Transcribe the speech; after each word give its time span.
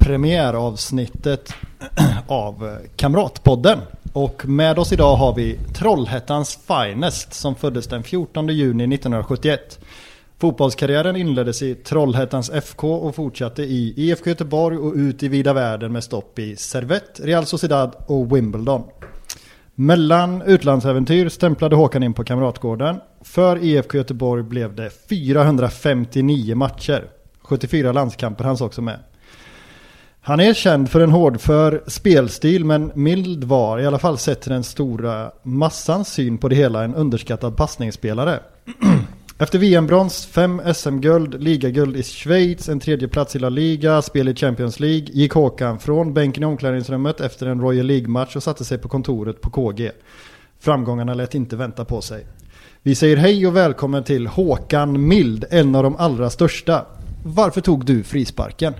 premiäravsnittet 0.00 1.54
av 2.26 2.78
Kamratpodden. 2.96 3.78
Och 4.12 4.48
med 4.48 4.78
oss 4.78 4.92
idag 4.92 5.16
har 5.16 5.34
vi 5.34 5.58
Trollhättans 5.74 6.58
Finest 6.66 7.34
som 7.34 7.54
föddes 7.54 7.86
den 7.86 8.02
14 8.02 8.48
juni 8.48 8.94
1971. 8.94 9.78
Fotbollskarriären 10.38 11.16
inleddes 11.16 11.62
i 11.62 11.74
Trollhättans 11.74 12.50
FK 12.50 12.94
och 12.94 13.14
fortsatte 13.14 13.62
i 13.62 13.94
IFK 13.96 14.30
Göteborg 14.30 14.76
och 14.78 14.94
ut 14.94 15.22
i 15.22 15.28
vida 15.28 15.52
världen 15.52 15.92
med 15.92 16.04
stopp 16.04 16.38
i 16.38 16.56
Servette, 16.56 17.22
Real 17.22 17.46
Sociedad 17.46 17.94
och 18.06 18.36
Wimbledon. 18.36 18.82
Mellan 19.74 20.42
utlandsäventyr 20.42 21.28
stämplade 21.28 21.76
Håkan 21.76 22.02
in 22.02 22.14
på 22.14 22.24
Kamratgården. 22.24 23.00
För 23.22 23.64
IFK 23.64 23.98
Göteborg 23.98 24.42
blev 24.42 24.74
det 24.74 24.90
459 25.08 26.54
matcher. 26.54 27.04
74 27.42 27.92
landskamper 27.92 28.44
hans 28.44 28.60
också 28.60 28.82
med. 28.82 28.98
Han 30.30 30.40
är 30.40 30.54
känd 30.54 30.90
för 30.90 31.00
en 31.00 31.10
hårdför 31.10 31.82
spelstil 31.86 32.64
men 32.64 32.92
mild 32.94 33.44
var, 33.44 33.78
i 33.78 33.86
alla 33.86 33.98
fall 33.98 34.18
sett 34.18 34.40
till 34.40 34.52
den 34.52 34.64
stora 34.64 35.32
massans 35.42 36.12
syn 36.12 36.38
på 36.38 36.48
det 36.48 36.56
hela, 36.56 36.84
en 36.84 36.94
underskattad 36.94 37.56
passningsspelare. 37.56 38.40
Efter 39.38 39.58
VM-brons, 39.58 40.26
fem 40.26 40.62
SM-guld, 40.74 41.42
ligaguld 41.42 41.96
i 41.96 42.02
Schweiz, 42.02 42.68
en 42.68 42.80
tredje 42.80 43.08
plats 43.08 43.36
i 43.36 43.38
La 43.38 43.48
Liga, 43.48 44.02
spel 44.02 44.28
i 44.28 44.34
Champions 44.34 44.80
League 44.80 45.06
gick 45.12 45.32
Håkan 45.32 45.78
från 45.78 46.14
bänken 46.14 46.42
i 46.42 46.46
omklädningsrummet 46.46 47.20
efter 47.20 47.46
en 47.46 47.60
Royal 47.60 47.86
League-match 47.86 48.36
och 48.36 48.42
satte 48.42 48.64
sig 48.64 48.78
på 48.78 48.88
kontoret 48.88 49.40
på 49.40 49.50
KG. 49.50 49.90
Framgångarna 50.60 51.14
lät 51.14 51.34
inte 51.34 51.56
vänta 51.56 51.84
på 51.84 52.00
sig. 52.00 52.26
Vi 52.82 52.94
säger 52.94 53.16
hej 53.16 53.46
och 53.46 53.56
välkommen 53.56 54.04
till 54.04 54.26
Håkan 54.26 55.08
Mild, 55.08 55.44
en 55.50 55.74
av 55.74 55.82
de 55.82 55.96
allra 55.96 56.30
största. 56.30 56.86
Varför 57.24 57.60
tog 57.60 57.84
du 57.84 58.02
frisparken? 58.02 58.74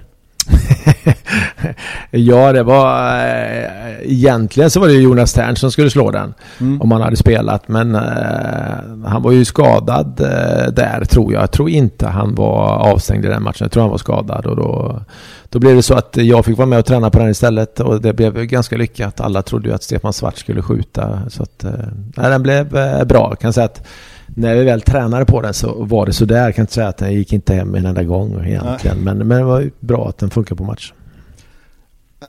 ja, 2.11 2.53
det 2.53 2.63
var... 2.63 3.19
Äh, 3.19 3.81
egentligen 4.03 4.71
så 4.71 4.81
var 4.81 4.89
det 4.89 4.95
Jonas 4.95 5.33
Tern 5.33 5.57
som 5.57 5.73
skulle 5.73 5.91
slå 5.91 6.11
den. 6.11 6.35
Mm. 6.61 6.81
Om 6.81 6.91
han 6.91 7.03
hade 7.03 7.17
spelat. 7.17 7.69
Men 7.69 7.95
äh, 7.95 8.01
han 9.05 9.23
var 9.23 9.33
ju 9.33 9.45
skadad 9.45 10.21
äh, 10.21 10.73
där 10.73 11.05
tror 11.05 11.33
jag. 11.33 11.43
Jag 11.43 11.51
tror 11.51 11.71
inte 11.71 12.07
han 12.07 12.35
var 12.35 12.69
avstängd 12.69 13.25
i 13.25 13.29
den 13.29 13.43
matchen. 13.43 13.65
Jag 13.65 13.73
tror 13.73 13.83
han 13.83 13.91
var 13.91 13.99
skadad. 13.99 14.47
Och 14.47 14.57
då, 14.57 15.01
då 15.49 15.59
blev 15.59 15.77
det 15.77 15.83
så 15.83 15.95
att 15.95 16.17
jag 16.17 16.45
fick 16.45 16.59
vara 16.59 16.69
med 16.69 16.79
och 16.79 16.87
träna 16.87 17.11
på 17.11 17.19
den 17.19 17.31
istället. 17.31 17.81
Och 17.81 18.01
det 18.01 18.13
blev 18.13 18.45
ganska 18.45 18.77
lyckat. 18.77 19.21
Alla 19.21 19.43
trodde 19.43 19.69
ju 19.69 19.75
att 19.75 19.83
Stefan 19.83 20.13
Svart 20.13 20.39
skulle 20.39 20.63
skjuta. 20.63 21.21
Så 21.29 21.43
att, 21.43 21.65
äh, 21.65 21.71
den 22.15 22.43
blev 22.43 22.69
bra. 23.07 23.27
Jag 23.31 23.39
kan 23.39 23.53
säga 23.53 23.65
att 23.65 23.87
när 24.35 24.55
vi 24.55 24.65
väl 24.65 24.81
tränade 24.81 25.25
på 25.25 25.43
den 25.43 25.55
så 25.55 25.85
var 25.85 26.07
det 26.07 26.13
sådär. 26.13 26.45
Jag 26.45 26.55
kan 26.55 26.63
inte 26.63 26.73
säga 26.73 26.89
att 26.89 26.97
den 26.97 27.13
gick 27.13 27.33
inte 27.33 27.55
hem 27.55 27.75
en 27.75 27.87
enda 27.87 28.03
gång 28.03 28.47
egentligen. 28.47 28.99
Men, 28.99 29.19
men 29.19 29.39
det 29.39 29.45
var 29.45 29.71
bra 29.81 30.09
att 30.09 30.19
den 30.19 30.31
funkar 30.31 30.57
på 30.57 30.65
match. 30.65 30.93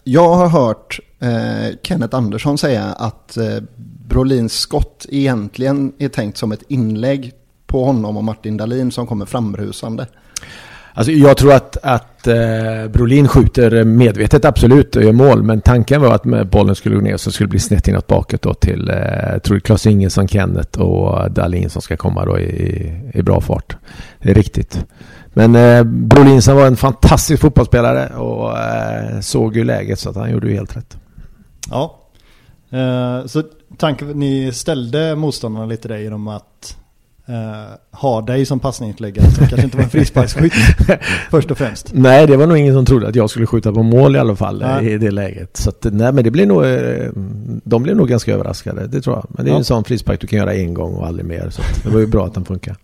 Jag 0.03 0.35
har 0.35 0.49
hört 0.49 0.99
eh, 1.19 1.75
Kenneth 1.83 2.15
Andersson 2.15 2.57
säga 2.57 2.83
att 2.83 3.37
eh, 3.37 3.57
Brolins 4.07 4.53
skott 4.53 5.05
egentligen 5.09 5.93
är 5.97 6.09
tänkt 6.09 6.37
som 6.37 6.51
ett 6.51 6.63
inlägg 6.67 7.33
på 7.67 7.85
honom 7.85 8.17
och 8.17 8.23
Martin 8.23 8.57
Dahlin 8.57 8.91
som 8.91 9.07
kommer 9.07 9.25
framrusande. 9.25 10.07
Alltså 10.93 11.11
jag 11.11 11.37
tror 11.37 11.53
att, 11.53 11.77
att 11.83 12.27
eh, 12.27 12.87
Brolin 12.93 13.27
skjuter 13.27 13.83
medvetet 13.83 14.45
absolut 14.45 14.95
och 14.95 15.03
gör 15.03 15.11
mål. 15.11 15.43
Men 15.43 15.61
tanken 15.61 16.01
var 16.01 16.15
att 16.15 16.49
bollen 16.49 16.75
skulle 16.75 16.95
gå 16.95 17.01
ner 17.01 17.17
så 17.17 17.31
skulle 17.31 17.47
det 17.47 17.51
bli 17.51 17.59
snett 17.59 17.87
inåt 17.87 18.07
bakåt 18.07 18.41
då 18.41 18.53
till 18.53 18.89
eh, 18.89 19.37
tror 19.43 19.59
Klas 19.59 19.87
Ingesson, 19.87 20.27
Kenneth 20.27 20.79
och 20.79 21.31
Dahlin 21.31 21.69
som 21.69 21.81
ska 21.81 21.97
komma 21.97 22.25
då 22.25 22.39
i, 22.39 22.93
i 23.13 23.21
bra 23.21 23.41
fart. 23.41 23.75
Det 24.21 24.29
är 24.29 24.33
riktigt. 24.33 24.85
Men 25.33 25.55
eh, 25.55 25.83
Brolin 25.83 26.41
som 26.41 26.55
var 26.55 26.67
en 26.67 26.77
fantastisk 26.77 27.41
fotbollsspelare 27.41 28.15
och 28.15 28.59
eh, 28.59 29.19
såg 29.19 29.55
ju 29.55 29.63
läget 29.63 29.99
så 29.99 30.09
att 30.09 30.15
han 30.15 30.31
gjorde 30.31 30.47
ju 30.47 30.53
helt 30.53 30.77
rätt. 30.77 30.97
Ja. 31.69 31.97
Eh, 32.69 33.25
så 33.25 33.43
tanken, 33.77 34.07
ni 34.07 34.51
ställde 34.51 35.15
motståndarna 35.15 35.65
lite 35.65 35.87
där 35.87 35.97
genom 35.97 36.27
att 36.27 36.77
uh, 37.31 37.75
ha 37.91 38.21
dig 38.21 38.45
som 38.45 38.59
passningsläggare 38.59 39.31
som 39.31 39.47
kanske 39.47 39.65
inte 39.65 39.77
var 39.77 39.83
en 39.83 39.89
frisparksskytt 39.89 40.53
först 41.31 41.51
och 41.51 41.57
främst. 41.57 41.91
Nej, 41.93 42.27
det 42.27 42.37
var 42.37 42.47
nog 42.47 42.57
ingen 42.57 42.73
som 42.73 42.85
trodde 42.85 43.07
att 43.07 43.15
jag 43.15 43.29
skulle 43.29 43.45
skjuta 43.45 43.73
på 43.73 43.83
mål 43.83 44.15
i 44.15 44.19
alla 44.19 44.35
fall 44.35 44.59
nej. 44.59 44.93
i 44.93 44.97
det 44.97 45.11
läget. 45.11 45.57
Så 45.57 45.69
att, 45.69 45.85
nej, 45.91 46.11
men 46.11 46.23
det 46.23 46.31
blir 46.31 46.45
nog, 46.45 46.65
eh, 46.65 47.09
de 47.63 47.83
blev 47.83 47.95
nog 47.95 48.07
ganska 48.07 48.33
överraskade, 48.33 48.87
det 48.87 49.01
tror 49.01 49.15
jag. 49.15 49.25
Men 49.29 49.45
det 49.45 49.51
är 49.51 49.53
ja. 49.53 49.57
en 49.57 49.63
sån 49.63 49.83
frispark 49.83 50.21
du 50.21 50.27
kan 50.27 50.39
göra 50.39 50.53
en 50.53 50.73
gång 50.73 50.93
och 50.93 51.07
aldrig 51.07 51.25
mer. 51.25 51.49
Så 51.49 51.61
det 51.83 51.89
var 51.89 51.99
ju 51.99 52.07
bra 52.07 52.25
att 52.25 52.33
den 52.33 52.45
funkar. 52.45 52.77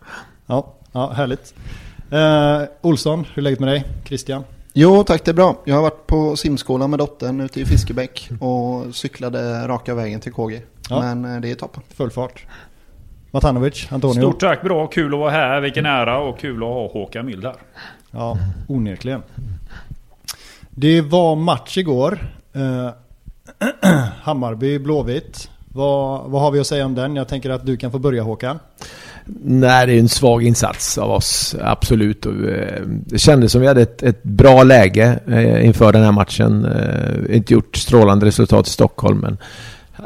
Ja, 0.45 0.73
ja 0.91 1.11
härligt. 1.11 1.53
Uh, 2.13 2.67
Olsson, 2.81 3.25
hur 3.33 3.41
är 3.41 3.43
läget 3.43 3.59
med 3.59 3.69
dig? 3.69 3.85
Christian? 4.05 4.43
Jo 4.73 5.03
tack, 5.03 5.25
det 5.25 5.31
är 5.31 5.35
bra. 5.35 5.61
Jag 5.65 5.75
har 5.75 5.81
varit 5.81 6.07
på 6.07 6.35
simskolan 6.35 6.89
med 6.89 6.99
dottern 6.99 7.41
ute 7.41 7.61
i 7.61 7.65
Fiskebäck 7.65 8.29
och 8.39 8.95
cyklade 8.95 9.67
raka 9.67 9.95
vägen 9.95 10.19
till 10.19 10.31
KG. 10.31 10.61
Ja. 10.89 11.01
Men 11.01 11.41
det 11.41 11.51
är 11.51 11.55
toppen. 11.55 11.83
Full 11.89 12.11
fart. 12.11 12.45
Matanovic, 13.37 13.87
Antonio. 13.91 14.21
Stort 14.21 14.39
tack, 14.39 14.61
bra, 14.61 14.87
kul 14.87 15.13
att 15.13 15.19
vara 15.19 15.31
här. 15.31 15.61
Vilken 15.61 15.85
ära 15.85 16.19
och 16.19 16.39
kul 16.39 16.63
att 16.63 16.69
ha 16.69 16.87
Håkan 16.87 17.25
Mild 17.25 17.43
här. 17.43 17.55
Ja, 18.11 18.37
onekligen. 18.67 19.21
Det 20.69 21.01
var 21.01 21.35
match 21.35 21.77
igår. 21.77 22.19
Eh, 22.53 22.89
Hammarby 24.21 24.79
Blåvitt. 24.79 25.49
Vad, 25.73 26.29
vad 26.29 26.41
har 26.41 26.51
vi 26.51 26.59
att 26.59 26.67
säga 26.67 26.85
om 26.85 26.95
den? 26.95 27.15
Jag 27.15 27.27
tänker 27.27 27.49
att 27.49 27.65
du 27.65 27.77
kan 27.77 27.91
få 27.91 27.99
börja 27.99 28.23
Håkan. 28.23 28.59
Nej, 29.43 29.87
det 29.87 29.93
är 29.93 29.99
en 29.99 30.09
svag 30.09 30.43
insats 30.43 30.97
av 30.97 31.11
oss, 31.11 31.55
absolut. 31.61 32.25
Eh, 32.25 32.31
det 32.85 33.19
kändes 33.19 33.51
som 33.51 33.61
vi 33.61 33.67
hade 33.67 33.81
ett, 33.81 34.03
ett 34.03 34.23
bra 34.23 34.63
läge 34.63 35.19
eh, 35.27 35.65
inför 35.65 35.91
den 35.91 36.03
här 36.03 36.11
matchen. 36.11 36.67
Inte 37.29 37.53
gjort 37.53 37.75
strålande 37.75 38.25
resultat 38.25 38.67
i 38.67 38.69
Stockholm, 38.69 39.19
men 39.19 39.37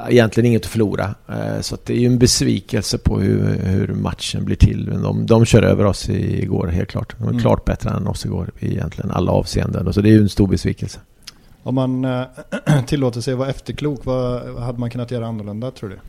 egentligen 0.09 0.47
inget 0.47 0.65
att 0.65 0.71
förlora. 0.71 1.15
Eh, 1.29 1.61
så 1.61 1.77
det 1.85 1.93
är 1.93 1.97
ju 1.97 2.07
en 2.07 2.19
besvikelse 2.19 2.97
på 2.97 3.19
hur, 3.19 3.59
hur 3.63 3.87
matchen 3.87 4.45
blir 4.45 4.55
till. 4.55 4.85
De, 4.85 5.25
de 5.25 5.45
kör 5.45 5.63
över 5.63 5.85
oss 5.85 6.09
igår 6.09 6.67
helt 6.67 6.89
klart. 6.89 7.15
De 7.17 7.23
är 7.23 7.29
mm. 7.29 7.41
klart 7.41 7.65
bättre 7.65 7.89
än 7.89 8.07
oss 8.07 8.25
igår 8.25 8.51
i 8.59 8.67
egentligen 8.67 9.11
alla 9.11 9.31
avseenden. 9.31 9.93
Så 9.93 10.01
det 10.01 10.09
är 10.09 10.13
ju 10.13 10.21
en 10.21 10.29
stor 10.29 10.47
besvikelse. 10.47 10.99
Om 11.63 11.75
man 11.75 12.05
äh, 12.05 12.23
tillåter 12.87 13.21
sig 13.21 13.33
att 13.33 13.39
vara 13.39 13.49
efterklok, 13.49 14.05
vad 14.05 14.55
hade 14.59 14.79
man 14.79 14.89
kunnat 14.89 15.11
göra 15.11 15.27
annorlunda 15.27 15.71
tror 15.71 15.89
du? 15.89 15.99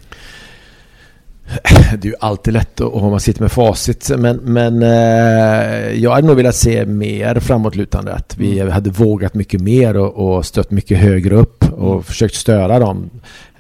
Det 1.99 2.09
är 2.09 2.11
ju 2.11 2.15
alltid 2.21 2.55
lätt 2.55 2.81
om 2.81 3.11
man 3.11 3.21
sitter 3.21 3.41
med 3.41 3.53
facit. 3.53 4.11
Men, 4.19 4.37
men 4.37 4.83
eh, 4.83 5.93
jag 5.93 6.11
hade 6.11 6.27
nog 6.27 6.37
velat 6.37 6.55
se 6.55 6.87
mer 6.87 7.41
framåtlutande. 7.41 8.15
Att 8.15 8.37
vi 8.39 8.61
mm. 8.61 8.73
hade 8.73 8.91
vågat 8.91 9.35
mycket 9.35 9.61
mer 9.61 9.97
och, 9.97 10.37
och 10.37 10.47
stött 10.47 10.71
mycket 10.71 10.99
högre 10.99 11.35
upp 11.35 11.73
och 11.73 11.93
mm. 11.93 12.03
försökt 12.03 12.35
störa 12.35 12.79
dem. 12.79 13.11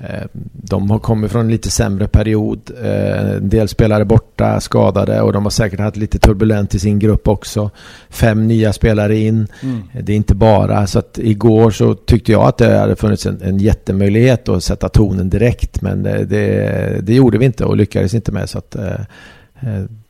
Eh, 0.03 0.27
de 0.53 0.91
har 0.91 0.99
kommit 0.99 1.33
från 1.33 1.41
en 1.41 1.51
lite 1.51 1.71
sämre 1.71 2.09
period. 2.09 2.71
Eh, 2.83 3.31
en 3.35 3.49
del 3.49 3.69
spelare 3.69 4.05
borta, 4.05 4.61
skadade 4.61 5.23
och 5.23 5.33
de 5.33 5.43
har 5.43 5.51
säkert 5.51 5.81
haft 5.81 5.97
lite 5.97 6.19
turbulent 6.19 6.75
i 6.75 6.79
sin 6.79 6.99
grupp 6.99 7.29
också. 7.29 7.71
Fem 8.11 8.47
nya 8.47 8.73
spelare 8.73 9.17
in. 9.17 9.47
Mm. 9.63 9.83
Det 10.03 10.13
är 10.13 10.17
inte 10.17 10.35
bara 10.35 10.87
så 10.87 10.99
att 10.99 11.19
igår 11.19 11.71
så 11.71 11.95
tyckte 11.95 12.33
jag 12.33 12.43
att 12.43 12.59
det 12.59 12.78
hade 12.78 12.97
funnits 12.97 13.27
en, 13.27 13.43
en 13.43 13.59
jättemöjlighet 13.59 14.49
att 14.49 14.65
sätta 14.65 14.89
tonen 14.89 15.31
direkt. 15.31 15.83
Men 15.83 16.03
det, 16.03 17.01
det, 17.03 17.15
gjorde 17.15 17.39
vi 17.39 17.45
inte 17.45 17.65
och 17.65 17.77
lyckades 17.77 18.15
inte 18.15 18.33
med. 18.33 18.51
Så 18.51 18.59
att 18.59 18.75
eh, 18.75 19.01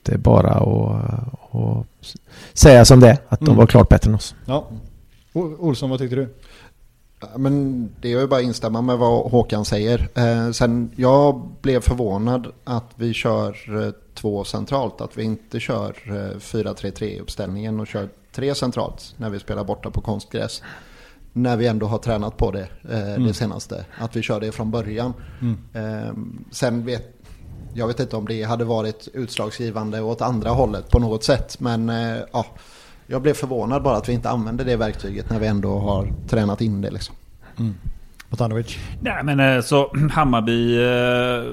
det 0.03 0.13
är 0.13 0.19
bara 0.19 0.51
att, 0.51 1.55
att 1.55 1.87
säga 2.53 2.85
som 2.85 3.01
det. 3.01 3.19
Att 3.29 3.41
de 3.41 3.47
mm. 3.47 3.57
var 3.57 3.67
klart 3.67 3.89
bättre 3.89 4.09
än 4.09 4.15
oss. 4.15 4.35
Ja. 4.45 4.69
Olsson, 5.33 5.91
vad 5.91 5.99
tyckte 5.99 6.17
du? 6.17 6.29
Men 7.37 7.89
det 8.01 8.13
är 8.13 8.21
ju 8.21 8.27
bara 8.27 8.41
att 8.41 8.47
instämma 8.47 8.83
med 8.83 8.99
vad 8.99 9.31
Håkan 9.31 9.65
säger. 9.65 10.09
Eh, 10.15 10.51
sen 10.51 10.91
jag 10.97 11.49
blev 11.63 11.81
förvånad 11.81 12.47
att 12.65 12.91
vi 12.95 13.13
kör 13.15 13.83
eh, 13.87 13.93
två 14.15 14.45
centralt. 14.45 15.01
Att 15.01 15.19
vi 15.19 15.23
inte 15.23 15.61
kör 15.61 15.97
eh, 16.07 16.39
4-3-3 16.39 17.21
uppställningen 17.21 17.81
och 17.81 17.87
kör 17.87 18.09
tre 18.33 18.55
centralt 18.55 19.15
när 19.17 19.31
vi 19.31 19.39
spelar 19.39 19.65
borta 19.65 19.91
på 19.91 20.01
konstgräs. 20.01 20.63
När 21.33 21.57
vi 21.57 21.67
ändå 21.67 21.87
har 21.87 21.99
tränat 21.99 22.37
på 22.37 22.51
det 22.51 22.69
eh, 22.91 23.09
mm. 23.09 23.27
det 23.27 23.35
senaste. 23.35 23.85
Att 23.99 24.17
vi 24.17 24.23
kör 24.23 24.41
det 24.41 24.53
från 24.53 24.71
början. 24.71 25.13
Mm. 25.41 25.59
Eh, 25.75 26.15
sen 26.51 26.85
vet 26.85 27.19
jag 27.75 27.87
vet 27.87 28.01
inte 28.01 28.17
om 28.17 28.27
det 28.29 28.43
hade 28.43 28.65
varit 28.65 29.09
utslagsgivande 29.13 30.01
åt 30.01 30.23
andra 30.23 30.51
hållet 30.51 30.91
på 30.91 30.99
något 30.99 31.25
sätt. 31.25 31.61
Men 31.61 31.89
eh, 31.89 32.19
ja 32.33 32.47
jag 33.13 33.23
blev 33.23 33.35
förvånad 33.35 33.83
bara 33.83 33.97
att 33.97 34.09
vi 34.09 34.13
inte 34.13 34.31
använde 34.31 34.65
det 34.65 34.77
verktyget 34.77 35.31
när 35.31 35.39
vi 35.39 35.47
ändå 35.47 35.79
har 35.79 36.13
tränat 36.29 36.61
in 36.61 36.81
det. 36.81 36.91
Liksom. 36.91 37.15
Mm. 37.59 37.75
Botanovic? 38.29 38.77
Nej 39.01 39.25
men 39.25 39.41
eh, 39.41 39.63
så 39.63 39.93
Hammarby... 40.11 40.77
Eh, 40.77 41.45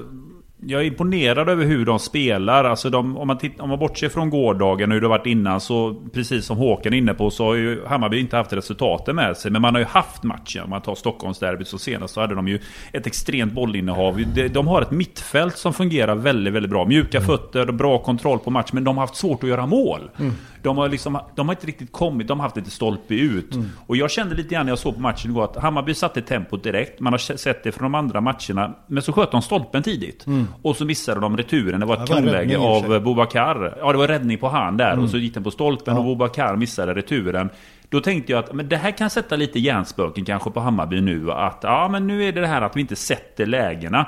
jag 0.66 0.80
är 0.80 0.84
imponerad 0.84 1.48
över 1.48 1.64
hur 1.64 1.86
de 1.86 1.98
spelar. 1.98 2.64
Alltså 2.64 2.90
de, 2.90 3.16
om, 3.16 3.26
man 3.26 3.38
titt, 3.38 3.60
om 3.60 3.68
man 3.68 3.78
bortser 3.78 4.08
från 4.08 4.30
gårdagen 4.30 4.90
och 4.90 4.94
hur 4.94 5.00
det 5.00 5.08
varit 5.08 5.26
innan 5.26 5.60
så 5.60 6.02
precis 6.12 6.46
som 6.46 6.56
Håkan 6.56 6.92
är 6.92 6.98
inne 6.98 7.14
på 7.14 7.30
så 7.30 7.44
har 7.44 7.54
ju 7.54 7.86
Hammarby 7.86 8.20
inte 8.20 8.36
haft 8.36 8.52
resultaten 8.52 9.16
med 9.16 9.36
sig. 9.36 9.50
Men 9.50 9.62
man 9.62 9.74
har 9.74 9.80
ju 9.80 9.86
haft 9.86 10.22
matchen. 10.22 10.64
Om 10.64 10.70
man 10.70 10.82
tar 10.82 10.94
Stockholmsderbyt 10.94 11.68
så 11.68 11.78
senast 11.78 12.14
så 12.14 12.20
hade 12.20 12.34
de 12.34 12.48
ju 12.48 12.60
ett 12.92 13.06
extremt 13.06 13.52
bollinnehav. 13.52 14.24
De, 14.34 14.48
de 14.48 14.66
har 14.68 14.82
ett 14.82 14.90
mittfält 14.90 15.56
som 15.56 15.74
fungerar 15.74 16.14
väldigt, 16.14 16.54
väldigt 16.54 16.70
bra. 16.70 16.86
Mjuka 16.86 17.20
fötter, 17.20 17.72
bra 17.72 17.98
kontroll 17.98 18.38
på 18.38 18.50
match. 18.50 18.70
Men 18.72 18.84
de 18.84 18.96
har 18.96 19.02
haft 19.02 19.16
svårt 19.16 19.42
att 19.42 19.48
göra 19.48 19.66
mål. 19.66 20.10
Mm. 20.18 20.32
De 20.62 20.78
har, 20.78 20.88
liksom, 20.88 21.18
de 21.36 21.48
har 21.48 21.54
inte 21.54 21.66
riktigt 21.66 21.92
kommit, 21.92 22.28
de 22.28 22.40
har 22.40 22.44
haft 22.44 22.56
lite 22.56 22.70
stolpe 22.70 23.14
ut. 23.14 23.54
Mm. 23.54 23.68
Och 23.86 23.96
jag 23.96 24.10
kände 24.10 24.34
lite 24.34 24.54
grann 24.54 24.66
när 24.66 24.72
jag 24.72 24.78
såg 24.78 24.94
på 24.94 25.00
matchen 25.00 25.30
igår 25.30 25.44
att 25.44 25.56
Hammarby 25.56 25.94
satte 25.94 26.22
tempot 26.22 26.62
direkt. 26.62 27.00
Man 27.00 27.12
har 27.12 27.18
sett 27.18 27.64
det 27.64 27.72
från 27.72 27.82
de 27.82 27.94
andra 27.94 28.20
matcherna. 28.20 28.74
Men 28.86 29.02
så 29.02 29.12
sköt 29.12 29.30
de 29.30 29.42
stolpen 29.42 29.82
tidigt. 29.82 30.26
Mm. 30.26 30.46
Och 30.62 30.76
så 30.76 30.84
missade 30.84 31.20
de 31.20 31.36
returen. 31.36 31.80
Det 31.80 31.86
var 31.86 31.94
ett 31.94 32.08
ja, 32.08 32.14
kanonläge 32.14 32.58
av 32.58 33.02
Bobakar. 33.02 33.78
Ja, 33.80 33.92
det 33.92 33.98
var 33.98 34.08
räddning 34.08 34.38
på 34.38 34.48
hand 34.48 34.78
där. 34.78 34.92
Mm. 34.92 35.04
Och 35.04 35.10
så 35.10 35.18
gick 35.18 35.34
den 35.34 35.44
på 35.44 35.50
stolpen 35.50 35.94
ja. 35.94 36.00
och 36.00 36.06
Bobakar 36.06 36.56
missade 36.56 36.94
returen. 36.94 37.50
Då 37.88 38.00
tänkte 38.00 38.32
jag 38.32 38.44
att 38.44 38.52
men 38.52 38.68
det 38.68 38.76
här 38.76 38.90
kan 38.90 39.10
sätta 39.10 39.36
lite 39.36 39.58
hjärnspöken 39.58 40.24
kanske 40.24 40.50
på 40.50 40.60
Hammarby 40.60 41.00
nu. 41.00 41.32
Att 41.32 41.58
ja, 41.62 41.88
men 41.88 42.06
nu 42.06 42.24
är 42.24 42.32
det 42.32 42.40
det 42.40 42.46
här 42.46 42.62
att 42.62 42.76
vi 42.76 42.80
inte 42.80 42.96
sätter 42.96 43.46
lägena. 43.46 44.06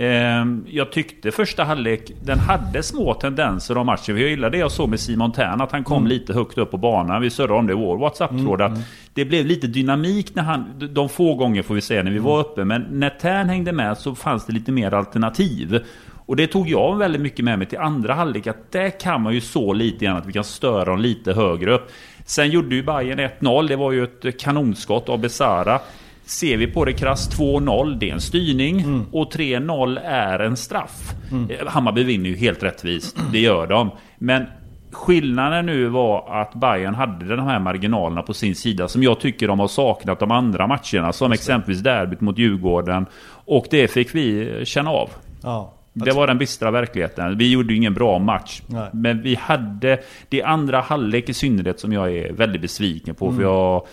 Ehm, 0.00 0.64
jag 0.68 0.92
tyckte 0.92 1.30
första 1.30 1.64
halvlek, 1.64 2.12
den 2.22 2.38
hade 2.38 2.82
små 2.82 3.14
tendenser 3.14 3.76
av 3.76 3.86
matchen. 3.86 4.18
Jag 4.18 4.28
gillade 4.30 4.56
det 4.56 4.60
jag 4.60 4.72
såg 4.72 4.88
med 4.88 5.00
Simon 5.00 5.32
Tern, 5.32 5.60
att 5.60 5.72
han 5.72 5.84
kom 5.84 5.96
mm. 5.96 6.08
lite 6.08 6.34
högt 6.34 6.58
upp 6.58 6.70
på 6.70 6.76
banan. 6.76 7.22
Vi 7.22 7.30
surrade 7.30 7.58
om 7.58 7.66
det 7.66 7.72
i 7.72 7.76
vår 7.76 7.98
WhatsApp-tråd. 7.98 8.60
Mm. 8.60 8.78
det 9.14 9.24
blev 9.24 9.46
lite 9.46 9.66
dynamik 9.66 10.34
när 10.34 10.42
han, 10.42 10.90
de 10.92 11.08
få 11.08 11.34
gånger 11.34 11.62
får 11.62 11.74
vi 11.74 11.80
säga 11.80 12.02
när 12.02 12.10
vi 12.10 12.18
var 12.18 12.40
uppe. 12.40 12.64
Men 12.64 12.82
när 12.90 13.10
Tern 13.10 13.48
hängde 13.48 13.72
med 13.72 13.98
så 13.98 14.14
fanns 14.14 14.46
det 14.46 14.52
lite 14.52 14.72
mer 14.72 14.94
alternativ. 14.94 15.80
Och 16.26 16.36
det 16.36 16.46
tog 16.46 16.68
jag 16.68 16.96
väldigt 16.98 17.22
mycket 17.22 17.44
med 17.44 17.58
mig 17.58 17.68
till 17.68 17.78
andra 17.78 18.14
halvlek. 18.14 18.46
Att 18.46 18.72
där 18.72 19.00
kan 19.00 19.22
man 19.22 19.34
ju 19.34 19.40
så 19.40 19.72
lite 19.72 20.04
grann 20.04 20.16
att 20.16 20.26
vi 20.26 20.32
kan 20.32 20.44
störa 20.44 20.84
dem 20.84 21.00
lite 21.00 21.32
högre 21.32 21.74
upp. 21.74 21.90
Sen 22.26 22.50
gjorde 22.50 22.74
ju 22.74 22.82
Bayern 22.82 23.20
1-0. 23.20 23.68
Det 23.68 23.76
var 23.76 23.92
ju 23.92 24.04
ett 24.04 24.40
kanonskott 24.40 25.08
av 25.08 25.18
Besara. 25.18 25.80
Ser 26.28 26.56
vi 26.56 26.66
på 26.66 26.84
det 26.84 26.92
krasst 26.92 27.38
2-0, 27.38 27.98
det 27.98 28.10
är 28.10 28.14
en 28.14 28.20
styrning. 28.20 28.80
Mm. 28.80 29.06
Och 29.12 29.32
3-0 29.32 30.00
är 30.04 30.38
en 30.38 30.56
straff. 30.56 31.14
Mm. 31.30 31.50
Eh, 31.50 31.66
Hammarby 31.66 32.04
vinner 32.04 32.30
ju 32.30 32.36
helt 32.36 32.62
rättvist. 32.62 33.16
Det 33.32 33.38
gör 33.38 33.66
de. 33.66 33.90
Men 34.18 34.46
skillnaden 34.92 35.66
nu 35.66 35.86
var 35.86 36.40
att 36.40 36.54
Bayern 36.54 36.94
hade 36.94 37.36
de 37.36 37.46
här 37.46 37.58
marginalerna 37.58 38.22
på 38.22 38.34
sin 38.34 38.54
sida 38.54 38.88
som 38.88 39.02
jag 39.02 39.20
tycker 39.20 39.48
de 39.48 39.60
har 39.60 39.68
saknat 39.68 40.20
de 40.20 40.30
andra 40.30 40.66
matcherna. 40.66 41.12
Som 41.12 41.32
exempelvis 41.32 41.82
derbyt 41.82 42.20
mot 42.20 42.38
Djurgården. 42.38 43.06
Och 43.44 43.66
det 43.70 43.88
fick 43.88 44.14
vi 44.14 44.60
känna 44.64 44.90
av. 44.90 45.10
Ja. 45.42 45.74
Det 45.92 46.12
var 46.12 46.26
den 46.26 46.38
bistra 46.38 46.70
verkligheten. 46.70 47.38
Vi 47.38 47.52
gjorde 47.52 47.74
ingen 47.74 47.94
bra 47.94 48.18
match. 48.18 48.62
Nej. 48.66 48.88
Men 48.92 49.22
vi 49.22 49.34
hade 49.34 49.98
det 50.28 50.42
andra 50.42 50.80
halvlek 50.80 51.28
i 51.28 51.34
synnerhet 51.34 51.80
som 51.80 51.92
jag 51.92 52.16
är 52.16 52.32
väldigt 52.32 52.62
besviken 52.62 53.14
på. 53.14 53.24
Mm. 53.26 53.36
För 53.36 53.42
jag, 53.42 53.86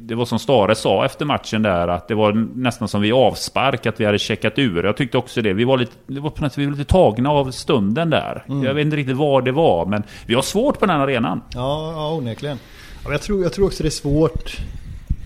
det 0.00 0.14
var 0.14 0.24
som 0.24 0.38
Stare 0.38 0.74
sa 0.74 1.04
efter 1.04 1.24
matchen 1.24 1.62
där 1.62 1.88
att 1.88 2.08
det 2.08 2.14
var 2.14 2.32
nästan 2.54 2.88
som 2.88 3.00
vi 3.00 3.12
avspark 3.12 3.86
att 3.86 4.00
vi 4.00 4.04
hade 4.04 4.18
checkat 4.18 4.58
ur. 4.58 4.84
Jag 4.84 4.96
tyckte 4.96 5.18
också 5.18 5.42
det. 5.42 5.52
Vi 5.52 5.64
var 5.64 5.78
lite, 5.78 5.92
det 6.06 6.20
var 6.20 6.30
på 6.30 6.42
något 6.42 6.58
vi 6.58 6.64
var 6.66 6.72
lite 6.72 6.92
tagna 6.92 7.30
av 7.30 7.50
stunden 7.50 8.10
där. 8.10 8.44
Mm. 8.48 8.64
Jag 8.64 8.74
vet 8.74 8.84
inte 8.84 8.96
riktigt 8.96 9.16
vad 9.16 9.44
det 9.44 9.52
var 9.52 9.86
men 9.86 10.02
vi 10.26 10.34
har 10.34 10.42
svårt 10.42 10.78
på 10.78 10.86
den 10.86 11.00
arenan. 11.00 11.42
Ja, 11.54 11.92
ja 11.92 12.14
onekligen. 12.14 12.58
Jag 13.08 13.22
tror, 13.22 13.42
jag 13.42 13.52
tror 13.52 13.66
också 13.66 13.82
det 13.82 13.88
är 13.88 13.90
svårt 13.90 14.60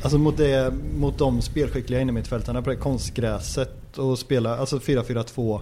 Alltså 0.03 0.19
mot, 0.19 0.37
det, 0.37 0.75
mot 0.97 1.19
de 1.19 1.43
spelskickliga 1.43 2.01
innermittfältarna 2.01 2.63
på 2.63 2.71
det 2.71 2.77
konstgräset 2.77 3.99
och 3.99 4.19
spela 4.19 4.57
alltså 4.57 4.79
4-4-2 4.79 5.61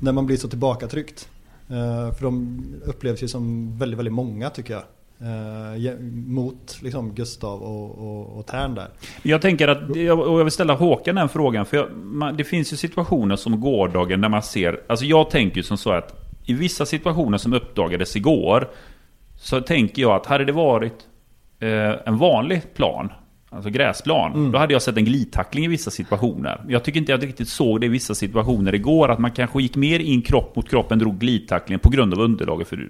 när 0.00 0.12
man 0.12 0.26
blir 0.26 0.36
så 0.36 0.48
tillbakatryckt. 0.48 1.28
Uh, 1.70 2.12
för 2.12 2.22
de 2.22 2.64
upplevs 2.84 3.22
ju 3.22 3.28
som 3.28 3.78
väldigt, 3.78 3.98
väldigt 3.98 4.14
många 4.14 4.50
tycker 4.50 4.74
jag. 4.74 4.82
Eh, 5.22 5.98
mot 6.10 6.78
liksom 6.82 7.14
Gustav 7.14 7.62
och, 7.62 7.98
och, 7.98 8.38
och 8.38 8.46
Tern 8.46 8.74
där. 8.74 8.88
Jag 9.22 9.42
tänker 9.42 9.68
att, 9.68 9.90
och 9.90 9.96
jag 10.40 10.44
vill 10.44 10.50
ställa 10.50 10.74
Håkan 10.74 11.14
den 11.14 11.28
frågan. 11.28 11.66
För 11.66 11.76
jag, 11.76 11.96
man, 11.96 12.36
det 12.36 12.44
finns 12.44 12.72
ju 12.72 12.76
situationer 12.76 13.36
som 13.36 13.60
gårdagen 13.60 14.20
när 14.20 14.28
man 14.28 14.42
ser, 14.42 14.80
alltså 14.86 15.04
jag 15.04 15.30
tänker 15.30 15.62
som 15.62 15.76
så 15.76 15.92
att 15.92 16.14
i 16.44 16.54
vissa 16.54 16.86
situationer 16.86 17.38
som 17.38 17.52
uppdagades 17.52 18.16
igår 18.16 18.70
så 19.36 19.60
tänker 19.60 20.02
jag 20.02 20.12
att 20.12 20.26
hade 20.26 20.44
det 20.44 20.52
varit 20.52 21.06
eh, 21.60 21.94
en 22.06 22.18
vanlig 22.18 22.74
plan 22.74 23.12
Alltså 23.52 23.70
gräsplan. 23.70 24.32
Mm. 24.32 24.52
Då 24.52 24.58
hade 24.58 24.72
jag 24.72 24.82
sett 24.82 24.96
en 24.96 25.04
glidtackling 25.04 25.64
i 25.64 25.68
vissa 25.68 25.90
situationer. 25.90 26.64
Jag 26.68 26.84
tycker 26.84 27.00
inte 27.00 27.12
jag 27.12 27.22
riktigt 27.22 27.48
såg 27.48 27.80
det 27.80 27.86
i 27.86 27.88
vissa 27.88 28.14
situationer 28.14 28.74
igår. 28.74 29.08
Att 29.08 29.18
man 29.18 29.30
kanske 29.30 29.62
gick 29.62 29.76
mer 29.76 29.98
in 29.98 30.22
kropp 30.22 30.56
mot 30.56 30.68
kropp 30.68 30.92
än 30.92 30.98
drog 30.98 31.18
glidtacklingen 31.18 31.80
på 31.80 31.88
grund 31.88 32.14
av 32.14 32.20
underlaget. 32.20 32.68
För 32.68 32.76
du 32.76 32.88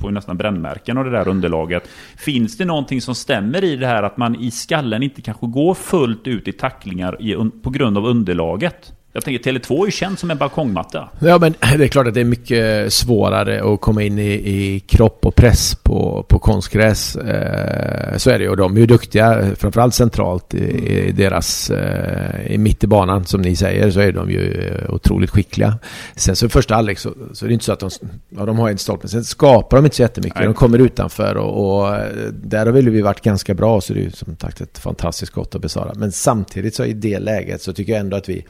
får 0.00 0.10
ju 0.10 0.14
nästan 0.14 0.36
brännmärken 0.36 0.98
av 0.98 1.04
det 1.04 1.10
där 1.10 1.28
underlaget. 1.28 1.88
Finns 2.16 2.56
det 2.56 2.64
någonting 2.64 3.00
som 3.00 3.14
stämmer 3.14 3.64
i 3.64 3.76
det 3.76 3.86
här 3.86 4.02
att 4.02 4.16
man 4.16 4.36
i 4.40 4.50
skallen 4.50 5.02
inte 5.02 5.22
kanske 5.22 5.46
går 5.46 5.74
fullt 5.74 6.26
ut 6.26 6.48
i 6.48 6.52
tacklingar 6.52 7.40
på 7.62 7.70
grund 7.70 7.98
av 7.98 8.06
underlaget? 8.06 8.92
Jag 9.14 9.24
tänker 9.24 9.52
Tele2 9.52 9.82
är 9.82 9.86
ju 9.86 9.90
känt 9.90 10.18
som 10.18 10.30
en 10.30 10.38
balkongmatta. 10.38 11.08
Ja 11.18 11.38
men 11.38 11.52
det 11.78 11.84
är 11.84 11.88
klart 11.88 12.06
att 12.06 12.14
det 12.14 12.20
är 12.20 12.24
mycket 12.24 12.92
svårare 12.92 13.72
att 13.74 13.80
komma 13.80 14.02
in 14.02 14.18
i, 14.18 14.32
i 14.32 14.80
kropp 14.80 15.26
och 15.26 15.34
press 15.34 15.74
på, 15.74 16.26
på 16.28 16.38
konstgräs. 16.38 17.16
Eh, 17.16 18.16
så 18.16 18.30
är 18.30 18.38
det 18.38 18.44
ju. 18.44 18.50
Och 18.50 18.56
de 18.56 18.76
är 18.76 18.80
ju 18.80 18.86
duktiga, 18.86 19.56
framförallt 19.56 19.94
centralt 19.94 20.54
i, 20.54 21.08
i 21.08 21.12
deras, 21.12 21.70
eh, 21.70 22.52
i 22.52 22.58
mitt 22.58 22.84
i 22.84 22.86
banan 22.86 23.24
som 23.24 23.42
ni 23.42 23.56
säger, 23.56 23.90
så 23.90 24.00
är 24.00 24.12
de 24.12 24.30
ju 24.30 24.72
otroligt 24.88 25.30
skickliga. 25.30 25.78
Sen 26.16 26.36
så 26.36 26.48
första 26.48 26.74
halvlek 26.74 26.98
så, 26.98 27.14
så 27.32 27.44
är 27.44 27.48
det 27.48 27.52
inte 27.52 27.64
så 27.64 27.72
att 27.72 27.80
de, 27.80 27.90
ja 28.28 28.46
de 28.46 28.58
har 28.58 28.70
en 28.70 28.78
stolpe, 28.78 29.08
sen 29.08 29.24
skapar 29.24 29.76
de 29.76 29.84
inte 29.84 29.96
så 29.96 30.02
jättemycket. 30.02 30.38
Nej. 30.38 30.44
De 30.44 30.54
kommer 30.54 30.78
utanför 30.78 31.36
och, 31.36 31.82
och 31.82 31.96
där 32.32 32.66
har 32.66 32.72
vi 32.72 33.00
varit 33.00 33.20
ganska 33.20 33.54
bra 33.54 33.80
så 33.80 33.92
det 33.92 34.00
är 34.00 34.04
ju 34.04 34.10
som 34.10 34.36
sagt 34.36 34.60
ett 34.60 34.78
fantastiskt 34.78 35.32
skott 35.32 35.54
att 35.54 35.62
besvara. 35.62 35.92
Men 35.94 36.12
samtidigt 36.12 36.74
så 36.74 36.84
i 36.84 36.92
det 36.92 37.18
läget 37.18 37.62
så 37.62 37.72
tycker 37.72 37.92
jag 37.92 38.00
ändå 38.00 38.16
att 38.16 38.28
vi 38.28 38.44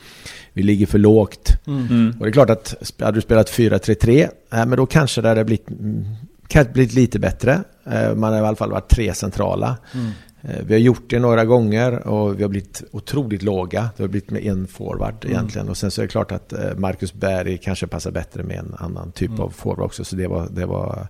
vi 0.53 0.63
ligger 0.63 0.87
för 0.87 0.99
lågt. 0.99 1.59
Mm. 1.67 1.87
mm. 1.87 2.15
Och 2.19 2.25
det 2.25 2.31
är 2.31 2.33
klart 2.33 2.51
att 2.51 2.93
hade 3.01 3.17
du 3.17 3.21
spelat 3.21 3.51
4-3-3, 3.51 4.21
äh, 4.23 4.29
men 4.51 4.71
då 4.71 4.87
kanske 4.87 5.21
det 5.21 5.29
hade 5.29 5.45
blivit, 5.45 5.71
mm, 5.71 6.05
kan 6.49 6.67
blivit 6.73 6.95
lite 6.95 7.19
bättre. 7.19 7.65
Äh, 7.85 8.15
man 8.15 8.33
har 8.33 8.41
i 8.41 8.45
alla 8.45 8.57
fall 8.57 8.71
varit 8.71 8.89
tre 8.89 9.15
centrala. 9.15 9.77
Mm. 9.95 10.11
Äh, 10.43 10.65
vi 10.67 10.75
har 10.75 10.81
gjort 10.81 11.11
det 11.11 11.19
några 11.19 11.45
gånger 11.45 12.09
och 12.09 12.39
vi 12.39 12.43
har 12.43 12.51
blivit 12.51 12.83
otroligt 12.91 13.43
låga. 13.43 13.91
Det 13.97 14.03
har 14.03 14.09
blivit 14.09 14.31
med 14.31 14.47
en 14.47 14.67
forward 14.67 15.25
mm. 15.25 15.37
egentligen. 15.37 15.69
Och 15.69 15.77
sen 15.77 15.91
så 15.91 16.01
är 16.01 16.07
det 16.07 16.11
klart 16.11 16.33
att 16.33 16.53
Marcus 16.77 17.15
Berg 17.15 17.59
kanske 17.59 17.87
passar 17.87 18.11
bättre 18.11 18.43
med 18.43 18.59
en 18.59 18.75
annan 18.79 19.13
typ 19.13 19.31
mm. 19.31 19.41
av 19.41 19.51
forward 19.51 19.85
också. 19.85 20.05
Så 20.05 20.17
det 20.17 20.27
var, 20.27 20.49
det 20.51 20.67
var, 20.67 21.07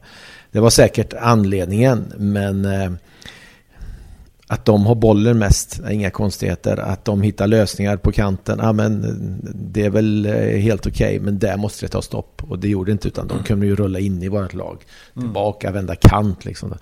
det 0.50 0.60
var 0.60 0.70
säkert 0.70 1.14
anledningen. 1.14 2.12
Men 2.16 2.66
att 4.52 4.64
de 4.64 4.86
har 4.86 4.94
bollen 4.94 5.38
mest, 5.38 5.80
inga 5.90 6.10
konstigheter. 6.10 6.76
Att 6.76 7.04
de 7.04 7.22
hittar 7.22 7.46
lösningar 7.46 7.96
på 7.96 8.12
kanten, 8.12 8.58
ja 8.62 8.72
men 8.72 9.16
det 9.54 9.84
är 9.84 9.90
väl 9.90 10.26
eh, 10.26 10.32
helt 10.60 10.86
okej. 10.86 11.16
Okay, 11.16 11.20
men 11.20 11.38
där 11.38 11.56
måste 11.56 11.86
det 11.86 11.90
ta 11.90 12.02
stopp. 12.02 12.42
Och 12.48 12.58
det 12.58 12.68
gjorde 12.68 12.90
det 12.90 12.92
inte, 12.92 13.08
utan 13.08 13.28
de 13.28 13.42
kunde 13.42 13.66
ju 13.66 13.76
rulla 13.76 13.98
in 13.98 14.22
i 14.22 14.28
vårt 14.28 14.54
lag. 14.54 14.84
Mm. 15.16 15.28
Tillbaka, 15.28 15.68
mm. 15.68 15.74
vända 15.74 15.94
kant 15.94 16.44
liksom. 16.44 16.74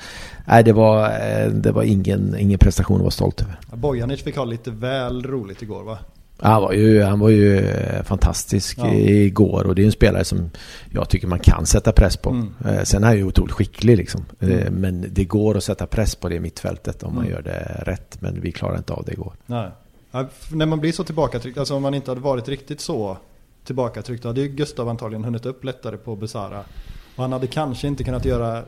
Nej, 0.46 0.64
det 0.64 0.72
var, 0.72 1.04
eh, 1.04 1.50
det 1.50 1.72
var 1.72 1.82
ingen, 1.82 2.36
ingen 2.38 2.58
prestation 2.58 2.96
att 2.96 3.02
vara 3.02 3.10
stolt 3.10 3.42
över. 3.42 3.58
Bojanic 3.76 4.22
fick 4.22 4.36
ha 4.36 4.44
lite 4.44 4.70
väl 4.70 5.22
roligt 5.22 5.62
igår 5.62 5.82
va? 5.82 5.98
Han 6.42 6.62
var 6.62 6.72
ju, 6.72 7.02
han 7.02 7.20
var 7.20 7.28
ju 7.28 7.58
eh, 7.58 8.02
fantastisk 8.02 8.78
ja. 8.78 8.94
igår 8.94 9.66
och 9.66 9.74
det 9.74 9.82
är 9.82 9.86
en 9.86 9.92
spelare 9.92 10.24
som 10.24 10.50
jag 10.90 11.08
tycker 11.08 11.26
man 11.26 11.38
kan 11.38 11.66
sätta 11.66 11.92
press 11.92 12.16
på. 12.16 12.30
Mm. 12.30 12.52
Eh, 12.64 12.82
sen 12.82 13.04
är 13.04 13.08
han 13.08 13.16
ju 13.16 13.24
otroligt 13.24 13.52
skicklig 13.52 13.96
liksom. 13.96 14.24
Mm. 14.40 14.58
Eh, 14.58 14.70
men 14.70 15.06
det 15.10 15.24
går 15.24 15.56
att 15.56 15.64
sätta 15.64 15.86
press 15.86 16.14
på 16.14 16.28
det 16.28 16.40
mittfältet 16.40 17.02
om 17.02 17.14
man 17.14 17.24
mm. 17.24 17.34
gör 17.34 17.42
det 17.42 17.82
rätt. 17.86 18.16
Men 18.20 18.40
vi 18.40 18.52
klarar 18.52 18.76
inte 18.76 18.92
av 18.92 19.04
det 19.04 19.12
igår. 19.12 19.32
Nej. 19.46 19.70
Ja, 20.10 20.28
när 20.52 20.66
man 20.66 20.80
blir 20.80 20.92
så 20.92 21.04
tillbakatryckt, 21.04 21.58
alltså 21.58 21.74
om 21.74 21.82
man 21.82 21.94
inte 21.94 22.10
hade 22.10 22.20
varit 22.20 22.48
riktigt 22.48 22.80
så 22.80 23.16
tillbakatryckt, 23.64 24.22
då 24.22 24.28
hade 24.28 24.40
ju 24.40 24.48
Gustav 24.48 24.88
antagligen 24.88 25.24
hunnit 25.24 25.46
upp 25.46 25.64
lättare 25.64 25.96
på 25.96 26.16
Besara. 26.16 26.64
Och 27.16 27.22
han 27.22 27.32
hade 27.32 27.46
kanske 27.46 27.86
inte 27.86 28.04
kunnat 28.04 28.24
göra 28.24 28.64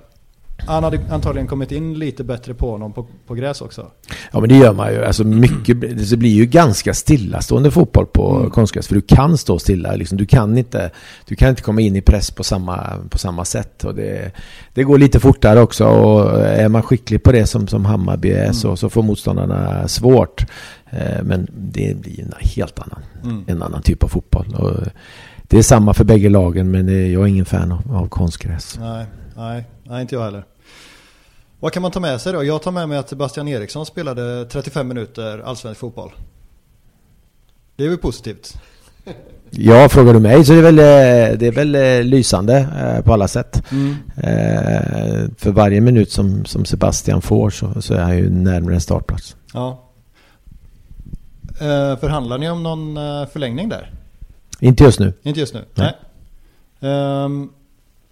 han 0.66 0.84
hade 0.84 1.00
antagligen 1.10 1.46
kommit 1.46 1.72
in 1.72 1.94
lite 1.94 2.24
bättre 2.24 2.54
på 2.54 2.70
honom 2.70 2.92
på, 2.92 3.06
på 3.26 3.34
gräs 3.34 3.60
också. 3.60 3.90
Ja 4.32 4.40
men 4.40 4.48
det 4.48 4.56
gör 4.56 4.72
man 4.72 4.92
ju. 4.92 5.04
Alltså 5.04 5.24
mycket, 5.24 5.80
det 6.10 6.16
blir 6.16 6.30
ju 6.30 6.46
ganska 6.46 6.94
stillastående 6.94 7.70
fotboll 7.70 8.06
på 8.06 8.36
mm. 8.36 8.50
konstgräs. 8.50 8.88
För 8.88 8.94
du 8.94 9.00
kan 9.00 9.38
stå 9.38 9.58
stilla. 9.58 9.94
Liksom. 9.94 10.18
Du, 10.18 10.26
kan 10.26 10.58
inte, 10.58 10.90
du 11.26 11.36
kan 11.36 11.50
inte 11.50 11.62
komma 11.62 11.80
in 11.80 11.96
i 11.96 12.00
press 12.00 12.30
på 12.30 12.44
samma, 12.44 12.78
på 13.10 13.18
samma 13.18 13.44
sätt. 13.44 13.84
Och 13.84 13.94
det, 13.94 14.32
det 14.74 14.82
går 14.82 14.98
lite 14.98 15.20
fortare 15.20 15.60
också. 15.60 15.86
Och 15.86 16.40
är 16.40 16.68
man 16.68 16.82
skicklig 16.82 17.22
på 17.22 17.32
det 17.32 17.46
som, 17.46 17.68
som 17.68 17.84
Hammarby 17.84 18.30
är 18.30 18.42
mm. 18.42 18.54
så, 18.54 18.76
så 18.76 18.90
får 18.90 19.02
motståndarna 19.02 19.88
svårt. 19.88 20.46
Eh, 20.90 21.22
men 21.22 21.46
det 21.56 21.96
blir 21.96 22.20
en 22.20 22.32
helt 22.38 22.78
annan, 22.78 23.02
mm. 23.24 23.44
en 23.46 23.62
annan 23.62 23.82
typ 23.82 24.02
av 24.02 24.08
fotboll. 24.08 24.54
Och 24.54 24.76
det 25.42 25.58
är 25.58 25.62
samma 25.62 25.94
för 25.94 26.04
bägge 26.04 26.28
lagen 26.28 26.70
men 26.70 27.12
jag 27.12 27.22
är 27.22 27.26
ingen 27.26 27.44
fan 27.44 27.72
av, 27.72 27.96
av 27.96 28.08
konstgräs. 28.08 28.78
Nej, 28.80 29.06
nej, 29.36 29.64
nej 29.84 30.02
inte 30.02 30.14
jag 30.14 30.22
heller. 30.22 30.44
Vad 31.62 31.72
kan 31.72 31.82
man 31.82 31.90
ta 31.90 32.00
med 32.00 32.20
sig 32.20 32.32
då? 32.32 32.44
Jag 32.44 32.62
tar 32.62 32.70
med 32.70 32.88
mig 32.88 32.98
att 32.98 33.08
Sebastian 33.08 33.48
Eriksson 33.48 33.86
spelade 33.86 34.44
35 34.44 34.88
minuter 34.88 35.38
allsvensk 35.38 35.80
fotboll. 35.80 36.12
Det 37.76 37.84
är 37.84 37.88
väl 37.88 37.98
positivt? 37.98 38.54
Ja, 39.50 39.88
frågar 39.88 40.14
du 40.14 40.20
mig 40.20 40.44
så 40.44 40.52
är 40.52 40.56
det 40.56 40.62
väl, 40.62 40.78
eh, 40.78 41.38
det 41.38 41.46
är 41.46 41.52
väl 41.52 41.74
eh, 41.74 42.02
lysande 42.02 42.56
eh, 42.56 43.04
på 43.04 43.12
alla 43.12 43.28
sätt. 43.28 43.62
Mm. 43.70 43.96
För 45.38 45.50
varje 45.50 45.80
minut 45.80 46.12
som, 46.12 46.44
som 46.44 46.64
Sebastian 46.64 47.22
får 47.22 47.50
så, 47.50 47.82
så 47.82 47.94
är 47.94 48.00
han 48.00 48.16
ju 48.16 48.30
närmare 48.30 48.74
en 48.74 48.80
startplats. 48.80 49.36
Ja. 49.54 49.88
Förhandlar 52.00 52.38
ni 52.38 52.50
om 52.50 52.62
någon 52.62 52.94
förlängning 53.26 53.68
där? 53.68 53.90
Inte 54.60 54.84
just 54.84 55.00
nu. 55.00 55.12
Inte 55.22 55.40
just 55.40 55.54
nu? 55.54 55.64
Nej. 55.74 55.96
Nej. 56.78 57.24
Um, 57.24 57.52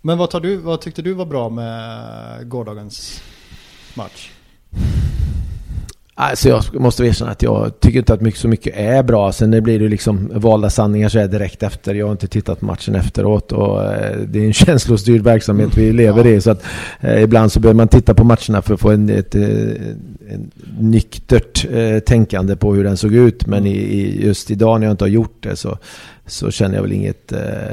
men 0.01 0.19
vad, 0.19 0.31
tar 0.31 0.41
du, 0.41 0.57
vad 0.57 0.81
tyckte 0.81 1.03
du 1.03 1.13
var 1.13 1.27
bra 1.27 1.49
med 1.49 2.49
gårdagens 2.49 3.23
match? 3.97 4.31
Alltså 6.23 6.49
jag 6.49 6.81
måste 6.81 7.05
erkänna 7.05 7.31
att 7.31 7.43
jag 7.43 7.81
tycker 7.81 7.99
inte 7.99 8.15
att 8.15 8.21
mycket, 8.21 8.41
så 8.41 8.49
mycket 8.49 8.77
är 8.77 9.03
bra. 9.03 9.33
Sen 9.33 9.51
det 9.51 9.61
blir 9.61 9.79
det 9.79 9.89
liksom 9.89 10.31
valda 10.35 10.71
sanningar 10.71 11.09
så 11.09 11.19
är 11.19 11.29
direkt 11.29 11.63
efter. 11.63 11.95
Jag 11.95 12.07
har 12.07 12.13
inte 12.13 12.27
tittat 12.27 12.61
på 12.61 12.67
matchen 12.67 12.95
efteråt 12.95 13.53
och 13.53 13.85
eh, 13.85 14.19
det 14.19 14.39
är 14.39 14.47
en 14.47 14.53
känslostyrd 14.67 15.23
verksamhet 15.23 15.77
vi 15.77 15.93
lever 15.93 16.27
i. 16.27 16.41
Så 16.41 16.51
att 16.51 16.63
eh, 17.01 17.23
ibland 17.23 17.53
så 17.53 17.61
behöver 17.61 17.77
man 17.77 17.89
titta 17.89 18.15
på 18.15 18.25
matcherna 18.25 18.63
för 18.63 18.75
att 18.75 18.81
få 18.81 18.91
en, 18.91 19.09
ett, 19.09 19.35
eh, 19.35 19.43
en 20.29 20.51
nyktert 20.81 21.67
tänkande 22.07 22.57
på 22.57 22.75
hur 22.75 22.85
den 22.85 22.97
såg 22.97 23.15
ut. 23.15 23.47
Men 23.47 23.67
i, 23.67 24.25
just 24.25 24.51
idag 24.51 24.81
när 24.81 24.87
jag 24.87 24.93
inte 24.93 25.05
har 25.05 25.11
gjort 25.11 25.37
det 25.41 25.57
så, 25.57 25.79
så 26.27 26.51
känner 26.51 26.75
jag 26.75 26.83
väl 26.83 26.93
inget, 26.93 27.33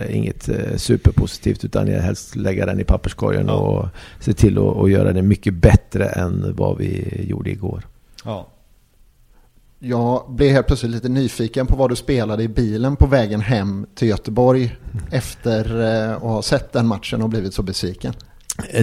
inget 0.09 0.49
superpositivt 0.75 1.65
utan 1.65 1.87
jag 1.87 2.01
helst 2.01 2.35
lägga 2.35 2.65
den 2.65 2.79
i 2.79 2.83
papperskorgen 2.83 3.49
och 3.49 3.87
se 4.19 4.33
till 4.33 4.57
att 4.57 4.91
göra 4.91 5.13
det 5.13 5.21
mycket 5.21 5.53
bättre 5.53 6.05
än 6.05 6.55
vad 6.55 6.77
vi 6.77 7.25
gjorde 7.29 7.49
igår. 7.49 7.83
Ja. 8.27 8.47
Jag 9.79 10.23
blev 10.29 10.51
helt 10.51 10.67
plötsligt 10.67 10.91
lite 10.91 11.09
nyfiken 11.09 11.67
på 11.67 11.75
vad 11.75 11.89
du 11.89 11.95
spelade 11.95 12.43
i 12.43 12.47
bilen 12.47 12.95
på 12.95 13.05
vägen 13.05 13.41
hem 13.41 13.85
till 13.95 14.07
Göteborg 14.07 14.75
efter 15.11 15.81
eh, 15.81 16.15
att 16.15 16.21
ha 16.21 16.41
sett 16.41 16.73
den 16.73 16.87
matchen 16.87 17.21
och 17.21 17.29
blivit 17.29 17.53
så 17.53 17.61
besviken. 17.61 18.13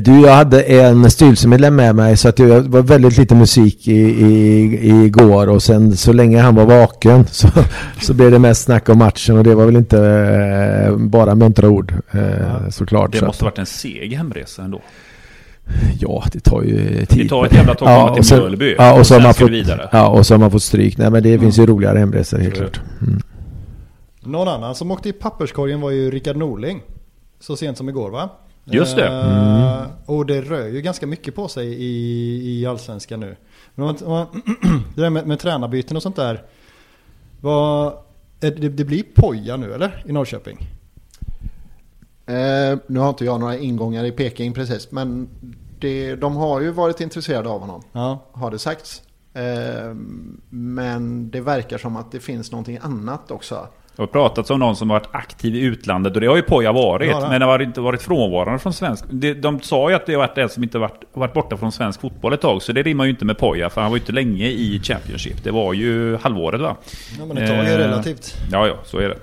Du, 0.00 0.20
jag 0.20 0.34
hade 0.34 0.62
en 0.62 1.10
styrelsemedlem 1.10 1.76
med 1.76 1.94
mig 1.94 2.16
så 2.16 2.28
att 2.28 2.36
det 2.36 2.60
var 2.60 2.82
väldigt 2.82 3.18
lite 3.18 3.34
musik 3.34 3.88
i, 3.88 4.00
i, 4.00 5.04
igår 5.04 5.48
och 5.48 5.62
sen 5.62 5.96
så 5.96 6.12
länge 6.12 6.40
han 6.40 6.54
var 6.54 6.64
vaken 6.64 7.26
så, 7.30 7.48
så 8.02 8.14
blev 8.14 8.30
det 8.30 8.38
mest 8.38 8.64
snack 8.64 8.88
om 8.88 8.98
matchen 8.98 9.38
och 9.38 9.44
det 9.44 9.54
var 9.54 9.66
väl 9.66 9.76
inte 9.76 9.98
eh, 9.98 10.96
bara 10.96 11.34
muntra 11.34 11.68
ord 11.68 11.94
eh, 12.10 12.68
såklart. 12.70 13.12
Det 13.12 13.26
måste 13.26 13.38
så. 13.38 13.44
varit 13.44 13.58
en 13.58 13.66
seg 13.66 14.16
hemresa 14.16 14.62
ändå. 14.62 14.80
Ja, 16.00 16.24
det 16.32 16.40
tar 16.40 16.62
ju 16.62 17.06
tid. 17.06 17.24
Det 17.24 17.28
tar 17.28 17.46
ett 17.46 17.52
jävla 17.52 17.74
tag 17.74 17.88
att 17.88 18.08
komma 18.08 18.22
till 18.22 18.36
Mjölby. 18.36 18.74
Ja, 18.78 18.92
och, 18.92 18.98
och 18.98 19.06
så, 19.06 19.14
har 19.14 19.20
man 19.20 19.34
fått, 19.34 19.50
vidare. 19.50 19.88
ja, 19.92 20.08
och 20.08 20.26
så 20.26 20.34
har 20.34 20.38
man 20.38 20.50
fått 20.50 20.62
stryk. 20.62 20.98
Nej, 20.98 21.10
men 21.10 21.22
det 21.22 21.38
finns 21.38 21.58
ju 21.58 21.66
roligare 21.66 21.98
hemresor 21.98 22.38
helt 22.38 22.54
klart. 22.54 22.80
Mm. 23.00 23.20
Någon 24.20 24.48
annan 24.48 24.74
som 24.74 24.90
åkte 24.90 25.08
i 25.08 25.12
papperskorgen 25.12 25.80
var 25.80 25.90
ju 25.90 26.10
Rickard 26.10 26.36
Norling. 26.36 26.82
Så 27.40 27.56
sent 27.56 27.78
som 27.78 27.88
igår 27.88 28.10
va? 28.10 28.28
Just 28.64 28.96
det. 28.96 29.08
Mm. 29.08 29.86
och 30.06 30.26
det 30.26 30.40
rör 30.40 30.66
ju 30.66 30.80
ganska 30.80 31.06
mycket 31.06 31.34
på 31.34 31.48
sig 31.48 31.66
i, 31.66 32.60
i 32.60 32.66
allsvenskan 32.66 33.20
nu. 33.20 33.36
Men 33.74 33.88
om 33.88 33.96
man, 34.06 34.26
det 34.94 35.02
där 35.02 35.10
med, 35.10 35.26
med 35.26 35.38
tränarbyten 35.38 35.96
och 35.96 36.02
sånt 36.02 36.16
där. 36.16 36.42
Vad, 37.40 37.92
det, 38.40 38.50
det 38.50 38.84
blir 38.84 39.02
poja 39.14 39.56
nu 39.56 39.74
eller? 39.74 40.04
I 40.06 40.12
Norrköping? 40.12 40.58
Eh, 42.26 42.78
nu 42.86 42.98
har 42.98 43.08
inte 43.08 43.24
jag 43.24 43.40
några 43.40 43.56
ingångar 43.58 44.04
i 44.04 44.12
Peking 44.12 44.52
precis, 44.52 44.92
men 44.92 45.28
det, 45.78 46.14
de 46.14 46.36
har 46.36 46.60
ju 46.60 46.70
varit 46.70 47.00
intresserade 47.00 47.48
av 47.48 47.60
honom. 47.60 47.82
Ja. 47.92 48.26
Har 48.32 48.50
det 48.50 48.58
sagts. 48.58 49.02
Eh, 49.34 49.94
men 50.50 51.30
det 51.30 51.40
verkar 51.40 51.78
som 51.78 51.96
att 51.96 52.12
det 52.12 52.20
finns 52.20 52.52
någonting 52.52 52.78
annat 52.82 53.30
också. 53.30 53.68
Det 53.96 54.02
har 54.02 54.06
pratats 54.06 54.50
om 54.50 54.60
någon 54.60 54.76
som 54.76 54.88
varit 54.88 55.08
aktiv 55.12 55.54
i 55.54 55.60
utlandet 55.60 56.14
och 56.14 56.20
det 56.20 56.26
har 56.26 56.36
ju 56.36 56.42
Poja 56.42 56.72
varit. 56.72 57.10
Ja, 57.10 57.28
men 57.28 57.40
det 57.40 57.46
har 57.46 57.62
inte 57.62 57.80
varit 57.80 58.02
frånvarande 58.02 58.58
från 58.58 58.72
svensk... 58.72 59.04
De, 59.08 59.34
de 59.34 59.60
sa 59.60 59.90
ju 59.90 59.96
att 59.96 60.06
det 60.06 60.12
har 60.12 60.18
varit 60.18 60.38
en 60.38 60.48
som 60.48 60.62
inte 60.62 60.78
varit, 60.78 61.04
varit 61.12 61.32
borta 61.32 61.56
från 61.56 61.72
svensk 61.72 62.00
fotboll 62.00 62.32
ett 62.32 62.40
tag. 62.40 62.62
Så 62.62 62.72
det 62.72 62.82
rimmar 62.82 63.04
ju 63.04 63.10
inte 63.10 63.24
med 63.24 63.38
Poja 63.38 63.70
för 63.70 63.80
han 63.80 63.90
var 63.90 63.96
ju 63.96 64.00
inte 64.00 64.12
länge 64.12 64.46
i 64.46 64.80
Championship. 64.82 65.44
Det 65.44 65.50
var 65.50 65.72
ju 65.72 66.16
halvåret 66.16 66.60
va? 66.60 66.76
Ja 67.18 67.26
men 67.26 67.38
ett 67.38 67.48
tag 67.48 67.58
är 67.58 67.80
eh, 67.80 67.86
relativt. 67.88 68.34
Ja 68.52 68.66
ja, 68.66 68.74
så 68.84 68.98
är 68.98 69.08
det. 69.08 69.18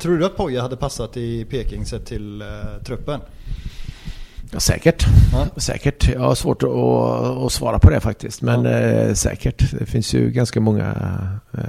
Tror 0.00 0.18
du 0.18 0.26
att 0.26 0.36
Poja 0.36 0.62
hade 0.62 0.76
passat 0.76 1.16
i 1.16 1.44
Peking 1.44 1.86
sett 1.86 2.06
till 2.06 2.42
uh, 2.42 2.82
truppen? 2.84 3.20
Ja, 4.52 4.60
säkert. 4.60 5.06
Ja. 5.32 5.46
Säkert. 5.56 6.08
Jag 6.08 6.20
har 6.20 6.34
svårt 6.34 6.62
att, 6.62 6.70
att 7.44 7.52
svara 7.52 7.78
på 7.78 7.90
det 7.90 8.00
faktiskt. 8.00 8.42
Men 8.42 8.64
ja. 8.64 8.70
eh, 8.70 9.14
säkert. 9.14 9.70
Det 9.78 9.86
finns 9.86 10.14
ju 10.14 10.30
ganska 10.30 10.60
många 10.60 10.94
eh, 11.52 11.60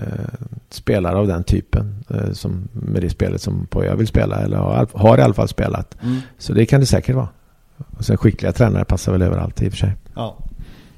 spelare 0.70 1.18
av 1.18 1.28
den 1.28 1.44
typen. 1.44 2.04
Eh, 2.10 2.32
som, 2.32 2.68
med 2.72 3.02
det 3.02 3.10
spelet 3.10 3.42
som 3.42 3.68
Poja 3.68 3.96
vill 3.96 4.08
spela. 4.08 4.42
Eller 4.42 4.58
har, 4.58 4.88
har 4.94 5.18
i 5.18 5.22
alla 5.22 5.34
fall 5.34 5.48
spelat. 5.48 5.98
Mm. 6.04 6.18
Så 6.38 6.54
det 6.54 6.66
kan 6.66 6.80
det 6.80 6.86
säkert 6.86 7.16
vara. 7.16 7.30
Och 7.98 8.06
sen 8.06 8.18
skickliga 8.18 8.52
tränare 8.52 8.86
passar 8.86 9.12
väl 9.12 9.22
överallt 9.22 9.62
i 9.62 9.68
och 9.68 9.72
för 9.72 9.78
sig. 9.78 9.94
Ja, 10.16 10.38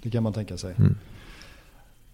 det 0.03 0.09
kan 0.09 0.23
man 0.23 0.33
tänka 0.33 0.57
sig. 0.57 0.73
Mm. 0.77 0.95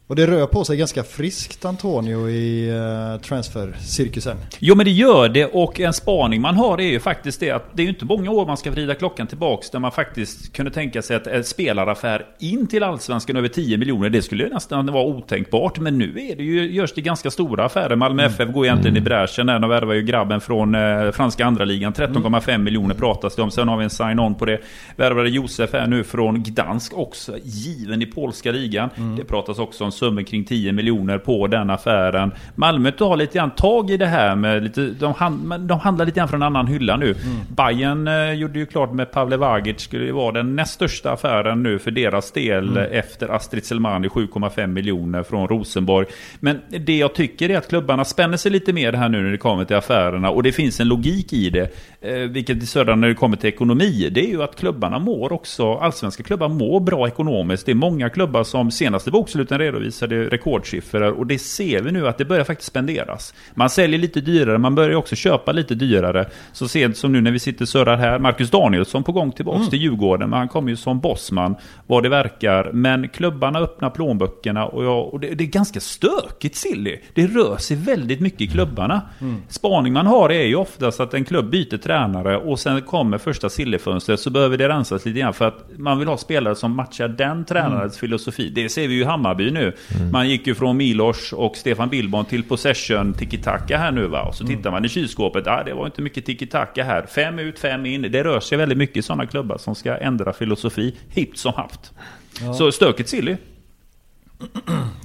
Och 0.10 0.16
det 0.16 0.28
rör 0.28 0.46
på 0.46 0.66
sig 0.66 0.78
ganska 0.78 1.04
friskt 1.04 1.66
Antonio 1.66 2.30
i 2.30 2.72
uh, 2.72 3.22
transfercirkusen. 3.22 4.38
Jo 4.60 4.76
men 4.76 4.86
det 4.86 4.92
gör 4.92 5.30
det 5.30 5.46
och 5.46 5.80
en 5.80 5.94
spaning 5.94 6.42
man 6.42 6.56
har 6.56 6.78
är 6.78 6.88
ju 6.88 7.00
faktiskt 7.00 7.40
det 7.40 7.52
att 7.52 7.64
det 7.74 7.82
är 7.82 7.84
ju 7.84 7.90
inte 7.90 8.06
många 8.06 8.32
år 8.32 8.46
man 8.46 8.58
ska 8.58 8.72
vrida 8.72 8.96
klockan 8.96 9.28
tillbaks 9.28 9.70
där 9.70 9.80
man 9.80 9.92
faktiskt 9.92 10.54
kunde 10.54 10.72
tänka 10.72 11.02
sig 11.02 11.16
att 11.16 11.28
en 11.28 11.44
spelaraffär 11.44 12.26
in 12.40 12.68
till 12.68 12.84
Allsvenskan 12.84 13.38
över 13.38 13.48
10 13.48 13.78
miljoner 13.78 14.10
det 14.10 14.22
skulle 14.22 14.50
nästan 14.50 14.86
vara 14.86 15.04
otänkbart. 15.04 15.80
Men 15.80 15.98
nu 15.98 16.28
är 16.30 16.36
det 16.36 16.44
ju, 16.44 16.72
görs 16.72 16.94
det 16.94 17.02
ganska 17.02 17.32
stora 17.32 17.66
affärer. 17.66 17.96
Malmö 17.96 18.24
mm. 18.24 18.34
FF 18.34 18.54
går 18.54 18.66
egentligen 18.66 18.98
mm. 18.98 19.04
i 19.04 19.10
bräschen 19.10 19.48
där. 19.48 19.60
De 19.60 19.70
värvar 19.70 19.94
ju 19.94 20.02
grabben 20.02 20.42
från 20.42 20.76
eh, 20.76 21.12
franska 21.12 21.46
andra 21.46 21.66
ligan 21.66 21.94
13,5 21.94 22.50
mm. 22.50 22.64
miljoner 22.64 22.96
pratas 22.96 23.36
det 23.36 23.42
om. 23.42 23.52
Sen 23.52 23.68
har 23.68 23.78
vi 23.78 23.84
en 23.84 23.90
sign-on 23.90 24.36
på 24.36 24.46
det. 24.46 24.60
Värvade 24.96 25.30
Josef 25.30 25.74
här 25.74 25.88
nu 25.88 26.04
från 26.04 26.44
Gdansk 26.44 26.94
också. 26.94 27.38
Given 27.44 28.02
i 28.02 28.06
polska 28.06 28.52
ligan. 28.52 28.90
Mm. 28.98 29.16
Det 29.16 29.24
pratas 29.24 29.60
också 29.60 29.84
om 29.84 29.92
summor 30.00 30.22
kring 30.22 30.46
10 30.46 30.72
miljoner 30.72 31.18
på 31.18 31.48
den 31.48 31.70
affären. 31.70 32.32
Malmö 32.56 32.92
tar 32.92 33.18
lite 33.18 33.38
grann 33.38 33.52
tag 33.52 33.92
i 33.92 33.98
det 33.98 34.06
här 34.06 34.36
med 34.36 34.64
lite, 34.64 34.82
de, 34.82 35.14
hand, 35.14 35.60
de 35.62 35.80
handlar 35.80 36.06
lite 36.06 36.20
grann 36.20 36.28
från 36.28 36.42
en 36.42 36.48
annan 36.48 36.68
hylla 36.68 36.98
nu. 36.98 37.06
Mm. 37.06 37.38
Bayern 37.50 38.08
eh, 38.08 38.34
gjorde 38.34 38.60
ju 38.60 38.66
klart 38.66 38.94
med 38.94 39.12
Pavle 39.12 39.38
Vagic 39.38 39.82
skulle 39.82 40.06
ju 40.06 40.12
vara 40.12 40.32
den 40.32 40.56
näst 40.56 40.74
största 40.74 41.12
affären 41.12 41.64
nu 41.64 41.80
för 41.80 41.92
deras 41.92 42.32
del 42.32 42.70
mm. 42.70 42.92
efter 42.92 43.30
Astrid 43.30 43.66
Selmani 43.66 44.08
7,5 44.08 44.68
miljoner 44.68 45.24
från 45.24 45.48
Rosenborg. 45.48 46.08
Men 46.40 46.60
det 46.70 46.98
jag 46.98 47.16
tycker 47.16 47.50
är 47.50 47.58
att 47.58 47.70
klubbarna 47.70 48.06
spänner 48.06 48.38
sig 48.38 48.52
lite 48.52 48.74
mer 48.74 48.94
här 48.94 49.10
nu 49.10 49.24
när 49.24 49.32
det 49.32 49.38
kommer 49.38 49.66
till 49.66 49.76
affärerna 49.76 50.30
och 50.30 50.44
det 50.44 50.52
finns 50.52 50.80
en 50.80 50.88
logik 50.88 51.34
i 51.34 51.50
det. 51.50 51.74
Eh, 52.02 52.14
vilket 52.14 52.64
i 52.64 52.66
södra 52.66 52.96
när 52.96 53.08
det 53.08 53.14
kommer 53.14 53.38
till 53.38 53.50
ekonomi, 53.50 54.10
det 54.12 54.22
är 54.22 54.28
ju 54.28 54.44
att 54.44 54.56
klubbarna 54.56 55.00
mår 55.00 55.32
också, 55.32 55.74
allsvenska 55.74 56.24
klubbar 56.24 56.50
mår 56.50 56.80
bra 56.80 57.08
ekonomiskt. 57.08 57.66
Det 57.66 57.72
är 57.72 57.76
många 57.76 58.10
klubbar 58.10 58.44
som 58.44 58.72
senaste 58.72 59.12
boksluten 59.12 59.60
redovisade 59.60 60.30
rekordsiffror 60.30 61.12
och 61.12 61.28
det 61.28 61.40
ser 61.40 61.82
vi 61.82 61.92
nu 61.92 62.08
att 62.08 62.18
det 62.18 62.26
börjar 62.26 62.44
faktiskt 62.44 62.70
spenderas. 62.70 63.34
Man 63.54 63.70
säljer 63.70 64.00
lite 64.00 64.22
dyrare, 64.22 64.58
man 64.58 64.76
börjar 64.76 64.96
också 64.96 65.16
köpa 65.16 65.52
lite 65.52 65.76
dyrare. 65.76 66.30
Så 66.54 66.68
sent 66.68 66.98
som 66.98 67.12
nu 67.12 67.22
när 67.22 67.32
vi 67.32 67.40
sitter 67.40 67.62
och 67.62 67.70
surrar 67.70 67.98
här, 67.98 68.20
Marcus 68.20 68.50
Danielsson 68.50 69.04
på 69.04 69.12
gång 69.12 69.32
tillbaks 69.32 69.58
mm. 69.58 69.70
till 69.70 69.80
Djurgården, 69.80 70.30
men 70.30 70.40
han 70.40 70.48
kommer 70.48 70.70
ju 70.70 70.76
som 70.76 71.00
bossman 71.00 71.56
vad 71.88 72.04
det 72.04 72.10
verkar. 72.10 72.72
Men 72.74 73.10
klubbarna 73.10 73.60
öppnar 73.60 73.90
plånböckerna 73.90 74.66
och, 74.66 74.84
jag, 74.86 75.14
och 75.14 75.20
det, 75.20 75.28
det, 75.28 75.44
är 75.44 75.48
ganska 75.48 75.80
stökigt 75.80 76.56
Silly. 76.56 77.00
Det 77.14 77.28
rör 77.28 77.58
sig 77.58 77.78
väldigt 77.78 78.20
mycket 78.20 78.42
i 78.42 78.48
klubbarna. 78.48 79.02
Mm. 79.22 79.42
Spaning 79.48 79.94
man 79.94 80.08
har 80.08 80.30
är 80.30 80.46
ju 80.46 80.56
oftast 80.56 81.00
att 81.00 81.14
en 81.14 81.26
klubb 81.26 81.50
byter 81.50 81.89
tränare 81.90 82.38
och 82.38 82.60
sen 82.60 82.82
kommer 82.82 83.18
första 83.18 83.50
sillefönstret 83.50 84.20
så 84.20 84.30
behöver 84.30 84.58
det 84.58 84.70
rensas 84.70 85.06
lite 85.06 85.20
grann 85.20 85.34
för 85.34 85.48
att 85.48 85.70
man 85.78 86.00
vill 86.00 86.08
ha 86.08 86.18
spelare 86.18 86.56
som 86.56 86.76
matchar 86.76 87.08
den 87.08 87.46
tränarens 87.46 87.94
mm. 87.94 88.00
filosofi. 88.00 88.50
Det 88.50 88.70
ser 88.70 88.88
vi 88.88 88.94
ju 88.94 89.02
i 89.02 89.04
Hammarby 89.04 89.52
nu. 89.52 89.74
Mm. 89.96 90.12
Man 90.12 90.30
gick 90.30 90.48
ju 90.48 90.56
från 90.56 90.78
Milos 90.78 91.34
och 91.34 91.58
Stefan 91.58 91.90
Billborn 91.90 92.26
till 92.26 92.44
possession 92.44 93.14
tiki-taka 93.14 93.78
här 93.78 93.92
nu 93.92 94.08
va. 94.08 94.22
Och 94.22 94.36
så 94.36 94.44
mm. 94.44 94.58
tittar 94.58 94.72
man 94.72 94.86
i 94.86 94.90
kylskåpet. 94.90 95.48
Ah, 95.48 95.64
det 95.64 95.74
var 95.74 95.86
inte 95.86 96.02
mycket 96.02 96.26
tiki-taka 96.26 96.84
här. 96.84 97.06
Fem 97.06 97.40
ut, 97.40 97.60
fem 97.60 97.86
in. 97.86 98.02
Det 98.02 98.24
rör 98.24 98.40
sig 98.40 98.58
väldigt 98.58 98.78
mycket 98.78 98.98
i 98.98 99.02
sådana 99.02 99.26
klubbar 99.26 99.58
som 99.58 99.76
ska 99.76 99.98
ändra 99.98 100.34
filosofi 100.34 100.96
hipp 101.10 101.38
som 101.38 101.54
haft. 101.54 101.94
Ja. 102.42 102.54
Så 102.54 102.72
stökigt 102.72 103.10
Silly. 103.10 103.38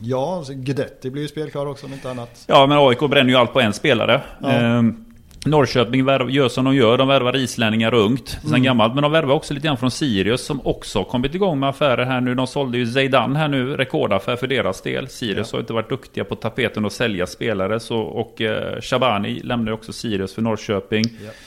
Ja, 0.01 0.45
Guidetti 0.49 1.11
blir 1.11 1.23
ju 1.23 1.29
spelklar 1.29 1.67
också 1.67 1.87
om 1.87 1.93
inte 1.93 2.11
annat. 2.11 2.45
Ja, 2.47 2.67
men 2.67 2.79
AIK 2.79 3.01
bränner 3.11 3.31
ju 3.31 3.37
allt 3.37 3.53
på 3.53 3.61
en 3.61 3.73
spelare. 3.73 4.23
Ja. 4.43 4.51
Ehm, 4.51 5.04
Norrköping 5.45 6.05
värv, 6.05 6.31
gör 6.31 6.49
som 6.49 6.65
de 6.65 6.75
gör, 6.75 6.99
de 6.99 7.09
värvar 7.09 7.37
islänningar 7.37 7.95
ungt 7.95 8.29
sen 8.29 8.49
Mm. 8.51 8.63
gammalt. 8.63 8.95
Men 8.95 9.03
de 9.03 9.13
värvar 9.13 9.35
också 9.35 9.55
lite 9.55 9.67
grann 9.67 9.77
från 9.77 9.91
Sirius 9.91 10.45
som 10.47 10.61
också 10.67 10.99
har 10.99 11.05
kommit 11.05 11.35
igång 11.35 11.61
med 11.61 11.69
affärer 11.69 12.05
här 12.05 12.21
nu. 12.21 12.35
De 12.35 12.47
sålde 12.47 12.79
ju 12.79 12.87
Zeidan 12.87 13.37
här 13.37 13.49
nu, 13.49 13.77
rekordaffär 13.77 14.37
för 14.37 14.47
deras 14.47 14.81
del. 14.83 15.09
Sirius 15.09 15.53
har 15.53 15.61
inte 15.61 15.73
varit 15.73 15.89
duktiga 15.89 16.25
på 16.25 16.35
tapeten 16.35 16.85
att 16.87 16.93
sälja 16.93 17.27
spelare. 17.27 17.81
Så, 17.81 17.99
och 17.99 18.41
eh, 18.41 18.81
Shabani 18.81 19.41
lämnar 19.41 19.67
ju 19.71 19.75
också 19.75 19.93
Sirius 19.93 20.35
för 20.35 20.43
Norrköping. 20.43 21.05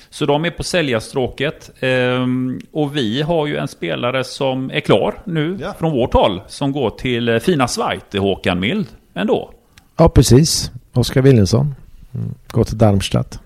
Så 0.10 0.26
de 0.26 0.46
är 0.46 0.50
på 0.52 0.64
säljarstråket. 0.64 1.72
Ehm, 1.80 2.60
och 2.72 2.96
vi 2.98 3.22
har 3.22 3.48
ju 3.48 3.58
en 3.58 3.68
spelare 3.68 4.24
som 4.24 4.72
är 4.74 4.80
klar 4.80 5.14
nu 5.24 5.58
Ja. 5.62 5.74
från 5.80 5.92
vårt 5.92 6.14
håll. 6.14 6.42
Som 6.48 6.72
går 6.72 6.90
till 6.90 7.30
eh, 7.30 7.38
fina 7.40 7.68
Schweiz, 7.68 8.02
Håkan 8.18 8.60
Mild. 8.60 8.88
Ändå. 9.14 9.52
Ja, 9.98 10.10
precis. 10.10 10.72
Oskar 10.94 11.22
Wilhelmsson. 11.22 11.76
Mm. 12.14 12.34
Går 12.48 12.64
till 12.64 12.78
Darmstadt. 12.78 13.40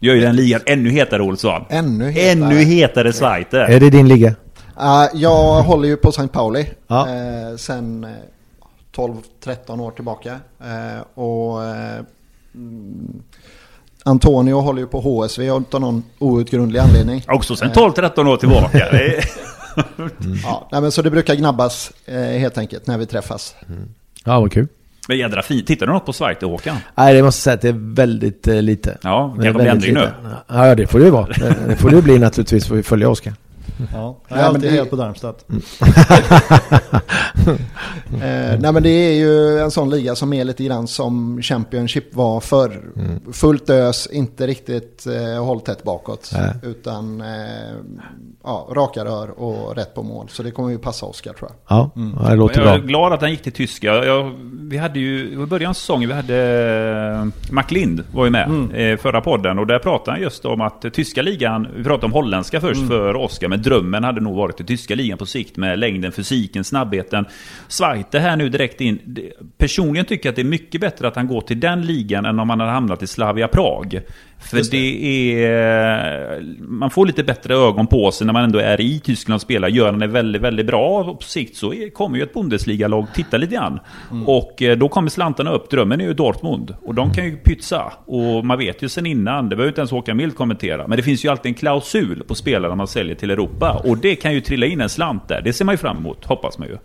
Gör 0.00 0.14
ju 0.14 0.20
den 0.20 0.36
ligan 0.36 0.60
ännu 0.66 0.90
hetare 0.90 1.22
Olsson. 1.22 1.62
Ännu 1.68 2.10
hetare. 2.10 2.30
Ännu 2.46 2.54
hetare 2.62 3.12
Schweiz. 3.12 3.46
Är 3.52 3.80
det 3.80 3.90
din 3.90 4.08
liga? 4.08 4.34
Ja, 4.76 5.08
jag 5.14 5.62
håller 5.62 5.88
ju 5.88 5.96
på 5.96 6.08
St. 6.08 6.28
Pauli 6.28 6.66
Ja. 6.86 7.08
eh, 7.08 7.56
sen 7.56 8.04
eh, 8.04 8.10
12-13 8.96 9.80
år 9.80 9.90
tillbaka. 9.90 10.30
Eh, 10.60 11.02
och 11.18 11.64
eh, 11.64 11.98
mm, 12.54 13.22
Antonio 14.04 14.60
håller 14.60 14.80
ju 14.80 14.86
på 14.86 15.00
HSV 15.00 15.50
av 15.50 15.64
någon 15.80 16.02
outgrundlig 16.18 16.80
anledning. 16.80 17.24
Också 17.28 17.56
sen 17.56 17.70
12-13 17.70 18.28
år 18.28 18.36
tillbaka. 18.36 18.86
Är- 18.88 19.24
Ja, 20.44 20.68
nej, 20.72 20.80
men 20.80 20.92
så 20.92 21.02
det 21.02 21.10
brukar 21.10 21.34
gnabbas 21.34 21.92
eh, 22.06 22.14
helt 22.18 22.58
enkelt 22.58 22.86
när 22.86 22.98
vi 22.98 23.06
träffas. 23.06 23.54
Ja, 24.24 24.40
vad 24.40 24.52
kul. 24.52 24.68
Men 25.08 25.18
jädra 25.18 25.42
fint. 25.42 25.66
Tittar 25.66 25.86
du 25.86 25.92
något 25.92 26.06
på 26.06 26.12
Schweiz 26.12 26.42
Håkan? 26.42 26.76
Nej, 26.94 27.14
det 27.14 27.22
måste 27.22 27.38
jag 27.38 27.42
säga 27.42 27.54
att 27.54 27.60
det 27.60 27.68
är 27.68 27.94
väldigt 27.94 28.48
eh, 28.48 28.62
lite. 28.62 28.98
Ja, 29.02 29.32
Det 29.34 29.40
blir 29.40 29.52
väldigt 29.52 29.72
ändring 29.72 29.94
nu. 29.94 30.00
lite. 30.00 30.12
Ja, 30.48 30.74
det 30.74 30.86
får 30.86 30.98
det 30.98 31.04
ju 31.04 31.10
vara. 31.10 31.26
Det- 31.26 31.54
Det 31.68 31.76
får 31.76 31.90
det 31.90 32.02
bli 32.02 32.18
naturligtvis, 32.18 32.66
får 32.68 32.74
vi 32.74 32.82
följa 32.82 33.08
Oskar. 33.08 33.32
Ja, 33.78 33.86
jag 33.92 34.16
Ja, 34.28 34.34
är 34.36 34.36
men 34.36 34.44
alltid 34.44 34.62
det- 34.70 34.76
helt 34.76 34.90
på 34.90 34.96
Darmstadt. 34.96 35.44
Eh, 38.22 38.58
nej 38.60 38.72
men 38.72 38.82
det 38.82 38.88
är 38.90 39.12
ju 39.14 39.58
en 39.58 39.70
sån 39.70 39.90
liga 39.90 40.14
som 40.14 40.32
är 40.32 40.44
lite 40.44 40.64
grann 40.64 40.86
som 40.88 41.42
Championship 41.42 42.14
var 42.14 42.40
förr. 42.40 42.80
Fullt 43.32 43.70
ös, 43.70 44.08
inte 44.12 44.46
riktigt 44.46 45.06
eh, 45.06 45.44
håll 45.44 45.60
tätt 45.60 45.82
bakåt. 45.82 46.30
Nej. 46.34 46.52
Utan 46.62 47.20
eh, 47.20 47.26
ja, 48.44 48.68
raka 48.72 49.04
rör 49.04 49.30
och 49.40 49.76
rätt 49.76 49.94
på 49.94 50.02
mål. 50.02 50.26
Så 50.28 50.42
det 50.42 50.50
kommer 50.50 50.70
ju 50.70 50.78
passa 50.78 51.06
Oskar 51.06 51.32
tror 51.32 51.50
jag. 51.50 51.78
Ja, 51.78 51.90
ja 52.22 52.28
det 52.30 52.36
låter 52.36 52.60
Jag 52.60 52.74
är 52.74 52.78
bra. 52.78 52.86
glad 52.86 53.12
att 53.12 53.20
han 53.20 53.30
gick 53.30 53.42
till 53.42 53.52
tyska. 53.52 53.86
Jag, 54.04 54.32
vi 54.62 54.76
hade 54.76 54.98
ju, 55.00 55.32
i 55.32 55.46
början 55.46 55.70
av 55.70 55.74
säsongen, 55.74 56.08
vi 56.08 56.14
hade 56.14 56.36
eh, 57.50 57.54
McLind 57.54 58.04
var 58.14 58.24
ju 58.24 58.30
med 58.30 58.48
eh, 58.74 58.96
förra 58.98 59.20
podden. 59.20 59.58
Och 59.58 59.66
där 59.66 59.78
pratade 59.78 60.10
han 60.10 60.20
just 60.20 60.44
om 60.44 60.60
att 60.60 60.84
tyska 60.92 61.22
ligan, 61.22 61.68
vi 61.76 61.84
pratade 61.84 62.06
om 62.06 62.12
holländska 62.12 62.60
först 62.60 62.88
för 62.88 63.16
Oskar, 63.16 63.48
men 63.48 63.62
drömmen 63.68 64.04
hade 64.04 64.20
nog 64.20 64.36
varit 64.36 64.56
den 64.56 64.66
tyska 64.66 64.94
ligan 64.94 65.18
på 65.18 65.26
sikt 65.26 65.56
med 65.56 65.78
längden, 65.78 66.12
fysiken, 66.12 66.64
snabbheten. 66.64 67.24
Zweite 67.68 68.18
här 68.18 68.36
nu 68.36 68.48
direkt 68.48 68.80
in. 68.80 69.18
Personligen 69.58 70.06
tycker 70.06 70.28
jag 70.28 70.32
att 70.32 70.36
det 70.36 70.42
är 70.42 70.44
mycket 70.44 70.80
bättre 70.80 71.08
att 71.08 71.16
han 71.16 71.26
går 71.26 71.40
till 71.40 71.60
den 71.60 71.82
ligan 71.82 72.24
än 72.24 72.38
om 72.38 72.50
han 72.50 72.60
hade 72.60 72.72
hamnat 72.72 73.02
i 73.02 73.06
Slavia 73.06 73.48
Prag. 73.48 74.00
För 74.38 74.70
det. 74.70 75.44
är... 75.44 76.42
Man 76.58 76.90
får 76.90 77.06
lite 77.06 77.24
bättre 77.24 77.54
ögon 77.54 77.86
på 77.86 78.10
sig 78.10 78.26
när 78.26 78.32
man 78.32 78.44
ändå 78.44 78.58
är 78.58 78.80
i 78.80 79.00
Tyskland 79.00 79.34
och 79.34 79.42
spelar. 79.42 79.68
Gör 79.68 79.86
han 79.86 79.98
det 79.98 80.06
väldigt, 80.06 80.42
väldigt 80.42 80.66
bra 80.66 81.00
och 81.00 81.20
på 81.20 81.26
sikt 81.26 81.56
så 81.56 81.74
kommer 81.94 82.16
ju 82.16 82.22
ett 82.22 82.34
Bundesliga-lag 82.34 83.06
titta 83.14 83.36
lite 83.36 83.54
grann. 83.54 83.80
Och 84.26 84.62
eh, 84.62 84.76
då 84.76 84.88
kommer 84.88 85.10
slantarna 85.10 85.50
upp. 85.50 85.70
Drömmen 85.70 86.00
är 86.00 86.04
ju 86.04 86.14
Dortmund. 86.14 86.74
Och 86.82 86.94
de 86.94 87.12
kan 87.12 87.24
ju 87.24 87.36
pytsa. 87.36 87.92
Och 88.06 88.44
man 88.44 88.58
vet 88.58 88.82
ju 88.82 88.88
sen 88.88 89.06
innan, 89.06 89.48
det 89.48 89.56
behöver 89.56 89.70
inte 89.70 89.80
ens 89.80 89.90
Håkan 89.90 90.16
Mild 90.16 90.36
kommentera. 90.36 90.86
Men 90.86 90.96
det 90.96 91.02
finns 91.02 91.24
ju 91.24 91.28
alltid 91.28 91.50
en 91.50 91.54
klausul 91.54 92.24
på 92.26 92.34
spelare 92.34 92.74
man 92.74 92.88
säljer 92.88 93.14
till 93.14 93.30
Europa. 93.30 93.82
Och 93.84 93.98
det 93.98 94.16
kan 94.16 94.34
ju 94.34 94.40
trilla 94.40 94.66
in 94.66 94.80
en 94.80 94.88
slant 94.88 95.28
där. 95.28 95.42
Det 95.42 95.52
ser 95.52 95.64
man 95.64 95.72
ju 95.72 95.76
fram 95.76 95.96
emot, 95.96 96.24
hoppas 96.24 96.58
man 96.58 96.68
ju. 96.68 96.76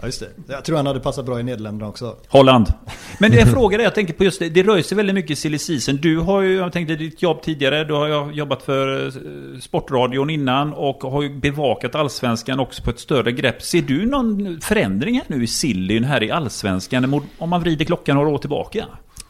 Ja, 0.00 0.06
just 0.06 0.20
det. 0.20 0.52
Jag 0.52 0.64
tror 0.64 0.76
han 0.76 0.86
hade 0.86 1.00
passat 1.00 1.26
bra 1.26 1.40
i 1.40 1.42
Nederländerna 1.42 1.88
också. 1.88 2.16
Holland. 2.28 2.72
Men 3.18 3.30
det 3.30 3.36
jag 3.36 3.48
frågar 3.48 3.78
är, 3.78 3.82
jag 3.82 3.94
tänker 3.94 4.14
på 4.14 4.24
just 4.24 4.38
det, 4.38 4.48
det 4.48 4.62
rör 4.62 4.82
sig 4.82 4.96
väldigt 4.96 5.14
mycket 5.14 5.30
i 5.30 5.36
silly 5.36 5.58
season. 5.58 5.96
Du 6.02 6.18
har 6.18 6.42
ju, 6.42 6.56
jag 6.56 6.72
tänkte 6.72 6.96
ditt 6.96 7.22
jobb 7.22 7.42
tidigare, 7.42 7.84
du 7.84 7.94
har 7.94 8.32
jobbat 8.32 8.62
för 8.62 9.06
eh, 9.06 9.12
Sportradion 9.60 10.30
innan 10.30 10.72
och 10.72 11.02
har 11.02 11.22
ju 11.22 11.40
bevakat 11.40 11.94
Allsvenskan 11.94 12.60
också 12.60 12.82
på 12.82 12.90
ett 12.90 13.00
större 13.00 13.32
grepp. 13.32 13.62
Ser 13.62 13.82
du 13.82 14.06
någon 14.06 14.60
förändring 14.60 15.14
här 15.14 15.24
nu 15.26 15.44
i 15.44 15.46
sillyn 15.46 16.04
här 16.04 16.22
i 16.22 16.30
Allsvenskan 16.30 17.22
om 17.38 17.50
man 17.50 17.60
vrider 17.60 17.84
klockan 17.84 18.16
några 18.16 18.28
år 18.28 18.38
tillbaka? 18.38 18.86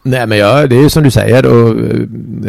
Nej 0.06 0.26
men 0.26 0.38
ja, 0.38 0.66
det 0.66 0.76
är 0.76 0.82
ju 0.82 0.90
som 0.90 1.02
du 1.02 1.11
säger 1.11 1.46
och 1.46 1.68
eh, 1.68 2.00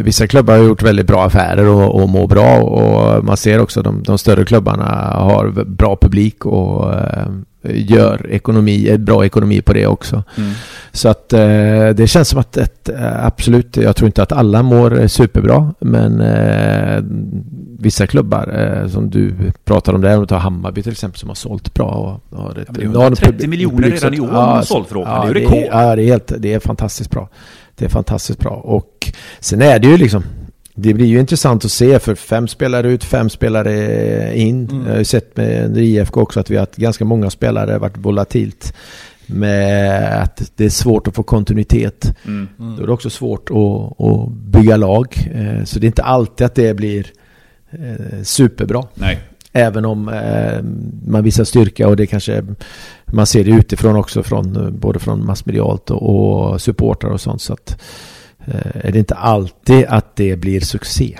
vissa 0.03 0.27
klubbar 0.27 0.57
har 0.57 0.63
gjort 0.63 0.83
väldigt 0.83 1.07
bra 1.07 1.25
affärer 1.25 1.67
och, 1.67 2.01
och 2.01 2.09
mår 2.09 2.27
bra 2.27 2.61
och 2.61 3.25
man 3.25 3.37
ser 3.37 3.59
också 3.59 3.81
de, 3.81 4.03
de 4.03 4.17
större 4.17 4.45
klubbarna 4.45 4.85
har 5.13 5.65
bra 5.65 5.97
publik 6.01 6.45
och 6.45 6.93
eh, 6.93 7.27
gör 7.73 8.27
ekonomi, 8.31 8.89
ett 8.89 8.99
bra 8.99 9.25
ekonomi 9.25 9.61
på 9.61 9.73
det 9.73 9.87
också. 9.87 10.23
Så 10.91 11.09
att 11.09 11.33
eh, 11.33 11.39
det 11.95 12.07
känns 12.09 12.27
som 12.29 12.39
att 12.39 12.57
ett, 12.57 12.89
eh, 12.89 13.25
absolut, 13.25 13.77
jag 13.77 13.95
tror 13.95 14.05
inte 14.05 14.23
att 14.23 14.31
alla 14.31 14.63
mår 14.63 14.99
eh, 15.01 15.07
superbra 15.07 15.73
men 15.79 16.21
eh, 16.21 17.03
vissa 17.79 18.07
klubbar 18.07 18.59
eh, 18.83 18.87
som 18.87 19.09
du 19.09 19.33
pratar 19.65 19.93
om 19.93 20.01
där, 20.01 20.13
om 20.15 20.21
du 20.21 20.27
tar 20.27 20.37
Hammarby 20.39 20.83
till 20.83 20.91
exempel 20.91 21.19
som 21.19 21.29
har 21.29 21.35
sålt 21.35 21.73
bra 21.73 22.19
och 22.31 22.37
har 22.37 22.51
ett 22.51 22.57
Ja, 22.57 22.63
men 22.67 22.75
det 22.75 22.81
är 22.81 22.85
enormt 22.85 22.97
130 23.21 23.31
publik- 23.33 23.47
miljoner 23.49 23.89
redan 23.89 24.13
i 24.13 24.19
år 24.19 24.27
man 24.27 24.35
har 24.49 24.61
så- 24.61 24.65
sålt 24.67 24.87
för 24.87 24.95
Håkan. 24.95 25.13
Det 25.21 25.23
är 25.23 25.27
ju 25.27 25.33
det 25.33 25.39
rekord. 25.39 25.63
Ja, 25.71 25.95
det 25.95 26.03
är, 26.03 26.07
helt, 26.07 26.31
det 26.37 26.53
är 26.53 26.59
fantastiskt 26.59 27.11
bra. 27.11 27.29
Det 27.75 27.85
är 27.85 27.89
fantastiskt 27.89 28.39
bra. 28.39 28.51
Och 28.51 29.11
sen 29.39 29.61
är 29.61 29.79
det 29.79 29.87
ju 29.87 29.97
liksom 29.97 30.23
det 30.79 30.93
blir 30.93 31.05
ju 31.05 31.19
intressant 31.19 31.65
att 31.65 31.71
se 31.71 31.99
för 31.99 32.15
fem 32.15 32.47
spelare 32.47 32.87
ut, 32.87 33.03
fem 33.03 33.29
spelare 33.29 34.37
in. 34.37 34.69
Mm. 34.71 34.85
Jag 34.85 34.91
har 34.91 34.99
ju 34.99 35.05
sett 35.05 35.37
med 35.37 35.77
IFK 35.77 36.21
också 36.21 36.39
att 36.39 36.51
vi 36.51 36.55
har 36.55 36.61
haft 36.61 36.75
ganska 36.75 37.05
många 37.05 37.29
spelare 37.29 37.77
varit 37.77 37.97
volatilt. 37.97 38.73
Med 39.25 40.21
att 40.21 40.51
det 40.55 40.65
är 40.65 40.69
svårt 40.69 41.07
att 41.07 41.15
få 41.15 41.23
kontinuitet. 41.23 42.15
Mm. 42.25 42.47
Då 42.57 42.83
är 42.83 42.87
det 42.87 42.93
också 42.93 43.09
svårt 43.09 43.49
att, 43.49 44.05
att 44.05 44.29
bygga 44.31 44.77
lag. 44.77 45.31
Eh, 45.33 45.63
Så 45.63 45.79
det 45.79 45.85
är 45.85 45.87
inte 45.87 46.03
alltid 46.03 46.45
att 46.45 46.55
det 46.55 46.73
blir 46.73 47.07
eh, 47.71 48.21
superbra. 48.23 48.83
Nej. 48.93 49.19
Även 49.51 49.85
om 49.85 50.09
eh, 50.09 50.63
man 51.07 51.23
visar 51.23 51.43
styrka 51.43 51.87
och 51.87 51.95
det 51.95 52.07
kanske 52.07 52.43
man 53.05 53.25
ser 53.25 53.43
det 53.43 53.51
utifrån 53.51 53.95
också 53.95 54.23
från 54.23 54.77
både 54.79 54.99
från 54.99 55.25
massmedialt 55.25 55.91
och, 55.91 56.51
och 56.51 56.61
supportrar 56.61 57.09
och 57.11 57.21
sånt 57.21 57.41
så 57.41 57.53
att 57.53 57.81
är 58.73 58.91
det 58.91 58.99
inte 58.99 59.15
alltid 59.15 59.85
att 59.85 60.15
det 60.15 60.35
blir 60.35 60.59
succé. 60.61 61.19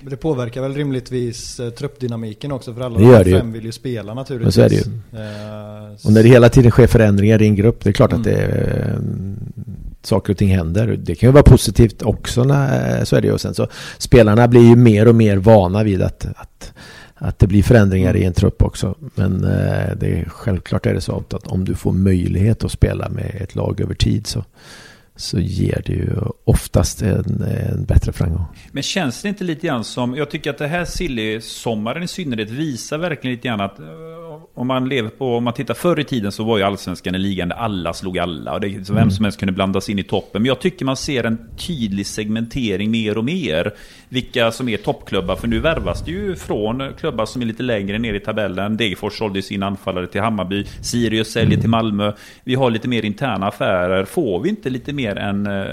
Men 0.00 0.10
det 0.10 0.16
påverkar 0.16 0.62
väl 0.62 0.74
rimligtvis 0.74 1.60
eh, 1.60 1.70
truppdynamiken 1.70 2.52
också 2.52 2.74
för 2.74 2.80
alla 2.80 2.98
de 2.98 3.24
fem 3.38 3.52
vill 3.52 3.64
ju 3.64 3.72
spela 3.72 4.14
naturligtvis. 4.14 4.56
Men 4.56 4.70
så 4.70 4.74
är 4.74 4.78
det 4.78 4.86
ju. 4.88 5.90
Eh, 5.92 6.06
Och 6.06 6.12
när 6.12 6.22
det 6.22 6.28
hela 6.28 6.48
tiden 6.48 6.70
sker 6.70 6.86
förändringar 6.86 7.42
i 7.42 7.46
en 7.46 7.54
grupp, 7.54 7.84
det 7.84 7.90
är 7.90 7.92
klart 7.92 8.12
att 8.12 8.26
Mm. 8.26 8.38
det 8.38 8.44
eh, 8.44 8.98
saker 10.02 10.32
och 10.32 10.38
ting 10.38 10.48
händer. 10.56 10.96
Det 11.02 11.14
kan 11.14 11.28
ju 11.28 11.32
vara 11.32 11.42
positivt 11.42 12.02
också, 12.02 12.44
när, 12.44 13.04
så 13.04 13.16
är 13.16 13.20
det 13.20 13.26
ju. 13.26 13.32
Och 13.32 13.40
sen 13.40 13.54
så 13.54 13.68
spelarna 13.98 14.48
blir 14.48 14.68
ju 14.68 14.76
mer 14.76 15.08
och 15.08 15.14
mer 15.14 15.36
vana 15.36 15.82
vid 15.82 16.02
att, 16.02 16.26
att, 16.36 16.72
att 17.14 17.38
det 17.38 17.46
blir 17.46 17.62
förändringar 17.62 18.16
i 18.16 18.24
en 18.24 18.32
trupp 18.32 18.62
också. 18.62 18.94
Men 19.14 19.44
eh, 19.44 19.96
det 20.00 20.06
är, 20.06 20.28
självklart 20.28 20.86
är 20.86 20.94
det 20.94 21.00
så 21.00 21.24
att 21.30 21.46
om 21.46 21.64
du 21.64 21.74
får 21.74 21.92
möjlighet 21.92 22.64
att 22.64 22.70
spela 22.72 23.08
med 23.08 23.36
ett 23.40 23.54
lag 23.54 23.80
över 23.80 23.94
tid 23.94 24.26
så, 24.26 24.44
så 25.16 25.38
ger 25.40 25.82
det 25.86 25.92
ju 25.92 26.10
oftast 26.44 27.02
en, 27.02 27.42
en 27.42 27.84
bättre 27.84 28.12
framgång. 28.12 28.44
Men 28.72 28.82
känns 28.82 29.22
det 29.22 29.28
inte 29.28 29.44
lite 29.44 29.66
grann 29.66 29.84
som, 29.84 30.16
jag 30.16 30.30
tycker 30.30 30.50
att 30.50 30.58
det 30.58 30.66
här 30.66 30.84
silly-sommaren 30.84 32.02
i 32.02 32.08
synnerhet 32.08 32.50
visar 32.50 32.98
verkligen 32.98 33.36
lite 33.36 33.48
grann 33.48 33.60
att 33.60 33.78
eh, 33.78 33.86
om 34.56 34.66
man 34.66 34.88
lever 34.88 35.08
på, 35.08 35.36
om 35.36 35.44
man 35.44 35.52
tittar 35.52 35.74
förr 35.74 36.00
i 36.00 36.04
tiden 36.04 36.32
så 36.32 36.44
var 36.44 36.58
ju 36.58 36.64
allsvenskan 36.64 37.14
en 37.14 37.22
liga 37.22 37.46
där 37.46 37.56
alla 37.56 37.92
slog 37.92 38.18
alla 38.18 38.54
och 38.54 38.60
det, 38.60 38.86
så 38.86 38.94
vem 38.94 39.10
som 39.10 39.24
helst 39.24 39.38
kunde 39.38 39.52
blandas 39.52 39.88
in 39.88 39.98
i 39.98 40.02
toppen. 40.02 40.42
Men 40.42 40.48
jag 40.48 40.60
tycker 40.60 40.84
man 40.84 40.96
ser 40.96 41.24
en 41.24 41.38
tydlig 41.56 42.06
segmentering 42.06 42.90
mer 42.90 43.18
och 43.18 43.24
mer. 43.24 43.74
Vilka 44.08 44.52
som 44.52 44.68
är 44.68 44.76
toppklubbar, 44.76 45.36
för 45.36 45.48
nu 45.48 45.58
värvas 45.58 46.04
det 46.04 46.10
ju 46.10 46.36
från 46.36 46.92
klubbar 46.98 47.26
som 47.26 47.42
är 47.42 47.46
lite 47.46 47.62
längre 47.62 47.98
ner 47.98 48.14
i 48.14 48.20
tabellen. 48.20 48.76
Degerfors 48.76 49.18
sålde 49.18 49.42
sin 49.42 49.62
anfallare 49.62 50.06
till 50.06 50.20
Hammarby, 50.20 50.64
Sirius 50.80 51.32
säljer 51.32 51.60
till 51.60 51.70
Malmö. 51.70 52.12
Vi 52.44 52.54
har 52.54 52.70
lite 52.70 52.88
mer 52.88 53.04
interna 53.04 53.46
affärer. 53.46 54.04
Får 54.04 54.40
vi 54.40 54.48
inte 54.48 54.70
lite 54.70 54.92
mer 54.92 55.05
en 55.14 55.46
eh, 55.46 55.64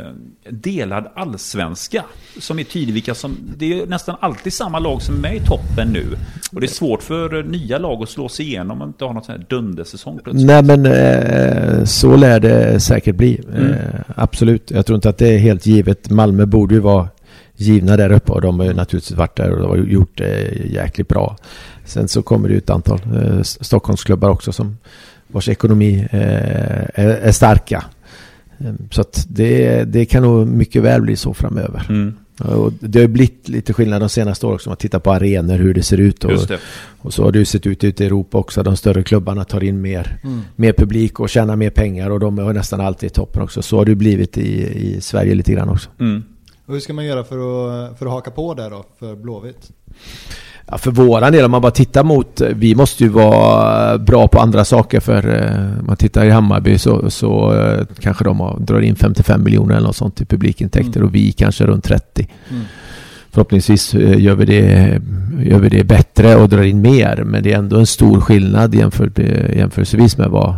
delad 0.50 1.08
allsvenska? 1.16 2.04
Som 2.40 2.60
är 2.60 2.64
tydlig 2.64 2.94
vilka 2.94 3.16
som... 3.16 3.38
Det 3.58 3.80
är 3.80 3.86
nästan 3.86 4.16
alltid 4.20 4.54
samma 4.54 4.80
lag 4.80 5.02
som 5.02 5.16
är 5.16 5.20
med 5.20 5.36
i 5.36 5.40
toppen 5.40 5.88
nu. 5.88 6.06
Och 6.52 6.62
det 6.62 6.66
är 6.66 6.70
svårt 6.70 7.04
för 7.04 7.38
eh, 7.38 7.46
nya 7.46 7.78
lag 7.78 8.04
att 8.04 8.10
slå 8.10 8.30
sig 8.30 8.46
igenom 8.46 8.72
om 8.72 8.78
man 8.78 8.88
inte 8.88 9.06
har 9.06 9.14
någon 9.14 9.24
sån 9.24 9.36
här 9.36 9.46
dundersäsong 9.50 10.20
plötsligt. 10.24 10.48
Nej 10.48 10.64
men 10.64 10.86
eh, 10.86 11.84
så 11.86 12.16
lär 12.16 12.40
det 12.40 12.80
säkert 12.80 13.16
bli. 13.16 13.42
Mm. 13.56 13.76
Absolut. 14.16 14.72
Jag 14.72 14.86
tror 14.86 14.96
inte 14.96 15.10
att 15.10 15.18
det 15.18 15.34
är 15.34 15.38
helt 15.38 15.66
givet. 15.66 16.10
Malmö 16.10 16.46
borde 16.46 16.76
ju 16.76 16.82
vara 16.82 17.08
givna 17.56 17.98
där 17.98 18.12
uppe 18.12 18.32
och 18.32 18.42
de 18.42 18.60
har 18.60 18.68
ju 18.68 18.74
naturligtvis 18.74 19.18
varit 19.18 19.38
där 19.38 19.52
och 19.52 19.60
de 19.60 19.70
har 19.70 19.78
gjort 19.78 20.18
det 20.18 20.52
jäkligt 20.66 21.08
bra. 21.08 21.38
Sen 21.86 22.08
så 22.08 22.22
kommer 22.22 22.48
det 22.48 22.54
ju 22.54 22.58
ett 22.58 22.70
antal 22.70 23.00
Stockholmsklubbar 23.44 24.30
också 24.30 24.52
som 24.52 24.78
vars 25.28 25.50
ekonomi 25.50 26.08
är 26.12 27.32
starka. 27.32 27.84
Eh, 28.64 28.74
Så 28.92 29.02
att 29.02 29.26
det, 29.30 29.84
det 29.84 30.06
kan 30.06 30.24
nog 30.24 30.48
mycket 30.48 30.84
väl 30.84 31.02
bli 31.02 31.16
så 31.16 31.34
framöver. 31.34 31.86
Mm. 31.90 32.14
Och 32.40 32.74
det 32.80 33.02
har 33.02 33.08
blivit 33.08 33.50
lite 33.50 33.74
skillnad 33.74 34.02
de 34.02 34.10
senaste 34.10 34.46
åren 34.46 34.56
också. 34.56 34.70
Man 34.70 34.78
tittar 34.78 35.00
på 35.00 35.12
arenor, 35.12 35.58
hur 35.58 35.74
det 35.74 35.84
ser 35.84 35.98
ut. 35.98 36.24
Och, 36.24 36.32
Just 36.32 36.48
det. 36.48 36.60
och 37.00 37.14
så 37.14 37.24
har 37.24 37.32
det 37.32 37.40
ju 37.40 37.46
sett 37.46 37.66
ut 37.68 37.84
ute 37.84 38.04
i 38.04 38.08
Europa 38.08 38.38
också. 38.38 38.64
De 38.64 38.78
större 38.78 39.04
klubbarna 39.04 39.44
tar 39.46 39.64
in 39.64 39.82
mer, 39.82 40.20
Mm. 40.24 40.42
mer 40.56 40.74
publik 40.74 41.20
och 41.20 41.30
tjänar 41.30 41.56
mer 41.56 41.70
pengar. 41.70 42.10
Och 42.10 42.20
de 42.20 42.40
är 42.40 42.54
nästan 42.54 42.82
alltid 42.82 43.08
i 43.08 43.14
toppen 43.14 43.42
också. 43.42 43.62
Så 43.62 43.78
har 43.78 43.86
det 43.86 43.92
ju 43.92 43.96
blivit 43.96 44.38
i, 44.38 44.64
i 44.96 45.02
Sverige 45.02 45.36
lite 45.36 45.52
grann 45.52 45.70
också. 45.70 45.90
Mm. 46.00 46.24
Och 46.66 46.74
hur 46.74 46.80
ska 46.82 46.94
man 46.94 47.06
göra 47.06 47.24
för 47.24 47.36
att, 47.36 48.00
för 48.00 48.06
att 48.06 48.12
haka 48.12 48.32
på 48.32 48.54
där 48.54 48.70
då, 48.70 48.86
för 49.00 49.16
Blåvitt? 49.16 49.72
Ja, 50.72 50.78
för 50.78 50.92
våran 50.92 51.32
del, 51.32 51.46
om 51.46 51.52
man 51.52 51.62
bara 51.62 51.72
tittar 51.72 52.04
mot... 52.04 52.42
Vi 52.56 52.76
måste 52.76 53.04
ju 53.04 53.10
vara 53.10 53.98
bra 53.98 54.28
på 54.28 54.40
andra 54.40 54.66
saker 54.66 55.00
för... 55.00 55.28
eh, 55.36 55.80
Om 55.80 55.86
man 55.86 55.98
tittar 55.98 56.26
i 56.26 56.30
Hammarby 56.30 56.78
så, 56.78 57.10
så 57.10 57.54
eh, 57.54 57.86
kanske 58.00 58.24
de 58.24 58.40
har, 58.40 58.60
drar 58.60 58.82
in 58.82 58.96
55 58.96 59.44
miljoner 59.44 59.76
eller 59.76 59.88
något 59.88 59.96
sånt 59.96 60.22
i 60.22 60.26
publikintäkter 60.26 61.00
Mm. 61.00 61.08
och 61.08 61.16
vi 61.16 61.32
kanske 61.32 61.66
runt 61.66 61.84
30. 61.84 62.28
Mm. 62.50 62.64
Förhoppningsvis 63.32 63.94
eh, 63.94 64.20
gör 64.22 64.36
vi, 64.36 64.46
det, 64.46 65.02
gör 65.44 65.60
vi 65.60 65.70
det 65.70 65.84
bättre 65.84 66.36
och 66.36 66.50
drar 66.50 66.62
in 66.64 66.82
mer. 66.82 67.24
Men 67.26 67.44
det 67.44 67.54
är 67.54 67.58
ändå 67.58 67.80
en 67.80 67.88
stor 67.88 68.22
skillnad 68.22 68.76
jämfört, 68.76 69.20
jämförelsevis 69.56 70.18
med 70.18 70.30
vad, 70.30 70.56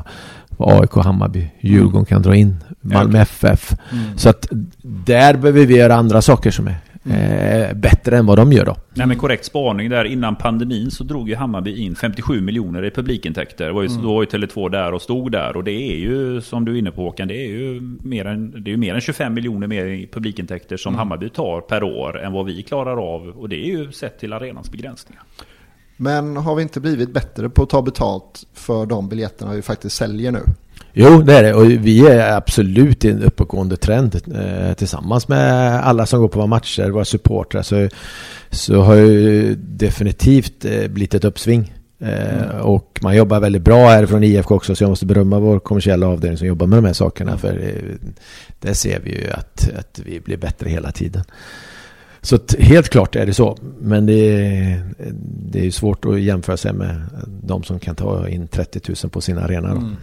vad 0.49 0.81
AIK, 0.81 0.93
Hammarby, 1.05 1.51
Djurgården 1.61 2.05
kan 2.05 2.21
dra 2.21 2.35
in. 2.35 2.55
Malmö 2.81 3.19
FF. 3.21 3.75
Mm. 3.91 4.03
Så 4.17 4.29
att 4.29 4.47
där 4.83 5.33
behöver 5.37 5.65
vi 5.65 5.77
göra 5.77 5.95
andra 5.95 6.21
saker 6.21 6.51
som 6.51 6.67
är 6.67 6.75
eh, 7.09 7.73
bättre 7.75 8.17
än 8.17 8.25
vad 8.25 8.37
de 8.37 8.51
gör 8.51 8.65
då. 8.65 8.75
Nej 8.93 9.07
men 9.07 9.17
korrekt 9.17 9.45
spaning 9.45 9.89
där. 9.89 10.05
Innan 10.05 10.35
pandemin 10.35 10.91
så 10.91 11.03
drog 11.03 11.29
ju 11.29 11.35
Hammarby 11.35 11.77
in 11.83 11.95
57 11.95 12.41
miljoner 12.41 12.85
i 12.85 12.91
publikintäkter. 12.91 13.69
Var 13.69 13.81
ju, 13.81 13.89
Mm. 13.89 14.01
Då 14.01 14.13
var 14.13 14.21
ju 14.21 14.27
Tele2 14.27 14.69
där 14.69 14.93
och 14.93 15.01
stod 15.01 15.31
där. 15.31 15.57
Och 15.57 15.63
det 15.63 15.71
är 15.71 15.97
ju, 15.97 16.41
som 16.41 16.65
du 16.65 16.73
är 16.73 16.79
inne 16.79 16.91
på 16.91 17.01
Håkan, 17.01 17.27
det 17.27 17.35
är 17.45 17.47
ju 17.47 17.81
mer 18.03 18.25
än, 18.25 18.63
det 18.63 18.73
är 18.73 18.77
mer 18.77 18.95
än 18.95 19.01
25 19.01 19.33
miljoner 19.33 19.67
mer 19.67 19.85
i 19.85 20.07
publikintäkter 20.07 20.77
som 20.77 20.89
Mm. 20.95 20.99
Hammarby 20.99 21.29
tar 21.29 21.61
per 21.61 21.83
år 21.83 22.19
än 22.21 22.33
vad 22.33 22.45
vi 22.45 22.63
klarar 22.63 23.15
av. 23.15 23.27
Och 23.27 23.49
det 23.49 23.55
är 23.55 23.77
ju 23.77 23.91
sett 23.91 24.19
till 24.19 24.33
arenans 24.33 24.71
begränsningar. 24.71 25.23
Men 25.97 26.37
har 26.37 26.55
vi 26.55 26.61
inte 26.63 26.79
blivit 26.79 27.13
bättre 27.13 27.49
på 27.49 27.63
att 27.63 27.69
ta 27.69 27.81
betalt 27.81 28.43
för 28.53 28.85
de 28.85 29.09
biljetterna 29.09 29.53
vi 29.53 29.61
faktiskt 29.61 29.95
säljer 29.95 30.31
nu? 30.31 30.39
Jo, 30.97 31.21
det 31.21 31.33
är 31.33 31.43
det. 31.43 31.53
Och 31.53 31.69
vi 31.71 32.07
är 32.07 32.37
absolut 32.37 33.05
i 33.05 33.09
en 33.11 33.23
uppåtgående 33.23 33.77
trend. 33.77 34.21
Eh, 34.35 34.73
tillsammans 34.73 35.27
med 35.27 35.75
alla 35.85 36.05
som 36.05 36.19
går 36.21 36.27
på 36.27 36.37
våra 36.39 36.47
matcher, 36.47 36.89
våra 36.89 37.05
supportrar, 37.05 37.61
så, 37.61 37.89
så 38.49 38.81
har 38.81 38.95
ju 38.95 39.55
definitivt 39.55 40.65
eh, 40.65 40.87
blivit 40.87 41.13
ett 41.13 41.23
uppsving. 41.25 41.73
Eh, 41.99 42.57
Och 42.61 42.99
man 43.01 43.15
jobbar 43.15 43.39
väldigt 43.39 43.61
bra 43.61 43.87
här 43.89 44.05
från 44.05 44.23
IFK 44.23 44.55
också, 44.55 44.75
så 44.75 44.83
jag 44.83 44.89
måste 44.89 45.05
berömma 45.05 45.39
vår 45.39 45.59
kommersiella 45.59 46.07
avdelning 46.07 46.37
som 46.37 46.47
jobbar 46.47 46.67
med 46.67 46.77
de 46.77 46.85
här 46.85 46.93
sakerna. 46.93 47.37
För 47.37 47.53
eh, 47.53 48.09
där 48.59 48.73
ser 48.73 48.99
vi 48.99 49.09
ju 49.11 49.31
att, 49.31 49.69
att 49.79 49.99
vi 50.05 50.19
blir 50.19 50.37
bättre 50.37 50.69
hela 50.69 50.91
tiden. 50.91 51.23
Så 52.21 52.39
helt 52.59 52.89
klart 52.89 53.15
är 53.15 53.25
det 53.25 53.33
så. 53.33 53.57
Men 53.81 54.05
det 54.05 54.13
är, 54.13 54.81
det 55.51 55.65
är 55.67 55.71
svårt 55.71 56.05
att 56.05 56.21
jämföra 56.21 56.57
sig 56.57 56.73
med 56.73 57.01
de 57.43 57.63
som 57.63 57.79
kan 57.79 57.95
ta 57.95 58.27
in 58.27 58.47
30 58.47 58.81
000 59.03 59.11
på 59.11 59.21
sin 59.21 59.37
arena. 59.37 59.67
Då. 59.69 59.75
Mm. 59.77 59.95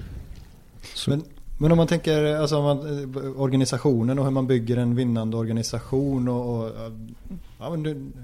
Men, 1.06 1.24
men 1.58 1.72
om 1.72 1.78
man 1.78 1.86
tänker 1.86 2.36
alltså, 2.36 2.56
om 2.56 2.64
man, 2.64 2.78
eh, 2.78 3.40
organisationen 3.40 4.18
och 4.18 4.24
hur 4.24 4.32
man 4.32 4.46
bygger 4.46 4.76
en 4.76 4.94
vinnande 4.94 5.36
organisation 5.36 6.28
och, 6.28 6.64
och 6.64 6.70
ja, 7.58 7.76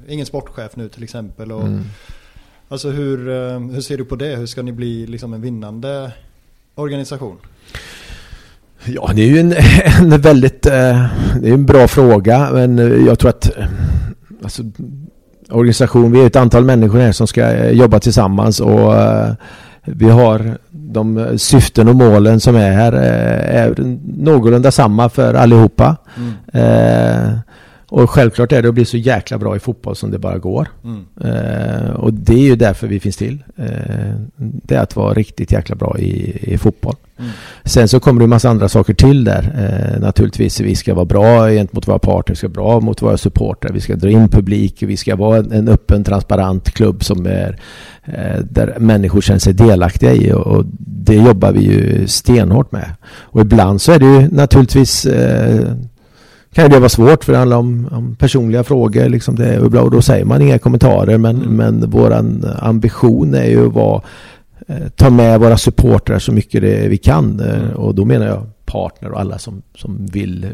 ingen 0.09 0.27
sportchef 0.27 0.77
nu 0.77 0.89
till 0.89 1.03
exempel. 1.03 1.53
Och, 1.53 1.63
Mm. 1.63 1.85
Alltså 2.71 2.91
hur, 2.91 3.29
eh, 3.29 3.61
hur 3.61 3.81
ser 3.81 3.99
du 3.99 4.05
på 4.05 4.17
det? 4.17 4.37
Hur 4.37 4.47
ska 4.47 4.63
ni 4.63 4.73
bli 4.73 5.07
liksom 5.07 5.35
en 5.35 5.41
vinnande 5.41 6.13
organisation? 6.75 7.37
Ja, 8.85 9.11
det 9.15 9.23
är 9.23 9.27
ju 9.27 9.39
en, 9.39 9.55
en 10.13 10.21
väldigt 10.21 10.67
eh, 10.67 11.07
det 11.41 11.49
är 11.49 11.55
en 11.55 11.67
bra 11.67 11.89
fråga. 11.89 12.51
Men 12.53 12.79
jag 13.07 13.19
tror 13.19 13.29
att 13.31 13.51
alltså, 14.43 14.63
organisation, 15.51 16.13
vi 16.13 16.21
är 16.21 16.27
ett 16.27 16.37
antal 16.37 16.65
människor 16.65 16.99
här 16.99 17.13
som 17.13 17.27
ska 17.27 17.71
jobba 17.71 18.01
tillsammans 18.01 18.61
och 18.61 18.95
vi 19.95 20.11
har 20.11 20.59
de 20.71 21.39
syften 21.39 21.89
och 21.89 21.97
målen 21.97 22.41
som 22.41 22.57
är 22.57 22.73
här 22.73 22.93
eh, 22.93 23.63
är 23.63 23.75
någorlunda 24.19 24.71
samma 24.71 25.09
för 25.09 25.35
allihopa. 25.35 25.97
Mm. 26.17 26.33
Eh, 26.53 27.39
och 27.91 28.11
självklart 28.11 28.53
är 28.53 28.63
det 28.63 28.69
att 28.69 28.75
bli 28.75 28.85
så 28.85 28.97
jäkla 28.97 29.39
bra 29.39 29.57
i 29.57 29.59
fotboll 29.59 29.97
som 29.97 30.11
det 30.11 30.19
bara 30.19 30.39
går. 30.39 30.69
Mm. 30.85 31.05
Eh, 31.25 31.91
och 31.91 32.15
det 32.15 32.35
är 32.35 32.47
ju 32.47 32.57
därför 32.57 32.87
vi 32.87 33.01
finns 33.01 33.17
till. 33.17 33.45
Eh, 33.57 34.15
det 34.37 34.75
är 34.75 34.81
att 34.81 34.97
vara 34.97 35.15
riktigt 35.15 35.53
jäkla 35.53 35.77
bra 35.77 35.99
i, 35.99 36.39
i 36.53 36.59
fotboll. 36.59 36.95
Mm. 37.19 37.31
Sen 37.65 37.89
så 37.89 38.01
kommer 38.01 38.21
det 38.21 38.25
en 38.25 38.31
massa 38.31 38.51
andra 38.51 38.69
saker 38.69 38.95
till 38.95 39.25
där. 39.25 39.43
Eh, 39.95 40.01
naturligtvis, 40.01 40.61
vi 40.61 40.77
ska 40.77 40.95
vara 40.95 41.05
bra 41.05 41.51
gentemot 41.51 41.89
våra 41.89 41.99
partner, 41.99 42.35
vi 42.35 42.37
ska 42.37 42.49
vara 42.49 42.55
bra 42.55 42.81
mot 42.81 43.03
våra 43.03 43.17
supportrar, 43.19 43.73
vi 43.73 43.81
ska 43.81 43.97
dra 43.97 44.11
in 44.11 44.29
publik, 44.29 44.83
vi 44.83 44.97
ska 44.97 45.17
vara 45.17 45.39
en, 45.39 45.53
en 45.53 45.69
öppen, 45.69 46.05
transparent 46.05 46.71
klubb 46.71 47.05
som 47.05 47.27
är 47.27 47.61
eh, 48.05 48.41
där 48.51 48.77
människor 48.79 49.21
känner 49.21 49.41
sig 49.41 49.53
delaktiga 49.53 50.13
i 50.13 50.33
och, 50.33 50.47
och 50.47 50.65
det 50.79 51.15
jobbar 51.15 51.53
vi 51.53 51.61
ju 51.61 52.07
stenhårt 52.07 52.73
med. 52.73 52.91
Och 53.21 53.41
ibland 53.41 53.81
så 53.81 53.93
är 53.93 53.99
det 53.99 54.07
ju 54.07 54.29
naturligtvis 54.29 55.07
eh, 55.07 55.75
kan 56.53 56.71
det 56.71 56.79
vara 56.79 56.89
svårt 56.89 57.25
för 57.25 57.33
det 57.33 57.39
handlar 57.39 57.57
om, 57.57 57.89
om 57.93 58.17
personliga 58.17 58.65
frågor. 58.65 59.09
Liksom 59.09 59.35
det, 59.37 59.61
och 59.61 59.91
då 59.91 60.03
säger 60.03 60.25
man 60.25 60.43
inga 60.43 60.59
kommentarer 60.59 61.19
men, 61.19 61.37
Mm. 61.37 61.57
men 61.57 61.91
våran 61.91 62.45
ambition 62.59 63.35
är 63.35 63.45
ju 63.49 63.67
att 63.67 63.73
vara, 63.73 64.03
eh, 64.69 64.89
ta 64.97 65.11
med 65.11 65.41
våra 65.41 65.59
supportrar 65.59 66.19
så 66.19 66.33
mycket 66.33 66.61
det 66.63 66.89
vi 66.89 66.97
kan. 66.97 67.41
Eh, 67.41 67.59
Mm. 67.59 67.71
Och 67.77 67.95
då 67.95 68.05
menar 68.05 68.27
jag 68.27 68.47
partner 68.67 69.11
och 69.13 69.21
alla 69.21 69.39
som, 69.39 69.63
som 69.75 70.07
vill 70.07 70.45
eh, 70.45 70.51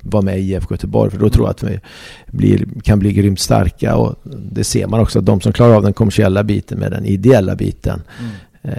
vara 0.00 0.22
med 0.22 0.38
i 0.38 0.42
IFK 0.42 0.74
Göteborg. 0.74 1.10
För 1.10 1.18
då 1.18 1.30
tror 1.30 1.44
jag 1.46 1.50
att 1.50 1.62
vi 1.62 1.80
blir, 2.26 2.66
kan 2.82 2.98
bli 2.98 3.12
grymt 3.12 3.40
starka. 3.40 3.96
Och 3.96 4.14
det 4.52 4.64
ser 4.64 4.86
man 4.86 5.00
också 5.00 5.18
att 5.18 5.26
de 5.26 5.40
som 5.40 5.52
klarar 5.52 5.74
av 5.74 5.82
den 5.82 5.92
kommersiella 5.92 6.42
biten 6.44 6.78
med 6.78 6.90
den 6.90 7.04
ideella 7.04 7.56
biten. 7.56 8.02
Mm. 8.20 8.30
Eh, 8.62 8.72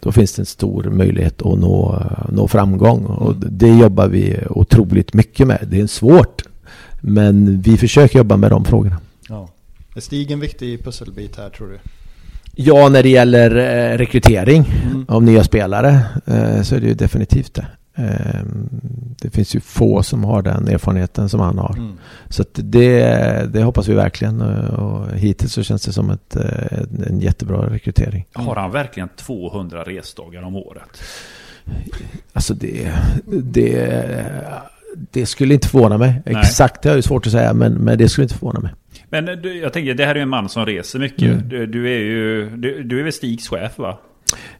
då 0.00 0.12
finns 0.12 0.32
det 0.34 0.42
en 0.42 0.46
stor 0.46 0.82
möjlighet 0.84 1.42
att 1.42 1.58
nå, 1.58 2.02
nå 2.32 2.48
framgång. 2.48 3.04
Och 3.04 3.30
Mm. 3.36 3.48
det 3.50 3.68
jobbar 3.68 4.08
vi 4.08 4.36
otroligt 4.50 5.14
mycket 5.14 5.46
med. 5.46 5.58
Det 5.70 5.80
är 5.80 5.86
svårt. 5.86 6.42
Men 7.00 7.60
vi 7.60 7.76
försöker 7.76 8.18
jobba 8.18 8.36
med 8.36 8.50
de 8.50 8.64
frågorna. 8.64 8.96
Ja. 9.28 9.48
Är 9.96 10.00
Stig 10.00 10.30
en 10.30 10.40
viktig 10.40 10.84
pusselbit 10.84 11.36
här 11.36 11.48
tror 11.50 11.68
du? 11.68 11.78
Ja, 12.54 12.88
när 12.88 13.02
det 13.02 13.08
gäller 13.08 13.56
eh, 13.56 13.98
rekrytering 13.98 14.64
Mm. 14.90 15.04
av 15.08 15.22
nya 15.22 15.44
spelare 15.44 16.00
eh, 16.26 16.62
så 16.62 16.74
är 16.76 16.80
det 16.80 16.86
ju 16.86 16.94
definitivt 16.94 17.54
det. 17.54 17.66
Eh, 17.94 18.42
det 19.22 19.30
finns 19.30 19.54
ju 19.56 19.60
få 19.60 20.02
som 20.02 20.24
har 20.24 20.42
den 20.42 20.68
erfarenheten 20.68 21.28
som 21.28 21.40
han 21.40 21.58
har. 21.58 21.74
Mm. 21.78 21.92
Så 22.28 22.44
det, 22.54 23.52
det 23.52 23.62
hoppas 23.62 23.88
vi 23.88 23.94
verkligen. 23.94 24.40
eh, 24.40 24.74
Och 24.74 25.10
hittills 25.14 25.52
så 25.52 25.62
känns 25.62 25.82
det 25.84 25.92
som 25.92 26.10
ett, 26.10 26.36
eh, 26.36 26.78
en 27.08 27.20
jättebra 27.20 27.70
rekrytering. 27.70 28.26
Har 28.32 28.56
han 28.56 28.70
verkligen 28.70 29.08
200 29.16 29.82
resdagar 29.82 30.42
om 30.42 30.56
året? 30.56 31.02
Alltså 32.32 32.54
det, 32.54 32.92
det, 33.26 34.24
det 35.10 35.26
skulle 35.26 35.54
inte 35.54 35.68
förvåna 35.68 35.98
mig. 35.98 36.22
Nej. 36.26 36.34
Exakt 36.36 36.82
det 36.82 36.90
är 36.90 36.96
ju 36.96 37.02
svårt 37.02 37.26
att 37.26 37.32
säga 37.32 37.54
men, 37.54 37.72
men 37.72 37.98
det 37.98 38.08
skulle 38.08 38.22
inte 38.22 38.34
förvåna 38.34 38.60
mig. 38.60 38.72
Men 39.10 39.24
du, 39.24 39.58
jag 39.58 39.72
tänker, 39.72 39.94
det 39.94 40.04
här 40.04 40.10
är 40.10 40.16
ju 40.16 40.22
en 40.22 40.28
man 40.28 40.48
som 40.48 40.66
reser 40.66 40.98
mycket. 40.98 41.22
Mm. 41.22 41.48
Du, 41.48 41.66
du 41.66 41.86
är 41.94 41.98
ju, 41.98 42.50
du, 42.56 42.82
du 42.82 42.98
är 43.00 43.02
väl 43.04 43.12
Stigs 43.12 43.48
chef 43.48 43.78
va? 43.78 43.98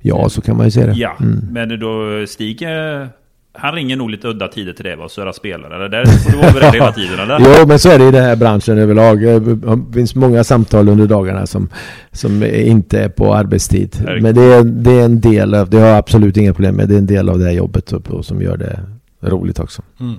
Ja, 0.00 0.28
så 0.28 0.40
kan 0.40 0.56
man 0.56 0.66
ju 0.66 0.70
se 0.70 0.86
det. 0.86 0.92
Ja, 0.92 1.16
Mm. 1.20 1.48
men 1.50 1.80
då 1.80 2.24
Stig, 2.26 2.62
eh, 2.62 3.06
han 3.54 3.74
ringer 3.74 3.96
nog 3.96 4.10
lite 4.10 4.28
udda 4.28 4.48
tider 4.48 4.72
till 4.72 4.84
dig 4.84 4.96
va? 4.96 5.08
Söra 5.08 5.32
spelare. 5.32 5.74
Eller? 5.76 5.88
Där 5.88 6.04
får 6.04 6.30
du 6.32 6.36
vara 6.38 6.52
beredd 6.52 6.72
hela 6.74 6.92
tiden 6.92 7.20
eller? 7.20 7.38
Jo, 7.40 7.66
men 7.66 7.78
så 7.78 7.88
är 7.90 7.98
det 7.98 8.08
i 8.08 8.10
den 8.10 8.24
här 8.24 8.36
branschen 8.36 8.78
överlag. 8.78 9.24
Eh, 9.24 9.40
Det 9.42 9.92
finns 9.94 10.14
många 10.14 10.44
samtal 10.44 10.88
under 10.88 11.06
dagarna 11.06 11.46
som, 11.46 11.68
som 12.12 12.42
inte 12.44 13.00
är 13.00 13.08
på 13.08 13.34
arbetstid. 13.34 13.96
Verkligen. 13.96 14.22
Men 14.22 14.34
det 14.34 14.42
är, 14.42 14.64
det 14.64 14.90
är 14.90 15.04
en 15.04 15.20
del 15.20 15.54
av, 15.54 15.70
det 15.70 15.78
har 15.78 15.86
jag 15.88 15.96
absolut 15.98 16.36
inga 16.36 16.54
problem 16.54 16.74
med. 16.74 16.88
Det 16.88 16.94
är 16.94 16.98
en 16.98 17.06
del 17.06 17.28
av 17.28 17.38
det 17.38 17.44
här 17.44 17.52
jobbet 17.52 17.92
och, 17.92 18.10
och 18.10 18.24
som 18.24 18.42
gör 18.42 18.56
det 18.56 18.80
roligt 19.20 19.58
också. 19.60 19.82
Mm. 20.00 20.14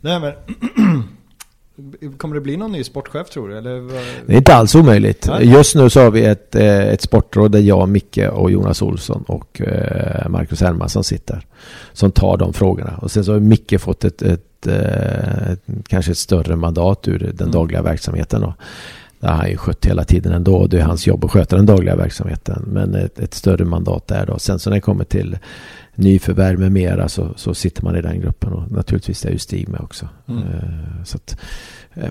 Det 0.00 0.08
här 0.08 0.20
med 0.20 0.34
Kommer 2.16 2.34
det 2.34 2.40
bli 2.40 2.56
någon 2.56 2.72
ny 2.72 2.84
sportchef 2.84 3.30
tror 3.30 3.48
du? 3.48 3.58
Eller? 3.58 3.70
Det 4.26 4.32
är 4.32 4.36
inte 4.36 4.54
alls 4.54 4.74
omöjligt. 4.74 5.26
Nej. 5.28 5.52
Just 5.52 5.74
nu 5.74 5.90
så 5.90 6.00
har 6.00 6.10
vi 6.10 6.24
ett, 6.24 6.54
eh, 6.54 6.78
ett 6.88 7.00
sportråd 7.00 7.52
där 7.52 7.58
jag, 7.60 7.88
Micke 7.88 8.18
och 8.32 8.50
Jonas 8.50 8.82
Olsson 8.82 9.24
och 9.26 9.60
eh, 9.60 10.28
Marcus 10.28 10.60
Hermansson 10.60 11.04
sitter. 11.04 11.46
Som 11.92 12.10
tar 12.10 12.36
de 12.36 12.52
frågorna. 12.52 12.98
Och 13.02 13.10
sen 13.10 13.24
så 13.24 13.32
har 13.32 13.40
Micke 13.40 13.80
fått 13.80 14.04
ett, 14.04 14.22
ett, 14.22 14.66
eh, 14.66 15.56
kanske 15.88 16.10
ett 16.12 16.18
större 16.18 16.56
mandat 16.56 17.08
ur 17.08 17.18
den 17.18 17.34
Mm. 17.40 17.50
dagliga 17.50 17.82
verksamheten. 17.82 18.40
Då. 18.40 18.54
Det 19.20 19.26
har 19.26 19.34
han 19.34 19.50
ju 19.50 19.56
skött 19.56 19.86
hela 19.86 20.04
tiden 20.04 20.32
ändå. 20.32 20.66
Det 20.66 20.78
är 20.78 20.82
hans 20.82 21.06
jobb 21.06 21.24
att 21.24 21.30
sköta 21.30 21.56
den 21.56 21.66
dagliga 21.66 21.96
verksamheten. 21.96 22.64
Men 22.66 22.94
ett, 22.94 23.18
ett 23.18 23.34
större 23.34 23.64
mandat 23.64 24.06
där 24.06 24.26
då. 24.26 24.38
Sen 24.38 24.58
så 24.58 24.70
när 24.70 24.76
det 24.76 24.80
kommer 24.80 25.04
till 25.04 25.38
nyförvärv 26.00 26.58
med 26.58 26.72
mera 26.72 27.08
så, 27.08 27.32
så 27.36 27.54
sitter 27.54 27.84
man 27.84 27.96
i 27.96 28.02
den 28.02 28.20
gruppen. 28.20 28.52
Och 28.52 28.70
naturligtvis 28.70 29.24
är 29.24 29.30
ju 29.30 29.38
Stig 29.38 29.68
med 29.68 29.80
också. 29.80 30.08
Mm. 30.28 30.42
Eh, 30.42 31.04
Så 31.04 31.16
att, 31.16 31.36
eh, 31.94 32.10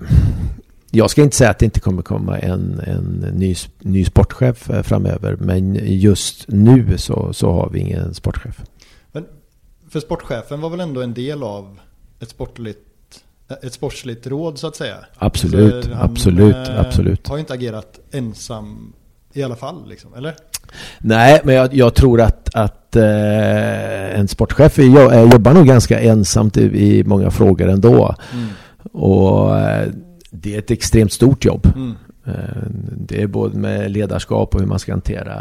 jag 0.90 1.10
ska 1.10 1.22
inte 1.22 1.36
säga 1.36 1.50
att 1.50 1.58
det 1.58 1.64
inte 1.64 1.80
kommer 1.80 2.02
komma 2.02 2.38
en, 2.38 2.80
en 2.86 3.04
ny, 3.34 3.54
ny 3.78 4.04
sportchef 4.04 4.70
eh, 4.70 4.82
framöver. 4.82 5.36
Men 5.36 5.74
just 5.82 6.44
nu 6.48 6.98
så, 6.98 7.32
så 7.32 7.52
har 7.52 7.70
vi 7.70 7.80
ingen 7.80 8.14
sportchef. 8.14 8.62
För 9.88 10.00
sportchefen 10.00 10.60
var 10.60 10.70
väl 10.70 10.80
ändå 10.80 11.02
en 11.02 11.14
del 11.14 11.42
av 11.42 11.78
ett 12.20 12.30
sportligt 12.30 12.86
ett 13.62 13.72
sportsligt 13.72 14.26
råd 14.26 14.58
så 14.58 14.66
att 14.66 14.76
säga. 14.76 14.96
Absolut, 15.18 15.84
Så 15.84 15.92
absolut, 15.94 16.68
eh, 16.68 16.80
absolut. 16.80 17.28
har 17.28 17.38
inte 17.38 17.52
agerat 17.52 17.98
ensam 18.10 18.92
i 19.32 19.42
alla 19.42 19.56
fall 19.56 19.88
liksom, 19.88 20.14
eller? 20.14 20.34
Nej, 20.98 21.40
men 21.44 21.54
jag, 21.54 21.74
jag 21.74 21.94
tror 21.94 22.20
att, 22.20 22.54
att 22.54 22.79
eh, 22.96 24.18
en 24.20 24.28
sportchef 24.28 24.78
är, 24.78 25.12
är, 25.12 25.32
jobbar 25.32 25.54
nog 25.54 25.66
ganska 25.66 26.00
ensamt 26.00 26.56
i, 26.56 26.62
i 26.98 27.04
många 27.04 27.30
frågor 27.30 27.68
ändå. 27.68 28.14
Mm. 28.32 28.46
Och 28.92 29.58
eh, 29.58 29.88
det 30.30 30.54
är 30.54 30.58
ett 30.58 30.70
extremt 30.70 31.12
stort 31.12 31.44
jobb. 31.44 31.66
Mm. 31.76 31.94
Eh, 32.26 32.34
Det 32.96 33.22
är 33.22 33.26
både 33.26 33.58
med 33.58 33.90
ledarskap 33.90 34.54
och 34.54 34.60
hur 34.60 34.66
man 34.68 34.78
ska 34.78 34.92
hantera 34.92 35.34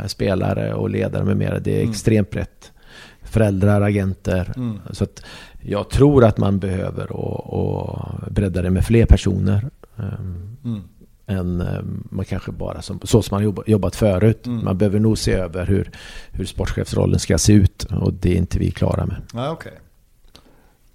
eh, 0.00 0.06
spelare 0.06 0.74
och 0.74 0.90
ledare 0.90 1.24
med 1.24 1.36
mera. 1.36 1.58
Det 1.58 1.72
är 1.76 1.78
Mm. 1.80 1.90
extremt 1.90 2.30
brett. 2.30 2.72
Föräldrar, 3.22 3.80
agenter. 3.80 4.52
Mm. 4.56 4.78
Så 4.90 5.04
att 5.04 5.22
jag 5.60 5.90
tror 5.90 6.24
att 6.24 6.38
man 6.38 6.58
behöver 6.58 7.12
och, 7.12 7.52
och 7.52 7.98
bredda 8.30 8.62
det 8.62 8.70
med 8.70 8.84
fler 8.84 9.06
personer. 9.06 9.66
ehm, 9.98 10.56
Mm. 10.64 10.80
Än 11.30 11.60
ehm, 11.60 12.04
man 12.10 12.24
kanske 12.24 12.52
bara 12.52 12.82
som, 12.82 13.00
så 13.04 13.22
som 13.22 13.34
man 13.36 13.54
jobbat, 13.66 13.96
förut. 13.96 14.46
Mm. 14.46 14.64
Man 14.64 14.78
behöver 14.78 14.98
nog 14.98 15.18
se 15.18 15.32
över 15.32 15.66
hur, 15.66 15.90
hur 16.30 16.44
sportchefsrollen 16.44 17.18
ska 17.20 17.38
se 17.38 17.52
ut. 17.52 17.84
Och 17.84 18.12
det 18.12 18.32
är 18.32 18.36
inte 18.36 18.58
vi 18.58 18.70
klara 18.70 19.06
med. 19.06 19.16
Ja, 19.34 19.50
okej. 19.50 19.72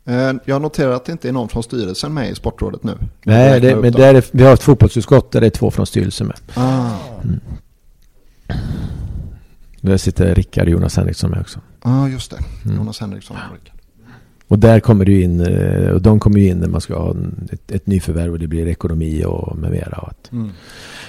Eh, 0.05 0.33
Jag 0.45 0.61
noterar 0.61 0.91
att 0.91 1.05
det 1.05 1.11
inte 1.11 1.27
är 1.29 1.31
någon 1.31 1.49
från 1.49 1.63
styrelsen 1.63 2.13
med 2.13 2.29
i 2.31 2.35
Sportrådet 2.35 2.83
nu. 2.83 2.97
Nej, 3.23 3.59
det, 3.61 3.75
men 3.75 3.91
där 3.91 4.13
är, 4.15 4.23
vi 4.31 4.43
har 4.43 4.53
ett 4.53 4.63
fotbollsutskott 4.63 5.31
där 5.31 5.41
det 5.41 5.47
är 5.47 5.51
två 5.51 5.71
från 5.71 5.85
styrelsen 5.85 6.27
med. 6.27 6.37
Ah, 6.53 6.91
Där 9.81 9.97
sitter 9.97 10.35
Rickard 10.35 10.63
och 10.63 10.69
Jonas 10.71 10.97
Henriksson 10.97 11.29
med 11.31 11.39
också. 11.41 11.59
ah, 11.81 12.07
just 12.07 12.31
det. 12.31 12.37
Mm. 12.65 12.77
Jonas 12.77 12.99
Henriksson 12.99 13.37
och 13.37 13.53
Rickard. 13.53 13.74
Och 14.47 14.59
där 14.59 14.79
kommer 14.79 15.05
ju 15.05 15.23
in, 15.23 15.39
eh, 15.41 15.89
och 15.89 16.01
de 16.01 16.19
kommer 16.19 16.39
ju 16.39 16.47
in 16.47 16.57
när 16.57 16.67
man 16.67 16.81
ska 16.81 16.97
ha 16.99 17.15
ett, 17.51 17.71
ett 17.71 17.87
nyförvärv 17.87 18.31
och 18.33 18.39
det 18.39 18.47
blir 18.47 18.67
ekonomi 18.67 19.23
och 19.25 19.57
med 19.57 19.71
mera. 19.71 19.97
Och 19.97 20.07
att, 20.07 20.31
Mm. 20.31 20.49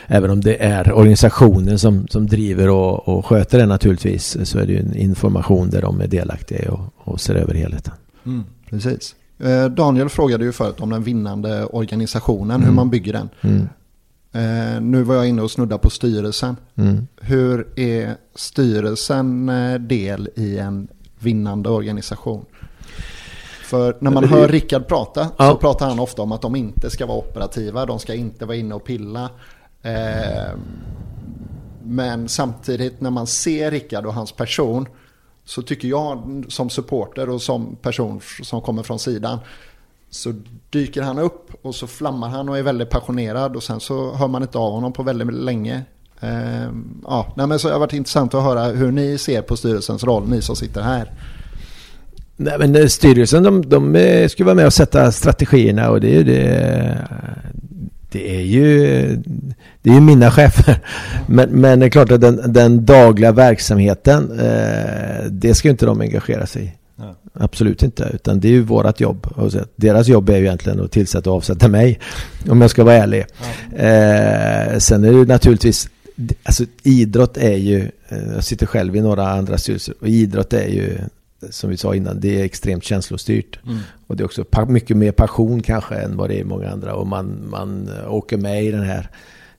även 0.06 0.30
om 0.30 0.40
det 0.40 0.64
är 0.64 0.92
organisationen 0.92 1.78
som, 1.78 2.08
som 2.08 2.26
driver 2.26 2.68
och, 2.70 3.08
och 3.08 3.26
sköter 3.26 3.58
det 3.58 3.66
naturligtvis 3.66 4.36
så 4.48 4.58
är 4.58 4.66
det 4.66 4.72
ju 4.72 4.78
en 4.78 4.96
information 4.96 5.70
där 5.70 5.82
de 5.82 6.00
är 6.00 6.06
delaktiga 6.06 6.72
och, 6.72 6.80
och 6.96 7.20
ser 7.20 7.34
över 7.34 7.54
helheten. 7.54 7.92
Mm. 8.26 8.44
Precis. 8.70 9.14
Eh, 9.38 9.64
Daniel 9.64 10.08
frågade 10.08 10.44
ju 10.44 10.52
förut 10.52 10.80
om 10.80 10.90
den 10.90 11.02
vinnande 11.02 11.64
organisationen, 11.64 12.60
hur 12.60 12.66
Mm. 12.66 12.74
man 12.76 12.90
bygger 12.90 13.12
den. 13.12 13.28
Mm. 13.40 13.68
Eh, 14.32 14.80
Nu 14.80 15.02
var 15.02 15.14
jag 15.14 15.28
inne 15.28 15.42
och 15.42 15.50
snudda 15.50 15.78
på 15.78 15.90
styrelsen. 15.90 16.56
Mm. 16.74 17.06
Hur 17.20 17.66
är 17.78 18.14
styrelsen 18.34 19.48
eh, 19.48 19.74
del 19.74 20.28
i 20.36 20.58
en 20.58 20.88
vinnande 21.18 21.68
organisation? 21.68 22.44
För 23.66 23.96
när 24.00 24.10
man 24.10 24.24
hör 24.24 24.48
Rickard 24.48 24.86
prata 24.88 25.28
Ja. 25.36 25.50
så 25.50 25.56
pratar 25.56 25.88
han 25.88 25.98
ofta 26.00 26.22
om 26.22 26.32
att 26.32 26.42
de 26.42 26.56
inte 26.56 26.90
ska 26.90 27.06
vara 27.06 27.18
operativa, 27.18 27.86
de 27.86 27.98
ska 27.98 28.14
inte 28.14 28.44
vara 28.46 28.56
inne 28.56 28.74
och 28.74 28.84
pilla. 28.84 29.30
Eh, 29.82 30.52
Men 31.82 32.28
samtidigt 32.28 33.00
när 33.00 33.10
man 33.10 33.26
ser 33.26 33.70
Rickard 33.70 34.06
och 34.06 34.14
hans 34.14 34.32
person 34.32 34.88
så 35.44 35.62
tycker 35.62 35.88
jag 35.88 36.44
som 36.48 36.70
supporter 36.70 37.28
och 37.30 37.42
som 37.42 37.76
person 37.82 38.20
som 38.42 38.60
kommer 38.60 38.82
från 38.82 38.98
sidan 38.98 39.38
så 40.10 40.32
dyker 40.70 41.02
han 41.02 41.18
upp 41.18 41.50
och 41.62 41.74
så 41.74 41.86
flammar 41.86 42.28
han 42.28 42.48
och 42.48 42.58
är 42.58 42.62
väldigt 42.62 42.90
passionerad 42.90 43.56
och 43.56 43.62
sen 43.62 43.80
så 43.80 44.12
hör 44.14 44.28
man 44.28 44.42
inte 44.42 44.58
av 44.58 44.72
honom 44.72 44.92
på 44.92 45.02
väldigt 45.02 45.32
länge. 45.34 45.82
Eh, 46.20 46.68
ja, 47.04 47.32
nej, 47.36 47.46
men 47.46 47.58
så 47.58 47.68
det 47.68 47.74
har 47.74 47.80
varit 47.80 47.92
intressant 47.92 48.34
att 48.34 48.42
höra 48.42 48.64
hur 48.64 48.92
ni 48.92 49.18
ser 49.18 49.42
på 49.42 49.56
styrelsens 49.56 50.04
roll, 50.04 50.28
ni 50.28 50.42
som 50.42 50.56
sitter 50.56 50.82
här. 50.82 51.12
Nej 52.36 52.58
men 52.58 52.76
eh, 52.76 52.86
styrelsen 52.86 53.42
de, 53.42 53.68
de 53.68 53.96
eh, 53.96 54.28
ska 54.28 54.44
vara 54.44 54.54
med 54.54 54.66
och 54.66 54.72
sätta 54.72 55.12
strategierna 55.12 55.90
och 55.90 56.00
det 56.00 56.08
är 56.08 56.18
ju 56.18 56.24
det. 56.24 57.08
Det 58.12 58.36
är 58.36 58.40
ju, 58.40 59.06
det 59.82 59.90
är 59.90 59.94
ju 59.94 60.00
mina 60.00 60.30
chefer. 60.30 60.80
Men, 61.26 61.50
men 61.50 61.80
det 61.80 61.86
är 61.86 61.90
klart 61.90 62.12
att 62.12 62.20
den, 62.20 62.52
den 62.52 62.84
dagliga 62.84 63.32
verksamheten, 63.32 64.38
eh, 64.40 65.24
det 65.30 65.54
ska 65.54 65.68
ju 65.68 65.70
inte 65.70 65.86
de 65.86 66.00
engagera 66.00 66.46
sig 66.46 66.64
i. 66.64 66.72
Ja. 66.96 67.14
Absolut 67.32 67.82
inte, 67.82 68.10
utan 68.14 68.40
det 68.40 68.48
är 68.48 68.52
ju 68.52 68.62
vårat 68.62 69.00
jobb. 69.00 69.26
Deras 69.76 70.08
jobb 70.08 70.28
är 70.28 70.36
ju 70.36 70.44
egentligen 70.44 70.80
att 70.80 70.92
tillsätta 70.92 71.30
och 71.30 71.36
avsätta 71.36 71.68
mig, 71.68 72.00
om 72.48 72.60
jag 72.60 72.70
ska 72.70 72.84
vara 72.84 72.94
ärlig. 72.94 73.20
Eh, 73.72 74.78
sen 74.78 75.04
är 75.04 75.12
det 75.12 75.18
ju 75.18 75.26
naturligtvis, 75.26 75.88
alltså 76.42 76.64
idrott 76.82 77.36
är 77.36 77.56
ju, 77.56 77.90
jag 78.34 78.44
sitter 78.44 78.66
själv 78.66 78.96
i 78.96 79.00
några 79.00 79.28
andra 79.28 79.58
styrelser, 79.58 79.94
och 80.00 80.08
idrott 80.08 80.52
är 80.52 80.68
ju, 80.68 80.98
som 81.50 81.70
vi 81.70 81.76
sa 81.76 81.94
innan, 81.94 82.20
det 82.20 82.40
är 82.40 82.44
extremt 82.44 82.84
känslostyrt. 82.84 83.58
Mm. 83.66 83.78
Och 84.06 84.16
det 84.16 84.22
är 84.22 84.24
också 84.24 84.44
mycket 84.68 84.96
mer 84.96 85.12
passion 85.12 85.62
kanske 85.62 85.94
än 85.94 86.16
vad 86.16 86.30
det 86.30 86.34
är 86.34 86.40
i 86.40 86.44
många 86.44 86.70
andra. 86.70 86.94
Och 86.94 87.06
man, 87.06 87.48
man 87.50 87.90
åker 88.08 88.36
med 88.36 88.64
i 88.64 88.70
den 88.70 88.82
här 88.82 89.10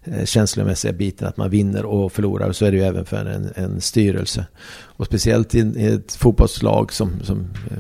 eh, 0.04 0.26
känslomässiga 0.26 0.94
biten 0.94 1.28
att 1.28 1.38
man 1.38 1.50
vinner 1.50 1.86
och 1.86 2.12
förlorar. 2.12 2.50
Och 2.50 2.56
så 2.56 2.66
är 2.66 2.72
det 2.72 2.78
ju 2.78 2.84
även 2.84 3.06
för 3.06 3.26
en, 3.26 3.50
en 3.56 3.82
styrelse. 3.82 4.46
Och 4.70 5.06
speciellt 5.06 5.56
i, 5.56 5.60
i 5.60 5.88
ett 5.88 6.14
fotbollslag 6.14 6.94
som, 6.94 7.12
som 7.24 7.40
eh, 7.40 7.78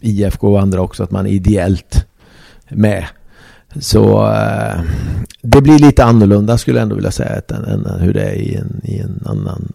IFK 0.00 0.52
och 0.52 0.60
andra 0.60 0.80
också, 0.80 1.02
att 1.02 1.10
man 1.10 1.26
är 1.26 1.30
ideellt 1.30 2.06
med. 2.68 3.06
Så 3.80 4.26
eh, 4.32 4.80
det 5.42 5.62
blir 5.62 5.78
lite 5.78 6.04
annorlunda 6.04 6.58
skulle 6.58 6.78
jag 6.78 6.82
ändå 6.82 6.94
vilja 6.94 7.10
säga 7.10 7.42
än, 7.48 7.64
än 7.64 8.00
hur 8.00 8.14
det 8.14 8.22
är 8.22 8.34
i 8.34 8.54
en, 8.54 8.80
i 8.84 8.98
en 8.98 9.22
annan 9.26 9.72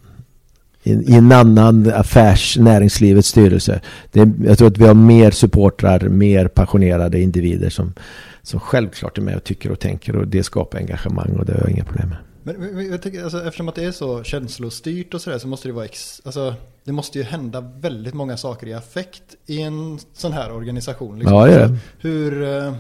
i 0.84 1.13
en, 1.13 1.32
annan 1.32 1.91
affärs 1.93 2.58
näringslivets 2.58 3.28
styrelse. 3.28 3.82
Det 4.12 4.32
jag 4.46 4.58
tror 4.58 4.67
att 4.67 4.78
vi 4.78 4.88
har 4.88 4.93
mer 4.93 5.32
supportrar, 5.32 6.00
mer 6.00 6.48
passionerade 6.48 7.22
individer 7.22 7.69
som, 7.69 7.93
som 8.41 8.60
självklart 8.60 9.17
är 9.17 9.22
med 9.22 9.36
och 9.36 9.43
tycker 9.43 9.72
och 9.72 9.80
tänker 9.80 10.15
och 10.15 10.28
det 10.28 10.43
skapar 10.43 10.78
engagemang 10.78 11.36
och 11.39 11.46
det 11.46 11.54
har 11.54 11.60
jag 11.60 11.69
inga 11.69 11.84
problem 11.84 12.10
med. 12.10 12.17
Men 12.43 12.76
men- 12.76 12.91
jag 12.91 13.02
tänker, 13.02 13.24
alltså, 13.24 13.43
eftersom 13.43 13.69
att 13.69 13.76
det 13.76 13.84
är 13.84 13.91
så 13.91 14.24
känslostyrt 14.24 15.13
och 15.13 15.22
sådär 15.22 15.38
så 15.38 15.48
måste 15.48 15.67
det 15.67 15.72
vara, 15.72 15.86
ex, 15.86 16.22
alltså, 16.26 16.56
det 16.84 16.91
måste 16.91 17.17
ju 17.17 17.24
hända 17.24 17.62
väldigt 17.62 18.13
många 18.13 18.38
saker 18.38 18.67
i 18.67 18.74
affekt 18.74 19.24
i 19.46 19.62
en 19.62 20.00
sån 20.13 20.34
här 20.34 20.52
organisation. 20.52 21.19
liksom. 21.19 21.38
Ja, 21.38 21.46
det 21.46 21.54
är 21.54 21.67
det. 21.67 21.78
Hur, 22.00 22.43
eh, 22.43 22.74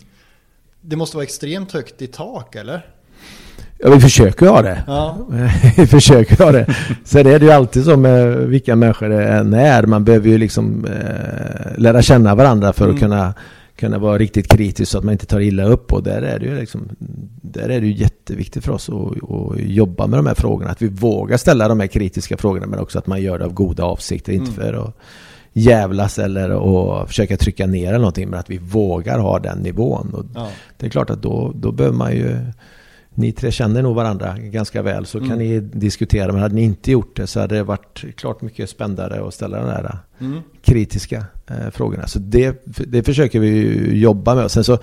det 0.80 0.96
måste 0.96 1.16
vara 1.16 1.24
extremt 1.24 1.72
högt 1.72 2.02
i 2.02 2.06
tak 2.06 2.54
eller? 2.56 2.86
Ja, 3.78 3.90
vi 3.90 4.00
försöker 4.00 4.46
ha 4.46 4.62
det. 4.62 4.82
Ja. 4.86 5.18
vi 5.76 5.86
försöker 5.86 6.44
ha 6.44 6.52
det. 6.52 6.66
Sen 7.04 7.26
är 7.26 7.38
det 7.38 7.44
ju 7.44 7.50
alltid 7.52 7.84
så 7.84 7.96
med 7.96 8.36
vilka 8.36 8.76
människor 8.76 9.08
det 9.08 9.28
än 9.28 9.54
är. 9.54 9.82
Man 9.82 10.04
behöver 10.04 10.28
ju 10.28 10.38
liksom 10.38 10.84
eh, 10.84 11.78
lära 11.78 12.02
känna 12.02 12.34
varandra 12.34 12.72
för 12.72 12.84
Mm. 12.84 12.94
att 12.94 13.00
kunna, 13.00 13.34
kunna 13.76 13.98
vara 13.98 14.18
riktigt 14.18 14.48
kritisk 14.48 14.90
så 14.92 14.98
att 14.98 15.04
man 15.04 15.12
inte 15.12 15.26
tar 15.26 15.40
illa 15.40 15.64
upp. 15.64 15.92
Och 15.92 16.02
där 16.02 16.22
är 16.22 16.38
det 16.38 16.46
ju 16.46 16.60
liksom, 16.60 16.88
där 17.42 17.68
är 17.68 17.80
det 17.80 17.86
ju 17.86 17.92
jätteviktigt 17.92 18.64
för 18.64 18.72
oss 18.72 18.88
att, 18.88 18.94
att 19.30 19.60
jobba 19.60 20.06
med 20.06 20.18
de 20.18 20.26
här 20.26 20.34
frågorna. 20.34 20.70
Att 20.70 20.82
vi 20.82 20.88
vågar 20.88 21.36
ställa 21.36 21.68
de 21.68 21.80
här 21.80 21.86
kritiska 21.86 22.36
frågorna 22.36 22.66
men 22.66 22.78
också 22.80 22.98
att 22.98 23.06
man 23.06 23.22
gör 23.22 23.38
det 23.38 23.44
av 23.44 23.52
goda 23.52 23.84
avsikter. 23.84 24.32
Inte 24.32 24.50
Mm. 24.52 24.64
för 24.64 24.84
att 24.84 24.96
jävlas 25.52 26.18
eller 26.18 26.50
att 27.02 27.08
försöka 27.08 27.36
trycka 27.36 27.66
ner 27.66 27.88
eller 27.88 27.98
någonting. 27.98 28.28
Men 28.28 28.38
att 28.40 28.50
vi 28.50 28.58
vågar 28.58 29.18
ha 29.18 29.38
den 29.38 29.58
nivån. 29.58 30.10
Och 30.14 30.24
Ja. 30.34 30.48
det 30.76 30.86
är 30.86 30.90
klart 30.90 31.10
att 31.10 31.22
då, 31.22 31.52
då 31.54 31.72
behöver 31.72 31.96
man 31.96 32.12
ju 32.12 32.36
ni 33.18 33.32
tre 33.32 33.50
känner 33.50 33.82
nog 33.82 33.96
varandra 33.96 34.38
ganska 34.38 34.82
väl 34.82 35.06
så 35.06 35.18
kan 35.18 35.26
Mm. 35.32 35.38
ni 35.38 35.60
diskutera. 35.60 36.32
Men 36.32 36.42
hade 36.42 36.54
ni 36.54 36.62
inte 36.62 36.90
gjort 36.92 37.16
det 37.16 37.26
så 37.26 37.40
hade 37.40 37.54
det 37.56 37.62
varit 37.62 38.04
klart 38.16 38.40
mycket 38.42 38.70
spännande 38.70 39.26
att 39.26 39.34
ställa 39.34 39.56
de 39.58 39.66
där 39.66 39.98
Mm. 40.20 40.40
kritiska 40.62 41.24
eh, 41.46 41.70
frågorna. 41.70 42.06
Så 42.06 42.18
det, 42.18 42.62
det 42.64 43.02
försöker 43.02 43.40
vi 43.40 43.74
jobba 44.00 44.34
med. 44.34 44.44
Och 44.44 44.50
sen 44.50 44.64
så 44.64 44.78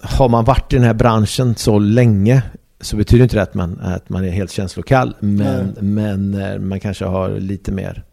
har 0.00 0.28
man 0.28 0.44
varit 0.44 0.72
i 0.72 0.76
den 0.76 0.84
här 0.84 0.94
branschen 0.94 1.54
så 1.56 1.78
länge 1.78 2.42
så 2.80 2.96
betyder 2.96 3.22
inte 3.22 3.36
det 3.36 3.42
att 3.42 3.54
man, 3.54 3.80
att 3.80 4.08
man 4.08 4.24
är 4.24 4.30
helt 4.30 4.50
känslokall. 4.50 5.16
Men, 5.20 5.76
men 5.80 6.34
eh, 6.34 6.58
man 6.58 6.80
kanske 6.80 7.04
har 7.04 7.30
lite 7.40 7.72
mer 7.72 8.04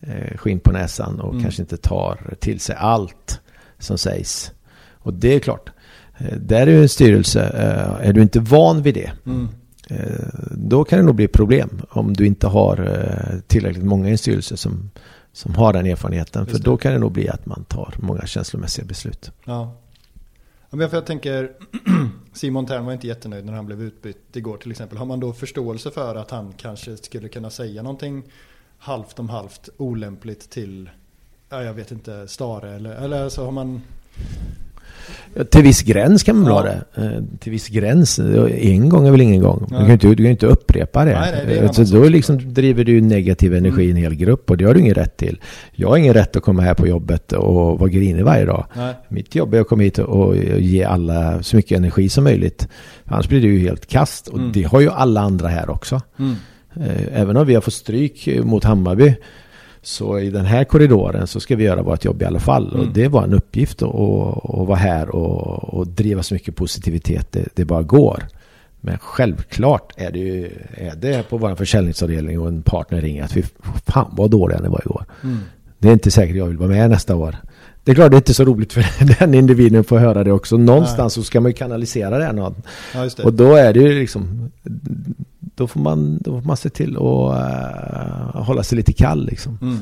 eh, 0.00 0.36
skinn 0.36 0.60
på 0.60 0.72
näsan 0.72 1.20
och 1.20 1.30
Mm. 1.30 1.42
kanske 1.42 1.62
inte 1.62 1.76
tar 1.76 2.18
till 2.40 2.60
sig 2.60 2.76
allt 2.78 3.40
som 3.78 3.98
sägs. 3.98 4.52
Och 4.92 5.14
det 5.14 5.34
är 5.34 5.38
klart, 5.40 5.70
där 6.40 6.66
är 6.66 6.70
ju 6.70 6.82
en 6.82 6.88
styrelse, 6.88 7.42
eh, 7.42 8.08
är 8.08 8.12
du 8.12 8.22
inte 8.22 8.40
van 8.40 8.82
vid 8.82 8.94
det, 8.94 9.12
Mm. 9.26 9.48
eh, 9.90 10.28
då 10.50 10.84
kan 10.84 10.98
det 10.98 11.04
nog 11.04 11.14
bli 11.14 11.28
problem 11.28 11.82
om 11.90 12.14
du 12.14 12.26
inte 12.26 12.46
har 12.46 12.78
eh, 12.78 13.40
tillräckligt 13.46 13.84
många 13.84 14.08
i 14.08 14.12
en 14.12 14.18
styrelse 14.18 14.56
som, 14.56 14.90
som 15.32 15.54
har 15.54 15.72
den 15.72 15.86
erfarenheten. 15.86 16.46
För 16.46 16.58
då 16.58 16.76
kan 16.76 16.92
det 16.92 16.98
nog 16.98 17.12
bli 17.12 17.28
att 17.28 17.46
man 17.46 17.64
tar 17.64 17.94
många 17.98 18.26
känslomässiga 18.26 18.84
beslut. 18.86 19.30
Ja. 19.44 19.76
Ja, 20.70 20.76
Men 20.76 20.90
för 20.90 20.96
jag 20.96 21.06
tänker, 21.06 21.50
Simon 22.32 22.66
Tern 22.66 22.84
var 22.84 22.92
inte 22.92 23.06
jättenöjd 23.06 23.44
när 23.44 23.52
han 23.52 23.66
blev 23.66 23.82
utbytt 23.82 24.36
igår 24.36 24.56
till 24.56 24.70
exempel. 24.70 24.98
Har 24.98 25.06
man 25.06 25.20
då 25.20 25.32
förståelse 25.32 25.90
för 25.90 26.14
att 26.14 26.30
han 26.30 26.52
kanske 26.56 26.96
skulle 26.96 27.28
kunna 27.28 27.50
säga 27.50 27.82
någonting 27.82 28.22
halvt 28.78 29.18
om 29.18 29.28
halvt 29.28 29.68
olämpligt 29.76 30.50
till, 30.50 30.90
ja, 31.48 31.62
jag 31.62 31.74
vet 31.74 31.90
inte, 31.90 32.28
Stare 32.28 32.74
eller, 32.74 32.90
eller 32.94 33.28
så 33.28 33.44
har 33.44 33.52
man... 33.52 33.80
Till 35.50 35.62
viss 35.62 35.82
gräns 35.82 36.22
kan 36.22 36.36
man 36.36 36.46
Ja. 36.46 36.52
ha 36.52 36.62
det. 36.62 36.82
Eh, 36.96 37.38
Till 37.40 37.52
viss 37.52 37.68
gräns. 37.68 38.18
En 38.18 38.88
gång 38.88 39.06
är 39.06 39.10
väl 39.10 39.20
ingen 39.20 39.42
gång. 39.42 39.66
Du 39.68 39.74
kan 39.76 39.86
ju 39.86 39.92
inte, 39.92 40.06
du 40.08 40.14
kan 40.16 40.24
ju 40.24 40.30
inte 40.30 40.46
upprepa 40.46 41.04
det. 41.04 41.20
Nej, 41.20 41.32
nej, 41.46 41.54
det 41.60 41.64
Eh, 41.64 41.70
så 41.72 41.82
då 41.96 42.08
liksom 42.08 42.54
driver 42.54 42.84
du 42.84 43.00
negativ 43.00 43.54
energi 43.54 43.82
i 43.84 43.90
en 43.90 43.96
hel 43.96 44.14
grupp 44.14 44.50
och 44.50 44.56
det 44.56 44.64
har 44.64 44.74
du 44.74 44.80
ingen 44.80 44.94
rätt 44.94 45.16
till. 45.16 45.40
Jag 45.72 45.88
har 45.88 45.96
ingen 45.96 46.14
rätt 46.14 46.36
att 46.36 46.42
komma 46.42 46.62
här 46.62 46.74
på 46.74 46.86
jobbet 46.88 47.32
och 47.32 47.78
vara 47.78 47.88
grinig 47.88 48.24
varje 48.24 48.44
dag. 48.44 48.66
Nej. 48.76 48.94
Mitt 49.08 49.34
jobb 49.34 49.54
är 49.54 49.60
att 49.60 49.68
komma 49.68 49.82
hit 49.82 49.98
och 49.98 50.36
ge 50.58 50.84
alla 50.84 51.42
så 51.42 51.56
mycket 51.56 51.78
energi 51.78 52.08
som 52.08 52.24
möjligt. 52.24 52.68
Annars 53.04 53.28
blir 53.28 53.40
det 53.40 53.46
ju 53.46 53.58
helt 53.58 53.86
kast. 53.86 54.28
Och 54.28 54.38
Mm. 54.38 54.52
det 54.52 54.62
har 54.62 54.80
ju 54.80 54.90
alla 54.90 55.20
andra 55.20 55.48
här 55.48 55.70
också. 55.70 56.00
Mm. 56.18 56.34
Eh, 56.76 57.20
Även 57.20 57.36
om 57.36 57.46
vi 57.46 57.54
har 57.54 57.60
fått 57.60 57.74
stryk 57.74 58.28
mot 58.44 58.64
Hammarby 58.64 59.14
så 59.82 60.18
i 60.18 60.30
den 60.30 60.44
här 60.44 60.64
korridoren 60.64 61.26
så 61.26 61.40
ska 61.40 61.56
vi 61.56 61.64
göra 61.64 61.82
vårt 61.82 62.04
jobb 62.04 62.22
i 62.22 62.24
alla 62.24 62.40
fall. 62.40 62.74
Mm. 62.74 62.80
Och 62.80 62.92
det 62.94 63.08
var 63.08 63.22
en 63.22 63.34
uppgift 63.34 63.82
att, 63.82 63.88
att, 63.88 64.66
vara 64.66 64.76
här 64.76 65.08
och, 65.08 65.74
och 65.74 65.86
driva 65.86 66.22
så 66.22 66.34
mycket 66.34 66.56
positivitet 66.56 67.32
det, 67.32 67.48
det 67.54 67.64
bara 67.64 67.82
går. 67.82 68.22
Men 68.80 68.98
självklart 68.98 69.92
är 69.96 70.12
det 70.12 70.18
ju 70.18 70.50
är 70.74 70.96
det 70.96 71.28
på 71.28 71.36
vår 71.36 71.54
försäljningsavdelning 71.54 72.40
och 72.40 72.48
en 72.48 72.62
partner 72.62 73.00
ringer 73.00 73.24
att 73.24 73.36
vi 73.36 73.44
fan 73.86 74.14
vad 74.16 74.30
dåliga 74.30 74.60
ni 74.60 74.68
var 74.68 74.80
igår. 74.80 75.04
Mm. 75.22 75.38
Det 75.78 75.88
är 75.88 75.92
inte 75.92 76.10
säkert 76.10 76.36
jag 76.36 76.46
vill 76.46 76.56
vara 76.56 76.68
med 76.68 76.90
nästa 76.90 77.16
år. 77.16 77.36
Det 77.84 77.90
är 77.90 77.94
klart 77.94 78.10
det 78.10 78.14
är 78.14 78.18
inte 78.18 78.34
så 78.34 78.44
roligt 78.44 78.72
för 78.72 78.84
den 79.18 79.34
individen 79.34 79.80
att 79.80 79.86
få 79.86 79.98
höra 79.98 80.24
det 80.24 80.32
också. 80.32 80.56
Någonstans 80.56 81.12
så 81.14 81.22
ska 81.22 81.40
man 81.40 81.50
ju 81.50 81.54
kanalisera 81.54 82.18
det 82.18 82.24
här 82.24 82.32
någon. 82.32 82.62
Ja, 82.94 83.08
det. 83.16 83.24
Och 83.24 83.32
då 83.32 83.54
är 83.54 83.72
det 83.72 83.80
ju 83.80 83.98
liksom 84.00 84.50
då 85.54 85.66
får 85.66 85.80
man, 85.80 86.18
då 86.18 86.40
får 86.40 86.46
man 86.46 86.56
se 86.56 86.70
till 86.70 86.96
att 86.96 87.02
eh, 87.02 88.42
hålla 88.42 88.62
sig 88.62 88.76
lite 88.76 88.92
kall 88.92 89.26
liksom. 89.26 89.58
Mm. 89.62 89.78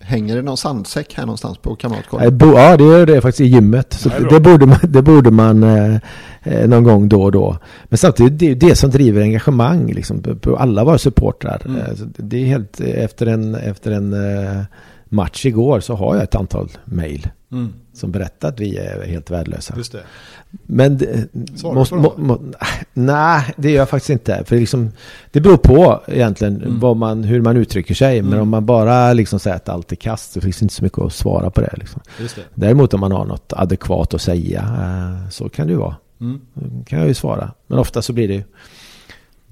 Hänger 0.00 0.36
det 0.36 0.42
någon 0.42 0.56
sandsäck 0.56 1.14
här 1.14 1.26
någonstans 1.26 1.58
på 1.58 1.76
Kamratgården? 1.76 2.38
bo, 2.38 2.46
ja, 2.46 2.76
det 2.76 2.84
gör 2.84 3.06
det 3.06 3.20
faktiskt 3.20 3.40
i 3.40 3.44
gymmet. 3.44 3.92
Så 3.92 4.08
det 4.08 4.28
det, 4.30 4.40
borde 4.40 4.66
man, 4.66 4.78
det 4.82 5.02
borde 5.02 5.30
man 5.30 5.62
eh, 5.62 5.96
eh, 6.42 6.68
någon 6.68 6.84
gång 6.84 7.08
då 7.08 7.22
och 7.22 7.32
då. 7.32 7.58
Men 7.84 7.98
samtidigt, 7.98 8.38
det 8.38 8.50
är 8.50 8.54
det 8.54 8.76
som 8.76 8.90
driver 8.90 9.22
engagemang 9.22 9.92
liksom, 9.92 10.22
på, 10.40 10.56
alla 10.56 10.84
våra 10.84 10.98
supportrar. 10.98 11.62
Mm. 11.64 11.80
Eh, 11.80 11.86
det 12.16 12.36
är 12.36 12.46
helt, 12.46 12.80
efter 12.80 13.26
en, 13.26 13.54
efter 13.54 13.90
en 13.90 14.12
eh, 14.12 14.62
match 15.04 15.46
igår 15.46 15.80
så 15.80 15.94
har 15.94 16.14
jag 16.14 16.24
ett 16.24 16.34
antal 16.34 16.68
mejl 16.84 17.28
Mm. 17.54 17.72
som 17.92 18.10
berättar 18.10 18.48
att 18.48 18.60
vi 18.60 18.76
är 18.76 19.06
helt 19.06 19.30
värdelösa. 19.30 19.74
Just 19.76 19.92
det. 19.92 20.02
Men 20.66 20.98
Svarar 21.56 21.74
måste, 21.74 21.94
må, 21.94 22.14
må, 22.16 22.40
nej, 22.92 23.54
det 23.56 23.70
gör 23.70 23.78
jag 23.78 23.88
faktiskt 23.88 24.10
inte. 24.10 24.42
För 24.46 24.56
liksom, 24.56 24.90
det 25.30 25.40
beror 25.40 25.56
på 25.56 26.00
egentligen 26.06 26.56
Mm. 26.56 26.80
vad 26.80 26.96
man, 26.96 27.24
hur 27.24 27.42
man 27.42 27.56
uttrycker 27.56 27.94
sig. 27.94 28.22
Men 28.22 28.32
Mm. 28.32 28.42
om 28.42 28.48
man 28.48 28.66
bara 28.66 29.12
liksom 29.12 29.38
säger 29.38 29.56
att 29.56 29.68
allt 29.68 29.92
är 29.92 29.96
kast 29.96 30.32
så 30.32 30.40
finns 30.40 30.58
det 30.58 30.62
inte 30.64 30.74
så 30.74 30.84
mycket 30.84 30.98
att 30.98 31.12
svara 31.12 31.50
på 31.50 31.60
det. 31.60 31.74
Liksom. 31.76 32.00
Det. 32.18 32.42
Däremot 32.54 32.94
om 32.94 33.00
man 33.00 33.12
har 33.12 33.24
något 33.24 33.52
adekvat 33.56 34.14
att 34.14 34.20
säga 34.22 34.60
eh, 34.60 35.30
så 35.30 35.48
kan 35.48 35.66
det 35.66 35.72
ju 35.72 35.78
vara. 35.78 35.96
Mm. 36.20 36.40
Kan 36.86 36.98
jag 36.98 37.08
ju 37.08 37.14
svara. 37.14 37.52
Men 37.66 37.78
ofta 37.78 38.02
så 38.02 38.12
blir 38.12 38.28
det 38.28 38.34
ju, 38.34 38.42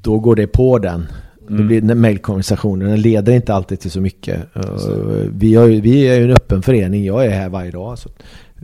då 0.02 0.18
går 0.18 0.36
det 0.36 0.46
på 0.46 0.78
den. 0.78 1.06
Då 1.48 1.54
Mm. 1.54 1.66
blir 1.66 1.80
den 1.80 2.00
mejlkonversationen, 2.00 2.88
den 2.88 3.00
leder 3.00 3.32
inte 3.32 3.54
alltid 3.54 3.80
till 3.80 3.90
så 3.90 4.00
mycket. 4.00 4.54
Det. 4.54 4.60
Uh, 4.60 5.28
Vi, 5.34 5.54
har, 5.54 5.66
vi 5.66 6.02
är 6.08 6.14
ju 6.18 6.24
en 6.24 6.30
öppen 6.30 6.62
förening, 6.62 7.04
jag 7.04 7.26
är 7.26 7.30
här 7.30 7.48
varje 7.48 7.70
dag. 7.70 7.98
Så 7.98 8.08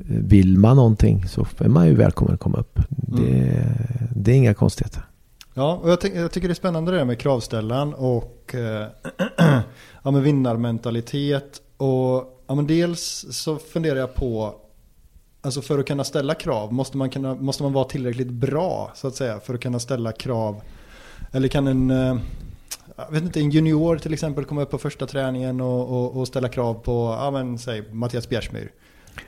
vill 0.09 0.59
man 0.59 0.77
någonting 0.77 1.29
så 1.29 1.47
är 1.59 1.69
man 1.69 1.87
ju 1.87 1.95
välkommen 1.95 2.35
att 2.35 2.41
komma 2.41 2.59
upp. 2.59 2.79
Det, 2.89 3.65
det 4.17 4.31
är 4.33 4.35
inga 4.37 4.55
konstigheter. 4.55 5.03
Ja, 5.55 5.81
och 5.83 5.91
jag, 5.91 6.01
tänk, 6.01 6.15
jag 6.17 6.33
tycker 6.33 6.49
det 6.49 6.53
är 6.53 6.55
spännande 6.55 6.91
det 6.93 6.99
där 6.99 7.05
med 7.05 7.19
kravställan 7.19 7.95
och 7.95 8.55
eh, 8.55 8.87
ja, 10.03 10.11
med 10.11 10.23
vinnarmentalitet. 10.23 11.63
Och 11.77 12.43
ja, 12.47 12.55
men 12.55 12.67
dels 12.67 13.27
så 13.31 13.57
funderar 13.57 13.97
jag 13.99 14.15
på, 14.15 14.55
alltså 15.41 15.63
för 15.63 15.79
att 15.79 15.87
kunna 15.87 16.05
ställa 16.05 16.35
krav, 16.35 16.73
måste 16.73 16.97
man, 16.97 17.11
kunna, 17.11 17.35
måste 17.35 17.63
man 17.63 17.73
vara 17.73 17.85
tillräckligt 17.85 18.31
bra 18.31 18.93
så 18.95 19.09
att 19.09 19.15
säga 19.15 19.41
för 19.41 19.55
att 19.55 19.61
kunna 19.61 19.79
ställa 19.79 20.13
krav? 20.13 20.61
Eller 21.33 21.49
kan 21.49 21.67
en, 21.67 21.91
eh, 21.91 22.17
jag 23.07 23.13
vet 23.13 23.23
inte, 23.23 23.41
en 23.41 23.51
junior 23.51 23.97
till 23.97 24.13
exempel 24.13 24.45
komma 24.45 24.63
upp 24.63 24.71
på 24.71 24.79
första 24.79 25.07
träningen 25.07 25.61
och, 25.61 25.91
och, 25.91 26.17
och 26.21 26.27
ställa 26.27 26.49
krav 26.49 26.75
på, 26.75 27.17
ja 27.21 27.31
men 27.31 27.59
säg 27.59 27.83
Mattias 27.93 28.29
Bjärsmyr. 28.29 28.71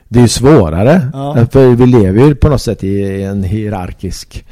Det 0.07 0.19
är 0.19 0.23
ju 0.23 0.27
svårare. 0.27 1.09
Ja. 1.13 1.45
För 1.51 1.75
vi 1.75 1.85
lever 1.85 2.25
ju 2.25 2.35
på 2.35 2.49
något 2.49 2.61
sätt 2.61 2.83
i 2.83 3.23
en 3.23 3.43
hierarkisk 3.43 4.45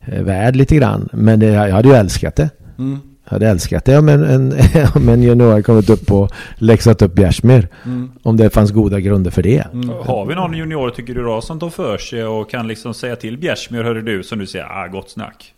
eh, 0.00 0.22
värld 0.22 0.56
lite 0.56 0.76
grann. 0.76 1.08
Men 1.12 1.40
det, 1.40 1.46
jag 1.46 1.70
hade 1.70 1.88
ju 1.88 1.94
älskat 1.94 2.36
det. 2.36 2.50
Mm, 2.78 2.98
Jag 3.24 3.30
hade 3.32 3.48
älskat 3.48 3.84
det 3.84 3.98
om 3.98 4.08
en, 4.08 4.24
en, 4.24 4.52
om 4.94 5.08
en 5.08 5.22
junior 5.22 5.62
kommit 5.62 5.90
upp 5.90 6.12
och 6.12 6.30
läxat 6.56 7.02
upp 7.02 7.14
Bjärsmyr. 7.14 7.68
mm, 7.84 8.10
Om 8.22 8.36
det 8.36 8.50
fanns 8.50 8.70
goda 8.72 9.00
grunder 9.00 9.30
för 9.30 9.42
det. 9.42 9.66
mm. 9.72 9.88
Har 9.88 10.26
vi 10.26 10.34
någon 10.34 10.54
junior 10.56 10.90
tycker 10.90 11.14
du 11.14 11.22
då 11.22 11.40
som 11.40 11.58
tar 11.60 11.70
för 11.70 11.98
sig 11.98 12.24
och 12.24 12.50
kan 12.50 12.68
liksom 12.68 12.94
säga 12.94 13.16
till 13.16 13.38
Bjärsmyr, 13.38 13.82
hörru 13.84 14.02
du, 14.02 14.22
som 14.22 14.38
du 14.38 14.46
säger, 14.46 14.64
ah 14.64 14.86
gott 14.86 15.10
snack. 15.10 15.54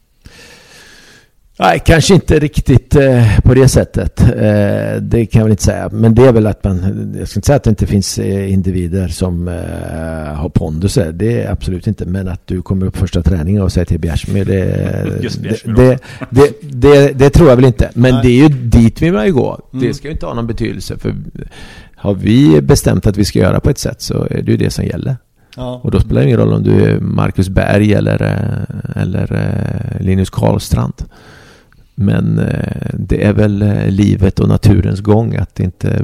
Nej, 1.59 1.83
kanske 1.87 2.14
inte 2.14 2.38
riktigt 2.38 2.97
eh, 2.97 3.40
på 3.40 3.55
det 3.55 3.69
sättet. 3.69 4.21
Eh, 4.21 5.01
det 5.01 5.27
kan 5.27 5.38
jag 5.38 5.45
väl 5.45 5.51
inte 5.51 5.62
säga. 5.62 5.88
Men 5.92 6.14
det 6.14 6.27
är 6.27 6.33
väl 6.33 6.47
att 6.47 6.64
man, 6.64 7.14
jag 7.19 7.29
ska 7.29 7.38
inte 7.38 7.47
säga 7.47 7.57
att 7.57 7.64
det 7.64 7.71
inte 7.71 7.87
finns 7.87 8.19
eh, 8.19 8.53
individer 8.53 9.09
som 9.09 9.49
eh, 9.49 9.55
har 10.35 10.49
pondus. 10.49 10.99
Det 11.12 11.42
är 11.42 11.53
absolut 11.53 11.87
inte. 11.87 12.07
Men 12.07 12.29
att 12.29 12.47
du 12.47 12.62
kommer 12.62 12.87
upp 12.87 12.97
första 12.97 13.23
träningen 13.23 13.62
och 13.62 13.73
säger 13.73 13.85
till 13.85 14.01
Bjärsmyr, 14.01 14.45
det, 14.45 15.19
Just 15.23 15.42
det, 15.42 15.64
det, 15.64 15.99
det, 16.31 16.53
det, 16.61 17.12
det 17.12 17.31
tror 17.31 17.49
jag 17.49 17.57
väl 17.57 17.64
inte. 17.64 17.90
Men 17.95 18.14
Nej. 18.14 18.23
det 18.23 18.29
är 18.29 18.49
ju 18.49 18.49
dit 18.49 19.03
vi 19.03 19.11
vill 19.11 19.33
gå. 19.33 19.61
Mm. 19.73 19.87
Det 19.87 19.95
ska 19.95 20.09
ju 20.09 20.12
inte 20.12 20.27
ha 20.27 20.35
någon 20.35 20.47
betydelse. 20.47 20.99
För 20.99 21.14
har 21.95 22.14
vi 22.14 22.61
bestämt 22.61 23.07
att 23.07 23.16
vi 23.16 23.25
ska 23.25 23.38
göra 23.38 23.61
på 23.61 23.71
ett 23.71 23.79
sätt 23.79 24.03
så 24.03 24.27
är 24.31 24.42
det 24.42 24.51
ju 24.51 24.57
det 24.57 24.71
som 24.71 24.85
gäller. 24.85 25.16
Ja. 25.57 25.81
Och 25.85 25.90
då 25.90 26.01
spelar 26.01 26.21
det 26.21 26.27
ingen 26.27 26.38
roll 26.38 26.53
om 26.53 26.62
du 26.62 26.85
är 26.85 27.01
Marcus 27.01 27.49
Berg 27.49 27.92
eller, 27.92 28.23
eller 28.97 29.97
Linus 30.01 30.31
Karlstrand. 30.31 30.95
Men 31.98 32.38
eh, 32.38 32.90
det 32.92 33.24
är 33.24 33.32
väl 33.32 33.62
eh, 33.62 33.90
livet 33.90 34.40
och 34.40 34.48
naturens 34.48 35.00
gång 35.00 35.37
att 35.37 35.54
det 35.54 35.62
inte, 35.62 36.02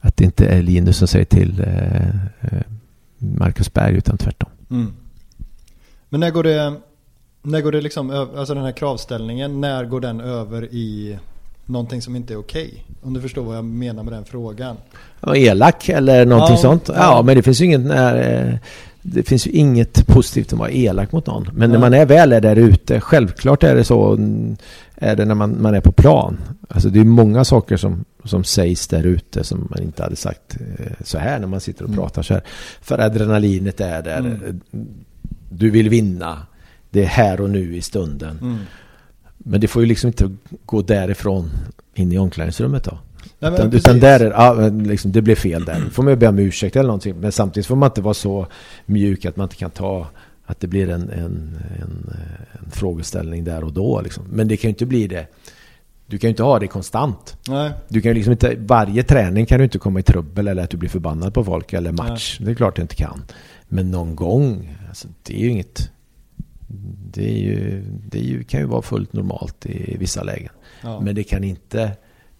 att 0.00 0.16
det 0.16 0.24
inte 0.24 0.46
är 0.46 0.62
Linus 0.62 0.96
som 0.96 1.08
säger 1.08 1.24
till 1.24 1.60
eh, 1.60 2.58
Marcus 3.18 3.72
Berg 3.72 3.96
utan 3.96 4.18
tvärtom. 4.18 4.50
Mm. 4.70 4.92
Men 6.08 6.20
när 6.20 6.30
går 6.30 6.42
det, 6.42 6.74
när 7.42 7.60
går 7.60 7.72
det 7.72 7.80
liksom, 7.80 8.10
alltså 8.10 8.54
den 8.54 8.64
här 8.64 8.72
kravställningen, 8.72 9.60
när 9.60 9.84
går 9.84 10.00
den 10.00 10.20
över 10.20 10.64
i 10.64 11.18
någonting 11.64 12.02
som 12.02 12.16
inte 12.16 12.34
är 12.34 12.38
okej? 12.38 12.84
Om 13.02 13.14
du 13.14 13.20
förstår 13.20 13.42
vad 13.42 13.56
jag 13.56 13.64
menar 13.64 14.02
med 14.02 14.12
den 14.12 14.24
frågan. 14.24 14.76
Ja, 15.20 15.36
elak 15.36 15.88
eller 15.88 16.26
någonting 16.26 16.56
Ja, 16.56 16.62
sånt. 16.62 16.88
Ja, 16.88 16.94
ja. 16.96 17.22
men 17.22 17.36
det 17.36 17.42
finns 17.42 17.60
ju 17.60 17.64
inget 17.64 17.90
eh, 17.90 18.54
det 19.14 19.22
finns 19.22 19.46
ju 19.46 19.50
inget 19.50 20.06
positivt 20.06 20.52
att 20.52 20.58
vara 20.58 20.70
elak 20.70 21.12
mot 21.12 21.26
någon. 21.26 21.48
Men 21.52 21.70
när 21.70 21.78
man 21.78 21.94
är 21.94 22.06
väl 22.06 22.32
är 22.32 22.40
där 22.40 22.56
ute, 22.56 23.00
självklart 23.00 23.62
är 23.64 23.74
det 23.74 23.84
så 23.84 24.18
är 24.94 25.16
det 25.16 25.24
när 25.24 25.34
man, 25.34 25.62
man 25.62 25.74
är 25.74 25.80
på 25.80 25.92
plan. 25.92 26.38
Alltså 26.68 26.88
det 26.88 27.00
är 27.00 27.04
många 27.04 27.44
saker 27.44 27.76
som, 27.76 28.04
som 28.24 28.44
sägs 28.44 28.86
där 28.88 29.06
ute 29.06 29.44
som 29.44 29.68
man 29.70 29.82
inte 29.82 30.02
hade 30.02 30.16
sagt 30.16 30.56
eh, 30.78 30.86
så 31.04 31.18
här 31.18 31.38
när 31.38 31.46
man 31.46 31.60
sitter 31.60 31.84
och 31.84 31.88
Mm. 31.90 32.00
pratar 32.00 32.22
så 32.22 32.34
här. 32.34 32.42
För 32.80 32.98
adrenalinet 32.98 33.80
är 33.80 34.02
där. 34.02 34.18
Mm. 34.18 34.60
Du 35.50 35.70
vill 35.70 35.88
vinna. 35.88 36.46
Det 36.90 37.02
är 37.02 37.06
här 37.06 37.40
och 37.40 37.50
nu 37.50 37.76
i 37.76 37.82
stunden. 37.82 38.38
Mm. 38.42 38.56
Men 39.38 39.60
det 39.60 39.68
får 39.68 39.82
ju 39.82 39.88
liksom 39.88 40.08
inte 40.08 40.30
gå 40.66 40.82
därifrån 40.82 41.50
in 41.94 42.12
i 42.12 42.18
omklädningsrummet 42.18 42.84
då. 42.84 42.98
Nej, 43.40 43.52
Utan, 43.52 43.72
utan 43.72 44.00
där 44.00 44.20
är 44.20 44.30
ja, 44.30 44.68
liksom, 44.68 45.12
det 45.12 45.22
blev 45.22 45.34
fel 45.34 45.64
där. 45.64 45.80
Får 45.92 46.02
man 46.02 46.12
ju 46.12 46.16
be 46.16 46.28
om 46.28 46.38
ursäkt 46.38 46.76
eller 46.76 46.86
någonting. 46.86 47.20
Men 47.20 47.32
samtidigt 47.32 47.66
får 47.66 47.76
man 47.76 47.86
inte 47.90 48.00
vara 48.00 48.14
så 48.14 48.46
mjuk 48.86 49.24
att 49.24 49.36
man 49.36 49.44
inte 49.44 49.56
kan 49.56 49.70
ta 49.70 50.06
att 50.46 50.60
det 50.60 50.66
blir 50.66 50.88
en, 50.88 51.10
en, 51.10 51.58
en, 51.82 52.14
en 52.52 52.70
frågeställning 52.70 53.44
där 53.44 53.64
och 53.64 53.72
då. 53.72 54.00
Liksom. 54.00 54.24
Men 54.30 54.48
det 54.48 54.56
kan 54.56 54.68
ju 54.68 54.72
inte 54.72 54.86
bli 54.86 55.06
det. 55.06 55.26
Du 56.06 56.18
kan 56.18 56.28
ju 56.28 56.30
inte 56.30 56.42
ha 56.42 56.58
det 56.58 56.66
konstant. 56.66 57.36
Nej. 57.48 57.72
Du 57.88 58.00
kan 58.00 58.10
ju 58.10 58.14
liksom 58.14 58.32
inte, 58.32 58.56
varje 58.58 59.02
träning 59.02 59.46
kan 59.46 59.58
du 59.58 59.64
inte 59.64 59.78
komma 59.78 60.00
i 60.00 60.02
trubbel 60.02 60.48
eller 60.48 60.62
att 60.62 60.70
du 60.70 60.76
blir 60.76 60.88
förbannad 60.88 61.34
på 61.34 61.44
folk 61.44 61.72
eller 61.72 61.92
match. 61.92 62.38
Det 62.40 62.50
är 62.50 62.54
klart 62.54 62.76
du 62.76 62.82
inte 62.82 62.94
kan. 62.94 63.22
Men 63.68 63.90
någon 63.90 64.16
gång, 64.16 64.76
alltså, 64.88 65.08
det 65.22 65.34
är 65.34 65.38
ju 65.40 65.48
inget... 65.48 65.90
Det, 67.12 67.30
är 67.30 67.38
ju, 67.38 67.82
det 68.10 68.18
är 68.18 68.24
ju, 68.24 68.44
kan 68.44 68.60
ju 68.60 68.66
vara 68.66 68.82
fullt 68.82 69.12
normalt 69.12 69.66
i 69.66 69.96
vissa 69.98 70.22
lägen. 70.22 70.52
Ja. 70.82 71.00
Men 71.00 71.14
det 71.14 71.22
kan 71.22 71.44
inte, 71.44 71.92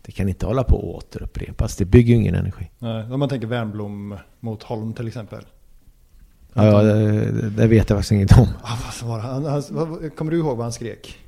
det 0.08 0.12
kan 0.12 0.28
inte 0.28 0.46
hålla 0.46 0.64
på 0.64 0.76
att 0.76 0.84
återupprepas. 1.04 1.76
Det 1.76 1.84
bygger 1.84 2.14
ju 2.14 2.20
ingen 2.20 2.34
energi. 2.34 2.70
Nej. 2.78 3.04
Om 3.12 3.20
man 3.20 3.28
tänker 3.28 3.46
Wernbloom 3.46 4.16
mot 4.40 4.62
Holm 4.62 4.92
till 4.92 5.06
exempel. 5.06 5.44
Ja, 6.54 6.64
ja, 6.64 6.82
det, 6.82 7.50
det 7.50 7.66
vet 7.66 7.90
jag 7.90 7.98
faktiskt 7.98 8.12
inget 8.12 8.38
om. 8.38 8.48
Ah, 8.62 8.76
vad 9.02 9.10
var? 9.10 9.18
Han, 9.18 9.44
han, 9.44 9.62
vad, 9.70 10.16
kommer 10.16 10.30
du 10.32 10.38
ihåg 10.38 10.56
vad 10.56 10.64
han 10.64 10.72
skrek? 10.72 11.18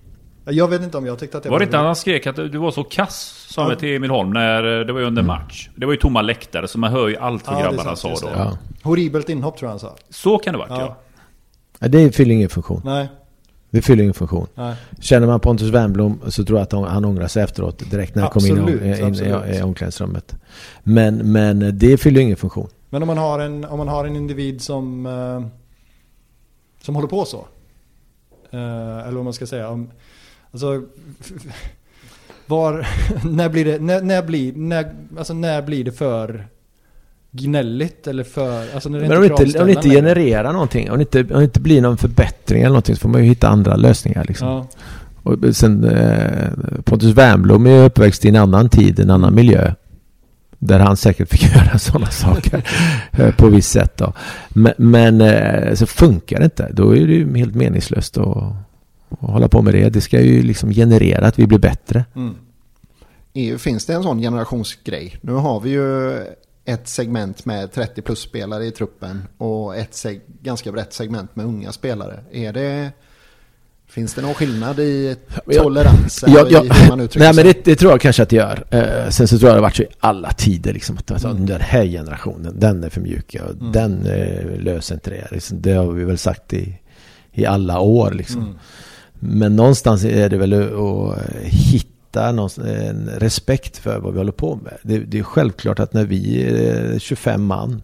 Jag 0.45 0.69
vet 0.69 0.83
inte 0.83 0.99
om 0.99 1.07
jag 1.07 1.19
tyckte 1.19 1.37
att 1.37 1.43
det 1.43 1.51
Var 1.51 1.59
det 1.59 1.65
inte 1.65 1.77
han 1.77 1.97
skrek 1.97 2.27
att 2.27 2.37
du 2.37 2.59
var 2.59 2.71
så 2.71 2.85
kass, 2.85 3.47
sa 3.51 3.63
Ja. 3.63 3.69
vi 3.69 3.77
till 3.77 3.97
Emil 3.97 4.11
Holm, 4.11 4.31
när 4.31 4.63
det 4.63 4.93
var 4.93 5.01
under 5.01 5.23
match. 5.23 5.71
Det 5.77 5.87
var 5.87 5.93
ju 5.93 5.99
tomma 5.99 6.23
läktare, 6.23 6.69
så 6.69 6.79
man 6.79 6.91
hör 6.93 7.09
ju 7.09 7.17
allt 7.17 7.47
vad 7.47 7.57
Ja, 7.57 7.63
grabbarna 7.63 7.97
sant, 7.97 8.19
sa 8.19 8.27
då. 8.27 8.33
Ja. 8.37 8.59
Horribelt 8.83 9.29
inhopp 9.29 9.57
tror 9.59 9.67
jag 9.67 9.71
han 9.73 9.79
sa. 9.81 9.97
Så 10.11 10.39
kan 10.39 10.53
det 10.55 10.59
vara, 10.59 10.69
Ja. 10.71 10.81
ja. 10.81 10.97
Ja, 11.79 11.89
Det 11.89 12.13
fyller 12.17 12.35
ingen 12.35 12.49
funktion. 12.49 12.83
Nej. 12.85 13.09
Det 13.71 13.83
fyller 13.83 14.03
ingen 14.03 14.15
funktion. 14.15 14.47
Nej. 14.55 14.77
Känner 15.01 15.27
man 15.27 15.41
Pontus 15.41 15.69
Wernbloom 15.69 16.21
så 16.29 16.45
tror 16.45 16.59
jag 16.59 16.63
att 16.63 16.73
han, 16.73 17.05
ångrar 17.05 17.27
sig 17.27 17.43
efteråt 17.43 17.91
direkt 17.91 18.15
när 18.15 18.23
han 18.23 18.31
kommer 18.31 18.49
in, 18.49 18.59
Absolut, 18.59 18.83
in, 18.83 19.05
absolut. 19.05 19.55
i, 19.55 19.59
i 19.59 19.63
omklädningsrummet. 19.63 20.37
Men, 20.83 21.33
men 21.33 21.79
det 21.79 21.97
fyller 21.97 22.21
ingen 22.21 22.37
funktion. 22.37 22.69
Men 22.91 23.03
om 23.03 23.07
man 23.07 23.19
har 23.19 23.39
en, 23.39 23.65
om 23.65 23.79
man 23.79 23.89
har 23.89 24.05
en 24.05 24.17
individ 24.17 24.63
som, 24.63 25.07
eh, 25.07 25.47
som 26.83 26.95
håller 26.95 27.09
på 27.09 27.25
så. 27.25 27.47
Eh, 28.51 28.99
eller 28.99 29.17
vad 29.17 29.25
man 29.25 29.33
ska 29.33 29.47
säga. 29.47 29.69
Om, 29.69 29.91
alltså, 30.51 30.83
var, 32.47 32.87
när 33.25 33.49
blir 33.49 33.65
det, 33.65 33.79
när, 33.79 34.03
när, 34.03 34.23
blir, 34.23 34.53
när, 34.53 34.95
alltså 35.19 35.35
när 35.35 35.63
blir 35.63 35.85
det 35.85 35.93
för 35.93 36.47
gnälligt 37.33 38.07
eller 38.07 38.25
för... 38.25 38.75
Alltså 38.75 38.89
när 38.89 39.01
det 39.01 39.09
Men 39.09 39.17
om 39.17 39.23
det 39.23 39.45
inte, 39.45 39.61
om 39.61 39.67
det 39.67 39.73
inte 39.73 39.89
genererar 39.89 40.53
någonting, 40.53 40.91
om 40.91 40.99
det, 40.99 41.03
inte, 41.03 41.21
om 41.21 41.39
det 41.39 41.45
inte 41.45 41.61
blir 41.61 41.83
någon 41.83 41.97
förbättring 41.97 42.61
eller 42.61 42.69
någonting 42.69 42.97
så 42.97 43.01
får 43.01 43.09
man 43.09 43.23
ju 43.23 43.29
hitta 43.29 43.49
andra 43.49 43.77
lösningar 43.77 44.25
liksom. 44.29 44.49
Ja, 44.49 44.67
Och 45.23 45.57
sen 45.57 45.85
eh, 45.85 46.49
Pontus 46.85 47.15
Wernbloom 47.15 47.67
är 47.67 47.71
ju 47.71 47.85
uppväxt 47.85 48.25
i 48.25 48.29
en 48.29 48.37
annan 48.37 48.69
tid, 48.69 49.01
en 49.01 49.11
annan 49.11 49.35
miljö. 49.35 49.75
Där 50.59 50.79
han 50.79 50.97
säkert 50.97 51.29
fick 51.29 51.43
göra 51.57 51.79
sådana 51.79 52.11
saker 52.11 52.69
eh, 53.13 53.35
på 53.35 53.49
visst 53.49 53.71
sätt 53.71 53.97
då. 53.97 54.13
Men, 54.49 54.73
men 54.77 55.21
eh, 55.21 55.75
så 55.75 55.87
funkar 55.87 56.39
det 56.39 56.45
inte. 56.45 56.71
Då 56.73 56.97
är 56.97 57.07
det 57.07 57.13
ju 57.13 57.37
helt 57.37 57.55
meningslöst 57.55 58.19
att, 58.19 58.27
att 58.27 59.31
hålla 59.31 59.49
på 59.49 59.63
med 59.63 59.75
det. 59.75 59.91
Det 59.91 60.01
ska 60.01 60.21
ju 60.21 60.43
liksom 60.43 60.71
generera 60.71 61.27
att 61.27 61.39
vi 61.39 61.47
blir 61.47 61.59
bättre. 61.59 62.05
mm. 62.17 62.35
EU 63.35 63.59
finns 63.59 63.87
det 63.87 63.95
en 63.95 64.03
sån 64.03 64.19
generationsgrej. 64.19 65.19
Nu 65.21 65.33
har 65.33 65.61
vi 65.61 65.71
ju 65.71 66.19
ett 66.71 66.89
segment 66.89 67.45
med 67.45 67.73
30 67.73 68.03
plus 68.03 68.19
spelare 68.21 68.65
i 68.67 68.71
truppen 68.71 69.23
och 69.39 69.77
ett 69.77 70.07
ganska 70.43 70.73
brett 70.73 70.93
segment 70.93 71.37
med 71.37 71.47
unga 71.47 71.73
spelare. 71.73 72.21
Är 72.33 72.53
det, 72.53 72.91
finns 73.89 74.15
det 74.15 74.23
någon 74.23 74.35
skillnad 74.35 74.79
i 74.81 75.17
Jag- 75.47 75.63
toleransen 75.63 76.33
Ja, 76.33 76.43
och 76.43 76.53
ja, 76.53 76.65
i 76.65 76.69
hur 76.69 76.89
man 76.89 77.01
uttrycker 77.01 77.25
nej 77.27 77.35
men 77.35 77.45
det, 77.45 77.65
det 77.65 77.77
tror 77.77 77.93
jag 77.93 78.01
kanske 78.01 78.23
att 78.23 78.29
det 78.29 78.37
gör. 78.37 78.65
Eh, 78.71 79.09
sen 79.11 79.29
så 79.29 79.39
tror 79.39 79.49
jag 79.49 79.57
det 79.57 79.59
har 79.61 79.63
varit 79.63 79.77
så 79.77 79.83
i 79.83 79.87
alla 80.01 80.31
tider 80.33 80.73
liksom 80.73 80.97
att 80.99 81.11
alltså, 81.11 81.29
Mm. 81.29 81.47
den 81.47 81.61
här 81.61 81.85
generationen, 81.85 82.55
den 82.61 82.85
är 82.85 82.89
för 82.91 83.01
mjuk 83.01 83.37
och 83.45 83.51
Mm. 83.61 83.73
den 83.73 84.07
eh, 84.07 84.61
löser 84.61 84.95
inte 84.95 85.11
det. 85.11 85.29
Liksom, 85.31 85.61
det 85.63 85.73
har 85.73 85.93
vi 85.93 86.05
väl 86.05 86.19
sagt 86.19 86.53
i, 86.53 86.79
i 87.33 87.47
alla 87.47 87.81
år 87.81 88.11
liksom. 88.11 88.43
Mm. 88.43 88.55
Men 89.23 89.57
någonstans 89.57 90.05
är 90.05 90.29
det 90.29 90.37
väl 90.37 90.53
att 90.53 91.19
hitta 91.45 91.89
någon, 92.15 92.51
en 92.67 93.09
respekt 93.09 93.77
för 93.79 93.99
vad 93.99 94.13
vi 94.13 94.19
håller 94.19 94.33
på 94.33 94.57
med. 94.57 94.77
Det, 94.83 94.99
det 94.99 95.19
är 95.19 95.23
självklart 95.23 95.79
att 95.79 95.93
när 95.93 96.05
vi 96.05 96.43
är 96.43 96.99
25 96.99 97.45
man 97.45 97.83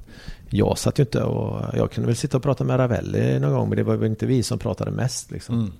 jag 0.50 0.78
satt 0.78 0.98
ju 0.98 1.02
inte 1.02 1.22
och 1.22 1.76
jag 1.76 1.90
kunde 1.90 2.06
väl 2.06 2.16
sitta 2.16 2.36
och 2.36 2.42
prata 2.42 2.64
med 2.64 2.78
Ravelli 2.78 3.38
någon 3.40 3.52
gång 3.52 3.68
men 3.68 3.76
det 3.76 3.82
var 3.82 3.96
väl 3.96 4.10
inte 4.10 4.26
vi 4.26 4.42
som 4.42 4.58
pratade 4.58 4.90
mest 4.90 5.30
liksom. 5.30 5.54
Mm. 5.54 5.72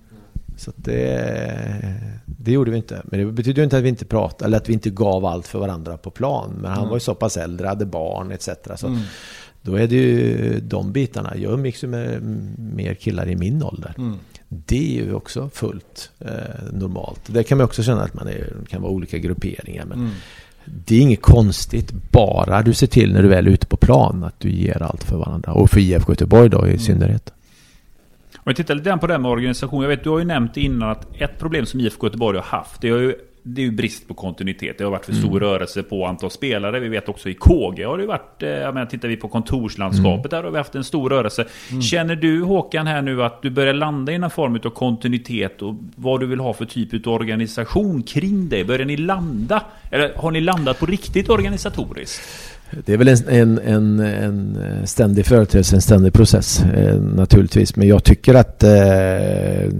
Så 0.57 0.72
det, 0.76 1.94
det 2.26 2.53
gjorde 2.53 2.70
vi 2.70 2.76
inte. 2.76 3.03
Men 3.05 3.20
det 3.20 3.32
betyder 3.32 3.62
inte 3.62 3.78
att 3.78 3.82
vi 3.84 3.88
inte 3.88 4.05
pratade 4.05 4.44
eller 4.44 4.57
att 4.57 4.68
vi 4.68 4.72
inte 4.72 4.90
gav 4.90 5.24
allt 5.24 5.47
för 5.47 5.59
varandra 5.59 5.97
på 5.97 6.11
plan. 6.11 6.51
Men 6.61 6.70
han 6.70 6.78
Mm. 6.78 6.88
var 6.88 6.97
ju 6.97 7.01
så 7.01 7.14
pass 7.14 7.36
äldre, 7.36 7.66
hade 7.66 7.86
barn 7.86 8.32
etc. 8.32 8.49
Så 8.76 8.86
Mm. 8.86 9.01
då 9.62 9.74
är 9.74 9.86
det 9.86 9.94
ju 9.97 10.61
de 10.61 10.92
bitarna. 10.92 11.36
Jag 11.36 11.53
umgicks 11.53 11.84
ju 11.84 11.88
med 11.88 12.22
mer 12.59 12.94
killar 12.94 13.28
i 13.28 13.36
min 13.36 13.62
ålder. 13.62 13.94
Mm. 13.99 14.16
Det 14.49 14.99
är 14.99 15.05
ju 15.05 15.14
också 15.14 15.51
fullt 15.55 16.11
eh, 16.18 16.28
normalt. 16.72 17.20
Det 17.26 17.44
kan 17.44 17.59
man 17.59 17.64
också 17.64 17.82
känna 17.82 18.03
att 18.03 18.14
man 18.14 18.28
är, 18.28 18.53
kan 18.68 18.82
vara 18.82 18.92
olika 18.92 19.18
grupperingar. 19.18 19.84
Men 19.84 19.99
Mm. 19.99 20.11
det 20.64 20.97
är 20.97 21.01
inget 21.01 21.22
konstigt. 21.22 21.92
Bara 22.12 22.62
du 22.62 22.74
ser 22.74 22.86
till 22.86 23.12
när 23.12 23.22
du 23.22 23.28
väl 23.28 23.47
är 23.47 23.51
ute 23.51 23.66
på 23.66 23.76
plan 23.76 24.24
att 24.24 24.40
du 24.40 24.51
ger 24.51 24.82
allt 24.82 25.05
för 25.05 25.16
varandra. 25.16 25.53
Och 25.53 25.70
för 25.70 25.80
IFK 25.80 26.12
Göteborg 26.12 26.49
då 26.49 26.59
i 26.66 26.68
Mm. 26.68 26.78
synnerhet. 26.78 27.32
Om 28.36 28.42
vi 28.51 28.55
tittar 28.55 28.74
lite 28.74 28.88
grann 28.90 28.99
på 28.99 29.07
det 29.07 29.12
här 29.14 29.20
med 29.20 29.30
organisation. 29.30 29.82
Jag 29.82 29.88
vet, 29.88 30.05
du 30.05 30.11
har 30.11 30.18
ju 30.18 30.24
nämnt 30.24 30.57
innan 30.57 30.90
att 30.90 31.07
ett 31.18 31.38
problem 31.38 31.66
som 31.66 31.80
IFK 31.80 32.07
Göteborg 32.07 32.38
har 32.38 32.44
haft, 32.44 32.80
det 32.80 32.88
är 32.88 32.99
ju, 32.99 33.14
det 33.49 33.61
är 33.61 33.64
ju 33.64 33.70
brist 33.70 34.09
på 34.09 34.14
kontinuitet. 34.14 34.78
Det 34.78 34.84
har 34.84 34.90
varit 34.90 35.05
för 35.05 35.12
stor 35.12 35.40
rörelse 35.40 35.82
på 35.82 36.07
antal 36.07 36.30
spelare. 36.30 36.80
Vi 36.80 36.88
vet 36.88 37.09
också 37.09 37.28
i 37.28 37.34
KG 37.34 37.84
har 37.84 37.99
det 37.99 38.07
varit, 38.07 38.42
eh, 38.42 38.49
jag 38.49 38.74
menar, 38.74 38.86
tittar 38.86 39.09
vi 39.09 39.16
på 39.16 39.28
kontorslandskapet, 39.28 40.30
där 40.30 40.42
har 40.42 40.51
vi 40.51 40.59
haft 40.59 40.74
en 40.74 40.84
stor 40.84 41.11
rörelse. 41.11 41.44
Känner 41.82 42.16
du 42.16 42.42
Håkan 42.42 42.86
här 42.86 43.03
nu 43.03 43.22
att 43.22 43.42
du 43.42 43.51
börjar 43.51 43.74
landa 43.74 44.12
i 44.12 44.18
någon 44.18 44.30
form 44.30 44.61
av 44.64 44.70
kontinuitet 44.70 45.62
och 45.62 45.74
vad 45.97 46.20
du 46.20 46.26
vill 46.26 46.40
ha 46.40 46.53
för 46.53 46.64
typ 46.64 47.07
av 47.07 47.12
organisation 47.12 48.03
kring 48.03 48.49
det? 48.49 48.64
Börjar 48.64 48.86
ni 48.86 48.97
landa? 48.97 49.62
Eller 49.90 50.14
har 50.14 50.30
ni 50.30 50.40
landat 50.40 50.78
på 50.78 50.86
riktigt 50.86 51.28
organisatoriskt? 51.28 52.55
Det 52.71 52.93
är 52.93 52.97
väl 52.97 53.09
en, 53.09 53.19
en, 53.29 53.59
en, 53.59 54.01
en 54.01 54.87
ständig 54.87 55.27
företeelse, 55.27 55.77
en 55.77 55.83
ständig 55.83 56.12
process 56.12 56.61
eh, 56.61 57.01
naturligtvis. 57.01 57.77
Men 57.77 57.89
jag 57.89 58.05
tycker 58.05 58.35
att, 58.35 58.62
eh, 58.62 59.71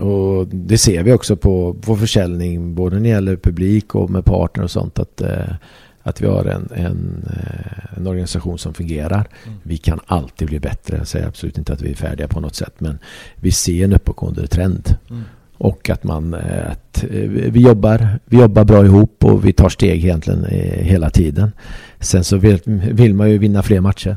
och 0.00 0.46
det 0.46 0.78
ser 0.78 1.02
vi 1.02 1.12
också 1.12 1.36
på, 1.36 1.74
på 1.74 1.96
försäljning, 1.96 2.74
både 2.74 2.96
när 2.96 3.02
det 3.02 3.08
gäller 3.08 3.36
publik 3.36 3.94
och 3.94 4.10
med 4.10 4.24
partner 4.24 4.64
och 4.64 4.70
sånt, 4.70 4.98
att, 4.98 5.20
eh, 5.20 5.54
att 6.02 6.20
vi 6.20 6.26
har 6.26 6.44
en, 6.44 6.68
en, 6.74 7.24
eh, 7.26 7.96
en 7.98 8.06
organisation 8.06 8.58
som 8.58 8.74
fungerar. 8.74 9.28
Vi 9.62 9.76
kan 9.76 10.00
alltid 10.06 10.48
bli 10.48 10.60
bättre. 10.60 10.96
Jag 10.96 11.08
säger 11.08 11.26
absolut 11.26 11.58
inte 11.58 11.72
att 11.72 11.82
vi 11.82 11.90
är 11.90 11.96
färdiga 11.96 12.28
på 12.28 12.40
något 12.40 12.54
sätt, 12.54 12.74
men 12.78 12.98
vi 13.34 13.52
ser 13.52 13.84
en 13.84 13.92
uppåtgående 13.92 14.46
trend. 14.46 14.96
Mm. 15.10 15.22
Och 15.58 15.90
att 15.90 16.04
man 16.04 16.34
eh, 16.34 16.70
att 16.94 17.04
eh, 17.04 17.28
vi 17.28 17.60
jobbar, 17.60 18.08
vi 18.24 18.36
jobbar 18.40 18.64
bra 18.64 18.84
ihop 18.84 19.24
och 19.24 19.44
vi 19.44 19.52
tar 19.52 19.68
steg 19.68 20.04
egentligen 20.04 20.44
eh, 20.44 20.84
hela 20.84 21.10
tiden. 21.10 21.52
Sen 22.00 22.24
så 22.24 22.36
vill, 22.36 22.60
vill 22.92 23.14
man 23.14 23.30
ju 23.30 23.38
vinna 23.38 23.62
fler 23.62 23.80
matcher. 23.80 24.16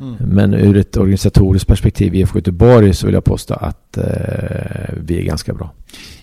Mm. 0.00 0.14
Men 0.18 0.54
ur 0.54 0.76
ett 0.76 0.96
organisatoriskt 0.96 1.68
perspektiv 1.68 2.14
i 2.14 2.20
IFK 2.20 2.38
Göteborg 2.38 2.94
så 2.94 3.06
vill 3.06 3.14
jag 3.14 3.24
påstå 3.24 3.54
att 3.54 3.96
eh, 3.96 4.04
vi 4.96 5.18
är 5.18 5.22
ganska 5.22 5.54
bra. 5.54 5.70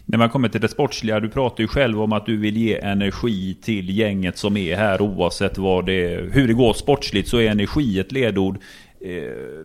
När 0.05 0.17
man 0.17 0.29
kommer 0.29 0.49
till 0.49 0.61
det 0.61 0.67
sportsliga, 0.67 1.19
du 1.19 1.29
pratar 1.29 1.61
ju 1.61 1.67
själv 1.67 2.01
om 2.01 2.13
att 2.13 2.25
du 2.25 2.37
vill 2.37 2.57
ge 2.57 2.79
energi 2.79 3.57
till 3.61 3.97
gänget 3.97 4.37
som 4.37 4.57
är 4.57 4.75
här 4.75 5.01
oavsett 5.01 5.57
vad 5.57 5.85
det, 5.85 6.29
hur 6.31 6.47
det 6.47 6.53
går 6.53 6.73
sportsligt 6.73 7.29
så 7.29 7.37
är 7.37 7.49
energi 7.49 7.99
ett 7.99 8.11
ledord. 8.11 8.57
Eh, 9.01 9.09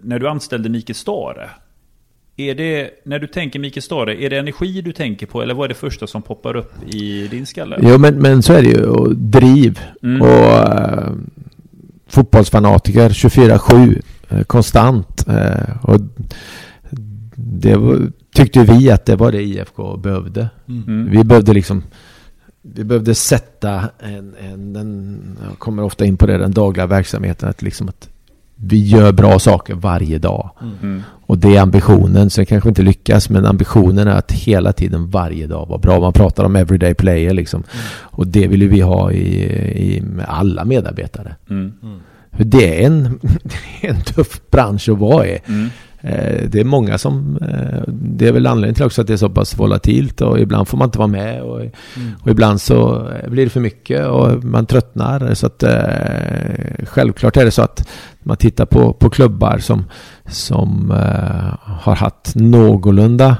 när 0.03 0.19
du 0.19 0.29
anställde 0.29 0.69
Mikael 0.69 0.95
Stare, 0.95 1.51
är 2.37 2.55
det, 2.55 2.91
när 3.05 3.19
du 3.19 3.27
tänker 3.27 3.59
Mikael 3.59 3.83
Stare, 3.83 4.23
är 4.23 4.31
det 4.31 4.39
energi 4.39 4.83
du 4.83 4.93
tänker 4.93 5.27
på 5.27 5.43
eller 5.43 5.55
vad 5.55 5.65
är 5.65 5.69
det 5.69 5.75
första 5.75 6.07
som 6.07 6.23
poppar 6.23 6.57
upp 6.57 6.95
i 6.95 7.29
din 7.29 7.47
skalle? 7.47 7.79
Jo 7.83 7.99
men, 7.99 8.15
men 8.15 8.43
så 8.43 8.53
är 8.53 8.63
det 8.63 8.69
ju. 8.69 8.85
Och 8.85 9.17
driv. 9.17 9.81
Mm. 10.03 10.23
Och 10.23 10.29
eh, 10.29 11.13
fotbollsfanatiker 12.07 13.09
24-7. 13.09 14.03
Eh, 14.29 14.43
konstant. 14.43 15.29
Eh, 15.29 15.87
och 15.87 16.01
det 17.35 17.77
var, 17.77 18.13
tyckte 18.35 18.65
vi 18.65 18.91
att 18.91 19.07
det 19.07 19.17
var 19.17 19.33
det 19.33 19.43
IFK 19.43 19.97
behövde. 19.97 20.49
Mm. 20.69 21.11
Vi 21.11 21.25
behövde 21.25 21.53
liksom 21.53 21.83
vi 22.63 22.85
behövde 22.85 23.15
sätta 23.15 23.91
en, 23.99 24.35
en, 24.41 24.77
en 24.77 25.39
jag 25.49 25.59
kommer 25.59 25.83
ofta 25.83 26.05
in 26.05 26.17
på 26.17 26.27
det, 26.27 26.39
den 26.39 26.53
dagliga 26.53 26.87
verksamheten. 26.87 27.49
Att 27.49 27.63
liksom 27.63 27.89
att 27.89 28.09
vi 28.57 28.79
gör 28.87 29.13
bra 29.13 29.39
saker 29.39 29.75
varje 29.75 30.19
dag. 30.19 30.51
Mm. 30.83 31.03
Och 31.27 31.39
det 31.39 31.57
är 31.57 31.61
ambitionen. 31.61 32.31
Sen 32.31 32.47
kanske 32.47 32.69
inte 32.69 32.83
lyckas, 32.83 33.31
men 33.31 33.47
ambitionen 33.47 34.09
är 34.09 34.17
att 34.17 34.33
hela 34.33 34.73
tiden, 34.73 35.11
varje 35.11 35.47
dag 35.47 35.69
vara 35.69 35.79
bra. 35.79 36.01
Man 36.01 36.13
pratar 36.13 36.45
om 36.45 36.57
everyday 36.57 36.95
player 36.95 37.35
liksom. 37.35 37.63
Och 38.01 38.27
det 38.27 38.47
vill 38.47 38.63
ju 38.63 38.69
vi 38.69 38.81
ha 38.81 39.13
i, 39.13 39.45
i, 39.97 40.01
med 40.01 40.25
alla 40.29 40.65
medarbetare. 40.65 41.37
Mm. 41.51 41.73
För 42.33 42.45
det 42.45 42.83
är 42.83 42.87
en, 42.87 43.19
det 43.23 43.87
är 43.87 43.91
en 43.91 44.03
tuff 44.03 44.41
bransch 44.51 44.89
att 44.89 44.99
vara 44.99 45.27
i. 45.27 45.39
Mm. 46.05 46.15
Eh, 46.19 46.49
Det 46.49 46.61
är 46.61 46.65
många 46.65 46.99
som... 46.99 47.37
eh, 47.37 47.83
Det 47.89 48.29
är 48.29 48.33
väl 48.33 48.47
anledningen 48.47 48.75
till 48.75 48.85
också 48.85 49.01
att 49.01 49.07
det 49.07 49.13
är 49.13 49.17
så 49.17 49.29
pass 49.29 49.59
volatilt 49.59 50.21
och 50.21 50.39
ibland 50.41 50.69
får 50.69 50.79
man 50.79 50.89
inte 50.89 50.99
vara 50.99 51.09
med 51.09 51.43
och, 51.43 51.61
och 52.23 52.31
ibland 52.31 52.61
så 52.61 53.09
eh, 53.11 53.31
blir 53.31 53.45
det 53.45 53.51
för 53.51 53.61
mycket 53.61 54.07
och 54.07 54.45
man 54.45 54.67
tröttnar. 54.67 55.35
Så 55.35 55.47
att 55.47 55.65
självklart 56.89 57.37
är 57.37 57.45
det 57.45 57.51
så 57.51 57.63
att 57.63 57.89
man 58.23 58.37
tittar 58.37 58.67
på, 58.67 58.93
på 58.93 59.11
klubbar 59.11 59.59
som, 59.59 59.85
som 60.27 60.91
har 61.65 61.95
haft 61.95 62.35
någorlunda 62.35 63.37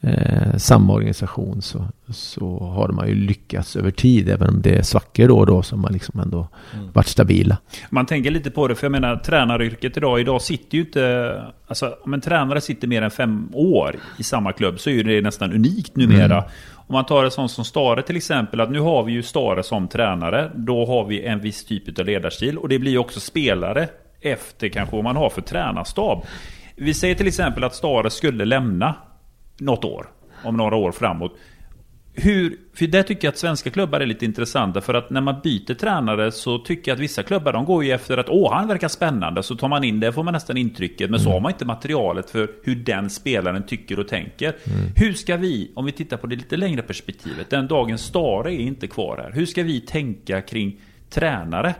eh, 0.00 0.56
samma 0.56 0.92
organisation 0.92 1.62
så, 1.62 1.88
så 2.08 2.58
har 2.58 2.88
man 2.88 3.08
ju 3.08 3.14
lyckats 3.14 3.76
över 3.76 3.90
tid 3.90 4.28
även 4.28 4.48
om 4.48 4.62
det 4.62 4.78
är 4.78 4.82
svackor 4.82 5.28
då 5.28 5.38
och 5.38 5.46
då 5.46 5.62
som 5.62 5.80
man 5.80 5.92
liksom 5.92 6.20
ändå 6.20 6.48
varit 6.92 7.06
stabila. 7.06 7.56
Man 7.90 8.06
tänker 8.06 8.30
lite 8.30 8.50
på 8.50 8.68
det, 8.68 8.74
för 8.74 8.84
jag 8.84 8.92
menar 8.92 9.16
tränaryrket 9.16 9.96
idag, 9.96 10.20
idag 10.20 10.42
sitter 10.42 10.76
ju 10.78 10.84
inte... 10.84 11.44
Alltså 11.66 11.94
om 12.02 12.14
en 12.14 12.20
tränare 12.20 12.60
sitter 12.60 12.88
mer 12.88 13.02
än 13.02 13.10
fem 13.10 13.48
år 13.52 13.96
i 14.18 14.22
samma 14.22 14.52
klubb 14.52 14.80
så 14.80 14.90
är 14.90 15.04
det 15.04 15.20
nästan 15.20 15.52
unikt 15.52 15.96
numera. 15.96 16.44
Om 16.74 16.92
man 16.92 17.06
tar 17.06 17.24
ett 17.24 17.32
sånt 17.32 17.50
som 17.50 17.64
Stare 17.64 18.02
till 18.02 18.16
exempel, 18.16 18.60
att 18.60 18.70
nu 18.70 18.80
har 18.80 19.02
vi 19.02 19.12
ju 19.12 19.22
Stare 19.22 19.62
som 19.62 19.88
tränare, 19.88 20.50
då 20.54 20.86
har 20.86 21.04
vi 21.04 21.24
en 21.24 21.40
viss 21.40 21.64
typ 21.64 21.98
av 21.98 22.04
ledarstil 22.04 22.58
och 22.58 22.68
det 22.68 22.78
blir 22.78 22.92
ju 22.92 22.98
också 22.98 23.20
spelare 23.20 23.88
efter 24.20 24.68
kanske 24.68 24.96
vad 24.96 25.04
man 25.04 25.16
har 25.16 25.30
för 25.30 25.42
tränarstab. 25.42 26.24
Vi 26.76 26.94
säger 26.94 27.14
till 27.14 27.26
exempel 27.26 27.64
att 27.64 27.74
Stare 27.74 28.10
skulle 28.10 28.44
lämna 28.44 28.94
något 29.60 29.84
år, 29.84 30.06
om 30.44 30.56
några 30.56 30.76
år 30.76 30.92
framåt. 30.92 31.36
Hur, 32.12 32.56
för 32.74 32.86
där 32.86 33.02
tycker 33.02 33.28
jag 33.28 33.32
att 33.32 33.38
svenska 33.38 33.70
klubbar 33.70 34.00
är 34.00 34.06
lite 34.06 34.24
intressanta 34.24 34.80
för 34.80 34.94
att 34.94 35.10
när 35.10 35.20
man 35.20 35.40
byter 35.42 35.74
tränare 35.74 36.32
så 36.32 36.58
tycker 36.58 36.90
jag 36.90 36.96
att 36.96 37.00
vissa 37.00 37.22
klubbar 37.22 37.52
de 37.52 37.64
går 37.64 37.84
ju 37.84 37.90
efter 37.90 38.18
att 38.18 38.28
åh 38.28 38.52
han 38.52 38.68
verkar 38.68 38.88
spännande 38.88 39.42
så 39.42 39.56
tar 39.56 39.68
man 39.68 39.84
in 39.84 40.00
det 40.00 40.12
får 40.12 40.22
man 40.22 40.34
nästan 40.34 40.56
intrycket 40.56 41.10
men 41.10 41.20
så 41.20 41.30
har 41.30 41.40
man 41.40 41.52
inte 41.52 41.64
materialet 41.64 42.30
för 42.30 42.50
hur 42.64 42.74
den 42.74 43.10
spelaren 43.10 43.66
tycker 43.66 43.98
och 43.98 44.08
tänker. 44.08 44.56
Hur 44.96 45.12
ska 45.12 45.36
vi, 45.36 45.72
om 45.74 45.84
vi 45.84 45.92
tittar 45.92 46.16
på 46.16 46.26
det 46.26 46.36
lite 46.36 46.56
längre 46.56 46.82
perspektivet, 46.82 47.50
den 47.50 47.66
dagen 47.66 47.98
Stare 47.98 48.54
är 48.54 48.60
inte 48.60 48.86
kvar 48.86 49.16
här, 49.16 49.32
hur 49.32 49.46
ska 49.46 49.62
vi 49.62 49.80
tänka 49.80 50.42
kring 50.42 50.80
tränare? 51.10 51.74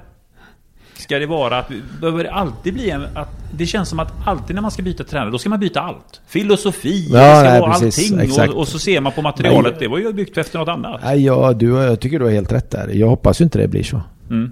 Ska 1.00 1.18
det 1.18 1.26
vara 1.26 1.58
att... 1.58 1.70
Behöver 2.00 2.24
det 2.24 2.30
alltid 2.32 2.74
bli 2.74 2.90
en... 2.90 3.02
Att 3.14 3.28
det 3.52 3.66
känns 3.66 3.88
som 3.88 3.98
att 4.00 4.12
alltid 4.26 4.54
när 4.54 4.62
man 4.62 4.70
ska 4.70 4.82
byta 4.82 5.04
tränare, 5.04 5.30
då 5.30 5.38
ska 5.38 5.48
man 5.50 5.60
byta 5.60 5.80
allt. 5.80 6.20
Filosofi, 6.26 7.08
Ja, 7.12 7.18
det 7.18 7.36
ska 7.40 7.50
nej, 7.50 7.60
vara 7.60 7.78
precis, 7.78 8.12
allting. 8.12 8.50
Och, 8.50 8.56
och 8.58 8.68
så 8.68 8.78
ser 8.78 9.00
man 9.00 9.12
på 9.12 9.22
materialet, 9.22 9.78
det 9.78 9.88
var 9.88 9.98
ju 9.98 10.12
byggt 10.12 10.38
efter 10.38 10.58
något 10.58 10.68
annat. 10.68 11.00
Nej, 11.04 11.24
ja, 11.24 11.52
du, 11.52 11.66
jag 11.66 12.00
tycker 12.00 12.18
du 12.18 12.24
har 12.24 12.32
helt 12.32 12.52
rätt 12.52 12.70
där. 12.70 12.88
Jag 12.88 13.08
hoppas 13.08 13.40
ju 13.40 13.44
inte 13.44 13.58
det 13.58 13.68
blir 13.68 13.82
så. 13.82 14.00
Mm. 14.30 14.50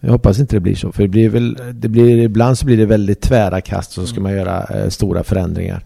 Jag 0.00 0.10
hoppas 0.12 0.38
inte 0.38 0.56
det 0.56 0.60
blir 0.60 0.74
så. 0.74 0.92
För 0.92 1.02
det 1.02 1.08
blir 1.08 1.28
väl, 1.28 1.58
det 1.72 1.88
blir, 1.88 2.18
ibland 2.18 2.58
så 2.58 2.66
blir 2.66 2.76
det 2.76 2.86
väldigt 2.86 3.20
tvära 3.20 3.60
kast 3.60 3.98
och 3.98 4.02
så 4.08 4.12
ska 4.14 4.20
man 4.20 4.32
göra 4.32 4.64
eh, 4.64 4.88
stora 4.88 5.24
förändringar. 5.24 5.82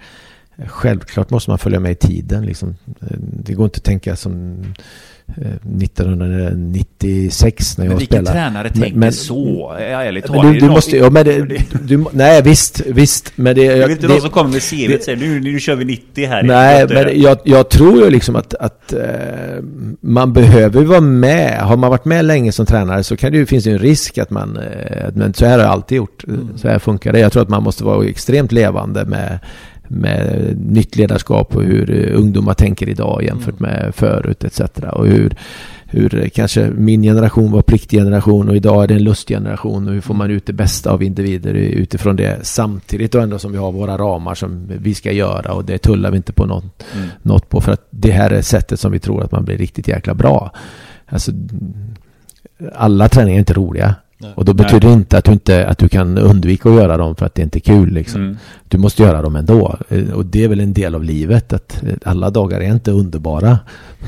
Självklart 0.66 1.30
måste 1.30 1.50
man 1.50 1.58
följa 1.58 1.80
med 1.80 1.92
i 1.92 1.94
tiden. 1.94 2.46
Liksom. 2.46 2.76
Eh, 3.00 3.06
Det 3.18 3.54
går 3.54 3.64
inte 3.64 3.76
att 3.76 3.84
tänka 3.84 4.16
som 4.16 4.56
1996 5.26 7.78
när 7.78 7.84
Men 7.84 7.92
jag 7.92 7.98
vilken 7.98 8.16
spelade. 8.26 8.38
tränare 8.38 8.70
Men- 8.74 8.82
tänker 8.82 8.98
men- 8.98 9.12
så? 9.12 9.72
Ärligt 9.80 10.28
Men 10.28 10.36
talat. 10.38 10.52
du, 10.52 10.58
du 10.60 10.68
måste, 10.70 10.96
ja, 10.96 11.10
men 11.10 11.24
det, 11.24 11.38
du, 11.82 12.04
nej 12.12 12.42
visst, 12.42 12.80
visst. 12.86 13.32
Men 13.36 13.54
det, 13.56 13.68
Det 13.68 13.82
är 13.82 13.90
inte 13.90 14.02
det- 14.06 14.12
någon 14.12 14.20
som 14.20 14.30
kommer 14.30 14.50
med 14.50 14.62
CV 14.62 14.94
och 14.94 15.00
säger 15.02 15.18
nu, 15.18 15.40
nu 15.40 15.60
kör 15.60 15.74
vi 15.76 15.84
90 15.84 16.26
här. 16.26 16.42
Nej, 16.42 16.86
men 16.88 17.20
jag, 17.22 17.38
jag 17.44 17.68
tror 17.68 18.04
ju 18.04 18.10
liksom 18.10 18.36
att, 18.36 18.54
att 18.54 18.92
eh, 18.92 19.00
man 20.00 20.32
behöver 20.32 20.82
vara 20.84 21.00
med. 21.00 21.58
Har 21.60 21.76
man 21.76 21.90
varit 21.90 22.04
med 22.04 22.24
länge 22.24 22.52
som 22.52 22.66
tränare 22.66 23.02
så 23.04 23.16
kan 23.16 23.32
det 23.32 23.38
ju, 23.38 23.46
finns 23.46 23.64
det 23.64 23.70
ju 23.70 23.76
en 23.76 23.82
risk 23.82 24.18
att 24.18 24.30
man... 24.30 24.56
Eh, 24.56 25.08
men 25.14 25.34
så 25.34 25.44
här 25.46 25.52
har 25.52 25.58
jag 25.64 25.70
alltid 25.72 25.96
gjort. 25.96 26.24
Så 26.56 26.68
här 26.68 26.78
funkar 26.78 27.12
det. 27.12 27.18
Jag 27.18 27.32
tror 27.32 27.42
att 27.42 27.48
man 27.48 27.62
måste 27.62 27.84
vara 27.84 28.06
extremt 28.06 28.52
levande 28.52 29.04
med, 29.04 29.38
med 29.92 30.56
nytt 30.58 30.96
ledarskap 30.96 31.56
och 31.56 31.62
hur 31.62 31.90
eh, 31.90 32.18
ungdomar 32.20 32.54
tänker 32.54 32.88
idag 32.88 33.24
jämfört 33.24 33.60
med 33.60 33.92
förut 33.94 34.44
etc. 34.44 34.60
Och 34.92 35.06
hur, 35.06 35.36
hur 35.86 36.22
eh, 36.22 36.28
kanske 36.28 36.70
min 36.70 37.02
generation 37.02 37.52
var 37.52 37.62
pliktgeneration 37.62 38.48
och 38.48 38.56
idag 38.56 38.82
är 38.82 38.88
det 38.88 38.94
en 38.94 39.04
lustgeneration 39.04 39.88
och 39.88 39.94
hur 39.94 40.00
får 40.00 40.14
man 40.14 40.30
ut 40.30 40.46
det 40.46 40.52
bästa 40.52 40.90
av 40.90 41.02
individer 41.02 41.54
utifrån 41.54 42.16
det 42.16 42.38
samtidigt 42.42 43.14
och 43.14 43.22
ändå 43.22 43.38
som 43.38 43.52
vi 43.52 43.58
har 43.58 43.72
våra 43.72 43.98
ramar 43.98 44.34
som 44.34 44.66
vi 44.66 44.94
ska 44.94 45.12
göra 45.12 45.52
och 45.52 45.64
det 45.64 45.78
tullar 45.78 46.10
vi 46.10 46.16
inte 46.16 46.32
på 46.32 46.46
något, 46.46 46.84
Mm. 46.96 47.08
något 47.22 47.48
på 47.48 47.60
för 47.60 47.72
att 47.72 47.86
det 47.90 48.10
här 48.10 48.30
är 48.30 48.42
sättet 48.42 48.80
som 48.80 48.92
vi 48.92 48.98
tror 48.98 49.22
att 49.22 49.32
man 49.32 49.44
blir 49.44 49.58
riktigt 49.58 49.88
jäkla 49.88 50.14
bra. 50.14 50.50
Alltså, 51.06 51.32
alla 52.74 53.08
träningar 53.08 53.36
är 53.36 53.38
inte 53.38 53.52
roliga. 53.54 53.94
Nej. 54.22 54.32
Och 54.36 54.44
då 54.44 54.54
betyder 54.54 54.88
det 54.88 54.92
inte 54.94 55.18
att 55.18 55.24
du, 55.24 55.32
inte 55.32 55.66
att 55.66 55.78
du 55.78 55.88
kan 55.88 56.18
undvika 56.18 56.68
att 56.68 56.74
göra 56.74 56.96
dem 56.96 57.16
för 57.16 57.26
att 57.26 57.34
det 57.34 57.42
inte 57.42 57.58
är 57.58 57.60
kul. 57.60 57.92
Liksom. 57.92 58.20
Mm. 58.20 58.36
Du 58.68 58.78
måste 58.78 59.02
göra 59.02 59.22
dem 59.22 59.36
ändå. 59.36 59.76
Eh, 59.88 60.10
Och 60.10 60.26
det 60.26 60.44
är 60.44 60.48
väl 60.48 60.60
en 60.60 60.72
del 60.72 60.94
av 60.94 61.04
livet. 61.04 61.52
Att 61.52 61.82
eh, 61.82 61.94
alla 62.04 62.30
dagar 62.30 62.60
är 62.60 62.72
inte 62.72 62.90
underbara. 62.90 63.58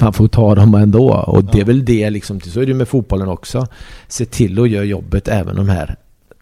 Man 0.01 0.13
får 0.13 0.29
ta 0.29 0.55
dem 0.55 0.75
ändå. 0.75 1.11
Och 1.15 1.45
det 1.45 1.61
är 1.61 1.65
väl 1.65 1.85
det 1.85 2.11
liksom. 2.11 2.41
Så 2.41 2.61
är 2.61 2.67
det 2.67 2.75
med 2.75 2.89
fotbollen 2.89 3.29
också. 3.29 3.67
Se 4.09 4.25
till 4.25 4.61
att 4.63 4.69
göra 4.71 4.85
jobbet 4.85 5.29
även 5.29 5.57
de 5.57 5.69
här 5.69 5.97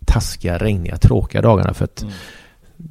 taskiga, 0.07 0.59
regniga, 0.59 0.97
tråkiga 0.97 1.43
dagarna. 1.43 1.75
För 1.75 1.85
att 1.85 2.03
Mm. 2.03 2.15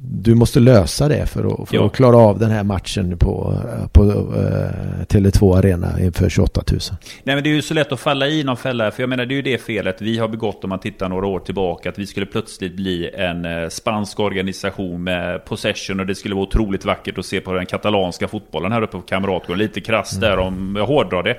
Du 0.04 0.34
måste 0.34 0.60
lösa 0.60 1.08
det 1.08 1.26
för 1.26 1.62
att, 1.62 1.68
för 1.68 1.76
Ja. 1.76 1.86
att 1.86 1.92
klara 1.92 2.16
av 2.16 2.38
den 2.38 2.50
här 2.50 2.64
matchen 2.64 3.18
på, 3.18 3.54
på 3.92 4.02
uh, 4.04 5.02
Tele2 5.08 5.56
Arena 5.58 6.00
inför 6.00 6.28
28 6.28 6.62
000. 6.70 6.80
Nej 7.24 7.34
men 7.36 7.44
det 7.44 7.50
är 7.50 7.54
ju 7.54 7.62
så 7.62 7.74
lätt 7.74 7.92
att 7.92 8.00
falla 8.00 8.26
i 8.26 8.44
någon 8.44 8.56
fälla. 8.56 8.90
För 8.90 9.02
jag 9.02 9.10
menar 9.10 9.26
det 9.26 9.34
är 9.34 9.36
ju 9.36 9.42
det 9.42 9.58
felet 9.58 10.02
vi 10.02 10.18
har 10.18 10.28
begått 10.28 10.64
om 10.64 10.68
man 10.70 10.78
tittar 10.78 11.08
några 11.08 11.26
år 11.26 11.40
tillbaka. 11.40 11.88
Att 11.88 11.98
vi 11.98 12.06
skulle 12.06 12.26
plötsligt 12.26 12.76
bli 12.76 13.10
en 13.14 13.44
eh, 13.44 13.68
spansk 13.68 14.20
organisation 14.20 15.04
med 15.04 15.44
possession. 15.44 16.00
Och 16.00 16.06
det 16.06 16.14
skulle 16.14 16.34
vara 16.34 16.44
otroligt 16.44 16.84
vackert 16.84 17.18
att 17.18 17.26
se 17.26 17.40
på 17.40 17.52
den 17.52 17.66
katalanska 17.66 18.28
fotbollen 18.28 18.72
här 18.72 18.82
uppe 18.82 18.92
på 18.96 19.00
Kamratgården. 19.02 19.58
Lite 19.58 19.80
krasst 19.80 20.20
där 20.20 20.38
om 20.38 20.74
jag 20.78 20.86
hårdrar 20.86 21.22
det. 21.22 21.36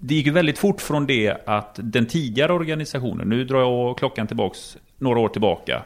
Det 0.00 0.14
gick 0.14 0.26
ju 0.26 0.32
väldigt 0.32 0.58
fort 0.58 0.80
från 0.80 1.06
det 1.06 1.36
att 1.46 1.78
den 1.82 2.06
tidigare 2.06 2.52
organisationen, 2.52 3.28
nu 3.28 3.44
drar 3.44 3.60
jag 3.60 3.98
klockan 3.98 4.26
tillbaks 4.26 4.76
några 4.98 5.20
år 5.20 5.28
tillbaka. 5.28 5.82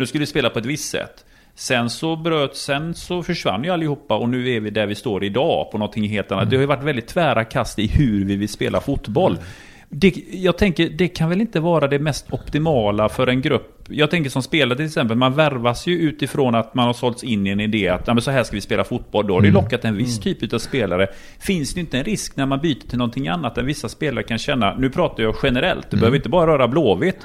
Nu 0.00 0.06
skulle 0.06 0.22
vi 0.22 0.26
spela 0.26 0.50
på 0.50 0.58
ett 0.58 0.66
visst 0.66 0.90
sätt. 0.90 1.24
Sen 1.54 1.90
så 1.90 2.16
bröt, 2.16 2.56
sen 2.56 2.94
så 2.94 3.22
försvann 3.22 3.64
ju 3.64 3.70
allihopa 3.70 4.16
och 4.16 4.28
nu 4.28 4.50
är 4.50 4.60
vi 4.60 4.70
där 4.70 4.86
vi 4.86 4.94
står 4.94 5.24
idag 5.24 5.70
på 5.72 5.78
någonting 5.78 6.08
helt 6.08 6.32
annat. 6.32 6.50
Det 6.50 6.56
har 6.56 6.60
ju 6.60 6.66
varit 6.66 6.84
väldigt 6.84 7.06
tvära 7.06 7.44
kast 7.44 7.78
i 7.78 7.86
hur 7.86 8.24
vi 8.24 8.36
vill 8.36 8.48
spela 8.48 8.80
fotboll. 8.80 9.38
Det, 9.88 10.12
jag 10.32 10.58
tänker, 10.58 10.88
det 10.88 11.08
kan 11.08 11.28
väl 11.28 11.40
inte 11.40 11.60
vara 11.60 11.88
det 11.88 11.98
mest 11.98 12.32
optimala 12.32 13.08
för 13.08 13.26
en 13.26 13.40
grupp. 13.40 13.84
Jag 13.88 14.10
tänker 14.10 14.30
som 14.30 14.42
spelare 14.42 14.76
till 14.76 14.86
exempel, 14.86 15.16
man 15.16 15.34
värvas 15.34 15.86
ju 15.86 15.98
utifrån 15.98 16.54
att 16.54 16.74
man 16.74 16.86
har 16.86 16.92
sålts 16.92 17.24
in 17.24 17.46
i 17.46 17.50
en 17.50 17.60
idé 17.60 17.88
att 17.88 18.06
"Ja, 18.06 18.14
men 18.14 18.22
så 18.22 18.30
här 18.30 18.42
ska 18.42 18.56
vi 18.56 18.60
spela 18.60 18.84
fotboll. 18.84 19.26
Då 19.26 19.34
har 19.34 19.40
det 19.40 19.46
ju 19.46 19.52
lockat 19.52 19.84
en 19.84 19.96
viss 19.96 20.20
typ 20.20 20.52
av 20.52 20.58
spelare. 20.58 21.06
Finns 21.38 21.74
det 21.74 21.80
inte 21.80 21.98
en 21.98 22.04
risk 22.04 22.36
när 22.36 22.46
man 22.46 22.60
byter 22.60 22.88
till 22.88 22.98
någonting 22.98 23.28
annat 23.28 23.58
än 23.58 23.66
vissa 23.66 23.88
spelare 23.88 24.24
kan 24.24 24.38
känna, 24.38 24.74
nu 24.74 24.90
pratar 24.90 25.22
jag 25.22 25.34
generellt, 25.42 25.90
det 25.90 25.96
behöver 25.96 26.16
inte 26.16 26.28
bara 26.28 26.50
röra 26.50 26.68
Blåvitt. 26.68 27.18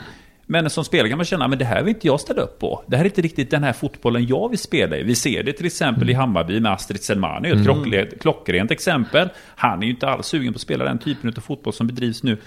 Men 0.48 0.70
som 0.70 0.84
spelare 0.86 1.10
kan 1.10 1.18
man 1.18 1.26
känna, 1.26 1.48
men 1.48 1.60
det 1.60 1.66
här 1.66 1.84
vill 1.84 1.96
inte 1.96 2.08
jag 2.08 2.20
ställa 2.20 2.42
upp 2.42 2.60
på. 2.60 2.84
Det 2.88 2.98
här 2.98 3.04
är 3.04 3.10
inte 3.10 3.22
riktigt 3.22 3.52
den 3.52 3.64
här 3.64 3.74
fotbollen 3.74 4.28
jag 4.28 4.50
vill 4.50 4.60
spela 4.60 4.98
i. 4.98 5.04
Vi 5.04 5.16
ser 5.16 5.44
det 5.44 5.54
till 5.54 5.66
exempel 5.66 6.10
i 6.10 6.14
Hammarby 6.14 6.60
med 6.60 6.72
Astrid 6.72 7.04
Selmani, 7.04 7.50
ett 7.50 7.58
klockle- 7.58 8.18
klockrent 8.20 8.72
exempel. 8.72 9.30
Han 9.56 9.80
är 9.82 9.86
ju 9.86 9.94
inte 9.94 10.08
alls 10.08 10.28
sugen 10.28 10.54
på 10.54 10.58
att 10.58 10.62
spela 10.62 10.84
den 10.86 11.00
typen 11.00 11.34
av 11.38 11.42
fotboll 11.42 11.74
som 11.74 11.88
bedrivs 11.88 12.24
nu. 12.24 12.38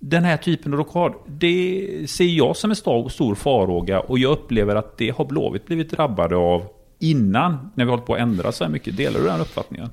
Den 0.00 0.24
här 0.24 0.36
typen 0.36 0.72
av 0.72 0.78
rockad, 0.78 1.12
det 1.26 1.86
ser 2.08 2.24
jag 2.24 2.56
som 2.56 2.70
en 2.70 2.76
stor, 2.76 3.34
farhåga 3.34 4.00
och 4.00 4.18
jag 4.18 4.32
upplever 4.32 4.76
att 4.76 4.98
det 4.98 5.10
har 5.10 5.24
Blåvitt 5.24 5.66
blivit 5.66 5.90
drabbade 5.90 6.36
av 6.36 6.64
innan, 7.00 7.70
när 7.74 7.84
vi 7.84 7.90
hållit 7.90 8.06
på 8.06 8.14
att 8.14 8.20
ändra 8.20 8.52
så 8.52 8.64
här 8.64 8.70
mycket. 8.70 8.96
Delar 8.96 9.20
du 9.20 9.26
den 9.26 9.40
uppfattningen? 9.40 9.90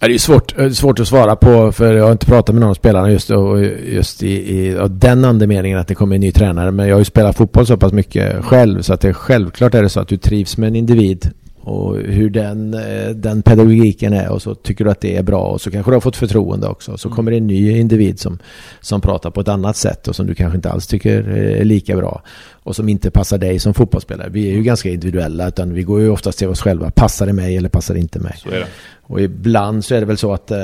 Ja, 0.00 0.08
det 0.08 0.14
är 0.14 0.18
svårt, 0.18 0.58
eh, 0.58 0.70
svårt 0.70 1.00
att 1.00 1.08
svara 1.08 1.36
på 1.36 1.72
för 1.72 1.94
jag 1.94 2.04
har 2.04 2.12
inte 2.12 2.26
pratat 2.26 2.54
med 2.54 2.60
någon 2.60 2.70
av 2.70 2.74
spelarna 2.74 3.10
just, 3.10 3.30
och 3.30 3.64
just 3.86 4.22
i, 4.22 4.32
i 4.32 4.76
den 4.90 5.24
andemeningen 5.24 5.78
att 5.78 5.88
det 5.88 5.94
kommer 5.94 6.14
en 6.14 6.20
ny 6.20 6.32
tränare. 6.32 6.70
Men 6.70 6.88
jag 6.88 6.94
har 6.94 7.00
ju 7.00 7.04
spelat 7.04 7.36
fotboll 7.36 7.66
så 7.66 7.76
pass 7.76 7.92
mycket 7.92 8.44
själv 8.44 8.82
så 8.82 8.92
att 8.92 9.00
det 9.00 9.14
självklart 9.14 9.74
är 9.74 9.82
det 9.82 9.88
så 9.88 10.00
att 10.00 10.08
du 10.08 10.16
trivs 10.16 10.56
med 10.56 10.66
en 10.66 10.76
individ 10.76 11.30
och 11.66 11.96
hur 11.96 12.30
den, 12.30 12.74
eh, 12.74 13.08
den 13.08 13.42
pedagogiken 13.42 14.12
är 14.12 14.28
och 14.28 14.42
så 14.42 14.54
tycker 14.54 14.84
du 14.84 14.90
att 14.90 15.00
det 15.00 15.16
är 15.16 15.22
bra 15.22 15.42
och 15.42 15.60
så 15.60 15.70
kanske 15.70 15.90
du 15.90 15.94
har 15.94 16.00
fått 16.00 16.16
förtroende 16.16 16.66
också. 16.66 16.98
Så 16.98 17.10
kommer 17.10 17.30
det 17.30 17.36
en 17.36 17.46
ny 17.46 17.78
individ 17.78 18.20
som, 18.20 18.38
som 18.80 19.00
pratar 19.00 19.30
på 19.30 19.40
ett 19.40 19.48
annat 19.48 19.76
sätt 19.76 20.08
och 20.08 20.16
som 20.16 20.26
du 20.26 20.34
kanske 20.34 20.56
inte 20.56 20.70
alls 20.70 20.86
tycker 20.86 21.28
är 21.28 21.64
lika 21.64 21.96
bra 21.96 22.22
och 22.62 22.76
som 22.76 22.88
inte 22.88 23.10
passar 23.10 23.38
dig 23.38 23.58
som 23.58 23.74
fotbollsspelare. 23.74 24.28
Vi 24.28 24.48
är 24.48 24.52
ju 24.52 24.62
ganska 24.62 24.90
individuella 24.90 25.48
utan 25.48 25.74
vi 25.74 25.82
går 25.82 26.00
ju 26.00 26.10
oftast 26.10 26.38
till 26.38 26.48
oss 26.48 26.60
själva. 26.60 26.90
Passar 26.90 27.26
det 27.26 27.32
mig 27.32 27.56
eller 27.56 27.68
passar 27.68 27.94
det 27.94 28.00
inte 28.00 28.18
mig? 28.18 28.34
Så 28.36 28.48
är 28.48 28.58
det. 28.58 28.66
Och 29.02 29.20
ibland 29.20 29.84
så 29.84 29.94
är 29.94 30.00
det 30.00 30.06
väl 30.06 30.18
så 30.18 30.32
att 30.32 30.50
eh, 30.50 30.58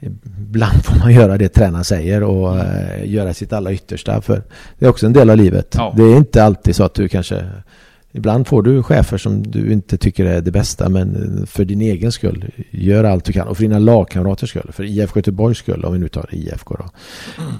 Ibland 0.00 0.84
får 0.84 0.98
man 0.98 1.14
göra 1.14 1.38
det 1.38 1.48
tränaren 1.48 1.84
säger 1.84 2.22
och 2.22 2.58
eh, 2.58 3.12
göra 3.12 3.34
sitt 3.34 3.52
allra 3.52 3.72
yttersta 3.72 4.20
för 4.20 4.42
det 4.78 4.86
är 4.86 4.90
också 4.90 5.06
en 5.06 5.12
del 5.12 5.30
av 5.30 5.36
livet. 5.36 5.74
Ja. 5.78 5.94
Det 5.96 6.02
är 6.02 6.16
inte 6.16 6.44
alltid 6.44 6.76
så 6.76 6.84
att 6.84 6.94
du 6.94 7.08
kanske 7.08 7.44
Ibland 8.16 8.46
får 8.46 8.62
du 8.62 8.82
chefer 8.82 9.18
som 9.18 9.42
du 9.42 9.72
inte 9.72 9.98
tycker 9.98 10.24
är 10.24 10.40
det 10.40 10.50
bästa 10.50 10.88
men 10.88 11.46
för 11.46 11.64
din 11.64 11.80
egen 11.80 12.12
skull 12.12 12.44
gör 12.70 13.04
allt 13.04 13.24
du 13.24 13.32
kan 13.32 13.48
och 13.48 13.56
för 13.56 13.62
dina 13.62 13.78
lagkamraters 13.78 14.50
skull. 14.50 14.70
För 14.72 14.84
IFK 14.84 15.18
Göteborgs 15.18 15.58
skull 15.58 15.84
om 15.84 15.92
vi 15.92 15.98
nu 15.98 16.08
tar 16.08 16.34
IFK 16.34 16.76
då. 16.78 16.90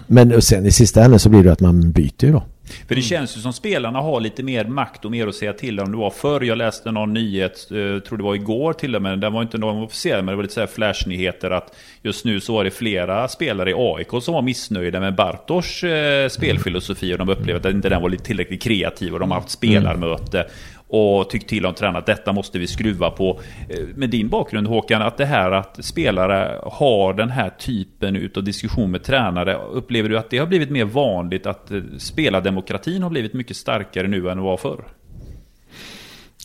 Men 0.07 0.35
och 0.35 0.45
sen 0.45 0.67
i 0.67 0.71
sista 0.71 1.05
änden 1.05 1.21
så 1.21 1.29
blir 1.29 1.45
det 1.45 1.53
att 1.53 1.61
man 1.61 1.93
byter 1.93 2.25
ju 2.25 2.33
då. 2.33 2.43
För 2.89 2.95
det 2.95 3.03
känns 3.03 3.37
ju 3.37 3.41
som 3.41 3.53
spelarna 3.53 4.01
har 4.01 4.21
lite 4.21 4.43
mer 4.43 4.65
makt 4.65 5.05
och 5.05 5.11
mer 5.11 5.27
att 5.27 5.35
säga 5.35 5.53
till 5.53 5.81
om. 5.81 5.91
Det 5.91 5.97
var 5.97 6.11
förr. 6.11 6.41
Jag 6.41 6.59
läste 6.59 6.93
någon 6.93 7.15
nyhet, 7.15 7.71
eh, 7.71 8.03
tror 8.03 8.17
det 8.17 8.25
var 8.25 8.35
igår 8.35 8.73
till 8.73 8.97
och 8.97 9.03
med, 9.03 9.19
den 9.19 9.33
var 9.33 9.43
inte 9.43 9.59
någon 9.59 9.83
officiell, 9.83 10.19
men 10.19 10.27
det 10.27 10.37
var 10.37 10.43
lite 10.43 10.55
så 10.55 10.61
här 10.61 10.67
flashnyheter 10.67 11.51
att 11.51 11.77
just 12.03 12.25
nu 12.25 12.41
så 12.41 12.53
var 12.53 12.65
det 12.65 12.71
flera 12.71 13.29
spelare 13.29 13.71
i 13.71 13.75
AIK 13.77 14.23
som 14.23 14.35
var 14.35 14.43
missnöjda 14.43 15.01
med 15.01 15.15
Bartosz 15.15 15.85
eh, 15.85 16.29
spelfilosofi 16.29 17.15
och 17.15 17.19
de 17.19 17.29
upplevde 17.29 17.69
att 17.69 17.75
inte 17.75 17.89
den 17.89 18.03
var 18.03 18.11
tillräckligt 18.11 18.63
kreativ 18.63 19.13
och 19.13 19.21
de 19.21 19.31
har 19.31 19.41
haft 19.41 19.51
spelarmöte 19.51 20.47
och 20.89 21.31
tyckt 21.31 21.49
till 21.49 21.67
om 21.67 21.75
tränaren 21.75 21.97
att 21.97 22.07
detta 22.07 22.33
måste 22.33 22.59
vi 22.59 22.67
skruva 22.67 23.11
på. 23.11 23.41
Eh, 23.69 23.79
Med 23.95 24.11
din 24.11 24.29
bakgrund 24.29 24.67
Håkan, 24.67 25.03
att 25.03 25.17
det 25.17 25.25
här 25.27 25.51
att 25.51 25.85
spelare 25.85 26.61
har 26.63 27.15
den 27.15 27.31
här 27.31 27.51
typen 27.59 28.17
utav 28.17 28.45
diskussion 28.45 28.91
med 28.91 29.03
tränare, 29.03 29.55
upplever 29.73 30.09
du 30.09 30.19
att 30.19 30.31
det 30.31 30.39
har 30.39 30.47
blivit 30.47 30.71
mer 30.71 30.85
vanligt 30.85 31.47
att 31.47 31.71
eh, 31.71 31.81
spelardemokratin 31.99 33.03
har 33.03 33.11
blivit 33.11 33.33
mycket 33.35 33.57
starkare 33.57 34.09
nu 34.09 34.31
än 34.31 34.37
det 34.37 34.43
var 34.43 34.57
förr? 34.57 34.85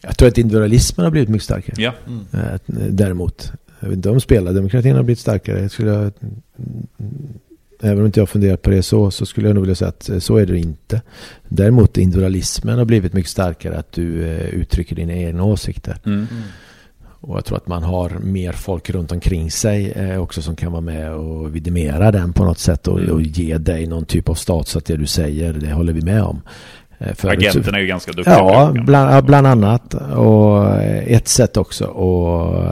Jag 0.03 0.17
tror 0.17 0.27
att 0.29 0.37
individualismen 0.37 1.03
har 1.03 1.11
blivit 1.11 1.29
mycket 1.29 1.43
starkare. 1.45 1.81
Ja, 1.81 1.93
Eh, 2.33 2.59
Däremot, 2.89 3.51
jag 3.79 3.87
vet 3.87 3.95
inte 3.95 4.09
om 4.09 4.21
spelardemokratin 4.21 4.95
har 4.95 5.03
blivit 5.03 5.19
starkare. 5.19 5.61
Jag 5.61 5.71
skulle, 5.71 6.11
även 7.81 7.99
om 7.99 8.05
inte 8.05 8.19
jag 8.19 8.29
funderat 8.29 8.61
på 8.61 8.69
det 8.69 8.83
så, 8.83 9.11
så 9.11 9.25
skulle 9.25 9.47
jag 9.47 9.53
nog 9.55 9.61
vilja 9.61 9.75
säga 9.75 9.89
att 9.89 10.09
eh, 10.09 10.19
så 10.19 10.37
är 10.37 10.45
det 10.45 10.57
inte. 10.59 11.01
Däremot 11.49 11.97
individualismen 11.97 12.77
har 12.77 12.85
blivit 12.85 13.13
mycket 13.13 13.31
starkare. 13.31 13.77
Att 13.77 13.91
du 13.91 14.23
eh, 14.27 14.45
uttrycker 14.49 14.95
dina 14.95 15.13
egna 15.13 15.43
åsikter. 15.43 15.97
mm. 16.05 16.27
Och 17.23 17.37
jag 17.37 17.45
tror 17.45 17.57
att 17.57 17.67
man 17.67 17.83
har 17.83 18.09
mer 18.09 18.51
folk 18.51 18.89
runt 18.89 19.11
omkring 19.11 19.51
sig 19.51 19.91
eh, 19.91 20.21
också 20.21 20.41
som 20.41 20.55
kan 20.55 20.71
vara 20.71 20.81
med 20.81 21.13
och 21.13 21.55
vidimera 21.55 22.11
den 22.11 22.33
på 22.33 22.45
något 22.45 22.57
sätt 22.59 22.87
och, 22.87 22.99
Mm. 22.99 23.11
och 23.11 23.21
ge 23.21 23.57
dig 23.57 23.87
någon 23.87 24.05
typ 24.05 24.29
av 24.29 24.33
status 24.33 24.75
att 24.75 24.85
det 24.85 24.97
du 24.97 25.05
säger, 25.05 25.53
det 25.53 25.71
håller 25.73 25.93
vi 25.93 26.01
med 26.01 26.23
om. 26.23 26.41
Förut 27.15 27.37
agenterna 27.37 27.77
är 27.77 27.81
ju 27.81 27.87
ganska 27.87 28.11
duktiga 28.11 28.35
på 28.39 28.41
Ja, 28.41 28.73
bland, 28.85 29.25
bland 29.25 29.47
annat. 29.47 29.93
Och 29.93 30.81
ett 30.83 31.27
sätt 31.27 31.57
också. 31.57 31.85
Och 31.85 32.63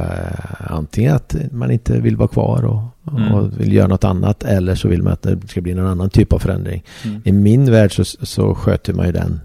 antingen 0.60 1.16
att 1.16 1.36
man 1.52 1.72
inte 1.72 2.00
vill 2.00 2.16
vara 2.18 2.28
kvar 2.28 2.66
och, 2.66 2.82
Mm. 3.18 3.34
och 3.34 3.60
vill 3.62 3.74
göra 3.74 3.88
något 3.88 4.04
annat. 4.04 4.44
Eller 4.44 4.76
så 4.76 4.88
vill 4.88 5.04
man 5.04 5.14
att 5.14 5.22
det 5.22 5.38
ska 5.48 5.62
bli 5.62 5.74
någon 5.74 5.88
annan 5.88 6.10
typ 6.10 6.34
av 6.34 6.40
förändring. 6.40 6.84
Mm. 7.06 7.22
I 7.26 7.32
min 7.32 7.72
värld 7.72 7.96
så, 7.96 8.26
så 8.26 8.56
sköter 8.56 8.94
man 8.94 9.06
ju 9.06 9.12
den 9.12 9.40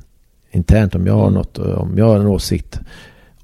internt. 0.53 0.95
Om 0.95 1.07
jag 1.07 1.15
har 1.15 1.23
Mm. 1.29 1.35
något, 1.35 1.59
om 1.59 1.95
jag 1.99 2.09
har 2.09 2.17
en 2.21 2.27
åsikt 2.27 2.81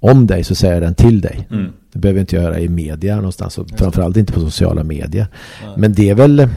om 0.01 0.27
dig 0.27 0.45
så 0.45 0.55
säger 0.55 0.75
jag 0.75 0.83
den 0.83 0.95
till 0.95 1.21
dig. 1.21 1.49
Mm. 1.51 1.73
Det 1.93 1.99
behöver 1.99 2.19
jag 2.19 2.23
inte 2.23 2.37
göra 2.37 2.61
i 2.61 2.69
media 2.69 3.17
någonstans 3.17 3.59
och 3.59 3.67
framförallt 3.77 4.17
inte 4.17 4.33
på 4.33 4.41
sociala 4.41 4.85
medier. 4.85 5.27
Nej. 5.65 5.75
Men 5.77 5.93
det 5.93 6.11
är 6.11 6.15
väl 6.15 6.49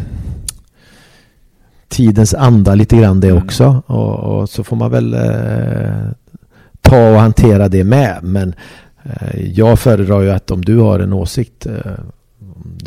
tidens 1.87 2.33
anda 2.33 2.75
lite 2.75 2.97
grann 2.97 3.19
det 3.19 3.29
Mm. 3.29 3.43
också. 3.43 3.83
Och, 3.85 4.19
och 4.19 4.49
så 4.49 4.63
får 4.63 4.75
man 4.75 4.91
väl 4.91 5.13
eh, 5.13 6.09
ta 6.81 7.09
och 7.13 7.19
hantera 7.19 7.67
det 7.69 7.83
med. 7.83 8.19
Men 8.23 8.53
eh, 9.03 9.41
jag 9.41 9.79
föredrar 9.79 10.21
ju 10.21 10.31
att 10.31 10.51
om 10.51 10.61
du 10.65 10.77
har 10.77 10.99
en 10.99 11.13
åsikt, 11.13 11.65
eh, 11.65 11.75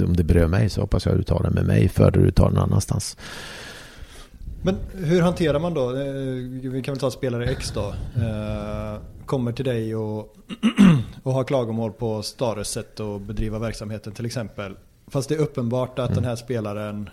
om 0.04 0.16
det- 0.16 0.24
berör 0.24 0.46
mig 0.46 0.68
så 0.70 0.80
hoppas 0.80 1.06
jag 1.06 1.12
att 1.12 1.18
du 1.18 1.24
tar 1.24 1.42
den 1.42 1.52
med 1.54 1.64
mig 1.66 1.88
före 1.88 2.10
du 2.10 2.30
tar 2.30 2.48
den 2.50 2.58
annanstans. 2.58 3.16
Men 4.62 4.76
hur 4.94 5.22
hanterar 5.22 5.58
man 5.60 5.74
då? 5.74 5.90
eh, 5.90 6.70
Vi 6.72 6.82
kan 6.84 6.94
väl 6.94 7.00
ta 7.00 7.10
spelare 7.10 7.46
X 7.46 7.72
då. 7.74 7.94
Eh, 8.22 9.00
Kommer 9.26 9.52
till 9.52 9.64
dig 9.64 9.96
och, 9.96 10.36
och 11.22 11.32
har 11.32 11.44
klagomål 11.44 11.92
på 11.92 12.22
Stares 12.22 12.68
sätt 12.68 13.00
att 13.00 13.20
bedriva 13.22 13.58
verksamheten 13.58 14.12
till 14.12 14.26
exempel. 14.26 14.76
Fast 15.08 15.28
det 15.28 15.34
är 15.34 15.38
uppenbart 15.38 15.98
att 15.98 16.14
den 16.14 16.24
här 16.24 16.36
spelaren 16.36 17.10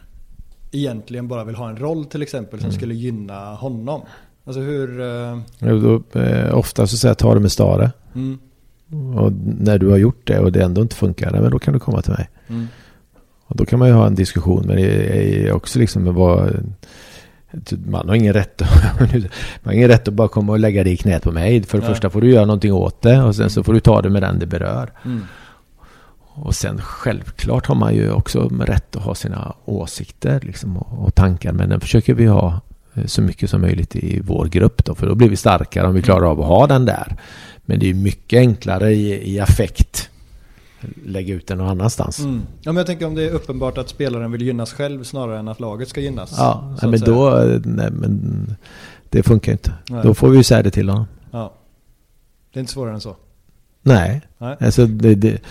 egentligen 0.72 1.28
bara 1.28 1.43
vill 1.43 1.56
ha 1.56 1.70
en 1.70 1.78
roll 1.78 2.06
till 2.06 2.22
exempel 2.22 2.60
som 2.62 2.72
skulle 2.72 2.93
gynna 2.93 3.56
honom. 3.56 4.01
Alltså 4.45 4.62
hur... 4.62 5.01
eh, 5.01 5.39
Och 5.74 5.82
Då, 5.82 6.20
eh, 6.20 6.58
ofta 6.58 6.88
så 6.88 6.97
säger 6.97 7.10
jag 7.10 7.18
ta 7.18 7.34
det 7.34 7.39
med 7.39 7.51
Stare. 7.51 7.91
Mm, 8.16 8.39
Och 9.18 9.32
när 9.60 9.78
du 9.78 9.88
har 9.89 9.97
gjort 9.97 10.28
det 10.28 10.39
och 10.39 10.51
det 10.51 10.64
ändå 10.64 10.82
inte 10.82 10.95
funkar, 10.95 11.32
men 11.41 11.51
då 11.51 11.60
kan 11.60 11.74
du 11.74 11.80
komma 11.80 12.01
till 12.01 12.12
mig. 12.14 12.30
Mm, 12.54 12.68
Och 13.47 13.56
då 13.56 13.66
kan 13.66 13.80
man 13.80 13.88
ju 13.88 13.93
ha 13.93 14.08
en 14.08 14.16
diskussion. 14.16 14.64
Men 14.68 14.76
det 14.76 15.47
är 15.47 15.51
också 15.51 15.80
liksom 15.80 16.08
att 16.08 16.16
vara... 16.16 16.49
Man 17.86 18.10
har 18.10 18.16
ingen 18.16 18.34
rätt 18.34 18.62
att, 18.62 18.99
man 19.64 19.74
ingen 19.74 19.88
rätt 19.88 20.08
att 20.08 20.14
bara 20.14 20.28
komma 20.28 20.51
och 20.51 20.60
lägga 20.60 20.84
det 20.84 20.89
i 20.89 20.97
knät 20.97 21.24
på 21.24 21.32
mig. 21.32 21.64
För 21.64 21.78
det 21.78 21.84
Nej. 21.84 21.93
första 21.93 22.10
får 22.10 22.22
du 22.22 22.32
göra 22.32 22.45
någonting 22.45 22.74
åt 22.74 23.01
det 23.01 23.22
och 23.22 23.36
sen 23.36 23.49
så 23.49 23.64
får 23.64 23.74
du 23.74 23.80
ta 23.80 24.01
det 24.01 24.10
med 24.10 24.22
den 24.22 24.39
det 24.39 24.45
berör. 24.45 24.91
mm. 25.06 25.22
Och 26.36 26.56
sen 26.56 26.82
självklart 26.82 27.66
har 27.66 27.76
man 27.76 27.95
ju 27.95 28.12
också 28.12 28.49
rätt 28.49 28.95
att 28.95 29.04
ha 29.04 29.16
sina 29.16 29.56
åsikter 29.66 30.39
liksom, 30.43 30.78
och, 30.78 31.06
och 31.06 31.16
tankar. 31.16 31.51
Men 31.51 31.70
den 31.70 31.80
försöker 31.80 32.14
vi 32.14 32.26
ha 32.26 32.62
eh, 32.93 33.06
så 33.06 33.22
mycket 33.22 33.49
som 33.49 33.62
möjligt 33.62 33.95
i 33.95 34.22
vår 34.24 34.45
grupp 34.45 34.86
då. 34.86 34.95
För 34.95 35.08
då 35.08 35.16
blir 35.16 35.30
vi 35.30 35.36
starkare 35.36 35.88
om 35.88 35.93
vi 35.93 36.01
klarar 36.01 36.32
av 36.32 36.41
att 36.41 36.47
ha 36.47 36.68
den 36.68 36.86
där. 36.86 37.16
Men 37.66 37.80
det 37.80 37.89
är 37.89 37.93
mycket 37.93 38.38
enklare 38.38 38.93
i, 38.93 39.34
i 39.36 39.39
affekt. 39.39 40.03
Lägga 41.05 41.34
ut 41.34 41.47
den 41.47 41.57
någon 41.57 41.69
annanstans. 41.69 42.19
Mm. 42.19 42.41
Ja, 42.61 42.71
men 42.71 42.75
jag 42.77 42.88
tänker 42.88 43.07
om 43.07 43.15
det 43.15 43.23
är 43.23 43.31
uppenbart 43.31 43.77
att 43.77 43.89
spelaren 43.89 44.31
vill 44.31 44.41
gynnas 44.41 44.73
själv 44.73 45.03
snarare 45.03 45.39
än 45.39 45.47
att 45.47 45.59
laget 45.59 45.88
ska 45.88 46.01
gynnas. 46.01 46.36
Ja, 46.38 46.77
men 46.81 46.99
säga. 46.99 47.11
då... 47.11 47.29
Nej, 47.65 47.91
men 47.91 48.55
det 49.09 49.23
funkar 49.23 49.51
inte. 49.51 49.73
Nej. 49.89 50.03
Då 50.03 50.13
får 50.13 50.29
vi 50.29 50.38
ju 50.38 50.43
säga 50.43 50.63
det 50.63 50.71
till 50.71 50.89
honom. 50.89 51.05
Ja. 51.31 51.53
Det 52.53 52.59
är 52.59 52.61
inte 52.61 52.73
svårare 52.73 52.93
än 52.93 53.01
så. 53.01 53.15
Nej, 53.81 54.21
Nej. 54.38 54.57
alltså 54.59 54.86
det, 54.86 55.15
det, 55.15 55.41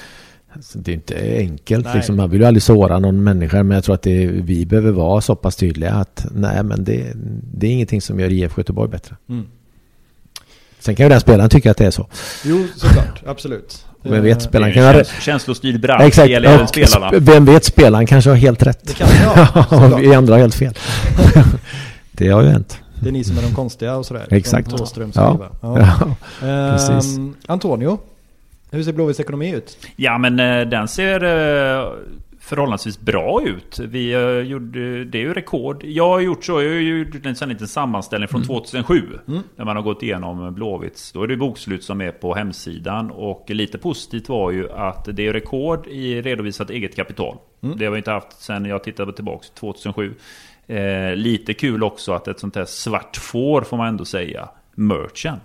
alltså 0.53 0.79
det 0.79 0.91
är 0.91 0.95
inte 0.95 1.39
enkelt. 1.39 1.85
Nej. 1.85 1.97
Liksom. 1.97 2.17
Man 2.17 2.31
vill 2.31 2.41
ju 2.41 2.47
aldrig 2.47 2.63
såra 2.63 2.99
någon 2.99 3.25
människa. 3.25 3.63
Men 3.63 3.75
jag 3.75 3.85
tror 3.85 3.95
att 3.95 4.03
det, 4.03 4.27
vi 4.27 4.67
behöver 4.67 4.91
vara 4.91 5.21
så 5.21 5.37
pass 5.37 5.57
tydliga 5.57 5.93
att 5.93 6.27
nej, 6.35 6.63
men 6.63 6.85
det, 6.85 7.13
det 7.55 7.67
är 7.67 7.71
ingenting 7.71 8.01
som 8.01 8.21
gör 8.21 8.33
IFK 8.33 8.61
Göteborg 8.61 8.91
bättre. 8.91 9.17
Mm. 9.29 9.47
Sen 10.79 10.97
kan 10.97 11.07
ju 11.07 11.11
den 11.11 11.21
spelaren 11.21 11.51
tycka 11.51 11.71
att 11.71 11.77
det 11.77 11.87
är 11.87 11.91
så. 11.91 12.09
Jo, 12.45 12.67
såklart. 12.77 13.23
Absolut. 13.27 13.87
Vem 14.03 14.23
vet, 14.23 14.37
Eh, 14.37 14.43
spelaren 14.43 14.73
kan 14.75 14.83
en 14.83 14.95
ha... 14.95 15.03
käns- 15.03 15.21
Känslostyrd 15.21 15.81
bransch. 15.81 16.03
Exakt. 16.05 16.27
Det 16.27 16.33
gäller 16.33 16.67
spelarna. 16.67 17.11
sp- 17.11 17.19
vem 17.21 17.45
vet, 17.45 17.65
spelaren 17.65 18.07
kanske 18.07 18.31
har 18.31 18.37
helt 18.37 18.63
rätt. 18.63 18.79
Det 18.83 18.95
kan 18.95 19.09
jag 19.71 19.99
vi 19.99 20.15
andra 20.15 20.35
har 20.35 20.39
helt 20.41 20.55
fel. 20.55 20.75
det 22.13 22.29
har 22.29 22.43
ju 22.43 22.49
hänt. 22.49 22.79
Det 23.01 23.09
är 23.09 23.13
ni 23.13 23.25
som 23.25 23.39
är 23.39 23.43
de 23.43 23.55
konstiga 23.55 23.97
och 23.97 24.07
sådär. 24.07 24.27
Exakt. 24.31 24.69
Från 24.69 24.79
Thåströms 24.79 25.17
Ja. 25.17 25.49
Ja. 25.63 25.79
Ja. 26.41 26.47
Ehm, 26.49 26.73
precis. 26.77 27.19
Antonio, 27.47 27.99
hur 28.71 28.83
ser 28.83 28.93
Blåvitts 28.93 29.21
ekonomi 29.21 29.51
ut? 29.55 29.77
Ja 29.97 30.19
men 30.19 30.41
eh, 30.41 30.61
den 30.61 30.89
ser 30.89 31.25
eh, 31.25 31.85
förhållandevis 32.43 33.01
bra 33.01 33.43
ut. 33.43 33.79
Vi 33.79 34.13
eh, 34.13 34.21
gjorde, 34.21 35.05
det 35.05 35.19
är 35.19 35.23
ju 35.23 35.35
rekord. 35.35 35.85
Jag 35.85 36.09
har 36.09 36.21
gjort 36.21 36.45
så, 36.45 36.63
jag 36.63 36.71
har 36.71 36.81
gjort 36.81 37.27
en 37.27 37.37
sån 37.37 37.49
liten 37.49 37.69
sammanställning 37.69 38.29
från 38.29 38.43
2007. 38.43 39.19
Mm. 39.29 39.43
Där 39.57 39.65
man 39.65 39.77
har 39.77 39.83
gått 39.83 40.03
igenom 40.03 40.55
Blåvitts. 40.55 41.13
Då 41.13 41.23
är 41.23 41.27
det 41.27 41.37
bokslut 41.37 41.85
som 41.85 42.01
är 42.01 42.11
på 42.11 42.35
hemsidan. 42.35 43.11
Och 43.11 43.51
lite 43.51 43.79
positivt 43.79 44.29
var 44.29 44.51
ju 44.51 44.71
att 44.71 45.09
det 45.17 45.27
är 45.27 45.33
rekord 45.33 45.87
i 45.87 46.23
redovisat 46.23 46.71
eget 46.71 46.97
kapital. 46.97 47.37
Mm. 47.63 47.79
Det 47.79 47.85
har 47.85 47.93
vi 47.93 47.99
inte 47.99 48.11
haft 48.11 48.43
sedan 48.43 48.65
jag 48.65 48.85
tittade 48.85 49.13
tillbaka 49.13 49.47
2007. 49.55 50.15
Eh, 50.67 51.17
lite 51.17 51.55
kul 51.55 51.83
också 51.83 52.13
att 52.13 52.29
ett 52.29 52.41
sånt 52.41 52.57
här 52.57 52.65
svart 52.65 53.17
får 53.17 53.63
får 53.63 53.77
man 53.77 53.89
ändå 53.89 54.05
säga. 54.05 54.49
Merchen. 54.75 55.37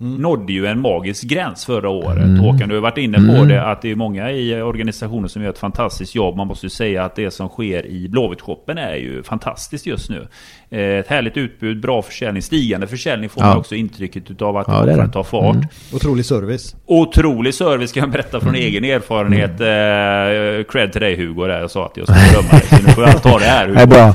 Nådde 0.00 0.52
ju 0.52 0.66
en 0.66 0.80
magisk 0.80 1.24
gräns 1.24 1.64
förra 1.64 1.88
året. 1.88 2.40
Håkan, 2.40 2.68
du 2.68 2.74
har 2.74 2.82
varit 2.82 2.98
inne 2.98 3.16
på 3.18 3.22
Mm. 3.34 3.48
det. 3.48 3.62
Att 3.64 3.82
det 3.82 3.90
är 3.90 3.94
många 3.96 4.30
i 4.32 4.62
organisationer 4.62 5.28
som 5.28 5.42
gör 5.42 5.50
ett 5.50 5.58
fantastiskt 5.58 6.14
jobb. 6.14 6.36
Man 6.36 6.46
måste 6.46 6.66
ju 6.66 6.70
säga 6.70 7.04
att 7.04 7.14
det 7.16 7.30
som 7.30 7.48
sker 7.48 7.86
i 7.86 8.08
Blåvitt-shoppen 8.08 8.78
är 8.78 8.94
ju 8.94 9.22
fantastiskt 9.22 9.86
just 9.86 10.10
nu. 10.10 10.28
Eh, 10.70 10.80
Ett 10.80 11.08
härligt 11.08 11.36
utbud, 11.36 11.80
bra 11.80 12.02
försäljning, 12.02 12.42
stigande 12.42 12.86
försäljning 12.86 13.30
får 13.30 13.42
Ja. 13.42 13.48
man 13.48 13.56
också 13.58 13.74
intrycket 13.74 14.30
utav 14.30 14.56
att 14.56 14.66
Ja, 14.68 14.82
det 14.84 14.92
kommer 14.92 15.04
att 15.04 15.12
ta 15.12 15.24
fart. 15.24 15.54
Mm. 15.54 15.66
Otrolig 15.92 16.24
service. 16.24 16.76
Otrolig 16.86 17.54
service 17.54 17.92
kan 17.92 18.00
jag 18.00 18.10
berätta 18.10 18.40
från 18.40 18.48
Mm. 18.48 18.60
egen 18.60 18.84
erfarenhet. 18.84 19.50
Eh, 19.50 20.64
cred 20.72 20.92
till 20.92 21.00
dig 21.00 21.16
Hugo 21.16 21.46
där. 21.46 21.60
Jag 21.60 21.70
sa 21.70 21.86
att 21.86 21.96
jag 21.96 22.06
skulle 22.08 22.30
berömma 22.32 22.48
dig. 22.50 22.60
Så 22.68 22.76
nu 22.86 22.92
får 22.92 23.04
jag 23.04 23.22
ta 23.22 23.38
det 23.38 23.44
här 23.44 23.66
Hugo. 23.66 23.74
Det 23.78 23.82
är 23.82 23.86
bra. 23.86 24.14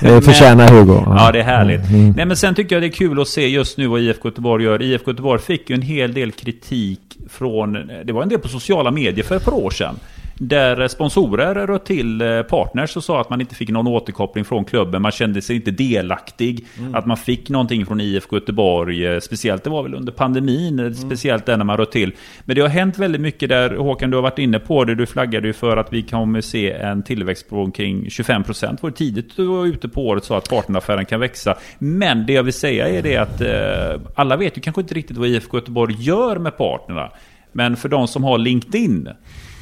Det 0.00 0.22
förtjänar 0.22 0.68
Hugo. 0.68 1.02
Ja, 1.06 1.30
det 1.32 1.38
är 1.38 1.44
härligt. 1.44 1.88
Mm. 1.90 2.10
Nej, 2.16 2.26
men 2.26 2.36
sen 2.36 2.54
tycker 2.54 2.76
jag 2.76 2.82
det 2.82 2.86
är 2.86 2.92
kul 2.92 3.20
att 3.20 3.28
se 3.28 3.48
just 3.48 3.78
nu 3.78 3.86
vad 3.86 4.00
IFK 4.00 4.28
Göteborg 4.28 4.64
gör. 4.64 4.82
IFK 4.82 5.10
Göteborg 5.10 5.40
fick 5.42 5.70
ju 5.70 5.74
en 5.74 5.82
hel 5.82 6.14
del 6.14 6.32
kritik 6.32 7.00
från... 7.30 7.72
Det 8.04 8.12
var 8.12 8.22
en 8.22 8.28
del 8.28 8.38
på 8.38 8.48
sociala 8.48 8.90
medier 8.90 9.24
för 9.24 9.36
ett 9.36 9.44
par 9.44 9.54
år 9.54 9.70
sedan. 9.70 9.94
Där 10.40 10.88
sponsorer 10.88 11.66
röt 11.66 11.84
till 11.84 12.20
eh, 12.20 12.42
partners 12.42 12.96
och 12.96 13.04
sa 13.04 13.20
att 13.20 13.30
man 13.30 13.40
inte 13.40 13.54
fick 13.54 13.68
någon 13.68 13.86
återkoppling 13.86 14.44
från 14.44 14.64
klubben. 14.64 15.02
Man 15.02 15.12
kände 15.12 15.42
sig 15.42 15.56
inte 15.56 15.70
delaktig. 15.70 16.66
Att 16.92 17.06
man 17.06 17.16
fick 17.16 17.48
någonting 17.50 17.86
från 17.86 18.00
IFK 18.00 18.36
Göteborg. 18.36 19.06
eh, 19.06 19.20
Speciellt, 19.20 19.64
det 19.64 19.70
var 19.70 19.82
väl 19.82 19.94
under 19.94 20.12
pandemin. 20.12 20.78
eh, 20.78 20.92
Speciellt 20.92 21.46
där 21.46 21.56
när 21.56 21.64
man 21.64 21.76
röt 21.76 21.92
till. 21.92 22.12
Men 22.44 22.56
det 22.56 22.62
har 22.62 22.68
hänt 22.68 22.98
väldigt 22.98 23.20
mycket 23.20 23.48
där. 23.48 23.70
Håkan, 23.76 24.10
du 24.10 24.16
har 24.16 24.22
varit 24.22 24.38
inne 24.38 24.58
på 24.58 24.84
det. 24.84 24.94
Du 24.94 25.06
flaggade 25.06 25.46
ju 25.46 25.52
för 25.52 25.76
att 25.76 25.92
vi 25.92 26.02
kommer 26.02 26.40
se 26.40 26.72
en 26.72 27.02
tillväxt 27.02 27.48
på 27.48 27.62
omkring 27.62 28.04
25%. 28.08 28.70
Det 28.70 28.82
var 28.82 28.90
tidigt 28.90 29.36
du 29.36 29.46
var 29.46 29.66
ute 29.66 29.88
på 29.88 30.06
året 30.06 30.24
så 30.24 30.34
att 30.34 30.50
partneraffären 30.50 31.04
kan 31.06 31.20
växa. 31.20 31.54
Men 31.78 32.26
det 32.26 32.32
jag 32.32 32.42
vill 32.42 32.52
säga 32.52 32.88
är 32.88 33.02
det 33.02 33.16
att 33.16 33.40
eh, 33.40 34.00
alla 34.14 34.36
vet 34.36 34.56
ju 34.56 34.60
kanske 34.60 34.80
inte 34.80 34.94
riktigt 34.94 35.16
vad 35.16 35.28
IFK 35.28 35.56
Göteborg 35.56 35.94
gör 35.98 36.36
med 36.38 36.56
partnerna. 36.58 37.10
Men 37.52 37.76
för 37.76 37.88
de 37.88 38.08
som 38.08 38.24
har 38.24 38.38
LinkedIn 38.38 39.08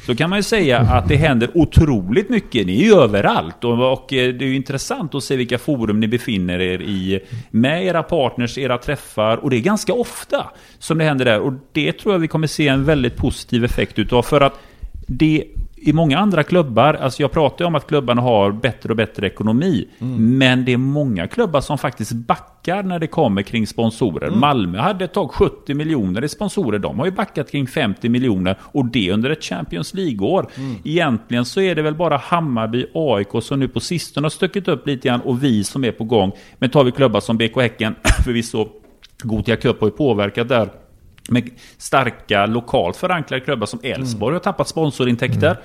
så 0.07 0.15
kan 0.15 0.29
man 0.29 0.39
ju 0.39 0.43
säga 0.43 0.79
att 0.79 1.07
det 1.07 1.15
händer 1.15 1.49
otroligt 1.53 2.29
mycket. 2.29 2.67
Ni 2.67 2.81
är 2.81 2.85
ju 2.85 2.93
överallt. 2.93 3.63
Och, 3.63 3.91
och 3.93 4.13
eh, 4.13 4.33
det 4.33 4.45
är 4.45 4.49
ju 4.49 4.55
intressant 4.55 5.15
att 5.15 5.23
se 5.23 5.35
vilka 5.35 5.57
forum 5.57 5.99
ni 5.99 6.07
befinner 6.07 6.59
er 6.59 6.81
i 6.81 7.19
med 7.51 7.85
era 7.85 8.03
partners, 8.03 8.57
era 8.57 8.77
träffar. 8.77 9.37
Och 9.37 9.49
det 9.49 9.55
är 9.55 9.61
ganska 9.61 9.93
ofta 9.93 10.45
som 10.79 10.97
det 10.97 11.03
händer 11.03 11.25
där. 11.25 11.39
Och 11.39 11.53
det 11.71 11.91
tror 11.91 12.13
jag 12.13 12.19
vi 12.19 12.27
kommer 12.27 12.47
se 12.47 12.67
en 12.67 12.85
väldigt 12.85 13.15
positiv 13.15 13.65
effekt 13.65 13.99
utav. 13.99 14.21
För 14.21 14.41
att 14.41 14.59
det 15.07 15.43
i 15.87 15.93
många 15.93 16.17
andra 16.17 16.43
klubbar, 16.43 16.93
alltså 16.93 17.21
jag 17.21 17.31
pratar 17.31 17.65
ju 17.65 17.67
om 17.67 17.75
att 17.75 17.87
klubbarna 17.87 18.21
har 18.21 18.51
bättre 18.51 18.89
och 18.89 18.95
bättre 18.95 19.27
ekonomi. 19.27 19.87
Men 20.19 20.65
det 20.65 20.73
är 20.73 20.77
många 20.77 21.27
klubbar 21.27 21.61
som 21.61 21.77
faktiskt 21.77 22.11
backar 22.13 22.83
när 22.83 22.99
det 22.99 23.07
kommer 23.07 23.41
kring 23.41 23.67
sponsorer. 23.67 24.29
Malmö 24.29 24.79
hade 24.79 25.05
ett 25.05 25.13
tag 25.13 25.31
70 25.31 25.73
miljoner 25.73 26.23
i 26.23 26.29
sponsorer. 26.29 26.79
De 26.79 26.99
har 26.99 27.05
ju 27.05 27.11
backat 27.11 27.51
kring 27.51 27.67
50 27.67 28.09
miljoner 28.09 28.57
och 28.61 28.85
det 28.85 29.11
under 29.11 29.29
ett 29.29 29.43
Champions 29.43 29.93
League-år. 29.93 30.47
Egentligen 30.83 31.45
så 31.45 31.61
är 31.61 31.75
det 31.75 31.81
väl 31.81 31.95
bara 31.95 32.17
Hammarby, 32.17 32.85
AIK 32.93 33.43
som 33.43 33.59
nu 33.59 33.67
på 33.67 33.79
sistone 33.79 34.25
har 34.25 34.29
stuckit 34.29 34.67
upp 34.67 34.87
lite 34.87 35.07
grann 35.07 35.21
och 35.21 35.43
vi 35.43 35.63
som 35.63 35.83
är 35.83 35.91
på 35.91 36.03
gång. 36.03 36.31
Men 36.59 36.69
tar 36.69 36.83
vi 36.83 36.91
klubbar 36.91 37.19
som 37.19 37.37
BK 37.37 37.61
Häcken, 37.61 37.95
förvisso 38.25 38.67
Gothia 39.23 39.55
Cup 39.55 39.79
har 39.79 39.87
ju 39.87 39.91
påverkat 39.91 40.49
där 40.49 40.69
med 41.29 41.49
starka 41.77 42.45
lokalt 42.45 42.97
förankrade 42.97 43.45
klubbar 43.45 43.65
som 43.65 43.79
Elfsborg 43.83 44.33
har 44.33 44.39
tappat 44.39 44.67
sponsorintäkter. 44.67 45.57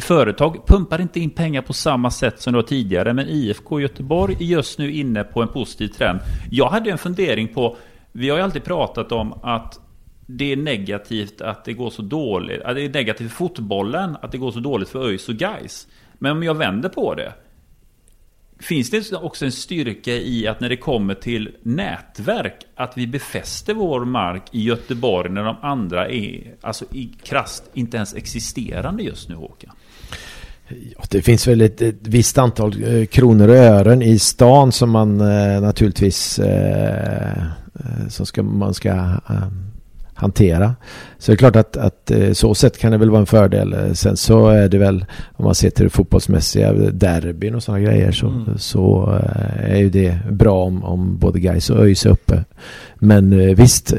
Företag 0.00 0.66
pumpar 0.66 1.00
inte 1.00 1.20
in 1.20 1.30
pengar 1.30 1.62
på 1.62 1.72
samma 1.72 2.10
sätt 2.10 2.40
som 2.40 2.52
det 2.52 2.56
var 2.56 2.62
tidigare, 2.62 3.12
men 3.14 3.28
IFK 3.28 3.80
Göteborg 3.80 4.36
är 4.40 4.44
just 4.44 4.78
nu 4.78 4.92
inne 4.92 5.24
på 5.24 5.42
en 5.42 5.48
positiv 5.48 5.88
trend. 5.88 6.20
Jag 6.50 6.68
hade 6.68 6.90
en 6.90 6.98
fundering 6.98 7.48
på, 7.48 7.76
vi 8.12 8.30
har 8.30 8.36
ju 8.36 8.42
alltid 8.42 8.64
pratat 8.64 9.12
om 9.12 9.32
att 9.42 9.80
det 10.26 10.52
är 10.52 10.56
negativt 10.56 11.40
att 11.40 11.64
det 11.64 11.72
går 11.72 11.90
så 11.90 12.02
dåligt, 12.02 12.62
att 12.62 12.74
det 12.74 12.84
är 12.84 12.88
negativt 12.88 13.30
för 13.30 13.36
fotbollen 13.36 14.16
att 14.22 14.32
det 14.32 14.38
går 14.38 14.50
så 14.50 14.60
dåligt 14.60 14.88
för 14.88 15.08
ÖIS 15.08 15.28
och 15.28 15.34
Gais. 15.34 15.86
Men 16.18 16.32
om 16.32 16.42
jag 16.42 16.54
vänder 16.54 16.88
på 16.88 17.14
det, 17.14 17.32
Finns 18.60 18.90
det 18.90 19.12
också 19.12 19.44
en 19.44 19.52
styrka 19.52 20.12
i 20.12 20.46
att 20.46 20.60
när 20.60 20.68
det 20.68 20.76
kommer 20.76 21.14
till 21.14 21.50
nätverk 21.62 22.54
att 22.76 22.92
vi 22.96 23.06
befäster 23.06 23.74
vår 23.74 24.04
mark 24.04 24.42
i 24.52 24.62
Göteborg 24.62 25.30
när 25.30 25.44
de 25.44 25.56
andra 25.62 26.08
är 26.08 26.54
alltså 26.60 26.84
i 26.92 27.10
krasst 27.24 27.62
inte 27.74 27.96
ens 27.96 28.14
existerande 28.14 29.02
just 29.02 29.28
nu 29.28 29.34
Håkan? 29.34 29.70
Ja, 30.68 31.04
det 31.10 31.22
finns 31.22 31.48
väl 31.48 31.60
ett, 31.60 31.82
ett 31.82 32.06
visst 32.06 32.38
antal 32.38 32.84
eh, 32.84 33.06
kronor 33.06 33.48
och 33.48 33.56
ören 33.56 34.02
i 34.02 34.18
stan 34.18 34.72
som 34.72 34.90
man 34.90 35.20
eh, 35.20 35.60
naturligtvis 35.60 36.38
eh, 36.38 37.42
eh 37.74 38.08
som 38.08 38.26
ska, 38.26 38.42
man 38.42 38.74
ska 38.74 38.88
eh, 38.88 39.48
hantera. 40.20 40.74
Så 41.18 41.32
det 41.32 41.34
är 41.34 41.36
klart 41.36 41.56
att, 41.56 41.76
att 41.76 42.10
eh, 42.10 42.32
så 42.32 42.54
sätt 42.54 42.78
kan 42.78 42.92
det 42.92 42.98
väl 42.98 43.10
vara 43.10 43.20
en 43.20 43.26
fördel. 43.26 43.96
Sen 43.96 44.16
så 44.16 44.48
är 44.48 44.68
det 44.68 44.78
väl 44.78 45.04
om 45.32 45.44
man 45.44 45.54
ser 45.54 45.70
till 45.70 45.84
det 45.84 45.90
fotbollsmässiga 45.90 46.72
derbyn 46.72 47.54
och 47.54 47.62
sådana 47.62 47.84
grejer 47.84 48.12
så, 48.12 48.26
mm. 48.26 48.58
så 48.58 49.18
är 49.58 49.76
ju 49.76 49.90
det 49.90 50.18
bra 50.30 50.64
om, 50.64 50.84
om 50.84 51.18
både 51.18 51.40
Gais 51.40 51.70
och 51.70 51.84
ÖIS 51.84 52.06
är 52.06 52.10
uppe. 52.10 52.44
Men 52.94 53.54
visst, 53.54 53.92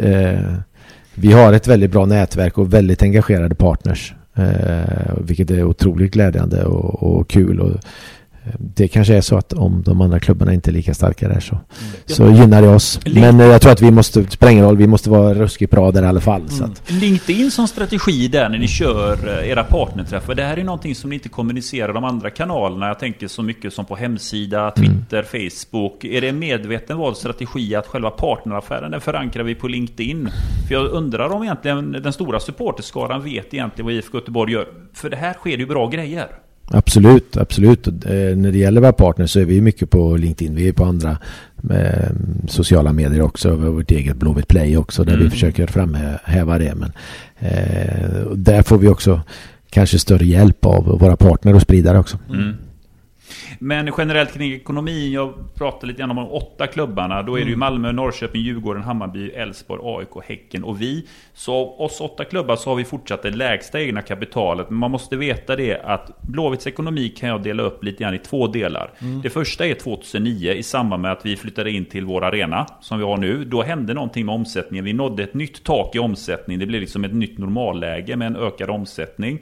vi 1.16 1.32
har 1.32 1.54
ett 1.54 1.68
väldigt 1.68 1.92
bra 1.92 2.06
nätverk 2.06 2.58
och 2.58 2.74
väldigt 2.74 3.04
engagerade 3.04 3.56
partners. 3.56 4.14
Eh, 4.36 5.14
vilket 5.18 5.52
är 5.52 5.64
otroligt 5.64 6.14
glädjande 6.14 6.64
och, 6.64 7.04
och 7.04 7.30
kul. 7.30 7.60
Och, 7.60 7.70
eh, 7.70 7.76
det 8.60 8.88
kanske 8.88 9.16
är 9.16 9.22
så 9.22 9.38
att 9.38 9.54
om 9.54 9.82
de 9.86 10.02
andra 10.02 10.20
klubbarna 10.20 10.54
inte 10.54 10.70
är 10.70 10.74
lika 10.74 10.94
starka 10.94 11.28
där 11.28 11.40
så, 11.40 11.56
mm. 11.56 11.66
så 12.06 12.42
gynnar 12.42 12.62
det 12.62 12.68
oss. 12.68 13.00
Men 13.06 13.40
eh, 13.40 13.46
jag 13.46 13.62
tror 13.62 13.72
att 13.72 13.82
vi 13.82 13.92
måste, 13.92 14.26
ingen 14.50 14.66
roll, 14.66 14.78
vi 14.78 14.88
måste 14.88 15.10
vara 15.10 15.34
ruskigt 15.34 15.72
bra 15.72 15.92
där 15.92 16.04
i 16.04 16.06
alla 16.06 16.22
fall. 16.22 16.48
Mm. 16.60 16.72
LinkedIn 16.88 17.52
som 17.52 17.68
strategi 17.68 18.28
där 18.28 18.50
när 18.50 18.58
ni 18.58 18.68
kör 18.68 19.28
eh, 19.28 19.50
era 19.50 19.64
partnerträffar. 19.64 20.36
Det 20.36 20.44
här 20.44 20.58
är 20.58 20.64
någonting 20.64 20.96
som 20.96 21.10
ni 21.10 21.16
inte 21.16 21.30
kommunicerar 21.30 21.94
de 21.94 22.04
andra 22.04 22.30
kanalerna. 22.30 22.88
Jag 22.88 23.00
tänker 23.00 23.28
så 23.28 23.44
mycket 23.44 23.74
som 23.74 23.86
på 23.86 23.96
hemsida, 23.96 24.62
mm. 24.62 24.74
Twitter, 24.74 25.26
mm. 25.34 25.50
Facebook. 25.50 26.04
Är 26.04 26.22
det 26.22 26.30
en 26.30 26.40
medveten 26.40 26.98
vald 26.98 27.18
strategi 27.18 27.76
att 27.76 27.88
själva 27.88 28.10
partneraffären 28.10 28.92
den 28.92 29.02
förankrar 29.02 29.44
vi 29.44 29.56
på 29.56 29.68
LinkedIn? 29.68 30.30
För 30.68 30.74
jag 30.74 30.86
undrar 30.86 31.30
om 31.30 31.44
egentligen 31.44 31.92
den 31.92 32.14
stora 32.14 32.40
supporterskaran 32.40 33.24
vet 33.24 33.54
egentligen 33.54 33.86
vad 33.86 33.94
IFK 33.94 34.18
Göteborg 34.18 34.54
gör. 34.54 34.68
För 34.94 35.10
det 35.10 35.18
här 35.18 35.34
sker 35.34 35.58
ju 35.58 35.66
bra 35.66 35.88
grejer. 35.88 36.28
Absolut, 36.74 37.38
absolut. 37.38 37.88
Eh, 37.88 37.94
när 38.36 38.52
det 38.52 38.58
gäller 38.58 38.82
våra 38.82 38.94
partners 38.94 39.32
så 39.32 39.40
är 39.40 39.46
vi 39.46 39.62
mycket 39.62 39.90
på 39.90 40.18
LinkedIn. 40.18 40.56
Vi 40.56 40.68
är 40.68 40.74
på 40.74 40.86
andra 40.86 41.18
mm, 41.70 42.48
sociala 42.48 42.94
medier 42.94 43.22
också. 43.22 43.56
Vi 43.56 43.66
har 43.66 43.72
vårt 43.72 43.92
eget 43.92 44.18
Blåvitt 44.18 44.48
Play 44.48 44.78
också 44.78 45.04
där 45.04 45.14
mm. 45.14 45.24
vi 45.24 45.30
försöker 45.30 45.68
framhäva 45.68 46.58
det. 46.58 46.76
Men 46.76 46.92
eh, 47.40 48.32
där 48.36 48.62
får 48.62 48.78
vi 48.78 48.88
också 48.88 49.22
kanske 49.70 50.00
större 50.00 50.26
hjälp 50.26 50.66
av 50.66 51.00
våra 51.00 51.16
partner 51.16 51.56
och 51.56 51.62
spridare 51.62 52.00
också. 52.00 52.20
Mm. 52.30 52.54
Men 53.60 53.92
generellt 53.98 54.34
kring 54.34 54.54
ekonomin, 54.54 55.12
jag 55.12 55.34
pratar 55.56 55.88
lite 55.88 56.00
grann 56.00 56.12
om 56.12 56.18
de 56.18 56.30
åtta 56.30 56.68
klubbarna. 56.68 57.24
Då 57.24 57.36
är 57.36 57.40
det 57.40 57.48
ju 57.48 57.54
mm. 57.54 57.60
Malmö, 57.60 57.92
Norrköping, 57.92 58.42
Djurgården, 58.42 58.84
Hammarby, 58.84 59.30
Elfsborg, 59.30 59.82
AIK, 59.84 60.26
Häcken 60.26 60.64
och 60.64 60.82
vi. 60.82 61.08
Så 61.34 61.54
av 61.54 61.82
oss 61.82 62.02
åtta 62.02 62.26
klubbar 62.26 62.56
så 62.56 62.70
har 62.70 62.76
vi 62.76 62.84
fortsatt 62.84 63.24
det 63.24 63.32
lägsta 63.32 63.82
egna 63.82 64.02
kapitalet. 64.02 64.70
Men 64.70 64.80
man 64.80 64.92
måste 64.92 65.16
veta 65.16 65.56
det 65.56 65.82
att 65.84 66.22
Blåvitts 66.22 66.68
ekonomi 66.68 67.10
kan 67.10 67.30
jag 67.30 67.44
dela 67.44 67.64
upp 67.64 67.84
lite 67.84 68.04
grann 68.04 68.14
i 68.14 68.20
två 68.20 68.48
delar. 68.48 68.92
Mm. 69.00 69.22
Det 69.22 69.30
första 69.30 69.66
är 69.66 69.74
2009 69.74 70.52
i 70.52 70.64
samband 70.64 71.02
med 71.02 71.12
att 71.12 71.26
vi 71.26 71.38
flyttade 71.38 71.72
in 71.72 71.86
till 71.86 72.06
vår 72.06 72.24
arena 72.24 72.66
som 72.82 72.98
vi 72.98 73.04
har 73.04 73.18
nu. 73.18 73.46
Då 73.46 73.64
hände 73.64 73.94
någonting 73.94 74.26
med 74.26 74.36
omsättningen. 74.36 74.86
Vi 74.86 74.94
nådde 74.94 75.24
ett 75.24 75.34
nytt 75.34 75.64
tak 75.64 75.96
i 75.96 76.00
omsättning. 76.00 76.60
Det 76.60 76.66
blev 76.66 76.82
liksom 76.82 77.04
ett 77.04 77.14
nytt 77.14 77.38
normalläge 77.38 78.16
med 78.16 78.28
en 78.28 78.36
ökad 78.36 78.70
omsättning. 78.70 79.40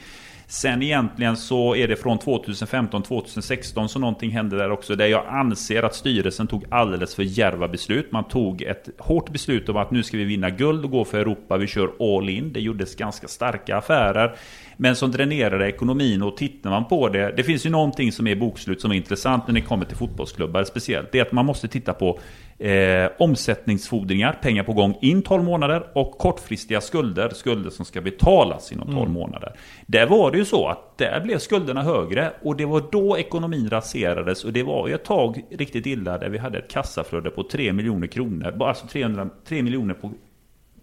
Sen 0.51 0.81
egentligen 0.81 1.37
så 1.37 1.75
är 1.75 1.87
det 1.87 1.95
från 1.95 2.19
2015-2016 2.19 3.87
som 3.87 4.01
någonting 4.01 4.31
hände 4.31 4.57
där 4.57 4.71
också. 4.71 4.95
Där 4.95 5.05
jag 5.05 5.25
anser 5.27 5.83
att 5.83 5.95
styrelsen 5.95 6.47
tog 6.47 6.65
alldeles 6.69 7.15
för 7.15 7.23
djärva 7.23 7.67
beslut. 7.67 8.11
Man 8.11 8.23
tog 8.23 8.61
ett 8.61 8.89
hårt 8.97 9.29
beslut 9.29 9.69
om 9.69 9.77
att 9.77 9.91
nu 9.91 10.03
ska 10.03 10.17
vi 10.17 10.23
vinna 10.23 10.49
guld 10.49 10.85
och 10.85 10.91
gå 10.91 11.05
för 11.05 11.17
Europa. 11.19 11.57
Vi 11.57 11.67
kör 11.67 12.17
all 12.17 12.29
in. 12.29 12.53
Det 12.53 12.59
gjordes 12.59 12.95
ganska 12.95 13.27
starka 13.27 13.77
affärer. 13.77 14.35
Men 14.77 14.95
som 14.95 15.11
dränerade 15.11 15.67
ekonomin 15.67 16.21
och 16.21 16.37
tittar 16.37 16.69
man 16.69 16.85
på 16.85 17.09
det. 17.09 17.33
Det 17.37 17.43
finns 17.43 17.65
ju 17.65 17.69
någonting 17.69 18.11
som 18.11 18.27
är 18.27 18.35
bokslut 18.35 18.81
som 18.81 18.91
är 18.91 18.95
intressant 18.95 19.47
när 19.47 19.53
det 19.53 19.61
kommer 19.61 19.85
till 19.85 19.97
fotbollsklubbar 19.97 20.63
speciellt. 20.63 21.11
Det 21.11 21.19
är 21.19 21.25
att 21.25 21.31
man 21.31 21.45
måste 21.45 21.67
titta 21.67 21.93
på 21.93 22.19
eh, 22.59 23.09
omsättningsfordringar, 23.17 24.39
pengar 24.41 24.63
på 24.63 24.73
gång 24.73 24.97
in 25.01 25.21
12 25.21 25.43
månader 25.43 25.87
och 25.93 26.17
kortfristiga 26.17 26.81
skulder, 26.81 27.29
skulder 27.29 27.69
som 27.69 27.85
ska 27.85 28.01
betalas 28.01 28.71
inom 28.71 28.87
12 28.87 28.97
mm. 28.97 29.11
månader. 29.11 29.53
Där 29.85 30.07
var 30.07 30.31
det 30.31 30.37
ju 30.37 30.45
så 30.45 30.67
att 30.67 30.97
där 30.97 31.21
blev 31.21 31.37
skulderna 31.37 31.83
högre 31.83 32.31
och 32.43 32.55
det 32.55 32.65
var 32.65 32.83
då 32.91 33.17
ekonomin 33.17 33.69
raserades 33.69 34.43
och 34.43 34.53
det 34.53 34.63
var 34.63 34.87
ju 34.87 34.93
ett 34.93 35.05
tag 35.05 35.45
riktigt 35.51 35.85
illa 35.85 36.17
där 36.17 36.29
vi 36.29 36.37
hade 36.37 36.57
ett 36.57 36.71
kassaflöde 36.71 37.29
på 37.29 37.43
3 37.43 37.73
miljoner 37.73 38.07
kronor, 38.07 38.63
alltså 38.63 38.87
300, 38.87 39.29
3 39.47 39.63
miljoner 39.63 39.93
på, 39.93 40.11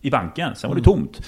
i 0.01 0.11
banken, 0.11 0.57
sen 0.57 0.71
var 0.71 0.77
det 0.77 0.91
mm. 0.91 0.99
tomt. 0.99 1.21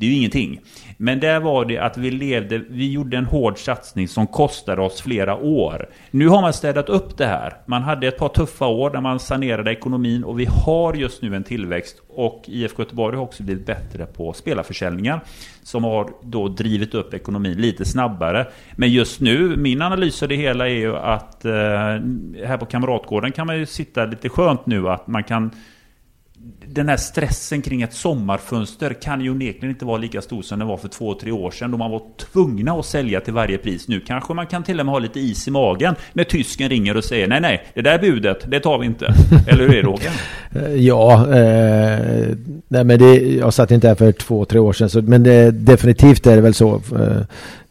Det 0.00 0.06
är 0.06 0.10
ju 0.10 0.16
ingenting. 0.16 0.60
Men 0.96 1.20
där 1.20 1.40
var 1.40 1.64
det 1.64 1.78
att 1.78 1.96
vi 1.96 2.10
levde, 2.10 2.58
vi 2.58 2.92
gjorde 2.92 3.16
en 3.16 3.24
hård 3.24 3.58
satsning 3.58 4.08
som 4.08 4.26
kostade 4.26 4.82
oss 4.82 5.00
flera 5.00 5.36
år. 5.36 5.88
Nu 6.10 6.28
har 6.28 6.42
man 6.42 6.52
städat 6.52 6.88
upp 6.88 7.18
det 7.18 7.26
här. 7.26 7.56
Man 7.66 7.82
hade 7.82 8.08
ett 8.08 8.18
par 8.18 8.28
tuffa 8.28 8.66
år 8.66 8.90
där 8.90 9.00
man 9.00 9.20
sanerade 9.20 9.72
ekonomin 9.72 10.24
och 10.24 10.40
vi 10.40 10.44
har 10.44 10.94
just 10.94 11.22
nu 11.22 11.36
en 11.36 11.44
tillväxt. 11.44 12.02
Och 12.08 12.42
IFK 12.46 12.82
Göteborg 12.82 13.16
har 13.16 13.22
också 13.24 13.42
blivit 13.42 13.66
bättre 13.66 14.06
på 14.06 14.32
spelarförsäljningar. 14.32 15.20
Som 15.62 15.84
har 15.84 16.10
då 16.22 16.48
drivit 16.48 16.94
upp 16.94 17.14
ekonomin 17.14 17.60
lite 17.60 17.84
snabbare. 17.84 18.46
Men 18.76 18.88
just 18.92 19.20
nu, 19.20 19.56
min 19.56 19.82
analys 19.82 20.22
av 20.22 20.28
det 20.28 20.36
hela 20.36 20.68
är 20.68 20.74
ju 20.74 20.96
att 20.96 21.44
eh, 21.44 21.52
här 21.52 22.56
på 22.58 22.66
Kamratgården 22.66 23.32
kan 23.32 23.46
man 23.46 23.58
ju 23.58 23.66
sitta 23.66 24.04
lite 24.04 24.28
skönt 24.28 24.66
nu 24.66 24.88
att 24.88 25.06
man 25.06 25.24
kan 25.24 25.50
den 26.66 26.88
här 26.88 26.96
stressen 26.96 27.62
kring 27.62 27.82
ett 27.82 27.94
sommarfönster 27.94 28.94
kan 29.02 29.20
ju 29.20 29.30
onekligen 29.30 29.70
inte 29.70 29.84
vara 29.84 29.98
lika 29.98 30.22
stor 30.22 30.42
som 30.42 30.58
den 30.58 30.68
var 30.68 30.76
för 30.76 30.88
två, 30.88 31.14
tre 31.14 31.32
år 31.32 31.50
sedan 31.50 31.70
då 31.70 31.76
man 31.76 31.90
var 31.90 32.02
tvungna 32.32 32.72
att 32.72 32.86
sälja 32.86 33.20
till 33.20 33.32
varje 33.32 33.58
pris. 33.58 33.88
Nu 33.88 34.00
kanske 34.00 34.34
man 34.34 34.46
kan 34.46 34.62
till 34.62 34.80
och 34.80 34.86
med 34.86 34.92
ha 34.92 34.98
lite 34.98 35.20
is 35.20 35.48
i 35.48 35.50
magen 35.50 35.94
när 36.12 36.24
tysken 36.24 36.68
ringer 36.68 36.96
och 36.96 37.04
säger 37.04 37.28
nej, 37.28 37.40
nej, 37.40 37.64
det 37.74 37.82
där 37.82 37.98
budet, 37.98 38.50
det 38.50 38.60
tar 38.60 38.78
vi 38.78 38.86
inte. 38.86 39.14
Eller 39.48 39.68
hur 39.68 39.74
är 39.74 39.82
det 39.82 39.88
Håkan? 39.88 40.12
ja, 40.76 41.12
eh, 41.14 42.36
nej 42.68 42.84
men 42.84 42.98
det, 42.98 43.14
jag 43.16 43.54
satt 43.54 43.70
inte 43.70 43.88
här 43.88 43.94
för 43.94 44.12
två, 44.12 44.44
tre 44.44 44.58
år 44.58 44.72
sedan, 44.72 44.90
så, 44.90 45.02
men 45.02 45.22
det, 45.22 45.50
definitivt 45.50 46.26
är 46.26 46.36
det 46.36 46.42
väl 46.42 46.54
så. 46.54 46.74
Eh, 46.74 47.22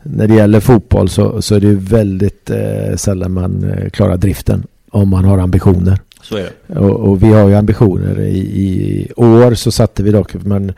när 0.04 0.28
det 0.28 0.34
gäller 0.34 0.60
fotboll 0.60 1.10
så, 1.10 1.42
så 1.42 1.56
är 1.56 1.60
det 1.60 1.68
ju 1.68 1.80
väldigt 1.80 2.50
eh, 2.50 2.96
sällan 2.96 3.32
man 3.32 3.64
eh, 3.64 3.90
klarar 3.90 4.18
driften 4.18 4.64
om 4.92 5.10
man 5.10 5.26
har 5.26 5.38
ambitioner. 5.38 6.00
Så 6.22 6.38
är 6.38 6.52
det. 6.68 6.80
Och, 6.80 7.10
och, 7.10 7.24
vi 7.24 7.28
har 7.28 7.50
ju 7.50 7.56
ambitioner. 7.56 8.20
I, 8.20 8.40
I, 8.40 9.12
år 9.16 9.54
så 9.54 9.72
satte 9.72 10.04
vi 10.04 10.12
dock, 10.12 10.34
men 10.34 10.74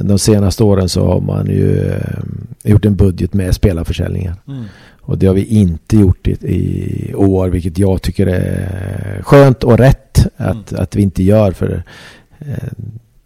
de 0.00 0.18
senaste 0.18 0.64
åren 0.64 0.88
så 0.88 1.06
har 1.06 1.20
man 1.20 1.46
ju 1.46 1.88
eh, 1.88 2.22
gjort 2.62 2.84
en 2.84 2.96
budget 2.96 3.34
med 3.34 3.54
spelarförsäljningar. 3.54 4.36
Mm. 4.48 4.64
Och 5.00 5.18
det 5.18 5.26
har 5.26 5.34
vi 5.34 5.44
inte 5.44 5.96
gjort 5.96 6.28
i, 6.28 6.30
i, 6.30 7.14
år, 7.14 7.48
vilket 7.48 7.78
jag 7.78 8.02
tycker 8.02 8.26
är 8.26 9.22
skönt 9.22 9.64
och 9.64 9.78
rätt 9.78 10.26
att, 10.36 10.72
mm. 10.72 10.82
att 10.82 10.96
vi 10.96 11.02
inte 11.02 11.22
gör. 11.22 11.52
För 11.52 11.82
eh, 12.38 12.68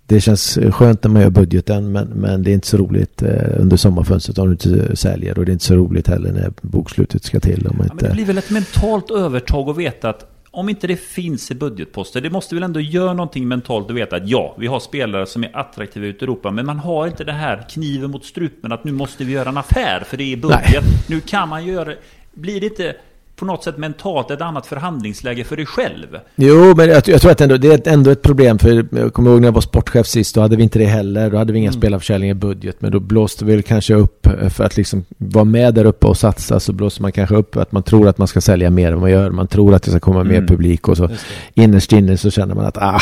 det 0.07 0.21
känns 0.21 0.59
skönt 0.71 1.05
när 1.05 1.11
man 1.11 1.23
gör 1.23 1.31
budgeten 1.31 1.93
men, 1.93 2.09
men 2.09 2.43
det 2.43 2.51
är 2.51 2.55
inte 2.55 2.67
så 2.67 2.77
roligt 2.77 3.23
eh, 3.23 3.61
under 3.61 3.77
sommarfönstret 3.77 4.39
om 4.39 4.47
du 4.47 4.53
inte 4.53 4.97
säljer 4.97 5.39
och 5.39 5.45
det 5.45 5.51
är 5.51 5.53
inte 5.53 5.65
så 5.65 5.75
roligt 5.75 6.07
heller 6.07 6.33
när 6.33 6.53
bokslutet 6.63 7.25
ska 7.25 7.41
till. 7.41 7.67
Om 7.67 7.77
ja, 7.79 7.93
inte... 7.93 8.09
det 8.09 8.15
blir 8.15 8.25
väl 8.25 8.39
ett 8.39 8.51
mentalt 8.51 9.11
övertag 9.11 9.69
att 9.69 9.77
veta 9.77 10.09
att 10.09 10.34
om 10.55 10.69
inte 10.69 10.87
det 10.87 10.97
finns 10.97 11.51
i 11.51 11.55
budgetposter, 11.55 12.21
det 12.21 12.31
måste 12.31 12.55
väl 12.55 12.65
ändå 12.65 12.81
göra 12.81 13.13
någonting 13.13 13.49
mentalt 13.49 13.91
att 13.91 13.97
veta 13.97 14.17
att 14.17 14.29
ja, 14.29 14.55
vi 14.59 14.67
har 14.67 14.81
spelare 14.81 15.27
som 15.27 15.45
är 15.45 15.57
attraktiva 15.57 16.07
ute 16.07 16.25
i 16.25 16.27
Europa, 16.27 16.51
men 16.51 16.67
man 16.67 16.79
har 16.79 17.07
inte 17.07 17.25
det 17.25 17.33
här 17.33 17.67
kniven 17.71 18.11
mot 18.11 18.25
strupen 18.25 18.73
att 18.73 18.85
nu 18.85 18.93
måste 18.93 19.25
vi 19.25 19.33
göra 19.33 19.49
en 19.49 19.57
affär 19.57 20.03
för 20.07 20.17
det 20.17 20.33
är 20.33 20.37
budget. 20.37 20.61
Nej. 20.73 21.05
Nu 21.09 21.21
kan 21.21 21.49
man 21.49 21.67
göra, 21.67 21.95
blir 22.33 22.61
det 22.61 22.67
inte 22.67 22.97
på 23.45 23.53
något 23.53 23.65
sätt 23.65 23.79
mentalt 23.79 24.31
ett 24.31 24.41
annat 24.41 24.67
förhandlingsläge 24.67 25.45
för 25.45 25.57
dig 25.57 25.67
själv. 25.67 26.07
Jo, 26.35 26.75
men 26.77 26.89
jag, 26.89 27.09
jag 27.09 27.21
tror 27.21 27.31
att 27.31 27.41
ändå, 27.41 27.57
det 27.57 27.87
är 27.87 27.93
ändå 27.93 28.11
ett 28.11 28.23
problem. 28.23 28.59
För 28.59 28.87
jag 28.91 29.13
kommer 29.13 29.31
ihåg 29.31 29.41
när 29.41 29.49
jag 29.49 29.53
var 29.53 29.61
sportchef 29.61 30.07
sist, 30.07 30.35
då 30.35 30.41
hade 30.41 30.57
vi 30.57 30.63
inte 30.63 30.79
det 30.79 30.85
heller. 30.85 31.31
Då 31.31 31.37
hade 31.37 31.53
vi 31.53 31.59
inga 31.59 31.69
mm. 31.69 31.81
spelarförsäljning 31.81 32.31
i 32.31 32.35
budget. 32.35 32.77
Men 32.79 32.93
då 32.93 33.01
blåste 33.01 33.45
vi 33.45 33.63
kanske 33.63 33.95
upp, 33.95 34.27
eh, 34.27 34.49
för 34.49 34.65
att 34.65 34.77
liksom 34.77 35.05
vara 35.19 35.45
med 35.45 35.75
där 35.75 35.85
uppe 35.85 36.07
och 36.07 36.17
satsa, 36.17 36.61
så 36.61 36.73
blåser 36.73 37.03
man 37.03 37.13
kanske 37.13 37.37
upp 37.37 37.57
att 37.57 37.73
man 37.73 37.83
tror 37.83 38.09
att 38.09 38.19
man 38.19 38.29
ska 38.29 38.41
sälja 38.41 38.71
mer 38.71 38.93
än 38.93 39.01
man 39.01 39.11
gör. 39.11 39.31
Man 39.31 39.47
tror 39.47 39.75
att 39.75 39.83
det 39.83 39.91
ska 39.91 40.01
komma 40.01 40.21
mm. 40.21 40.33
mer 40.33 40.49
publik 40.49 40.89
och 40.89 40.97
så 40.97 41.09
innerst 41.55 41.93
inne 41.93 42.17
så 42.17 42.31
känner 42.31 42.55
man 42.55 42.67
att 42.67 42.79
ah, 42.79 43.01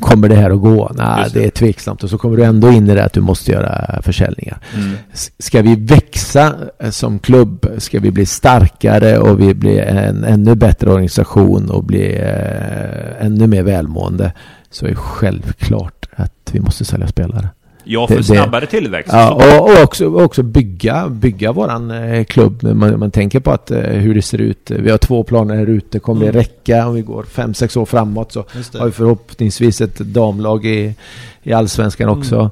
Kommer 0.00 0.28
det 0.28 0.34
här 0.34 0.50
att 0.50 0.60
gå? 0.60 0.92
Nej, 0.94 1.24
det. 1.32 1.40
det. 1.40 1.46
är 1.46 1.50
tveksamt. 1.50 2.04
Och 2.04 2.10
så 2.10 2.18
kommer 2.18 2.36
du 2.36 2.44
ändå 2.44 2.70
in 2.70 2.90
i 2.90 2.94
det 2.94 3.04
att 3.04 3.12
du 3.12 3.20
måste 3.20 3.52
göra 3.52 4.02
försäljningar. 4.02 4.58
Mm. 4.74 4.96
Ska 5.38 5.62
vi 5.62 5.76
växa 5.76 6.54
eh, 6.78 6.90
som 6.90 7.18
klubb, 7.18 7.66
ska 7.78 8.00
vi 8.00 8.10
bli 8.10 8.26
starkare 8.26 9.18
och 9.18 9.40
vi 9.40 9.54
blir 9.54 9.80
en 9.80 10.24
ännu 10.24 10.54
bättre 10.54 10.90
organisation 10.90 11.70
och 11.70 11.84
bli 11.84 12.14
eh, 12.14 13.26
ännu 13.26 13.46
mer 13.46 13.62
välmående 13.62 14.32
så 14.70 14.84
är 14.84 14.90
det 14.90 14.96
självklart 14.96 16.06
att 16.12 16.50
vi 16.52 16.60
måste 16.60 16.84
sälja 16.84 17.08
spelare. 17.08 17.48
Ja, 17.92 18.06
för 18.06 18.16
det, 18.16 18.24
snabbare 18.24 18.66
tillväxt. 18.66 19.12
Ja, 19.12 19.30
och, 19.32 19.70
och, 19.70 19.82
också, 19.82 20.14
också 20.14 20.42
bygga, 20.42 21.08
bygga 21.08 21.52
våran 21.52 21.90
eh, 21.90 22.24
klubb. 22.24 22.62
Man, 22.62 22.98
man 22.98 23.10
tänker 23.10 23.40
på 23.40 23.50
att, 23.50 23.70
eh, 23.70 23.80
hur 23.80 24.14
det 24.14 24.22
ser 24.22 24.40
ut. 24.40 24.70
Vi 24.70 24.90
har 24.90 24.98
två 24.98 25.24
planer 25.24 25.56
här 25.56 25.66
ute. 25.66 25.98
Kommer 25.98 26.22
mm. 26.22 26.32
det 26.32 26.40
räcka 26.40 26.86
om 26.86 26.94
vi 26.94 27.02
går 27.02 27.22
fem, 27.22 27.54
sex 27.54 27.76
år 27.76 27.86
framåt 27.86 28.32
så 28.32 28.44
har 28.78 28.86
vi 28.86 28.92
förhoppningsvis 28.92 29.80
ett 29.80 29.98
damlag 29.98 30.66
i, 30.66 30.94
i 31.42 31.52
allsvenskan 31.52 32.08
mm. 32.08 32.18
också. 32.18 32.50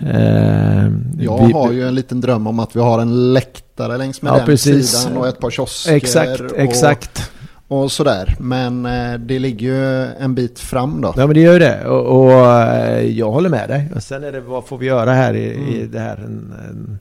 Mm. 0.00 0.16
Eh, 0.16 1.24
jag 1.24 1.46
vi, 1.46 1.52
har 1.52 1.72
ju 1.72 1.88
en 1.88 1.94
liten 1.94 2.20
dröm 2.20 2.46
om 2.46 2.60
att 2.60 2.76
vi 2.76 2.80
har 2.80 2.98
en 2.98 3.32
läktare 3.32 3.98
längs 3.98 4.22
med 4.22 4.32
Ja, 4.32 4.36
den 4.36 4.46
precis. 4.46 4.90
sidan 4.90 5.16
och 5.16 5.28
ett 5.28 5.40
par 5.40 5.50
kiosker. 5.50 5.92
Exakt, 5.92 6.40
och, 6.40 6.58
exakt. 6.58 7.30
Och 7.70 7.92
sådär. 7.92 8.34
Men 8.38 8.86
eh, 8.86 9.14
det 9.18 9.38
ligger 9.38 9.66
ju 9.66 10.04
en 10.20 10.34
bit 10.34 10.58
fram 10.58 11.00
då. 11.00 11.14
Ja 11.16 11.26
men 11.26 11.34
det 11.34 11.40
gör 11.40 11.52
ju 11.52 11.58
det 11.58 11.84
och, 11.86 12.20
och 12.24 12.32
eh, 12.62 13.00
jag 13.18 13.30
håller 13.30 13.48
med 13.48 13.68
dig. 13.68 13.88
Och 13.94 14.02
sen 14.02 14.24
är 14.24 14.32
det 14.32 14.40
vad 14.40 14.64
får 14.66 14.78
vi 14.78 14.86
göra 14.86 15.12
här 15.12 15.34
i, 15.34 15.44
i 15.76 15.86
det 15.92 15.98
här 16.00 16.16
en, 16.16 16.54
en 16.70 16.98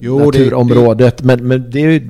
Jo, 0.00 0.18
det- 0.30 0.38
naturområdet. 0.38 1.22
Men, 1.22 1.48
men 1.48 1.70
det 1.70 1.80
är 1.80 1.90
ju, 1.90 2.08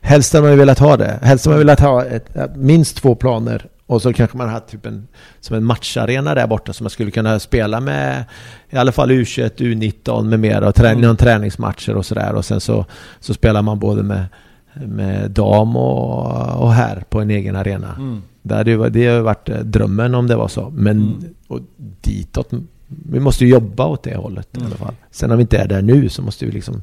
helst 0.00 0.32
hade 0.32 0.42
man 0.42 0.50
ju 0.52 0.56
velat 0.58 0.78
ha 0.78 0.96
det. 0.96 1.18
Helst 1.22 1.44
hade 1.44 1.54
man 1.54 1.58
velat 1.58 1.80
ha 1.80 2.04
ett, 2.04 2.56
minst 2.56 2.96
två 2.96 3.14
planer. 3.14 3.66
Och 3.86 4.02
så 4.02 4.12
kanske 4.12 4.36
man 4.36 4.48
hade 4.48 4.66
typ 4.66 4.86
en, 4.86 5.08
som 5.40 5.56
en 5.56 5.64
matcharena 5.64 6.34
där 6.34 6.46
borta 6.46 6.72
som 6.72 6.84
man 6.84 6.90
skulle 6.90 7.10
kunna 7.10 7.38
spela 7.38 7.80
med 7.80 8.24
i 8.70 8.76
alla 8.76 8.92
fall 8.92 9.10
U21, 9.10 9.50
U19 9.56 10.24
med 10.24 10.40
mera 10.40 10.68
och 10.68 10.74
trä, 10.74 10.88
Mm. 10.88 11.16
träningsmatcher 11.16 11.94
och 11.96 12.06
sådär. 12.06 12.34
Och 12.34 12.44
sen 12.44 12.60
så, 12.60 12.84
så 13.20 13.34
spelar 13.34 13.62
man 13.62 13.78
både 13.78 14.02
med, 14.02 14.24
med 14.86 15.30
dam 15.30 15.76
och, 15.76 16.62
och 16.62 16.72
här 16.72 17.04
på 17.08 17.20
en 17.20 17.30
egen 17.30 17.56
arena. 17.56 17.94
Mm. 17.98 18.22
Det 18.42 18.54
hade 18.54 18.88
det 18.88 19.06
har 19.06 19.20
varit 19.20 19.48
eh, 19.48 19.58
drömmen 19.58 20.14
om 20.14 20.26
det 20.26 20.36
var 20.36 20.48
så. 20.48 20.70
Men 20.74 20.96
Mm. 20.98 21.24
och 21.48 21.60
ditåt, 22.00 22.50
vi 22.86 23.20
måste 23.20 23.44
ju 23.44 23.50
jobba 23.50 23.86
åt 23.86 24.02
det 24.02 24.16
hållet 24.16 24.48
i 24.52 24.56
Mm. 24.56 24.66
alla 24.66 24.76
fall. 24.76 24.94
Sen 25.10 25.30
om 25.30 25.36
vi 25.36 25.42
inte 25.42 25.58
är 25.58 25.68
där 25.68 25.82
nu 25.82 26.08
så 26.08 26.22
måste 26.22 26.46
vi 26.46 26.52
liksom 26.52 26.82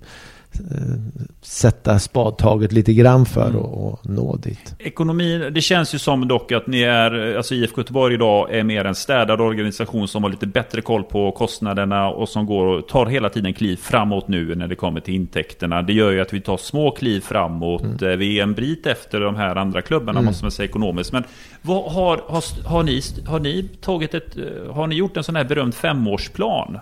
sätta 1.42 2.00
spadtaget 2.00 2.72
lite 2.72 2.94
grann 2.94 3.26
för 3.26 3.42
Mm. 3.50 3.56
att 3.56 3.66
och 3.66 4.00
nå 4.10 4.36
dit. 4.36 4.76
Ekonomin, 4.80 5.54
det 5.54 5.62
känns 5.62 5.96
ju 5.96 6.00
som 6.00 6.28
dock 6.28 6.52
att 6.52 6.68
ni 6.68 6.82
är, 6.82 7.36
alltså 7.38 7.56
IFK 7.56 7.82
Göteborg 7.82 8.14
idag 8.14 8.54
är 8.56 8.64
mer 8.64 8.86
en 8.86 8.96
städad 8.96 9.42
organisation 9.42 10.08
som 10.08 10.24
har 10.24 10.30
lite 10.30 10.48
bättre 10.48 10.82
koll 10.82 11.04
på 11.04 11.32
kostnaderna 11.32 12.10
och 12.10 12.30
som 12.30 12.46
går 12.46 12.66
och 12.66 12.88
tar 12.88 13.06
hela 13.06 13.30
tiden 13.30 13.54
kliv 13.54 13.76
framåt 13.78 14.28
nu 14.28 14.56
när 14.56 14.68
det 14.68 14.76
kommer 14.76 15.00
till 15.00 15.14
intäkterna. 15.14 15.82
Det 15.82 15.94
gör 15.94 16.12
ju 16.12 16.22
att 16.22 16.34
vi 16.34 16.42
tar 16.42 16.58
små 16.58 16.92
kliv 16.92 17.22
framåt. 17.22 18.02
Eh, 18.02 18.10
Vi 18.10 18.40
är 18.40 18.44
en 18.44 18.54
bit 18.54 18.86
efter 18.88 19.20
de 19.20 19.36
här 19.36 19.56
andra 19.56 19.82
klubbarna 19.82 20.20
Mm. 20.20 20.26
måste 20.26 20.44
man 20.46 20.52
säga 20.52 20.70
ekonomiskt. 20.70 21.14
Men 21.14 21.24
vad 21.62 21.92
har, 21.92 22.18
har, 22.28 22.68
har, 22.70 22.84
ni, 22.84 23.02
har 23.28 23.40
ni 23.40 23.70
tagit 23.82 24.14
ett, 24.14 24.38
eh, 24.38 24.74
har 24.74 24.88
ni 24.88 24.96
gjort 24.96 25.18
en 25.18 25.24
sån 25.24 25.36
här 25.36 25.44
berömd 25.44 25.74
femårsplan? 25.76 26.80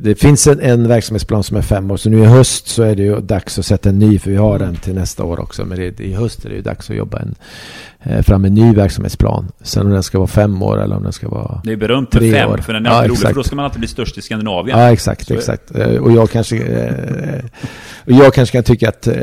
Det 0.00 0.14
finns 0.14 0.46
en, 0.46 0.60
en 0.60 0.88
verksamhetsplan 0.88 1.42
som 1.42 1.56
är 1.56 1.62
fem 1.62 1.90
år, 1.90 1.96
så 1.96 2.10
nu 2.10 2.18
i 2.18 2.24
höst 2.24 2.68
så 2.68 2.82
är 2.82 2.96
det 2.96 3.02
ju 3.02 3.20
dags 3.20 3.58
att 3.58 3.66
sätta 3.66 3.88
en 3.88 3.98
ny, 3.98 4.18
för 4.18 4.30
vi 4.30 4.36
har 4.36 4.58
den 4.58 4.76
till 4.76 4.94
nästa 4.94 5.24
år 5.24 5.40
också. 5.40 5.64
Men 5.64 5.78
det, 5.78 6.00
i 6.00 6.14
höst 6.14 6.44
är 6.44 6.48
det 6.48 6.54
ju 6.54 6.62
dags 6.62 6.90
att 6.90 6.96
jobba 6.96 7.18
en, 7.18 7.34
eh, 8.02 8.22
fram 8.22 8.44
en 8.44 8.54
ny 8.54 8.74
verksamhetsplan. 8.74 9.48
Sen 9.62 9.86
om 9.86 9.92
den 9.92 10.02
ska 10.02 10.18
vara 10.18 10.28
fem 10.28 10.62
år 10.62 10.82
eller 10.82 10.96
om 10.96 11.02
den 11.02 11.12
ska 11.12 11.28
vara... 11.28 11.60
Det 11.64 11.72
är 11.72 11.76
berömt 11.76 12.10
Tre 12.10 12.32
fem, 12.32 12.50
år. 12.50 12.56
för 12.58 12.72
den 12.72 12.86
är 12.86 12.90
Ja, 12.90 13.08
rolig, 13.08 13.18
för 13.18 13.34
då 13.34 13.42
ska 13.42 13.56
man 13.56 13.64
alltid 13.64 13.80
bli 13.80 13.88
störst 13.88 14.18
i 14.18 14.22
Skandinavien. 14.22 14.78
Ja, 14.78 14.92
exakt, 14.92 15.26
Så 15.26 15.34
exakt. 15.34 15.76
Eh, 15.76 15.86
Och 15.96 16.12
jag 16.12 16.30
kanske, 16.30 16.56
eh, 16.58 17.44
och 18.04 18.12
jag 18.12 18.34
kanske 18.34 18.52
kan 18.56 18.64
tycka 18.64 18.88
att 18.88 19.06
eh, 19.06 19.14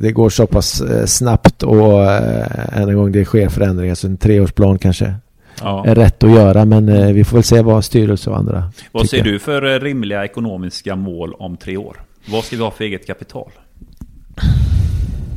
det 0.00 0.12
går 0.12 0.30
så 0.30 0.46
pass 0.46 0.80
eh, 0.80 1.04
snabbt 1.06 1.62
och 1.62 2.04
eh, 2.04 2.78
än 2.78 2.88
en 2.88 2.96
gång 2.96 3.12
det 3.12 3.24
sker 3.24 3.48
förändringar 3.48 3.94
så 3.94 4.06
en 4.06 4.16
treårsplan 4.16 4.78
kanske 4.78 5.14
Ja. 5.62 5.86
är 5.86 5.94
rätt 5.94 6.22
att 6.24 6.30
göra. 6.30 6.64
Men 6.64 6.88
eh, 6.88 7.12
vi 7.12 7.24
får 7.24 7.36
väl 7.36 7.44
se 7.44 7.62
vad 7.62 7.84
styrelse 7.84 8.30
och 8.30 8.36
andra 8.36 8.72
Vad 8.92 9.08
ser 9.08 9.16
tycker. 9.18 9.30
du 9.32 9.38
för 9.38 9.74
eh, 9.74 9.80
rimliga 9.80 10.24
ekonomiska 10.24 10.96
mål 10.96 11.32
om 11.34 11.56
tre 11.56 11.76
år? 11.76 11.96
Vad 12.28 12.44
ska 12.44 12.56
vi 12.56 12.62
ha 12.62 12.70
för 12.70 12.84
eget 12.84 13.06
kapital? 13.06 13.50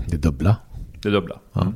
Det 0.07 0.17
dubbla. 0.17 0.55
Det 1.01 1.09
dubbla? 1.09 1.35
Ja. 1.53 1.61
Mm. 1.61 1.73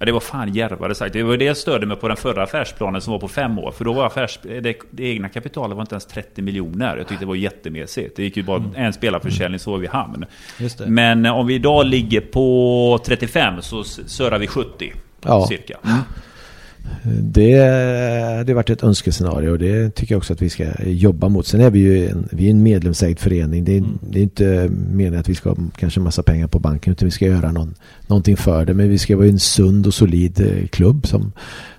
Ja, 0.00 0.06
det 0.06 0.12
var 0.12 0.20
fan 0.20 0.54
djärvare 0.54 0.94
sagt. 0.94 1.12
Det 1.12 1.22
var 1.22 1.36
det 1.36 1.44
jag 1.44 1.56
störde 1.56 1.86
mig 1.86 1.96
på 1.96 2.08
den 2.08 2.16
förra 2.16 2.42
affärsplanen 2.42 3.00
som 3.00 3.12
var 3.12 3.20
på 3.20 3.28
fem 3.28 3.58
år. 3.58 3.70
För 3.72 3.84
då 3.84 3.92
var 3.92 4.06
affärs, 4.06 4.38
det, 4.42 4.76
det 4.90 5.04
egna 5.04 5.28
kapitalet 5.28 5.76
var 5.76 5.82
inte 5.82 5.94
ens 5.94 6.06
30 6.06 6.42
miljoner. 6.42 6.96
Jag 6.96 7.08
tyckte 7.08 7.24
det 7.24 7.28
var 7.28 7.34
jättemesigt. 7.34 8.16
Det 8.16 8.22
gick 8.22 8.36
ju 8.36 8.42
bara 8.42 8.62
en 8.74 8.92
spelarförsäljning 8.92 9.58
så 9.58 9.70
var 9.70 9.78
vi 9.78 9.86
i 9.86 9.90
hamn. 9.90 10.24
Men 10.86 11.26
eh, 11.26 11.32
om 11.38 11.46
vi 11.46 11.54
idag 11.54 11.86
ligger 11.86 12.20
på 12.20 13.00
35 13.06 13.62
så 13.62 13.80
s- 13.80 14.00
surrar 14.06 14.38
vi 14.38 14.46
70. 14.46 14.92
Ja. 15.22 15.46
Cirka. 15.46 15.78
Det, 15.82 15.88
det 17.20 17.54
har 18.48 18.54
varit 18.54 18.70
ett 18.70 18.82
önskescenario 18.82 19.50
och 19.50 19.58
det 19.58 19.94
tycker 19.94 20.14
jag 20.14 20.18
också 20.18 20.32
att 20.32 20.42
vi 20.42 20.50
ska 20.50 20.64
jobba 20.84 21.28
mot. 21.28 21.46
Sen 21.46 21.60
är 21.60 21.70
vi 21.70 21.78
ju 21.78 22.08
en, 22.08 22.28
vi 22.32 22.46
är 22.46 22.50
en 22.50 22.62
medlemsägd 22.62 23.18
förening. 23.18 23.64
Det 23.64 23.76
är, 23.76 23.84
det 24.00 24.18
är 24.18 24.22
inte 24.22 24.70
meningen 24.92 25.20
att 25.20 25.28
vi 25.28 25.34
ska 25.34 25.48
ha 25.48 25.56
kanske 25.76 26.00
massa 26.00 26.22
pengar 26.22 26.46
på 26.46 26.58
banken 26.58 26.92
utan 26.92 27.06
vi 27.06 27.12
ska 27.12 27.26
göra 27.26 27.52
någon, 27.52 27.74
någonting 28.06 28.36
för 28.36 28.64
det. 28.64 28.74
Men 28.74 28.88
vi 28.88 28.98
ska 28.98 29.16
vara 29.16 29.26
en 29.26 29.38
sund 29.38 29.86
och 29.86 29.94
solid 29.94 30.40
eh, 30.40 30.66
klubb 30.66 31.06
som, 31.06 31.32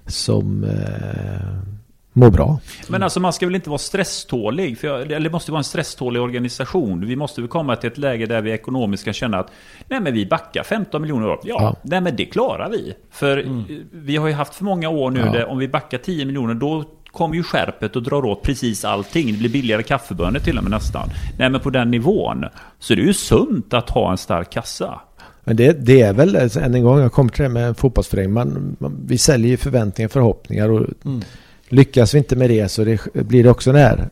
som 0.08 0.64
eh, 0.64 1.79
mår 2.20 2.30
bra. 2.32 2.60
Men 2.88 3.04
alltså 3.04 3.20
man 3.20 3.34
ska 3.34 3.46
väl 3.46 3.56
inte 3.56 3.70
vara 3.70 3.78
stresstålig? 3.78 4.78
För 4.80 4.88
jag, 4.88 5.02
eller 5.02 5.20
det 5.20 5.30
måste 5.30 5.52
vara 5.52 5.60
en 5.60 5.64
stresstålig 5.64 6.22
organisation. 6.22 7.06
Vi 7.06 7.16
måste 7.16 7.42
väl 7.42 7.48
komma 7.48 7.76
till 7.76 7.92
ett 7.92 7.98
läge 7.98 8.26
där 8.26 8.42
vi 8.42 8.52
ekonomiskt 8.52 9.04
kan 9.06 9.14
känna 9.14 9.38
att 9.40 9.52
nej 9.88 10.00
men 10.00 10.14
vi 10.14 10.26
backar 10.26 10.64
15 10.64 11.02
miljoner 11.02 11.28
år. 11.30 11.40
Ja, 11.44 11.56
Ja. 11.60 11.76
nej 11.84 12.02
men 12.02 12.16
det 12.16 12.26
klarar 12.26 12.70
vi. 12.70 12.94
För 13.12 13.38
eh, 13.38 13.62
vi 13.92 14.16
har 14.18 14.28
ju 14.28 14.34
haft 14.34 14.56
för 14.56 14.64
många 14.66 14.90
år 14.90 15.12
nu 15.12 15.20
Ja. 15.20 15.32
där 15.32 15.46
om 15.50 15.58
vi 15.58 15.68
backar 15.68 15.98
10 15.98 16.26
miljoner 16.26 16.54
då 16.54 16.84
kommer 17.12 17.36
ju 17.36 17.44
skärpet 17.44 17.96
och 17.96 18.04
drar 18.04 18.26
åt 18.26 18.44
precis 18.44 18.86
allting. 18.86 19.32
Det 19.32 19.38
blir 19.40 19.50
billigare 19.50 19.84
kaffebönor 19.84 20.40
till 20.40 20.58
och 20.58 20.64
med 20.64 20.72
nästan. 20.72 21.10
Nej 21.40 21.50
men 21.50 21.62
på 21.62 21.70
den 21.70 21.92
nivån 21.92 22.46
så 22.80 22.94
är 22.94 22.98
det 22.98 23.04
ju 23.04 23.14
sunt 23.14 23.74
att 23.74 23.90
ha 23.90 24.12
en 24.12 24.18
stark 24.18 24.50
kassa. 24.50 25.00
Men 25.44 25.56
det, 25.56 25.86
det 25.86 26.02
är 26.02 26.14
väl, 26.14 26.36
alltså, 26.36 26.60
än 26.60 26.76
en 26.76 26.84
gång, 26.84 27.00
jag 27.00 27.12
kommer 27.12 27.30
till 27.32 27.44
det 27.44 27.50
med 27.50 27.68
en 27.68 27.76
fotbollsförening. 27.76 28.34
Man, 28.34 28.76
man, 28.80 28.98
vi 29.08 29.18
säljer 29.18 29.50
ju 29.52 29.58
förväntningar 29.58 30.08
och 30.08 30.12
förhoppningar. 30.12 30.70
Och 30.70 30.86
Mm. 31.06 31.22
Lyckas 31.70 32.14
vi 32.14 32.18
inte 32.18 32.36
med 32.36 32.50
det 32.50 32.70
så 32.70 32.84
det, 32.84 33.14
blir 33.14 33.44
det 33.44 33.50
också 33.50 33.72
där. 33.72 34.10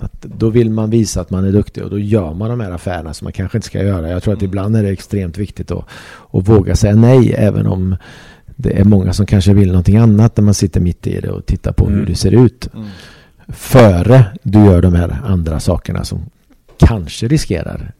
Att 0.00 0.22
då 0.22 0.50
vill 0.50 0.70
man 0.70 0.90
visa 0.90 1.20
att 1.20 1.30
man 1.30 1.44
är 1.44 1.52
duktig 1.52 1.84
och 1.84 1.90
då 1.90 1.98
gör 1.98 2.34
man 2.34 2.50
de 2.50 2.60
här 2.60 2.70
affärerna 2.70 3.14
som 3.14 3.24
man 3.24 3.32
kanske 3.32 3.58
inte 3.58 3.66
ska 3.66 3.82
göra. 3.82 4.10
Jag 4.10 4.22
tror 4.22 4.34
att 4.34 4.42
ibland 4.42 4.76
är 4.76 4.82
det 4.82 4.88
extremt 4.88 5.38
viktigt 5.38 5.70
att, 5.70 5.84
att 6.32 6.48
våga 6.48 6.76
säga 6.76 6.94
nej 6.94 7.34
även 7.38 7.66
om 7.66 7.96
det 8.56 8.80
är 8.80 8.84
många 8.84 9.12
som 9.12 9.26
kanske 9.26 9.54
vill 9.54 9.68
någonting 9.68 9.96
annat 9.96 10.36
när 10.36 10.44
man 10.44 10.54
sitter 10.54 10.80
mitt 10.80 11.06
i 11.06 11.20
det 11.20 11.30
och 11.30 11.46
tittar 11.46 11.72
på 11.72 11.86
hur 11.86 11.94
Mm. 11.94 12.06
det 12.06 12.14
ser 12.14 12.44
ut. 12.44 12.68
Mm. 12.74 12.86
Före 13.48 14.24
du 14.42 14.64
gör 14.64 14.82
de 14.82 14.94
här 14.94 15.20
andra 15.24 15.60
sakerna 15.60 16.04
som 16.04 16.20
kanske 16.76 17.28
riskerar 17.28 17.92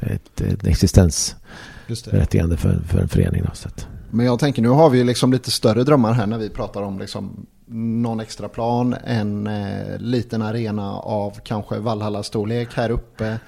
ett, 0.00 0.40
ett 0.40 0.66
existensberättigande 0.66 2.56
för, 2.56 2.78
för 2.88 2.98
en 2.98 3.08
förening. 3.08 3.42
Då, 3.42 3.70
Men 4.10 4.26
jag 4.26 4.38
tänker 4.38 4.62
nu 4.62 4.68
har 4.68 4.90
vi 4.90 4.98
ju 4.98 5.04
liksom 5.04 5.32
lite 5.32 5.50
större 5.50 5.84
drömmar 5.84 6.12
här 6.12 6.26
när 6.26 6.38
vi 6.38 6.48
pratar 6.48 6.82
om 6.82 6.98
liksom 6.98 7.46
någon 7.68 8.20
extra 8.20 8.48
plan, 8.48 8.94
en 9.04 9.46
eh, 9.46 9.98
liten 9.98 10.42
arena 10.42 10.92
av 10.98 11.38
kanske 11.44 11.78
Valhalla-storlek 11.78 12.74
här 12.74 12.90
uppe. 12.90 13.38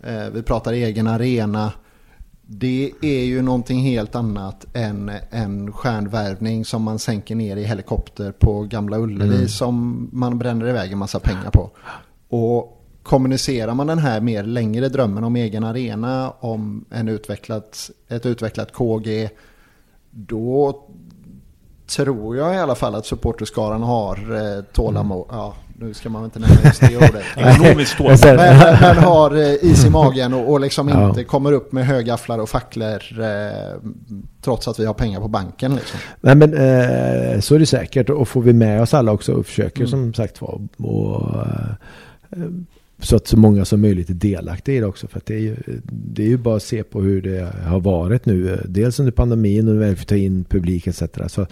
Eh, 0.00 0.28
vi 0.32 0.42
pratar 0.42 0.72
egen 0.72 1.06
arena. 1.06 1.72
Det 2.50 2.92
är 3.02 3.24
ju 3.24 3.42
någonting 3.42 3.80
helt 3.80 4.14
annat 4.14 4.66
än 4.74 5.12
en 5.30 5.72
stjärnvärvning 5.72 6.64
som 6.64 6.82
man 6.82 6.98
sänker 6.98 7.34
ner 7.34 7.56
i 7.56 7.64
helikopter 7.64 8.32
på 8.32 8.62
Gamla 8.62 8.98
Ullevi 8.98 9.34
Mm. 9.36 9.48
som 9.48 10.08
man 10.12 10.38
bränner 10.38 10.68
iväg 10.68 10.92
en 10.92 10.98
massa 10.98 11.20
pengar 11.20 11.50
på. 11.50 11.70
Och 12.36 12.84
kommunicerar 13.02 13.74
man 13.74 13.86
den 13.86 13.98
här 13.98 14.20
mer 14.20 14.42
längre 14.42 14.88
drömmen 14.88 15.24
om 15.24 15.36
egen 15.36 15.64
arena, 15.64 16.30
om 16.40 16.84
en 16.90 17.08
utvecklat, 17.08 17.90
ett 18.08 18.26
utvecklat 18.26 18.72
KG, 18.72 19.28
då 20.10 20.82
tror 21.88 22.36
jag 22.36 22.54
i 22.54 22.58
alla 22.58 22.74
fall 22.74 22.94
att 22.94 23.06
supporterskaran 23.06 23.82
har 23.82 24.16
eh, 24.56 24.64
tålamod. 24.72 25.26
Ja, 25.30 25.54
nu 25.80 25.94
ska 25.94 26.08
man 26.08 26.24
inte 26.24 26.38
nämna 26.38 26.56
just 26.64 26.80
det 26.80 26.96
ordet. 26.96 27.22
Ekonomiskt 27.36 27.96
tålamod. 27.96 28.18
Men, 28.24 28.76
men 28.80 28.96
har 28.96 29.36
eh, 29.36 29.52
is 29.70 29.84
i 29.84 29.90
magen 29.90 30.34
och, 30.34 30.50
och 30.52 30.60
liksom 30.60 30.88
Ja. 30.88 31.08
inte 31.08 31.24
kommer 31.24 31.52
upp 31.52 31.72
med 31.72 31.86
högafflar 31.86 32.38
och 32.38 32.48
facklor 32.48 33.20
eh, 33.20 33.90
trots 34.42 34.68
att 34.68 34.78
vi 34.80 34.86
har 34.86 34.94
pengar 34.94 35.20
på 35.20 35.28
banken. 35.28 35.74
Liksom. 35.74 36.00
Nej 36.20 36.34
men 36.34 36.54
eh, 36.54 37.40
så 37.40 37.54
är 37.54 37.58
det 37.58 37.66
säkert 37.66 38.10
och 38.10 38.28
får 38.28 38.42
vi 38.42 38.52
med 38.52 38.82
oss 38.82 38.94
alla 38.94 39.12
också 39.12 39.32
och 39.32 39.46
försöker 39.46 39.78
Mm. 39.80 39.90
som 39.90 40.14
sagt 40.14 40.40
var 40.42 40.60
och, 40.78 41.36
eh, 41.36 42.38
så 43.00 43.16
att 43.16 43.26
så 43.26 43.36
många 43.36 43.64
som 43.64 43.80
möjligt 43.80 44.10
är 44.10 44.14
delaktiga 44.14 44.76
i 44.76 44.80
det 44.80 44.86
också. 44.86 45.08
För 45.08 45.20
det 45.24 45.34
är 45.34 45.38
ju, 45.38 45.56
det 45.84 46.22
är 46.22 46.28
ju 46.28 46.36
bara 46.36 46.56
att 46.56 46.62
se 46.62 46.82
på 46.82 47.02
hur 47.02 47.22
det 47.22 47.52
har 47.64 47.80
varit 47.80 48.26
nu. 48.26 48.60
Dels 48.68 49.00
under 49.00 49.12
pandemin 49.12 49.68
och 49.68 49.74
när 49.74 49.88
vi 49.88 49.96
får 49.96 50.04
ta 50.04 50.16
in 50.16 50.44
publik 50.44 50.86
etc. 50.86 51.02
Så 51.26 51.46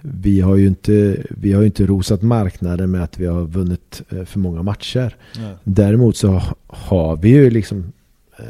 vi 0.00 0.40
har 0.40 0.56
ju 0.56 0.66
inte, 0.66 1.16
vi 1.28 1.52
har 1.52 1.62
inte 1.62 1.86
rosat 1.86 2.22
marknaden 2.22 2.90
med 2.90 3.02
att 3.02 3.18
vi 3.18 3.26
har 3.26 3.42
vunnit 3.42 4.02
eh, 4.10 4.24
för 4.24 4.38
många 4.38 4.62
matcher. 4.62 5.16
Ja. 5.36 5.50
Däremot 5.64 6.16
så 6.16 6.42
har 6.66 7.16
vi 7.16 7.28
ju 7.28 7.50
liksom 7.50 7.92
eh, 8.38 8.44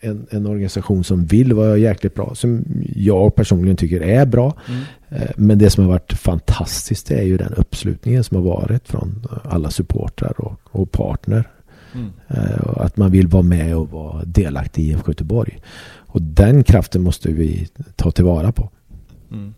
en, 0.00 0.26
en 0.30 0.46
organisation 0.46 1.04
som 1.04 1.24
vill 1.26 1.52
vara 1.52 1.76
jäkligt 1.76 2.14
bra. 2.14 2.34
Som 2.34 2.64
jag 2.96 3.34
personligen 3.34 3.76
tycker 3.76 4.00
är 4.00 4.26
bra. 4.26 4.54
Mm. 4.68 4.82
Eh, 5.08 5.30
Men 5.36 5.58
det 5.58 5.70
som 5.70 5.84
har 5.84 5.90
varit 5.90 6.12
fantastiskt 6.12 7.10
är 7.10 7.22
ju 7.22 7.36
den 7.36 7.54
uppslutningen 7.54 8.24
som 8.24 8.36
har 8.36 8.44
varit 8.44 8.88
från 8.88 9.26
alla 9.44 9.70
supportrar 9.70 10.40
och, 10.40 10.60
och 10.62 10.90
partner. 10.90 11.44
Mm. 11.96 12.12
Eh, 12.28 12.76
Att 12.76 12.96
man 12.96 13.10
vill 13.10 13.28
vara 13.28 13.42
med 13.42 13.76
och 13.76 13.90
vara 13.90 14.24
delaktig 14.24 14.82
i 14.82 14.90
IFK 14.90 15.10
Göteborg. 15.10 15.58
Och 15.96 16.22
den 16.22 16.64
kraften 16.64 17.02
måste 17.02 17.28
vi 17.32 17.68
ta 17.96 18.10
tillvara 18.10 18.52
på. 18.52 18.70
Mm. 19.32 19.54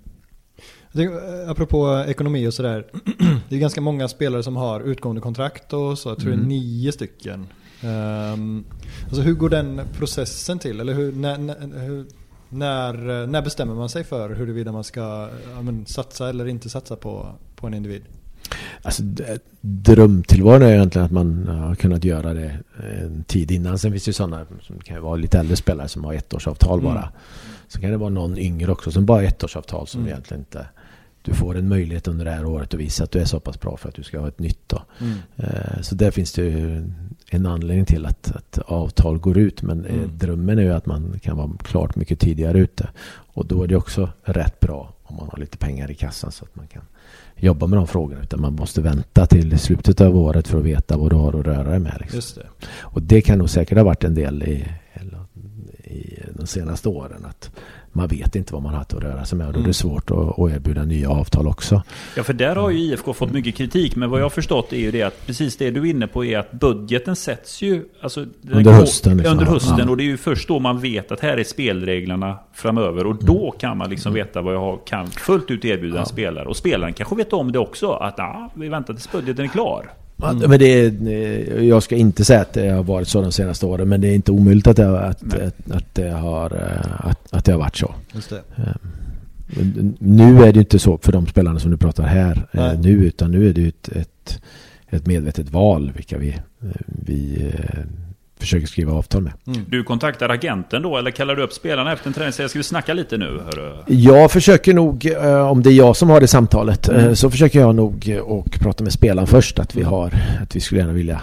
Tänker, 0.93 1.43
eh, 1.45 1.51
apropå 1.51 2.05
ekonomi 2.09 2.47
och 2.49 2.55
sådär. 2.55 2.87
Det 3.49 3.57
är 3.57 3.61
ganska 3.61 3.81
många 3.81 4.09
spelare 4.09 4.43
som 4.43 4.57
har 4.57 4.81
utgående 4.81 5.21
kontrakt 5.23 5.73
och 5.73 5.99
så. 5.99 6.09
Jag 6.09 6.19
tror 6.19 6.31
det 6.31 6.35
är 6.35 6.39
Mm. 6.39 6.49
nio 6.49 6.93
stycken. 6.93 7.47
Um, 7.85 8.65
alltså 9.05 9.23
hur 9.23 9.35
går 9.35 9.51
den 9.51 9.81
processen 9.99 10.59
till? 10.59 10.81
Eller 10.81 10.95
hur, 10.95 11.13
när, 11.13 11.39
när, 11.39 11.85
hur, 11.87 12.07
när, 12.49 13.27
när 13.27 13.43
bestämmer 13.43 13.75
man 13.75 13.89
sig 13.89 14.05
för 14.05 14.31
huruvida 14.35 14.73
man 14.73 14.85
ska 14.85 15.29
ja, 15.55 15.63
men, 15.63 15.87
satsa 15.87 16.29
eller 16.29 16.47
inte 16.49 16.69
satsa 16.71 16.97
på, 16.97 17.27
på 17.57 17.67
en 17.67 17.75
individ? 17.75 18.03
Alltså, 18.83 19.03
drömtillvaron 19.61 20.63
är 20.63 20.73
egentligen 20.73 21.07
att 21.07 21.13
man 21.13 21.49
har 21.49 21.75
kunnat 21.75 22.05
göra 22.05 22.35
det 22.35 22.59
en 23.03 23.25
tid 23.25 23.51
innan. 23.51 23.79
Sen 23.79 23.91
finns 23.93 24.05
det 24.05 24.09
ju 24.09 24.13
sådana 24.13 24.47
som 24.63 24.79
kan 24.79 25.03
vara 25.03 25.17
lite 25.17 25.39
äldre 25.39 25.57
spelare 25.57 25.89
som 25.89 26.05
har 26.05 26.15
ettårsavtal 26.15 26.81
bara. 26.81 26.99
Mm. 26.99 27.11
Sen 27.69 27.83
kan 27.83 27.91
det 27.91 27.97
vara 27.97 28.11
någon 28.11 28.39
yngre 28.39 28.73
också 28.73 28.91
som 28.91 29.07
bara 29.07 29.19
har 29.19 29.25
ettårsavtal 29.25 29.87
som 29.87 30.01
mm. 30.01 30.13
egentligen 30.13 30.41
inte 30.41 30.67
du 31.23 31.35
får 31.35 31.57
en 31.57 31.69
möjlighet 31.69 32.09
under 32.09 32.25
det 32.25 32.31
här 32.31 32.45
året 32.45 32.75
att 32.75 32.81
visa 32.81 33.05
att 33.05 33.11
du 33.11 33.19
är 33.19 33.25
så 33.25 33.41
pass 33.41 33.61
bra 33.61 33.77
för 33.77 33.89
att 33.89 33.95
du 33.95 34.03
ska 34.03 34.21
ha 34.21 34.29
ett 34.29 34.39
nytt. 34.39 34.61
Då. 34.67 34.83
Mm. 35.01 35.19
Eh, 35.37 35.81
så 35.81 35.95
där 35.95 36.11
finns 36.11 36.33
det 36.33 36.43
ju 36.43 36.85
en 37.31 37.47
anledning 37.47 37.87
till 37.87 38.07
att, 38.07 38.37
att 38.37 38.59
avtal 38.59 39.19
går 39.19 39.39
ut. 39.39 39.63
Men 39.63 39.85
eh, 39.85 39.95
mm. 39.95 40.11
drömmen 40.19 40.59
är 40.59 40.63
ju 40.63 40.73
att 40.73 40.87
man 40.87 41.19
kan 41.23 41.37
vara 41.37 41.51
klart 41.63 41.97
mycket 41.97 42.21
tidigare 42.21 42.59
ute. 42.59 42.89
Och 43.33 43.47
då 43.47 43.63
är 43.63 43.67
det 43.67 43.77
också 43.77 44.11
rätt 44.23 44.61
bra 44.61 44.93
om 45.03 45.17
man 45.17 45.29
har 45.33 45.39
lite 45.39 45.59
pengar 45.59 45.91
i 45.91 45.95
kassan 45.95 46.33
så 46.33 46.45
att 46.45 46.57
man 46.57 46.67
kan 46.67 46.83
jobba 47.37 47.67
med 47.67 47.79
de 47.79 47.87
frågorna. 47.87 48.23
Utan 48.23 48.41
man 48.41 48.55
måste 48.55 48.81
vänta 48.81 49.27
till 49.27 49.59
slutet 49.59 50.01
av 50.01 50.17
året 50.17 50.49
för 50.49 50.59
att 50.59 50.65
veta 50.65 50.97
vad 50.97 51.11
du 51.11 51.17
har 51.17 51.41
att 51.41 51.47
röra 51.47 51.71
dig 51.71 51.79
med. 51.79 51.97
Liksom. 52.01 52.43
Det. 52.43 52.67
Och 52.81 53.03
det 53.03 53.21
kan 53.21 53.39
nog 53.39 53.51
säkert 53.51 53.79
ha 53.79 53.85
varit 53.85 54.05
en 54.05 54.15
del 54.15 54.43
i, 54.43 54.67
i 55.85 56.23
de 56.35 56.47
senaste 56.47 56.89
åren. 56.89 57.25
Att 57.25 57.51
man 57.99 58.09
vet 58.09 58.37
inte 58.37 58.53
vad 58.53 58.63
man 58.63 58.75
har 58.75 58.81
att 58.81 58.95
röra 58.95 59.25
sig 59.25 59.39
med. 59.39 59.47
Och 59.47 59.53
då 59.53 59.59
är 59.59 59.63
det 59.63 59.67
mm. 59.67 59.75
svårt 59.75 60.11
att, 60.11 60.39
att 60.39 60.51
erbjuda 60.51 60.85
nya 60.85 61.11
avtal 61.11 61.47
också. 61.47 61.83
Ja, 62.17 62.23
för 62.23 62.33
där 62.33 62.57
har 62.57 62.71
ju 62.71 62.79
IFK 62.79 63.15
fått 63.15 63.33
mycket 63.33 63.55
kritik. 63.55 63.97
Men 63.97 64.11
vad 64.11 64.21
jag 64.21 64.25
har 64.25 64.31
förstått 64.31 64.73
är 64.73 64.77
ju 64.77 64.91
det 64.91 65.03
att 65.03 65.27
precis 65.27 65.57
det 65.57 65.71
du 65.71 65.81
är 65.81 65.91
inne 65.91 66.07
på 66.07 66.25
är 66.25 66.39
att 66.39 66.53
budgeten 66.53 67.17
sätts 67.17 67.63
ju 67.63 67.85
alltså, 68.01 68.27
under 68.51 68.73
hösten. 68.73 69.17
Liksom. 69.17 69.33
Under 69.33 69.47
hösten 69.53 69.79
ja. 69.79 69.91
och 69.91 69.97
det 69.97 70.03
är 70.03 70.05
ju 70.05 70.17
först 70.17 70.49
då 70.49 70.59
man 70.59 70.81
vet 70.81 71.13
att 71.13 71.21
här 71.21 71.37
är 71.37 71.45
spelreglerna 71.45 72.39
framöver. 72.55 73.07
Och 73.07 73.25
då 73.25 73.47
mm. 73.47 73.59
kan 73.59 73.79
man 73.79 73.91
liksom 73.91 74.15
veta 74.15 74.43
vad 74.43 74.55
jag 74.55 74.87
kan 74.87 75.07
fullt 75.07 75.51
ut 75.51 75.65
erbjuda 75.65 75.97
ja. 75.97 76.01
en 76.01 76.07
spelare. 76.07 76.49
Och 76.49 76.57
spelaren 76.57 76.93
kanske 76.93 77.17
vet 77.17 77.33
om 77.33 77.53
det 77.53 77.59
också. 77.59 77.91
Att 77.93 78.21
ah, 78.21 78.51
vi 78.55 78.69
väntar 78.69 78.95
tills 78.95 79.13
budgeten 79.13 79.45
är 79.45 79.49
klar. 79.49 79.91
Mm. 80.23 80.51
Men 80.51 80.59
det 80.59 80.67
är, 80.67 81.63
jag 81.63 81.83
ska 81.83 81.97
inte 81.97 82.25
säga 82.25 82.41
att 82.41 82.53
det 82.53 82.69
har 82.69 82.83
varit 82.83 83.09
så 83.09 83.23
de 83.23 83.33
senaste 83.33 83.67
åren 83.67 83.89
men 83.89 84.01
det 84.01 84.09
är 84.09 84.15
inte 84.15 84.33
omöjligt 84.33 84.67
att 84.67 84.77
det, 84.77 85.01
att, 85.01 85.35
att, 85.35 85.71
att 85.71 85.95
det, 85.95 86.11
har, 86.11 86.55
eh, 86.55 87.07
att, 87.11 87.33
att 87.33 87.45
det 87.45 87.53
har 87.53 87.59
varit 87.59 87.77
så. 87.77 87.95
Ehm, 88.57 89.97
nu 89.99 90.43
är 90.43 90.53
det 90.53 90.61
inte 90.61 90.79
så 90.79 90.99
för 90.99 91.13
de 91.13 91.27
spelarna 91.27 91.61
som 91.61 91.71
du 91.71 91.77
pratar 91.77 92.05
här 92.05 92.49
eh, 92.53 92.61
Nej. 92.61 92.79
nu 92.79 92.91
utan 92.91 93.31
nu 93.31 93.49
är 93.49 93.53
det 93.53 93.69
ett, 93.69 93.89
ett, 93.89 94.41
ett 94.91 95.07
medvetet 95.07 95.51
val 95.51 95.93
vilka 95.97 96.19
vi, 96.19 96.39
vi 96.87 97.53
eh, 97.53 97.81
försöker 98.39 98.67
skriva 98.67 98.93
avtal 98.93 99.23
med. 99.23 99.33
Mm. 99.47 99.61
Du 99.69 99.85
kontaktar 99.85 100.29
agenten 100.29 100.83
då 100.83 100.97
eller 100.97 101.11
kallar 101.11 101.37
du 101.37 101.43
upp 101.43 101.53
spelarna 101.53 101.93
efter 101.93 102.07
en 102.07 102.13
träning 102.13 102.29
och 102.29 102.35
säger 102.35 102.49
ska 102.49 102.59
vi 102.59 102.63
snacka 102.63 102.95
lite 102.95 103.17
nu? 103.17 103.41
Hörru? 103.45 103.77
Jag 103.87 104.31
försöker 104.31 104.75
nog, 104.75 105.07
eh, 105.07 105.51
om 105.51 105.63
det 105.63 105.71
är 105.71 105.75
jag 105.75 105.97
som 105.97 106.11
har 106.11 106.21
det 106.21 106.27
samtalet, 106.27 106.89
eh, 106.89 107.05
mm. 107.05 107.17
så 107.17 107.31
försöker 107.31 107.61
jag 107.61 107.75
nog 107.75 108.09
eh, 108.09 108.19
och 108.19 108.51
prata 108.61 108.85
med 108.85 108.93
spelaren 108.93 109.27
först 109.27 109.59
att 109.59 109.77
vi 109.77 109.83
har, 109.83 110.15
att 110.43 110.57
vi 110.57 110.61
skulle 110.61 110.81
gärna 110.81 110.93
vilja 110.93 111.21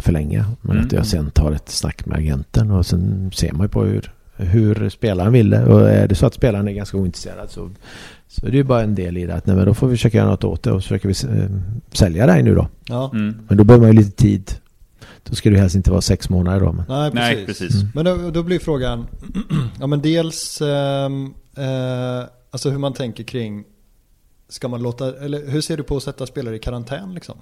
förlänga. 0.00 0.44
Men 0.60 0.76
mm. 0.76 0.86
att 0.86 0.92
jag 0.92 1.06
sen 1.06 1.30
tar 1.30 1.52
ett 1.52 1.68
snack 1.68 2.06
med 2.06 2.18
agenten 2.18 2.70
och 2.70 2.86
sen 2.86 3.30
ser 3.34 3.52
man 3.52 3.62
ju 3.62 3.68
på 3.68 3.84
hur, 3.84 4.12
hur 4.36 4.88
spelaren 4.88 5.32
vill 5.32 5.50
det. 5.50 5.64
Och 5.64 5.90
är 5.90 6.08
det 6.08 6.14
så 6.14 6.26
att 6.26 6.34
spelaren 6.34 6.68
är 6.68 6.72
ganska 6.72 6.96
ointresserad 6.96 7.50
så, 7.50 7.70
så 8.28 8.46
är 8.46 8.50
det 8.50 8.56
ju 8.56 8.64
bara 8.64 8.82
en 8.82 8.94
del 8.94 9.16
i 9.16 9.26
det. 9.26 9.34
Att 9.34 9.46
nej, 9.46 9.56
men 9.56 9.66
då 9.66 9.74
får 9.74 9.88
vi 9.88 9.96
försöka 9.96 10.18
göra 10.18 10.30
något 10.30 10.44
åt 10.44 10.62
det 10.62 10.72
och 10.72 10.82
så 10.82 10.88
försöker 10.88 11.08
vi 11.08 11.14
sälja 11.92 12.26
dig 12.26 12.42
nu 12.42 12.54
då. 12.54 12.68
Ja. 12.88 13.10
Mm. 13.14 13.34
Men 13.48 13.58
då 13.58 13.64
behöver 13.64 13.86
man 13.86 13.92
ju 13.92 13.98
lite 13.98 14.22
tid 14.22 14.52
då 15.28 15.34
ska 15.34 15.50
det 15.50 15.58
helst 15.58 15.76
inte 15.76 15.90
vara 15.90 16.00
sex 16.00 16.28
månader 16.28 16.60
då. 16.60 16.72
Men. 16.72 16.84
Nej, 16.88 17.10
precis. 17.10 17.36
Nej, 17.36 17.46
precis. 17.46 17.74
Mm. 17.74 17.88
Men 17.94 18.04
då, 18.04 18.30
då, 18.30 18.42
blir 18.42 18.58
frågan, 18.58 19.06
ja 19.80 19.86
men 19.86 20.02
dels 20.02 20.60
eh, 20.60 21.10
eh, 21.56 22.24
alltså 22.50 22.70
hur 22.70 22.78
man 22.78 22.92
tänker 22.92 23.24
kring, 23.24 23.64
ska 24.48 24.68
man 24.68 24.82
låta, 24.82 25.16
eller 25.24 25.50
hur 25.50 25.60
ser 25.60 25.76
du 25.76 25.82
på 25.82 25.96
att 25.96 26.02
sätta 26.02 26.26
spelare 26.26 26.56
i 26.56 26.58
karantän 26.58 27.14
liksom? 27.14 27.38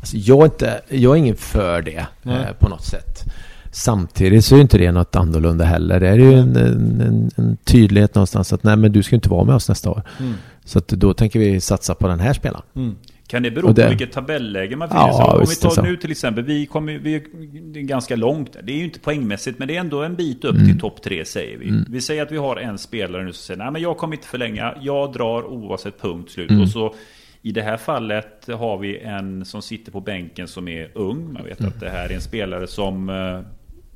Alltså 0.00 0.16
jag, 0.16 0.40
är 0.40 0.44
inte, 0.44 0.80
jag 0.88 1.12
är 1.12 1.16
ingen 1.16 1.36
för 1.36 1.82
det 1.82 2.06
eh, 2.22 2.52
på 2.58 2.68
något 2.68 2.84
sätt. 2.84 3.24
Samtidigt 3.72 4.44
så 4.44 4.56
är 4.56 4.60
inte 4.60 4.78
det 4.78 4.92
något 4.92 5.16
annorlunda 5.16 5.64
heller. 5.64 6.00
Det 6.00 6.08
är 6.08 6.18
ju 6.18 6.34
en, 6.34 6.56
en, 6.56 7.30
en, 7.36 7.56
tydlighet 7.64 8.14
någonstans 8.14 8.52
att 8.52 8.62
nej 8.62 8.76
men 8.76 8.92
du 8.92 9.02
ska 9.02 9.14
inte 9.14 9.28
vara 9.28 9.44
med 9.44 9.54
oss 9.54 9.68
nästa 9.68 9.90
år. 9.90 10.02
Mm. 10.20 10.34
Så 10.64 10.78
att 10.78 10.88
då 10.88 11.14
tänker 11.14 11.38
vi 11.38 11.60
satsa 11.60 11.94
på 11.94 12.08
den 12.08 12.20
här 12.20 12.32
spelaren. 12.32 12.64
Mm. 12.74 12.96
Kan 13.28 13.42
det 13.42 13.50
bero 13.50 13.72
det, 13.72 13.82
på 13.82 13.88
vilket 13.88 14.12
tabelläge 14.12 14.76
man 14.76 14.88
befinner 14.88 15.12
sig 15.12 15.24
ja, 15.26 15.34
Om 15.34 15.46
vi 15.48 15.54
tar 15.56 15.82
nu 15.82 15.96
till 15.96 16.10
exempel, 16.10 16.44
vi 16.44 16.66
kommer 16.66 16.98
vi, 16.98 17.14
är 17.14 17.82
ganska 17.82 18.16
långt. 18.16 18.56
Det 18.62 18.72
är 18.72 18.76
ju 18.76 18.84
inte 18.84 19.00
poängmässigt, 19.00 19.58
men 19.58 19.68
det 19.68 19.76
är 19.76 19.80
ändå 19.80 20.02
en 20.02 20.14
bit 20.14 20.44
upp 20.44 20.54
mm. 20.54 20.66
till 20.66 20.80
topp 20.80 21.02
tre 21.02 21.24
säger 21.24 21.58
vi. 21.58 21.68
Mm. 21.68 21.84
Vi 21.90 22.00
säger 22.00 22.22
att 22.22 22.32
vi 22.32 22.36
har 22.36 22.56
en 22.56 22.78
spelare 22.78 23.24
nu 23.24 23.32
som 23.32 23.42
säger, 23.42 23.58
nej 23.58 23.70
men 23.70 23.82
jag 23.82 23.96
kommer 23.96 24.16
inte 24.16 24.28
förlänga, 24.28 24.74
jag 24.80 25.12
drar 25.12 25.46
oavsett 25.46 26.00
punkt 26.00 26.30
slut. 26.30 26.50
Mm. 26.50 26.62
Och 26.62 26.68
så 26.68 26.94
i 27.42 27.52
det 27.52 27.62
här 27.62 27.76
fallet 27.76 28.48
har 28.48 28.78
vi 28.78 28.98
en 28.98 29.44
som 29.44 29.62
sitter 29.62 29.92
på 29.92 30.00
bänken 30.00 30.48
som 30.48 30.68
är 30.68 30.90
ung. 30.94 31.32
Man 31.32 31.44
vet 31.44 31.60
mm. 31.60 31.72
att 31.72 31.80
det 31.80 31.90
här 31.90 32.08
är 32.08 32.14
en 32.14 32.20
spelare 32.20 32.66
som 32.66 33.08
uh, 33.08 33.40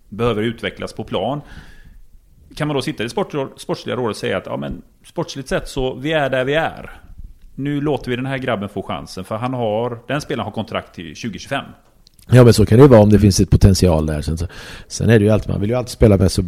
behöver 0.08 0.42
utvecklas 0.42 0.92
på 0.92 1.04
plan. 1.04 1.40
Kan 2.54 2.68
man 2.68 2.74
då 2.74 2.82
sitta 2.82 3.02
i 3.02 3.06
det 3.06 3.10
sportsliga 3.56 3.96
rådet 3.96 4.10
och 4.10 4.16
säga 4.16 4.36
att 4.36 4.46
ja, 4.46 4.56
men, 4.56 4.82
sportsligt 5.04 5.48
sett 5.48 5.68
så 5.68 5.94
vi 5.94 6.12
är 6.12 6.30
där 6.30 6.44
vi 6.44 6.54
är 6.54 6.90
nu 7.62 7.80
låter 7.80 8.10
vi 8.10 8.16
den 8.16 8.26
här 8.26 8.38
grabben 8.38 8.68
få 8.68 8.82
chansen. 8.82 9.24
För 9.24 9.36
han 9.36 9.54
har, 9.54 9.98
den 10.08 10.20
spelaren 10.20 10.44
har 10.44 10.52
kontrakt 10.52 10.94
till 10.94 11.14
2025. 11.14 11.64
Ja 12.32 12.44
men 12.44 12.52
så 12.52 12.66
kan 12.66 12.78
det 12.78 12.82
ju 12.82 12.88
vara 12.88 13.00
om 13.00 13.10
det 13.10 13.18
finns 13.18 13.40
ett 13.40 13.50
potential 13.50 14.06
där. 14.06 14.22
Sen, 14.22 14.38
sen 14.88 15.10
är 15.10 15.18
det 15.18 15.24
ju 15.24 15.30
alltid, 15.30 15.50
man 15.50 15.60
vill 15.60 15.70
ju 15.70 15.76
alltid 15.76 15.90
spela 15.90 16.16
med 16.16 16.32
så, 16.32 16.42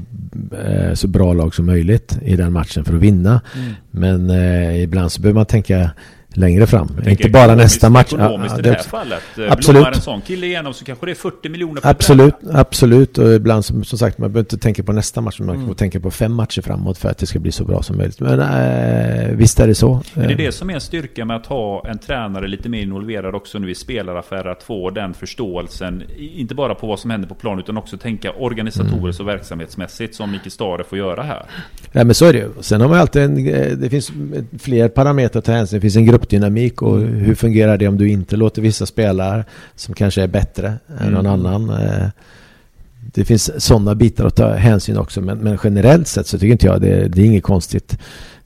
eh, 0.64 0.94
så 0.94 1.08
bra 1.08 1.32
lag 1.32 1.54
som 1.54 1.66
möjligt 1.66 2.18
i 2.22 2.36
den 2.36 2.52
matchen 2.52 2.84
för 2.84 2.94
att 2.94 3.00
vinna. 3.00 3.40
Mm. 3.56 3.72
Men 3.90 4.30
eh, 4.30 4.82
ibland 4.82 5.12
så 5.12 5.20
behöver 5.20 5.40
man 5.40 5.46
tänka 5.46 5.90
längre 6.36 6.66
fram. 6.66 6.88
Inte 7.06 7.30
bara 7.30 7.54
nästa 7.54 7.90
match. 7.90 8.12
Ekonomiskt 8.12 8.54
ja, 8.54 8.58
i 8.58 8.62
det 8.62 8.70
här 8.70 8.82
fallet. 8.82 9.22
Absolut. 9.48 9.80
Blommar 9.80 9.92
en 9.92 10.00
sån 10.00 10.20
kille 10.20 10.46
igenom 10.46 10.74
så 10.74 10.84
kanske 10.84 11.06
det 11.06 11.12
är 11.12 11.14
40 11.14 11.48
miljoner 11.48 11.80
per 11.80 11.90
Absolut, 11.90 12.34
absolut. 12.52 13.18
Och 13.18 13.32
ibland 13.32 13.64
som, 13.64 13.84
som 13.84 13.98
sagt, 13.98 14.18
man 14.18 14.32
behöver 14.32 14.40
inte 14.40 14.58
tänka 14.58 14.82
på 14.82 14.92
nästa 14.92 15.20
match. 15.20 15.40
Man 15.40 15.48
mm. 15.48 15.66
får 15.66 15.74
tänka 15.74 16.00
på 16.00 16.10
fem 16.10 16.34
matcher 16.34 16.62
framåt 16.62 16.98
för 16.98 17.08
att 17.08 17.18
det 17.18 17.26
ska 17.26 17.38
bli 17.38 17.52
så 17.52 17.64
bra 17.64 17.82
som 17.82 17.96
möjligt. 17.96 18.20
Men 18.20 18.40
äh, 18.40 19.36
visst 19.36 19.60
är 19.60 19.66
det 19.66 19.74
så. 19.74 20.02
Men 20.14 20.26
det 20.26 20.34
är 20.34 20.36
det 20.36 20.52
som 20.52 20.70
är 20.70 20.78
styrka 20.78 21.24
med 21.24 21.36
att 21.36 21.46
ha 21.46 21.88
en 21.88 21.98
tränare 21.98 22.48
lite 22.48 22.68
mer 22.68 22.82
involverad 22.82 23.34
också 23.34 23.58
nu 23.58 23.70
i 23.70 23.74
spelaraffärer. 23.74 24.52
Att 24.52 24.62
få 24.62 24.90
den 24.90 25.14
förståelsen. 25.14 26.02
Inte 26.18 26.54
bara 26.54 26.74
på 26.74 26.86
vad 26.86 26.98
som 26.98 27.10
händer 27.10 27.28
på 27.28 27.34
plan 27.34 27.58
utan 27.58 27.76
också 27.76 27.98
tänka 27.98 28.32
organisatoriskt 28.32 29.20
mm. 29.20 29.28
och 29.28 29.34
verksamhetsmässigt 29.34 30.14
som 30.14 30.30
Micke 30.30 30.52
Stare 30.52 30.84
får 30.84 30.98
göra 30.98 31.22
här. 31.22 31.46
Ja 31.92 32.04
men 32.04 32.14
så 32.14 32.24
är 32.24 32.32
det 32.32 32.38
ju. 32.38 32.50
Sen 32.60 32.80
har 32.80 32.88
man 32.88 32.98
alltid 32.98 33.22
en, 33.22 33.48
eh, 33.48 33.76
det 33.76 33.90
finns 33.90 34.12
fler 34.58 34.88
parametrar 34.88 35.38
att 35.38 35.44
ta 35.44 35.52
hänsyn. 35.52 35.76
Det 35.76 35.80
finns 35.80 35.96
en 35.96 36.04
gruppdynamik 36.22 36.82
och 36.82 36.98
mm. 36.98 37.14
hur 37.14 37.34
fungerar 37.34 37.78
det 37.78 37.88
om 37.88 37.98
du 37.98 38.08
inte 38.08 38.36
låter 38.36 38.62
vissa 38.62 38.86
spelare 38.86 39.44
som 39.76 39.94
kanske 39.94 40.22
är 40.22 40.28
bättre 40.28 40.78
än 41.00 41.12
någon 41.12 41.26
mm. 41.26 41.46
annan. 41.46 41.70
Eh, 41.70 42.08
det 43.14 43.24
finns 43.24 43.64
sådana 43.64 43.94
bitar 43.94 44.26
att 44.26 44.36
ta 44.36 44.52
hänsyn 44.52 44.98
också 44.98 45.20
men, 45.20 45.38
men 45.38 45.58
generellt 45.64 46.08
sett 46.08 46.26
så 46.26 46.38
tycker 46.38 46.52
inte 46.52 46.66
jag 46.66 46.80
det, 46.80 47.08
det 47.08 47.22
är 47.22 47.26
inget 47.26 47.42
konstigt 47.42 47.98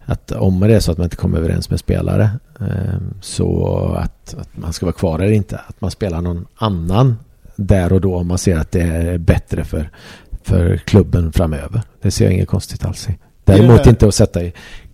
att 0.04 0.32
om 0.32 0.60
det 0.60 0.74
är 0.74 0.80
så 0.80 0.92
att 0.92 0.98
man 0.98 1.04
inte 1.04 1.16
kommer 1.16 1.38
överens 1.38 1.70
med 1.70 1.80
spelare 1.80 2.30
eh, 2.60 2.98
så 3.20 3.66
att, 3.98 4.34
att 4.34 4.48
man 4.56 4.72
ska 4.72 4.86
vara 4.86 4.96
kvar 4.96 5.18
eller 5.18 5.32
inte. 5.32 5.60
Att 5.68 5.80
man 5.80 5.90
spelar 5.90 6.20
någon 6.20 6.46
annan 6.56 7.16
där 7.56 7.92
och 7.92 8.00
då 8.00 8.16
om 8.16 8.26
man 8.26 8.38
ser 8.38 8.56
att 8.56 8.72
det 8.72 8.82
är 8.82 9.18
bättre 9.18 9.64
för, 9.64 9.90
för 10.42 10.76
klubben 10.76 11.32
framöver. 11.32 11.82
Det 12.02 12.10
ser 12.10 12.24
jag 12.24 12.34
inget 12.34 12.48
konstigt 12.48 12.84
alls 12.84 13.08
i. 13.08 13.18
Däremot 13.44 13.86
inte 13.86 14.08
att 14.08 14.14
sätta 14.14 14.40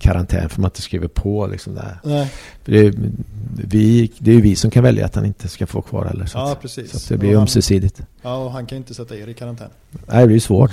karantän 0.03 0.48
för 0.48 0.61
man 0.61 0.68
inte 0.68 0.82
skriver 0.82 1.09
på 1.09 1.46
liksom 1.46 1.74
där. 1.74 2.00
Nej. 2.05 2.32
Det, 2.64 2.78
är, 2.78 2.94
vi, 3.66 4.12
det 4.18 4.30
är 4.30 4.34
ju 4.34 4.40
vi 4.40 4.57
som 4.57 4.70
kan 4.70 4.82
välja 4.82 5.07
att 5.07 5.14
han 5.14 5.24
inte 5.24 5.48
ska 5.48 5.66
få 5.66 5.82
kvar 5.82 6.05
heller. 6.05 6.26
Så, 6.26 6.38
ja, 6.38 6.53
att, 6.53 6.61
precis. 6.61 6.90
så 6.90 6.96
att 6.96 7.09
det 7.09 7.16
blir 7.16 7.34
och 7.36 7.40
ömsesidigt. 7.40 8.00
ja, 8.22 8.36
och 8.36 8.53
han 8.53 8.66
kan 8.66 8.78
inte 8.78 8.94
sätta 8.94 9.16
er 9.16 9.26
i 9.26 9.34
karantän. 9.34 9.70
Nej, 10.07 10.20
det 10.20 10.26
blir 10.26 10.40
svårt. 10.40 10.70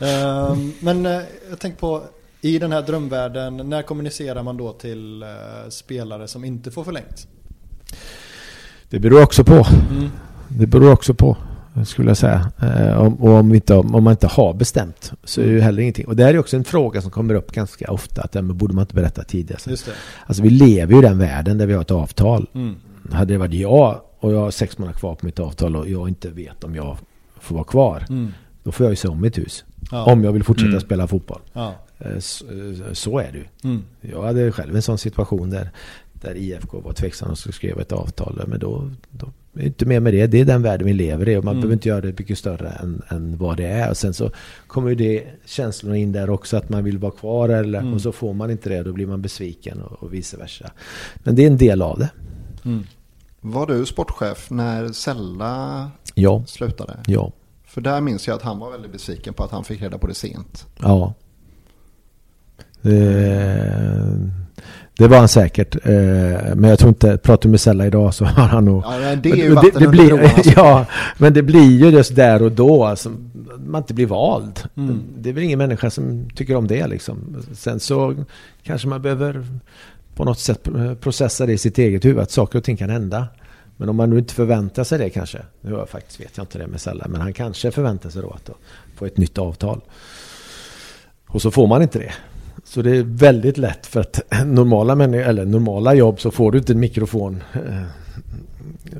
um, 0.00 0.74
men 0.80 1.06
uh, 1.06 1.22
jag 1.50 1.58
tänker 1.58 1.78
på, 1.78 2.02
i 2.40 2.58
den 2.58 2.72
här 2.72 2.82
drömvärlden, 2.82 3.56
när 3.56 3.82
kommunicerar 3.82 4.42
man 4.42 4.56
då 4.56 4.72
till 4.72 5.22
uh, 5.22 5.68
spelare 5.68 6.28
som 6.28 6.44
inte 6.44 6.70
får 6.70 6.84
förlängt? 6.84 7.28
Det 8.90 8.98
beror 8.98 9.22
också 9.22 9.44
på. 9.44 9.66
Mm. 9.90 10.10
Det 10.48 10.66
beror 10.66 10.92
också 10.92 11.14
på 11.14 11.36
skulle 11.84 12.10
jag 12.10 12.16
säga. 12.16 12.50
Eh, 12.62 12.96
och 12.98 13.30
om, 13.30 13.54
inte, 13.54 13.74
om 13.74 14.04
man 14.04 14.10
inte 14.10 14.26
har 14.26 14.54
bestämt 14.54 15.12
så 15.24 15.40
är 15.40 15.46
det 15.46 15.52
ju 15.52 15.60
heller 15.60 15.82
ingenting. 15.82 16.06
Och 16.06 16.16
det 16.16 16.24
här 16.24 16.34
är 16.34 16.38
också 16.38 16.56
en 16.56 16.64
fråga 16.64 17.02
som 17.02 17.10
kommer 17.10 17.34
upp 17.34 17.52
ganska 17.52 17.92
ofta. 17.92 18.22
Att, 18.22 18.34
men 18.34 18.56
borde 18.56 18.74
man 18.74 18.82
inte 18.82 18.94
berätta 18.94 19.24
tidigare? 19.24 19.60
Just 19.66 19.86
det. 19.86 19.92
Alltså 20.26 20.42
vi 20.42 20.50
lever 20.50 20.92
ju 20.92 20.98
i 20.98 21.02
den 21.02 21.18
världen 21.18 21.58
där 21.58 21.66
vi 21.66 21.74
har 21.74 21.80
ett 21.80 21.90
avtal. 21.90 22.46
Mm. 22.54 22.74
Hade 23.12 23.34
det 23.34 23.38
varit 23.38 23.54
jag 23.54 24.00
och 24.20 24.32
jag 24.32 24.40
har 24.40 24.50
sex 24.50 24.78
månader 24.78 24.98
kvar 24.98 25.14
på 25.14 25.26
mitt 25.26 25.38
avtal 25.38 25.76
och 25.76 25.88
jag 25.88 26.08
inte 26.08 26.28
vet 26.28 26.64
om 26.64 26.74
jag 26.74 26.96
får 27.40 27.54
vara 27.54 27.64
kvar. 27.64 28.04
Mm. 28.08 28.32
Då 28.62 28.72
får 28.72 28.86
jag 28.86 28.92
ju 28.92 28.96
se 28.96 29.08
om 29.08 29.20
mitt 29.20 29.38
hus. 29.38 29.64
Ja. 29.90 30.12
Om 30.12 30.24
jag 30.24 30.32
vill 30.32 30.44
fortsätta 30.44 30.68
mm. 30.68 30.80
spela 30.80 31.06
fotboll. 31.06 31.40
Ja. 31.52 31.74
Eh, 31.98 32.18
så, 32.18 32.44
eh, 32.44 32.92
så, 32.92 33.18
är 33.18 33.32
det 33.32 33.38
ju. 33.38 33.44
Mm. 33.64 33.84
Jag 34.00 34.22
hade 34.22 34.52
själv 34.52 34.76
en 34.76 34.82
sån 34.82 34.98
situation 34.98 35.50
där, 35.50 35.70
där 36.12 36.36
IFK 36.36 36.80
var 36.80 36.92
tveksam 36.92 37.30
och 37.30 37.38
skulle 37.38 37.52
skriva 37.52 37.82
ett 37.82 37.92
avtal. 37.92 38.42
Men 38.46 38.60
då, 38.60 38.90
då 39.10 39.32
är 39.54 39.62
inte 39.66 39.86
mer 39.86 40.00
med 40.00 40.14
det. 40.14 40.26
Det 40.26 40.40
är 40.40 40.44
den 40.44 40.62
världen 40.62 40.86
vi 40.86 40.92
lever 40.92 41.28
i 41.28 41.36
och 41.36 41.44
man 41.44 41.52
Mm. 41.52 41.60
behöver 41.60 41.72
inte 41.74 41.88
göra 41.88 42.00
det 42.00 42.18
mycket 42.18 42.38
större 42.38 42.68
än, 42.68 43.02
än 43.08 43.36
vad 43.38 43.56
det 43.56 43.66
är. 43.66 43.90
Och 43.90 43.96
sen 43.96 44.14
så 44.14 44.30
kommer 44.66 44.88
ju 44.88 44.94
det 44.94 45.24
känslorna 45.46 45.96
in 45.96 46.12
där 46.12 46.30
också 46.30 46.56
att 46.56 46.68
man 46.68 46.84
vill 46.84 46.98
vara 46.98 47.12
kvar 47.12 47.48
eller, 47.48 47.78
Mm. 47.80 47.94
och 47.94 48.00
så 48.00 48.12
får 48.12 48.34
man 48.34 48.50
inte 48.50 48.68
det. 48.68 48.82
Då 48.82 48.92
blir 48.92 49.06
man 49.06 49.22
besviken 49.22 49.82
och, 49.82 50.02
och 50.02 50.14
vice 50.14 50.36
versa. 50.36 50.70
Men 51.14 51.34
det 51.34 51.42
är 51.42 51.46
en 51.46 51.56
del 51.56 51.82
av 51.82 51.98
det. 51.98 52.10
Mm. 52.64 52.84
Var 53.40 53.66
du 53.66 53.86
sportchef 53.86 54.50
när 54.50 54.88
Sella 54.88 55.90
Ja, 56.14 56.44
slutade? 56.46 56.96
ja, 57.06 57.32
För 57.64 57.80
där 57.80 58.00
minns 58.00 58.26
jag 58.28 58.34
att 58.36 58.42
han 58.42 58.58
var 58.58 58.70
väldigt 58.70 58.92
besviken 58.92 59.34
på 59.34 59.44
att 59.44 59.50
han 59.50 59.64
fick 59.64 59.82
reda 59.82 59.98
på 59.98 60.06
det 60.06 60.14
sent. 60.14 60.66
ja. 60.82 61.14
Det, 62.82 64.30
det 64.98 65.08
var 65.08 65.18
han 65.18 65.28
säkert. 65.28 65.86
Eh, 65.86 65.92
Men 66.54 66.64
jag 66.64 66.78
tror 66.78 66.88
inte, 66.88 67.18
pratar 67.18 67.42
du 67.42 67.48
med 67.48 67.60
Sella 67.60 67.86
idag 67.86 68.14
så 68.14 68.24
har 68.36 68.48
han 68.48 68.64
nog... 68.64 68.82
Ja, 68.84 68.98
men 69.00 69.22
det 69.22 69.30
är 69.30 69.36
ju 69.36 69.48
det, 69.48 69.54
vatten 69.54 69.70
det 69.72 69.86
under 69.86 69.90
blir, 69.90 70.08
broarna, 70.08 70.28
alltså. 70.36 70.52
Ja, 70.56 70.86
men 71.18 71.32
det 71.34 71.42
blir 71.42 71.70
ju 71.70 71.88
just 71.88 72.16
där 72.16 72.42
och 72.42 72.52
då 72.52 72.84
alltså, 72.84 73.12
man 73.58 73.82
inte 73.82 73.94
blir 73.94 74.06
vald. 74.06 74.60
Mm. 74.76 75.02
Det 75.18 75.28
är 75.28 75.32
väl 75.32 75.42
ingen 75.42 75.58
människa 75.58 75.90
som 75.90 76.28
tycker 76.34 76.54
om 76.56 76.66
det 76.66 76.86
liksom. 76.86 77.44
Sen 77.52 77.80
så 77.80 78.24
kanske 78.62 78.88
man 78.88 79.02
behöver 79.02 79.46
på 80.14 80.24
något 80.24 80.38
sätt 80.38 80.68
processa 81.00 81.46
det 81.46 81.52
i 81.52 81.58
sitt 81.58 81.78
eget 81.78 82.04
huvud 82.04 82.22
att 82.22 82.30
saker 82.30 82.58
och 82.58 82.64
ting 82.64 82.76
kan 82.76 82.90
hända. 82.90 83.26
Men 83.76 83.88
om 83.88 83.96
man 83.96 84.10
nu 84.10 84.18
inte 84.18 84.34
förväntar 84.34 84.84
sig 84.84 84.98
det 84.98 85.10
kanske. 85.10 85.38
Nu 85.60 85.72
har 85.72 85.78
jag 85.78 85.88
faktiskt 85.88 86.20
vet 86.20 86.36
jag 86.36 86.42
inte 86.42 86.58
det 86.58 86.66
med 86.66 86.80
Sella. 86.80 87.06
Men 87.08 87.20
han 87.20 87.32
kanske 87.32 87.70
förväntar 87.70 88.10
sig 88.10 88.22
då 88.22 88.30
att 88.30 88.50
få 88.96 89.06
ett 89.06 89.16
nytt 89.16 89.38
avtal. 89.38 89.80
Och 91.26 91.42
så 91.42 91.50
får 91.50 91.66
man 91.66 91.82
inte 91.82 91.98
det. 91.98 92.12
Så 92.68 92.82
det 92.82 92.96
är 92.96 93.02
väldigt 93.02 93.58
lätt 93.58 93.86
för 93.86 94.00
att 94.00 94.20
normala, 94.46 94.94
människor, 94.94 95.24
eller 95.24 95.44
normala 95.44 95.94
jobb 95.94 96.20
så 96.20 96.30
får 96.30 96.52
du 96.52 96.58
inte 96.58 96.72
en 96.72 96.80
mikrofon 96.80 97.42
eh, 97.54 97.60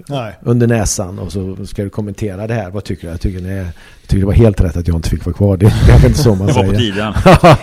Nej. 0.09 0.33
under 0.43 0.67
näsan 0.67 1.19
och 1.19 1.33
så 1.33 1.67
ska 1.67 1.83
du 1.85 1.91
kommentera 1.91 2.47
det 2.47 2.55
här. 2.55 2.71
Vad 2.71 2.85
tycker 2.85 3.03
du? 3.07 3.11
Jag 3.11 3.21
tycker, 3.21 3.41
nej, 3.41 3.57
jag 3.57 3.73
tycker 4.07 4.21
det 4.21 4.27
var 4.27 4.33
helt 4.33 4.61
rätt 4.61 4.77
att 4.77 4.89
jag 4.89 4.97
inte 4.97 5.09
fick 5.11 5.27
vara 5.27 5.37
kvar. 5.37 5.57
Det 5.57 5.67
är 5.67 5.73
kanske 5.89 6.07
inte 6.07 6.19
så 6.19 6.35
man 6.35 6.47
Det 6.47 6.53
var 6.53 6.63
på 6.65 6.69
säger. 6.69 6.81
tiden. 6.81 7.13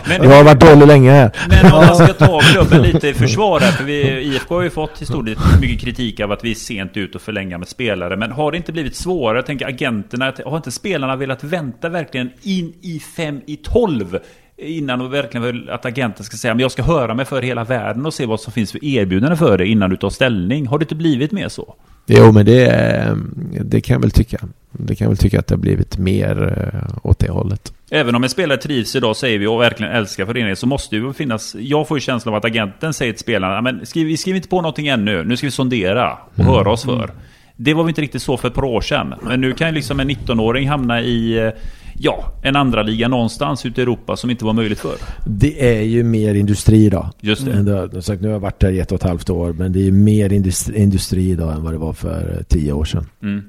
Men- 0.19 0.29
jag 0.29 0.37
har 0.37 0.43
varit 0.43 0.59
dålig 0.59 0.87
länge 0.87 1.11
här. 1.11 1.31
Men 1.49 1.65
om 1.73 1.85
man 1.87 1.95
ska 1.95 2.07
ta 2.13 2.39
klubben 2.53 2.81
lite 2.81 3.07
i 3.07 3.13
försvar 3.13 3.59
här, 3.59 3.71
för 3.71 3.83
vi, 3.83 4.21
IFK 4.21 4.55
har 4.55 4.61
ju 4.63 4.69
fått 4.69 5.01
historiskt 5.01 5.41
mycket 5.61 5.79
kritik 5.81 6.19
av 6.19 6.31
att 6.31 6.43
vi 6.43 6.51
är 6.51 6.55
sent 6.55 6.97
ut 6.97 7.15
och 7.15 7.21
förlänga 7.21 7.57
med 7.57 7.67
spelare. 7.67 8.17
Men 8.17 8.31
har 8.31 8.51
det 8.51 8.57
inte 8.57 8.71
blivit 8.71 8.95
svårare? 8.95 9.37
Jag 9.37 9.45
tänker 9.45 9.67
agenterna, 9.67 10.33
har 10.45 10.57
inte 10.57 10.71
spelarna 10.71 11.15
velat 11.15 11.43
vänta 11.43 11.89
verkligen 11.89 12.29
in 12.41 12.73
i 12.81 12.99
fem 12.99 13.41
i 13.45 13.55
tolv? 13.55 14.17
Innan 14.57 15.01
och 15.01 15.13
verkligen 15.13 15.69
att 15.69 15.85
agenten 15.85 16.25
ska 16.25 16.37
säga 16.37 16.53
men 16.53 16.61
jag 16.61 16.71
ska 16.71 16.83
höra 16.83 17.13
mig 17.13 17.25
för 17.25 17.41
hela 17.41 17.63
världen 17.63 18.05
och 18.05 18.13
se 18.13 18.25
vad 18.25 18.39
som 18.39 18.53
finns 18.53 18.71
för 18.71 18.85
erbjudanden 18.85 19.37
för 19.37 19.57
dig 19.57 19.67
innan 19.67 19.89
du 19.89 19.97
tar 19.97 20.09
ställning. 20.09 20.67
Har 20.67 20.79
det 20.79 20.83
inte 20.83 20.95
blivit 20.95 21.31
mer 21.31 21.49
så? 21.49 21.75
Jo, 22.07 22.31
men 22.31 22.45
det, 22.45 22.67
eh, 22.67 23.15
det 23.61 23.81
kan 23.81 23.93
jag 23.93 24.01
väl 24.01 24.11
tycka. 24.11 24.37
Det 24.71 24.95
kan 24.95 25.05
jag 25.05 25.09
väl 25.09 25.17
tycka 25.17 25.39
att 25.39 25.47
det 25.47 25.55
har 25.55 25.59
blivit 25.59 25.97
mer 25.97 26.69
eh, 26.73 27.09
åt 27.09 27.19
det 27.19 27.31
hållet. 27.31 27.73
Även 27.89 28.15
om 28.15 28.23
en 28.23 28.29
spelare 28.29 28.57
trivs 28.57 28.95
idag, 28.95 29.15
säger 29.15 29.39
vi, 29.39 29.47
och 29.47 29.61
verkligen 29.61 29.91
älskar 29.91 30.25
föreningen, 30.25 30.55
så 30.55 30.67
måste 30.67 30.95
det 30.95 30.99
ju 30.99 31.13
finnas... 31.13 31.55
Jag 31.59 31.87
får 31.87 31.97
ju 31.97 32.01
känslan 32.01 32.33
av 32.33 32.37
att 32.37 32.45
agenten 32.45 32.93
säger 32.93 33.13
till 33.13 33.21
spelarna, 33.21 33.61
men 33.61 33.85
skriv, 33.85 34.07
vi 34.07 34.17
skriver 34.17 34.35
inte 34.35 34.49
på 34.49 34.61
någonting 34.61 34.87
ännu, 34.87 35.23
nu 35.23 35.37
ska 35.37 35.47
vi 35.47 35.51
sondera 35.51 36.17
och 36.35 36.43
höra 36.43 36.71
oss 36.71 36.83
för. 36.83 37.11
Det 37.55 37.73
var 37.73 37.83
väl 37.83 37.89
inte 37.89 38.01
riktigt 38.01 38.21
så 38.21 38.37
för 38.37 38.47
ett 38.47 38.53
par 38.53 38.63
år 38.63 38.81
sedan. 38.81 39.13
Men 39.21 39.41
nu 39.41 39.53
kan 39.53 39.67
ju 39.67 39.73
liksom 39.73 39.99
en 39.99 40.09
19-åring 40.09 40.69
hamna 40.69 41.01
i, 41.01 41.37
eh, 41.37 41.49
ja, 41.97 42.31
en 42.41 42.55
andra 42.55 42.83
liga 42.83 43.07
någonstans 43.07 43.65
ute 43.65 43.81
i 43.81 43.83
Europa 43.83 44.15
som 44.15 44.29
inte 44.29 44.45
var 44.45 44.53
möjligt 44.53 44.79
för. 44.79 44.95
Det 45.25 45.77
är 45.77 45.81
ju 45.81 46.03
mer 46.03 46.35
industri 46.35 46.85
idag. 46.85 47.09
Just 47.21 47.45
det. 47.45 47.51
Mm. 47.51 47.73
Har- 47.75 47.89
som 47.89 48.01
sagt, 48.01 48.21
nu 48.21 48.27
har 48.27 48.33
jag 48.33 48.39
varit 48.39 48.59
där 48.59 48.71
i 48.71 48.79
ett 48.79 48.91
och 48.91 48.95
ett 48.95 49.03
halvt 49.09 49.29
år, 49.29 49.53
men 49.53 49.73
det 49.73 49.87
är 49.87 49.91
mer 49.91 50.33
industri, 50.33 50.81
industri 50.81 51.29
idag 51.29 51.53
än 51.55 51.63
vad 51.63 51.73
det 51.73 51.77
var 51.77 51.93
för 51.93 52.35
eh, 52.37 52.43
tio 52.43 52.71
år 52.73 52.85
sedan. 52.85 53.05
Mm. 53.23 53.41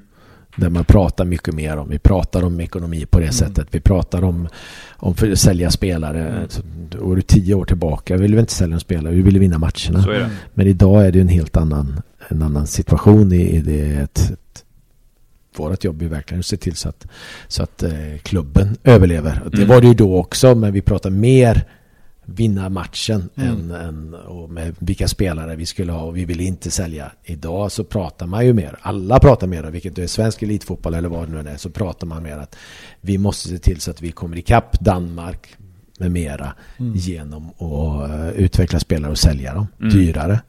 Där 0.55 0.69
man 0.69 0.85
pratar 0.85 1.25
mycket 1.25 1.53
mer 1.53 1.77
om. 1.77 1.89
Vi 1.89 1.99
pratar 1.99 2.43
om 2.43 2.59
ekonomi 2.59 3.05
på 3.05 3.19
det 3.19 3.31
sättet. 3.31 3.67
Vi 3.71 3.79
pratar 3.79 4.23
om, 4.23 4.47
om 4.95 5.15
för 5.15 5.31
att 5.31 5.39
sälja 5.39 5.71
spelare. 5.71 6.45
Så, 6.49 6.61
Då 6.89 7.11
är 7.11 7.15
du 7.15 7.21
tio 7.21 7.53
år 7.53 7.65
tillbaka. 7.65 8.15
Vi 8.15 8.21
ville 8.21 8.39
inte 8.39 8.53
sälja 8.53 8.73
en 8.73 8.79
spelare, 8.79 9.13
vi 9.13 9.21
ville 9.21 9.39
vinna 9.39 9.57
matcherna. 9.57 10.03
Så. 10.03 10.13
Men 10.53 10.67
idag 10.67 11.05
är 11.07 11.11
det 11.11 11.19
en 11.19 11.27
helt 11.27 11.57
annan, 11.57 12.01
en 12.27 12.41
annan 12.41 12.67
situation 12.67 13.33
i, 13.33 13.55
i 13.55 13.61
det. 13.61 14.31
Vårt 15.59 15.83
jobb 15.83 16.01
är 16.01 16.07
verkligen 16.07 16.39
att 16.39 16.45
se 16.45 16.57
till 16.57 16.75
så 16.75 16.89
att, 16.89 17.07
så 17.47 17.63
att 17.63 17.83
eh, 17.83 18.17
klubben 18.23 18.77
överlever. 18.83 19.41
Det 19.51 19.57
Mm. 19.57 19.69
var 19.69 19.81
det 19.81 19.87
ju 19.87 19.93
då 19.93 20.17
också, 20.17 20.55
men 20.55 20.73
vi 20.73 20.81
pratar 20.81 21.09
mer 21.09 21.63
vinna 22.29 22.69
matchen 22.69 23.29
Mm. 23.35 23.49
än, 23.49 23.71
än 23.71 24.13
och 24.13 24.49
med 24.49 24.75
vilka 24.79 25.07
spelare 25.07 25.55
vi 25.55 25.65
skulle 25.65 25.91
ha 25.91 26.01
och 26.01 26.17
vi 26.17 26.25
vill 26.25 26.41
inte 26.41 26.71
sälja. 26.71 27.11
Idag 27.23 27.71
så 27.71 27.83
pratar 27.83 28.27
man 28.27 28.45
ju 28.45 28.53
mer, 28.53 28.77
alla 28.81 29.19
pratar 29.19 29.47
mer, 29.47 29.63
vilket 29.63 29.95
det 29.95 30.03
är 30.03 30.07
svensk 30.07 30.43
elitfotboll 30.43 30.93
eller 30.93 31.09
vad 31.09 31.29
det 31.29 31.43
nu 31.43 31.49
är, 31.49 31.57
så 31.57 31.69
pratar 31.69 32.07
man 32.07 32.23
mer 32.23 32.37
att 32.37 32.55
vi 33.01 33.17
måste 33.17 33.49
se 33.49 33.57
till 33.57 33.81
så 33.81 33.91
att 33.91 34.01
vi 34.01 34.11
kommer 34.11 34.37
ikapp 34.37 34.79
Danmark 34.79 35.47
med 35.99 36.11
mera 36.11 36.53
Mm. 36.79 36.93
genom 36.95 37.49
att 37.49 38.09
eh, 38.09 38.29
utveckla 38.29 38.79
spelare 38.79 39.11
och 39.11 39.17
sälja 39.17 39.53
dem 39.53 39.67
Mm. 39.79 39.93
dyrare. 39.93 40.39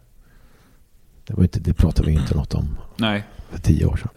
Det, 1.26 1.34
var 1.34 1.42
inte, 1.42 1.61
det 1.61 1.74
pratade 1.74 2.09
vi 2.09 2.14
inte 2.14 2.34
något 2.34 2.54
om 2.54 2.78
Nej. 2.96 3.24
för 3.50 3.59
tio 3.59 3.84
år 3.86 3.96
sedan. 3.96 4.09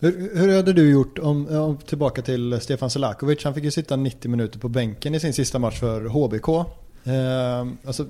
Hur, 0.00 0.30
hur 0.34 0.56
hade 0.56 0.72
du 0.72 0.90
gjort 0.90 1.18
om, 1.18 1.48
om 1.48 1.76
tillbaka 1.76 2.22
till 2.22 2.60
Stefan 2.60 2.90
Selakovic? 2.90 3.44
Han 3.44 3.54
fick 3.54 3.64
ju 3.64 3.70
sitta 3.70 3.96
90 3.96 4.30
minuter 4.30 4.58
på 4.58 4.68
bänken 4.68 5.14
i 5.14 5.20
sin 5.20 5.32
sista 5.32 5.58
match 5.58 5.78
för 5.80 6.00
HBK. 6.00 6.48
Eh, 7.04 7.66
alltså, 7.86 8.06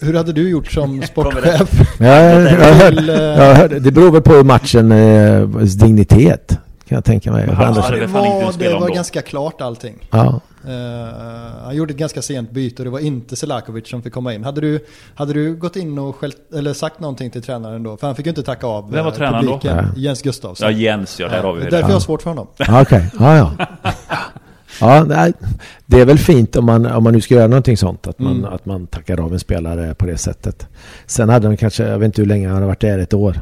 hur 0.00 0.14
hade 0.14 0.32
du 0.32 0.50
gjort 0.50 0.72
som 0.72 1.02
sportchef? 1.06 1.98
Ja, 1.98 2.06
jag, 2.06 2.42
jag, 2.42 2.74
hörde, 2.74 3.14
eh, 3.14 3.44
jag 3.46 3.54
hörde, 3.54 3.80
det 3.80 3.92
beror 3.92 4.12
väl 4.12 4.22
på 4.22 4.44
matchen 4.44 4.92
eh, 4.92 5.48
dignitet 5.58 6.58
kan 6.88 6.96
jag 6.96 7.04
tänka 7.04 7.32
mig. 7.32 7.46
Men 7.46 7.56
han- 7.56 7.74
Ja, 7.76 7.90
det 7.90 8.06
var, 8.06 8.52
det 8.58 8.74
var 8.74 8.88
då. 8.88 8.94
ganska 8.94 9.22
klart 9.22 9.60
allting. 9.60 10.08
ja. 10.10 10.40
Eh, 10.66 10.72
han 11.64 11.76
gjorde 11.76 11.92
ett 11.92 11.98
ganska 11.98 12.22
sent 12.22 12.50
byte 12.50 12.82
och 12.82 12.84
det 12.84 12.90
var 12.90 12.98
inte 12.98 13.36
Selakovic 13.36 13.88
som 13.88 14.02
fick 14.02 14.12
komma 14.12 14.34
in. 14.34 14.44
Hade 14.44 14.60
du, 14.60 14.84
hade 15.14 15.32
du 15.32 15.54
gått 15.56 15.76
in 15.76 15.98
och 15.98 16.16
skällt, 16.16 16.36
eller 16.54 16.72
sagt 16.72 17.00
någonting 17.00 17.30
till 17.30 17.42
tränaren 17.42 17.82
då? 17.82 17.96
För 17.96 18.06
han 18.06 18.16
fick 18.16 18.26
ju 18.26 18.30
inte 18.30 18.42
tacka 18.42 18.66
av 18.66 18.90
Vem 18.90 19.04
var 19.04 19.12
eh, 19.12 19.16
tränaren 19.16 19.46
då? 19.46 19.52
publiken. 19.52 19.76
Ja. 19.76 20.00
Jens 20.00 20.22
Gustafsson. 20.22 20.66
Ja, 20.70 20.76
Jens 20.78 21.20
ja, 21.20 21.28
där 21.28 21.42
har 21.42 21.52
vi 21.52 21.60
det 21.60 21.66
är 21.66 21.70
det. 21.70 21.76
därför 21.76 21.88
jag 21.88 21.94
har 21.96 22.00
svårt 22.00 22.22
för 22.22 22.30
honom. 22.30 22.46
Ja, 22.56 22.80
Okej, 22.82 23.10
ja, 23.18 23.36
ja. 23.36 23.66
Ja, 24.80 25.04
nej, 25.08 25.32
det 25.86 26.00
är 26.00 26.04
väl 26.06 26.18
fint 26.18 26.56
om 26.56 26.64
man, 26.64 26.86
om 26.86 27.04
man 27.04 27.12
nu 27.12 27.20
ska 27.20 27.34
göra 27.34 27.46
någonting 27.46 27.76
sånt. 27.76 28.06
Att 28.06 28.18
man, 28.18 28.36
Mm. 28.38 28.52
att 28.54 28.66
man 28.66 28.86
tackar 28.86 29.20
av 29.24 29.32
en 29.32 29.40
spelare 29.40 29.94
på 29.94 30.06
det 30.06 30.18
sättet. 30.18 30.68
Sen 31.06 31.28
hade 31.28 31.46
han 31.46 31.56
kanske, 31.56 31.84
jag 31.84 31.98
vet 31.98 32.06
inte 32.06 32.20
hur 32.22 32.28
länge 32.28 32.48
han 32.48 32.56
har 32.60 32.66
varit 32.68 32.80
där, 32.80 32.98
ett 32.98 33.14
år. 33.14 33.40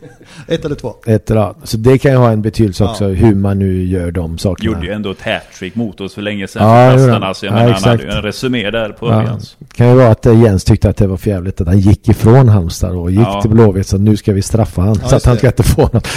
Ett 0.48 0.64
eller 0.64 0.74
två. 0.74 0.94
Ett, 1.06 1.30
ja. 1.30 1.54
Så 1.64 1.76
det 1.76 1.98
kan 1.98 2.10
ju 2.12 2.16
ha 2.18 2.30
en 2.30 2.42
betydelse 2.42 2.84
Ja. 2.84 2.90
också 2.90 3.04
hur 3.08 3.34
man 3.34 3.58
nu 3.58 3.84
gör 3.84 4.10
de 4.10 4.38
sakerna. 4.38 4.74
Gjorde 4.74 4.86
ju 4.86 4.92
ändå 4.92 5.10
ett 5.10 5.22
hattrick 5.22 5.74
mot 5.74 6.00
oss 6.00 6.14
för 6.14 6.22
länge 6.22 6.48
sedan. 6.48 6.68
Ja, 6.68 6.84
Ja, 6.84 6.96
nästan, 6.96 7.22
alltså, 7.22 7.46
jag 7.46 7.52
Ja, 7.52 7.56
menar, 7.58 7.72
han 7.72 7.82
hade 7.82 7.96
ju 8.02 8.08
exakt. 8.08 8.16
en 8.16 8.22
resumé 8.22 8.70
där 8.70 8.88
på 8.88 9.06
Ja. 9.06 9.22
Jens. 9.22 9.56
kan 9.72 9.88
ju 9.88 9.94
vara 9.94 10.08
att 10.08 10.26
eh, 10.26 10.42
Jens 10.42 10.64
tyckte 10.64 10.88
att 10.90 10.96
det 10.96 11.06
var 11.06 11.16
för 11.16 11.30
jävligt 11.30 11.60
att 11.60 11.66
han 11.66 11.78
gick 11.80 12.08
ifrån 12.08 12.48
Halmstad 12.48 12.96
och 12.96 13.10
gick 13.10 13.20
Ja. 13.20 13.40
till 13.42 13.50
Blåvitt 13.50 13.86
så 13.86 13.98
nu 13.98 14.16
ska 14.16 14.32
vi 14.32 14.42
straffa 14.42 14.82
han 14.82 14.96
Ja, 15.02 15.08
så 15.08 15.16
att 15.16 15.24
han 15.24 15.36
ska 15.36 15.46
inte 15.46 15.62
få 15.62 15.82
något. 15.92 16.08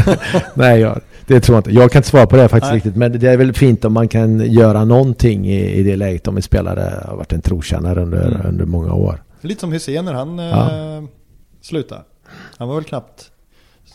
Nej, 0.54 0.80
jag, 0.80 1.00
det 1.26 1.40
tror 1.40 1.56
jag 1.56 1.60
inte. 1.60 1.70
Jag 1.80 1.92
kan 1.92 1.98
inte 1.98 2.08
svara 2.08 2.26
på 2.26 2.36
det 2.36 2.48
faktiskt 2.48 2.70
Nej. 2.70 2.76
riktigt. 2.76 2.96
Men 2.96 3.18
det 3.18 3.28
är 3.28 3.36
väl 3.36 3.52
fint 3.52 3.84
om 3.84 3.92
man 3.92 4.08
kan 4.08 4.52
göra 4.52 4.84
någonting 4.84 5.46
i, 5.48 5.70
i 5.72 5.82
det 5.82 5.96
läget 5.96 6.28
om 6.28 6.36
en 6.36 6.42
spelare 6.42 7.04
har 7.08 7.16
varit 7.16 7.32
en 7.32 7.40
trotjänare 7.42 8.02
under, 8.02 8.26
Mm. 8.26 8.46
under 8.46 8.64
många 8.64 8.94
år. 8.94 9.22
Lite 9.40 9.60
som 9.60 9.72
Hussein 9.72 10.04
när 10.04 10.12
han 10.14 10.38
Ja. 10.38 10.70
eh, 10.96 11.02
slutade. 11.62 12.00
Han 12.58 12.68
var 12.68 12.74
väl 12.74 12.84
knappt 12.84 13.30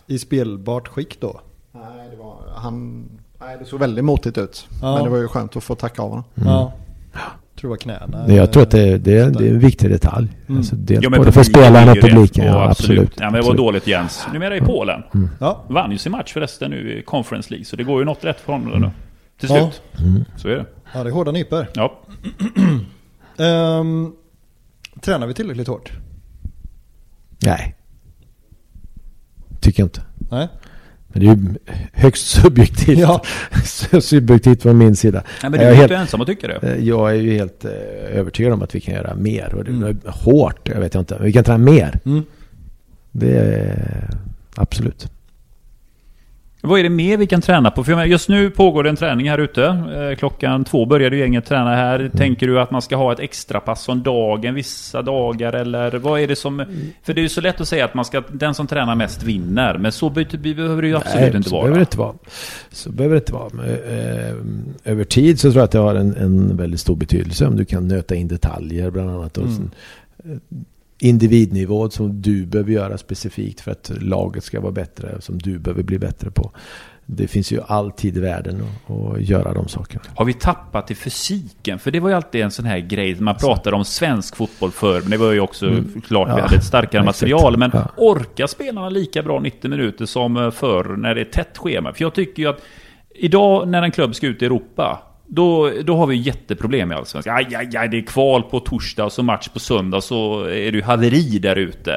i 0.08 0.20
spelbart 0.20 0.88
skick 0.88 1.22
då. 1.22 1.42
Nej, 1.72 2.10
det, 2.12 2.18
var, 2.18 2.36
han, 2.56 3.06
nej, 3.40 3.58
det 3.60 3.66
såg 3.66 3.80
väldigt 3.80 4.06
motigt 4.06 4.38
ut. 4.38 4.68
Ja. 4.82 4.96
Men 4.96 5.04
det 5.04 5.10
var 5.10 5.18
ju 5.18 5.28
skönt 5.28 5.56
att 5.56 5.64
få 5.64 5.76
tacka 5.76 6.02
av 6.02 6.10
honom. 6.10 6.24
Ja. 6.34 6.74
tror 7.60 7.62
det 7.62 7.68
var 7.68 7.78
knäna. 7.78 8.34
Jag 8.34 8.54
tror 8.54 8.64
att 8.64 8.72
det, 8.72 8.98
det, 8.98 9.18
är- 9.18 9.30
det 9.32 9.46
är 9.48 9.50
en 9.54 9.60
viktig 9.60 9.90
detalj. 9.90 10.28
Mm. 10.48 10.58
Alltså, 10.58 10.76
dels 10.76 11.04
Ja, 11.04 11.10
men 11.10 11.20
både 11.20 11.32
för 11.32 11.44
spelarna 11.44 11.92
och 11.92 11.98
publiken. 12.02 12.46
Ja, 12.46 12.52
Ja, 12.54 12.70
absolut. 12.70 13.12
Ja, 13.16 13.24
men 13.24 13.34
det 13.34 13.38
var 13.38 13.40
absolut. 13.40 13.58
dåligt 13.58 13.88
Jens. 13.88 14.28
Numera 14.34 14.58
i 14.58 14.62
Polen. 14.62 15.04
Ja. 15.40 15.64
Vann 15.68 15.92
ju 15.92 15.98
sin 15.98 16.12
match 16.12 16.34
förresten 16.34 16.72
nu 16.72 17.00
i 17.00 17.02
Conference 17.04 17.50
League. 17.50 17.66
Så 17.66 17.76
det 17.76 17.84
går 17.84 18.00
ju 18.00 18.06
något 18.06 18.24
rätt 18.24 18.40
för 18.40 18.54
honom 18.54 18.82
nu. 18.82 18.90
Till 19.40 19.50
Ja. 19.50 19.56
slut. 19.72 19.82
Mm. 20.08 20.24
Så 20.38 20.48
är 20.48 20.56
det. 20.56 20.66
ja, 20.94 21.04
det 21.04 21.10
är 21.10 21.14
hårda 21.14 21.32
nyper. 21.32 21.70
Ja. 21.74 22.00
Ehm, 23.38 24.12
tränar 25.02 25.28
vi 25.28 25.34
tillräckligt 25.34 25.68
hårt? 25.68 25.92
Nej. 27.46 27.76
Tycker 29.60 29.82
jag 29.84 29.86
inte. 29.86 30.02
Nej. 30.32 30.48
Men 31.08 31.20
det 31.26 31.32
är 31.32 31.36
ju 31.36 31.56
högst 31.94 32.28
subjektivt. 32.28 33.00
Ja. 33.00 33.22
subjektivt 34.02 34.62
från 34.62 34.78
min 34.78 34.96
sida. 34.96 35.24
Nej, 35.44 35.52
men 35.52 35.60
du 35.60 35.66
är 35.66 35.74
helt- 35.74 35.82
inte 35.92 35.96
ensam 35.96 36.22
att 36.22 36.28
tycka 36.28 36.48
det. 36.48 36.56
Eh, 36.56 36.84
Jag 36.88 37.10
är 37.12 37.16
ju 37.16 37.34
helt 37.34 37.66
eh, 37.66 37.72
övertygad 38.20 38.54
om 38.54 38.62
att 38.62 38.76
vi 38.76 38.80
kan 38.80 38.94
göra 38.94 39.16
mer. 39.16 39.54
Och 39.56 39.64
det 39.64 39.72
Mm. 39.72 39.84
är 40.06 40.12
hårt, 40.12 40.70
jag 40.70 40.80
vet 40.80 40.96
inte. 40.96 41.18
Vi 41.22 41.34
kan 41.34 41.44
träna 41.44 41.58
mer. 41.58 42.00
Mm. 42.06 42.24
Det 43.12 43.38
är 43.38 44.10
absolut. 44.56 45.12
Vad 46.68 46.80
är 46.80 46.84
det 46.84 46.90
mer 46.90 47.18
vi 47.18 47.28
kan 47.28 47.42
träna 47.42 47.72
på? 47.72 47.84
För 47.84 48.04
just 48.06 48.30
nu 48.30 48.50
pågår 48.50 48.84
det 48.84 48.90
en 48.90 48.96
träning 48.96 49.30
här 49.30 49.38
ute. 49.38 49.64
Eh, 49.66 50.16
Klockan 50.18 50.66
två 50.66 50.86
började 50.86 51.16
ju 51.16 51.22
gänget 51.22 51.46
träna 51.46 51.76
här. 51.76 52.12
Tänker 52.18 52.48
du 52.48 52.60
att 52.60 52.72
man 52.72 52.82
ska 52.82 52.96
ha 52.96 53.14
ett 53.14 53.20
extra 53.20 53.60
pass 53.60 53.90
om 53.90 54.04
dagen 54.04 54.54
vissa 54.56 55.02
dagar 55.02 55.54
eller 55.54 55.98
vad 55.98 56.20
är 56.22 56.28
det 56.28 56.36
som... 56.36 56.66
För 57.04 57.14
det 57.14 57.20
är 57.20 57.24
ju 57.24 57.30
så 57.30 57.42
lätt 57.42 57.62
att 57.62 57.68
säga 57.68 57.86
att 57.86 57.94
man 57.94 58.06
ska, 58.06 58.24
den 58.32 58.54
som 58.54 58.68
tränar 58.68 58.96
mest 58.96 59.24
vinner. 59.24 59.78
Men 59.78 59.92
så 59.92 60.10
be- 60.10 60.26
be- 60.32 60.54
behöver 60.54 60.82
det 60.82 60.88
ju 60.88 60.96
absolut 60.98 61.36
inte 61.36 61.50
så 61.50 61.56
vara. 61.56 61.62
behöver 61.64 61.80
det 61.80 61.84
inte 61.84 61.98
vara. 61.98 62.14
Så 62.72 62.92
behöver 62.92 63.16
det 63.16 63.20
inte 63.20 63.34
vara. 63.34 63.66
Eh, 63.68 64.34
över 64.92 65.04
tid 65.04 65.40
så 65.40 65.52
tror 65.52 65.60
jag 65.60 65.64
att 65.66 65.72
det 65.72 65.80
har 65.80 65.96
en, 65.96 66.16
en 66.16 66.58
väldigt 66.58 66.80
stor 66.80 66.96
betydelse 66.96 67.46
om 67.48 67.56
du 67.56 67.66
kan 67.66 67.88
nöta 67.88 68.16
in 68.16 68.28
detaljer 68.28 68.90
bland 68.92 69.10
annat. 69.10 69.38
Och 69.38 69.48
Mm. 69.48 69.70
Individnivå 71.00 71.90
som 71.90 72.22
du 72.22 72.46
behöver 72.46 72.72
göra 72.72 72.98
specifikt 72.98 73.62
för 73.62 73.72
att 73.72 73.92
laget 74.02 74.44
ska 74.44 74.62
vara 74.62 74.72
bättre. 74.72 75.22
Som 75.22 75.38
du 75.38 75.60
behöver 75.60 75.84
bli 75.84 76.00
bättre 76.00 76.32
på. 76.32 76.52
Det 77.10 77.28
finns 77.28 77.52
ju 77.52 77.60
alltid 77.68 78.18
i 78.18 78.20
världen 78.20 78.64
att, 78.88 79.22
göra 79.22 79.54
de 79.54 79.68
sakerna. 79.68 80.04
Har 80.16 80.26
vi 80.26 80.34
tappat 80.34 80.92
i 80.92 80.96
fysiken? 80.96 81.80
För 81.80 81.92
det 81.92 82.00
var 82.00 82.10
ju 82.10 82.16
alltid 82.16 82.42
en 82.42 82.52
sån 82.52 82.66
här 82.66 82.80
grej. 82.80 83.16
Man 83.20 83.36
pratade 83.36 83.76
om 83.76 83.86
svensk 83.86 84.36
fotboll 84.36 84.72
förr. 84.72 85.02
Men 85.02 85.12
det 85.12 85.18
var 85.18 85.32
ju 85.32 85.40
också 85.40 85.68
Mm. 85.68 86.02
klart 86.08 86.28
vi 86.28 86.32
Ja, 86.32 86.42
hade 86.42 86.56
ett 86.56 86.64
starkare 86.64 87.04
material. 87.04 87.58
Men 87.58 87.72
Ja. 87.74 87.92
orkar 87.98 88.48
spelarna 88.48 88.90
lika 88.90 89.24
bra 89.24 89.40
90 89.40 89.70
minuter 89.70 90.06
som 90.06 90.38
eh, 90.38 90.52
förr 90.52 90.96
när 90.98 91.16
det 91.16 91.22
är 91.22 91.26
tätt 91.26 91.58
schema? 91.58 91.94
För 91.94 92.02
jag 92.04 92.14
tycker 92.14 92.44
ju 92.44 92.50
att 92.50 92.62
idag 93.16 93.68
när 93.68 93.82
en 93.82 93.92
klubb 93.92 94.16
ska 94.16 94.28
ut 94.28 94.42
i 94.42 94.46
Europa. 94.46 95.00
Då, 95.28 95.72
då 95.86 95.96
har 95.98 96.08
vi 96.08 96.16
jätteproblem 96.16 96.92
i 96.92 96.96
Allsvenskan. 96.96 97.36
Aj, 97.36 97.56
aj, 97.56 97.78
aj, 97.78 97.90
det 97.90 97.98
är 97.98 98.02
kval 98.02 98.44
på 98.44 98.60
torsdag 98.60 99.06
och 99.06 99.12
så 99.12 99.24
match 99.24 99.48
på 99.48 99.60
söndag 99.60 100.02
så 100.02 100.44
är 100.44 100.72
det 100.72 100.78
ju 100.78 100.82
haveri 100.82 101.40
där 101.40 101.56
ute. 101.56 101.92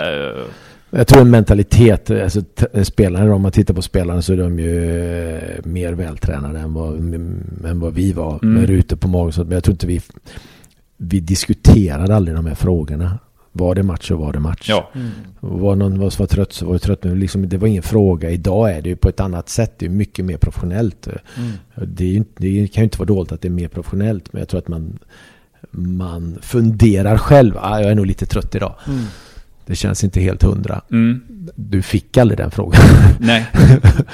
Jag 0.91 1.07
tror 1.07 1.21
en 1.21 1.31
mentalitet, 1.31 2.11
alltså 2.11 2.41
spelarna, 2.83 3.35
om 3.35 3.43
man 3.43 3.53
tittar 3.53 3.75
på 3.75 3.83
spelarna 3.83 4.23
så 4.23 4.33
är 4.33 4.37
de 4.37 4.59
ju 4.59 4.95
eh, 5.35 5.65
mer 5.65 5.93
vältränade 5.93 6.59
än 6.59 6.75
vad, 6.75 6.95
än 7.65 7.81
vad 7.81 7.95
vi 7.95 8.13
var. 8.13 8.39
Mm. 8.43 8.55
Med 8.55 8.69
rutor 8.69 8.97
på 8.97 9.09
magen. 9.09 9.33
Så- 9.33 9.45
Men 9.45 9.53
jag 9.53 9.65
tror 9.65 9.73
inte 9.73 9.87
vi, 9.87 10.01
vi 10.97 11.21
diskuterade 11.21 12.17
aldrig 12.17 12.37
de 12.37 12.47
här 12.47 12.55
frågorna. 12.55 13.19
Var 13.53 13.75
det 13.75 13.83
match 13.83 14.09
så 14.09 14.17
var 14.17 14.33
det 14.33 14.41
match. 14.41 14.67
Ja, 14.69 14.91
Var 15.41 15.77
någon 15.77 15.99
var, 15.99 16.19
var 16.19 16.27
trött 16.27 16.53
så 16.53 16.67
var 16.67 16.73
det 16.73 16.79
trött. 16.79 17.05
Men 17.05 17.21
liksom, 17.21 17.49
det 17.49 17.59
var 17.59 17.69
ingen 17.69 17.83
fråga. 17.83 18.31
Idag 18.31 18.73
är 18.73 18.83
det 18.83 18.89
ju 18.89 18.97
på 18.97 19.09
ett 19.09 19.21
annat 19.21 19.49
sätt. 19.49 19.75
Det 19.79 19.87
är 19.87 19.91
mycket 19.91 20.25
mer 20.25 20.37
professionellt. 20.37 21.09
Mm. 21.37 21.51
Det, 21.87 22.17
är 22.17 22.25
det 22.37 22.69
kan 22.69 22.83
ju 22.83 22.85
inte 22.85 22.99
vara 22.99 23.07
dåligt 23.07 23.33
att 23.33 23.41
det 23.41 23.49
är 23.49 23.53
mer 23.53 23.69
professionellt. 23.69 24.33
Men 24.33 24.41
jag 24.41 24.49
tror 24.49 24.59
att 24.59 24.69
man, 24.69 24.99
man 25.71 26.39
funderar 26.43 27.19
själv. 27.19 27.57
Ah, 27.59 27.81
jag 27.81 27.91
är 27.91 27.95
nog 27.95 28.07
lite 28.07 28.27
trött 28.27 28.55
idag. 28.55 28.75
Mm. 28.89 29.05
Det 29.67 29.75
känns 29.77 30.05
inte 30.05 30.21
helt 30.21 30.43
hundra. 30.43 30.81
mm. 30.93 31.21
Du 31.55 31.83
fick 31.83 32.17
aldrig 32.17 32.39
den 32.39 32.51
frågan 32.51 32.81
nej. 33.21 33.47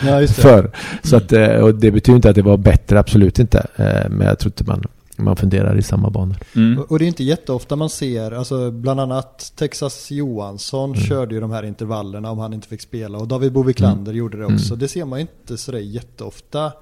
Ja, 0.07 0.21
just 0.21 0.37
det. 0.37 0.43
förr. 0.43 0.71
Så 1.03 1.17
att, 1.17 1.33
eh, 1.33 1.47
och 1.49 1.75
det 1.75 1.91
betyder 1.91 2.17
inte 2.17 2.29
att 2.31 2.35
det 2.37 2.43
var 2.43 2.57
bättre, 2.57 2.99
absolut 2.99 3.39
inte. 3.39 3.67
Eh, 3.77 4.11
Men 4.11 4.27
jag 4.27 4.39
tror 4.39 4.51
inte 4.51 4.65
man, 4.65 4.83
man 5.25 5.37
funderar 5.37 5.79
i 5.79 5.83
samma 5.83 6.11
banor. 6.11 6.37
Mm. 6.57 6.79
Och 6.79 6.91
och 6.93 6.99
det 6.99 7.05
är 7.05 7.07
inte 7.07 7.25
jätteofta 7.25 7.77
man 7.77 7.91
ser, 7.91 8.33
alltså 8.33 8.71
bland 8.71 9.01
annat 9.01 9.53
Texas 9.57 10.11
Johansson 10.11 10.91
Mm. 10.95 11.03
körde 11.07 11.35
ju 11.35 11.41
de 11.41 11.51
här 11.51 11.63
intervallerna 11.63 12.31
om 12.31 12.39
han 12.39 12.53
inte 12.53 12.69
fick 12.69 12.81
spela 12.81 13.19
och 13.19 13.29
David 13.29 13.53
Boviklander 13.53 14.13
Mm. 14.13 14.17
gjorde 14.19 14.39
det 14.39 14.45
också. 14.45 14.77
Det 14.77 14.89
ser 14.89 15.05
man 15.05 15.21
inte 15.21 15.57
sådär 15.59 15.79
jätteofta 15.79 16.73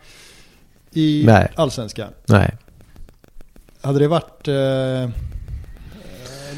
i 0.92 1.22
Nej. 1.26 1.52
Allsvenskan. 1.56 2.08
Nej. 2.26 2.56
Hade 3.80 3.98
det 3.98 4.08
varit 4.08 4.48
eh, 4.48 5.10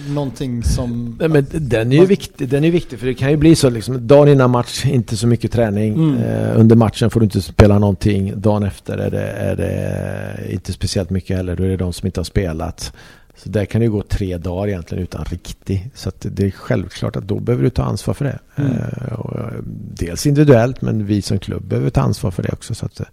någonting 0.09 0.63
som... 0.63 1.17
Nej, 1.21 1.29
men 1.29 1.47
den 1.51 1.93
är 1.93 1.97
ju 1.97 2.07
viktig, 2.07 2.49
den 2.49 2.65
är 2.65 2.71
viktig 2.71 2.99
för 2.99 3.07
det 3.07 3.15
kan 3.15 3.31
ju 3.31 3.37
bli 3.37 3.57
så 3.57 3.71
liksom 3.71 4.07
dagen 4.07 4.29
innan 4.29 4.51
match 4.51 4.87
inte 4.87 5.17
så 5.17 5.27
mycket 5.27 5.53
träning. 5.53 5.95
Mm. 5.95 6.23
Eh, 6.23 6.61
under 6.61 6.77
matchen 6.77 7.11
får 7.11 7.21
du 7.21 7.25
inte 7.25 7.43
spela 7.43 7.79
någonting. 7.79 8.33
Dagen 8.41 8.63
efter 8.63 8.99
är 8.99 9.11
det, 9.11 9.29
är 9.29 9.57
det 9.57 10.53
inte 10.53 10.73
speciellt 10.73 11.11
mycket 11.11 11.37
heller. 11.37 11.57
Då 11.57 11.63
är 11.63 11.69
det 11.69 11.77
de 11.77 11.93
som 11.93 12.07
inte 12.07 12.21
har 12.21 12.25
spelat. 12.25 12.93
Så 13.37 13.49
där 13.49 13.65
kan 13.65 13.81
det 13.81 13.87
gå 13.87 14.03
tre 14.03 14.37
dagar 14.39 14.69
egentligen 14.69 15.05
utan 15.05 15.25
riktig. 15.25 15.91
Så 15.95 16.13
det 16.21 16.47
är 16.47 16.51
självklart 16.51 17.17
att 17.17 17.29
då 17.29 17.41
behöver 17.41 17.65
du 17.65 17.71
ta 17.71 17.83
ansvar 17.83 18.15
för 18.15 18.25
det. 18.25 18.39
Mm. 18.57 18.73
Eh, 18.73 19.13
eh, 19.13 19.53
dels 19.95 20.27
individuellt 20.27 20.83
men 20.83 21.07
vi 21.07 21.23
som 21.23 21.39
klubb 21.39 21.65
behöver 21.65 21.91
ta 21.91 22.01
ansvar 22.01 22.31
för 22.31 22.43
det 22.43 22.53
också. 22.53 22.75
Så 22.75 22.87
att 22.87 23.01
eh, 23.01 23.07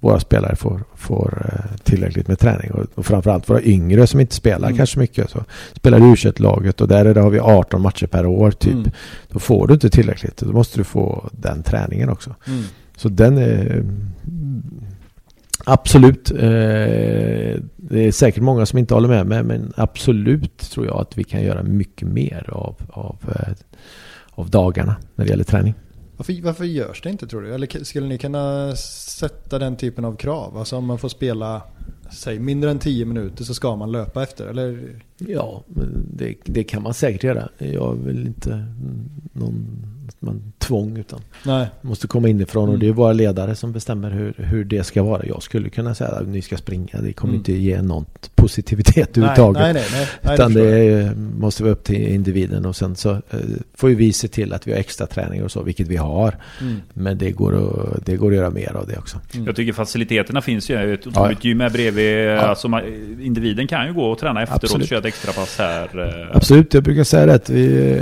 våra 0.00 0.20
spelare 0.20 0.56
får, 0.56 0.84
får 0.94 1.52
eh, 1.52 1.76
tillräckligt 1.84 2.28
med 2.28 2.38
träning. 2.38 2.70
Och, 2.70 2.86
och 2.94 3.06
framförallt 3.06 3.50
våra 3.50 3.62
yngre 3.62 4.06
som 4.06 4.20
inte 4.20 4.34
spelar 4.34 4.68
Mm. 4.68 4.76
kanske 4.76 4.98
mycket. 4.98 5.30
Så 5.30 5.44
spelar 5.74 5.98
u 6.00 6.32
laget 6.36 6.80
och 6.80 6.88
där 6.88 7.04
är 7.04 7.14
det, 7.14 7.20
har 7.20 7.30
vi 7.30 7.40
18 7.40 7.82
matcher 7.82 8.06
per 8.06 8.26
år 8.26 8.50
typ. 8.50 8.72
Mm. 8.72 8.90
Då 9.28 9.38
får 9.38 9.66
du 9.66 9.74
inte 9.74 9.90
tillräckligt. 9.90 10.36
Då 10.36 10.52
måste 10.52 10.78
du 10.78 10.84
få 10.84 11.28
den 11.32 11.62
träningen 11.62 12.08
också. 12.08 12.34
Mm. 12.46 12.62
Så 12.96 13.08
den 13.08 13.38
är 13.38 13.84
absolut. 15.66 16.30
Eh, 16.30 16.38
det 17.76 18.06
är 18.06 18.12
säkert 18.12 18.42
många 18.42 18.66
som 18.66 18.78
inte 18.78 18.94
håller 18.94 19.08
med 19.08 19.26
mig. 19.26 19.42
Men 19.42 19.72
absolut 19.76 20.58
tror 20.58 20.86
jag 20.86 21.00
att 21.00 21.18
vi 21.18 21.24
kan 21.24 21.42
göra 21.42 21.62
mycket 21.62 22.08
mer 22.08 22.50
av, 22.50 22.76
av, 22.88 23.16
eh, 23.28 23.52
av 24.30 24.50
dagarna 24.50 24.96
när 25.14 25.24
det 25.24 25.30
gäller 25.30 25.44
träning. 25.44 25.74
Varför, 26.16 26.42
varför 26.42 26.64
görs 26.64 27.02
det 27.02 27.10
inte 27.10 27.26
tror 27.26 27.42
du? 27.42 27.54
Eller 27.54 27.84
skulle 27.84 28.06
ni 28.06 28.18
kunna 28.18 28.76
sätta 28.76 29.58
den 29.58 29.76
typen 29.76 30.04
av 30.04 30.16
krav? 30.16 30.56
Alltså 30.56 30.76
om 30.76 30.86
man 30.86 30.98
får 30.98 31.08
spela, 31.08 31.62
säg 32.10 32.38
mindre 32.38 32.70
än 32.70 32.78
10 32.78 33.04
minuter 33.04 33.44
så 33.44 33.54
ska 33.54 33.76
man 33.76 33.92
löpa 33.92 34.22
efter? 34.22 34.46
Eller? 34.46 35.00
Ja, 35.18 35.62
det, 36.14 36.34
det 36.44 36.64
kan 36.64 36.82
man 36.82 36.94
säkert 36.94 37.24
göra. 37.24 37.48
Jag 37.58 37.94
vill 37.94 38.26
inte 38.26 38.52
mm, 38.52 39.10
någon 39.32 39.86
man 40.18 40.52
tvång 40.58 40.96
utan 40.96 41.20
Nej. 41.44 41.66
måste 41.80 42.06
komma 42.06 42.28
inifrån 42.28 42.62
och 42.62 42.68
Mm. 42.68 42.80
det 42.80 42.88
är 42.88 42.92
våra 42.92 43.12
ledare 43.12 43.54
som 43.54 43.72
bestämmer 43.72 44.10
hur, 44.10 44.34
hur 44.36 44.64
det 44.64 44.84
ska 44.84 45.02
vara. 45.02 45.26
Jag 45.26 45.42
skulle 45.42 45.68
kunna 45.68 45.94
säga 45.94 46.10
att 46.10 46.28
ni 46.28 46.42
ska 46.42 46.56
springa. 46.56 47.00
Det 47.02 47.12
kommer 47.12 47.32
Mm. 47.32 47.40
inte 47.40 47.52
ge 47.52 47.82
något 47.82 48.30
positivitet 48.34 49.16
överhuvudtaget. 49.18 49.62
nej, 49.62 49.72
nej, 49.74 49.84
nej, 49.92 50.08
nej, 50.22 50.34
Utan 50.34 50.54
det 50.54 50.68
är, 50.78 51.14
måste 51.14 51.62
vara 51.62 51.72
upp 51.72 51.84
till 51.84 52.08
individen 52.08 52.66
och 52.66 52.76
sen 52.76 52.96
så 52.96 53.10
eh, 53.10 53.20
får 53.74 53.90
ju 53.90 53.96
vi 53.96 54.12
se 54.12 54.28
till 54.28 54.52
att 54.52 54.66
vi 54.66 54.72
har 54.72 54.78
extra 54.78 55.06
träning 55.06 55.44
och 55.44 55.50
så, 55.52 55.62
vilket 55.62 55.88
vi 55.88 55.96
har. 55.96 56.34
Mm. 56.60 56.76
Men 56.94 57.18
det 57.18 57.30
går, 57.30 57.54
att, 57.96 58.06
det 58.06 58.16
går 58.16 58.30
att 58.30 58.36
göra 58.36 58.50
mer 58.50 58.76
av 58.76 58.86
det 58.86 58.96
också. 58.98 59.20
Mm. 59.34 59.46
Jag 59.46 59.56
tycker 59.56 59.72
faciliteterna 59.72 60.42
finns 60.42 60.70
ju. 60.70 60.94
Ett 60.94 61.00
Ja. 61.04 61.10
otroligt 61.10 61.44
gym 61.44 61.60
här 61.60 61.70
bredvid. 61.70 62.28
Alltså, 62.30 62.68
man, 62.68 62.82
individen 63.20 63.66
kan 63.66 63.86
ju 63.86 63.92
gå 63.92 64.04
och 64.04 64.18
träna 64.18 64.42
efteråt 64.42 64.62
och 64.62 64.64
Absolut. 64.68 64.88
köra 64.88 64.98
ett 64.98 65.04
extra 65.04 65.32
pass 65.32 65.58
här. 65.58 66.20
eh. 66.30 66.36
Absolut, 66.36 66.74
jag 66.74 66.82
brukar 66.82 67.04
säga 67.04 67.26
det 67.26 67.34
att 67.34 67.50
vi 67.50 68.00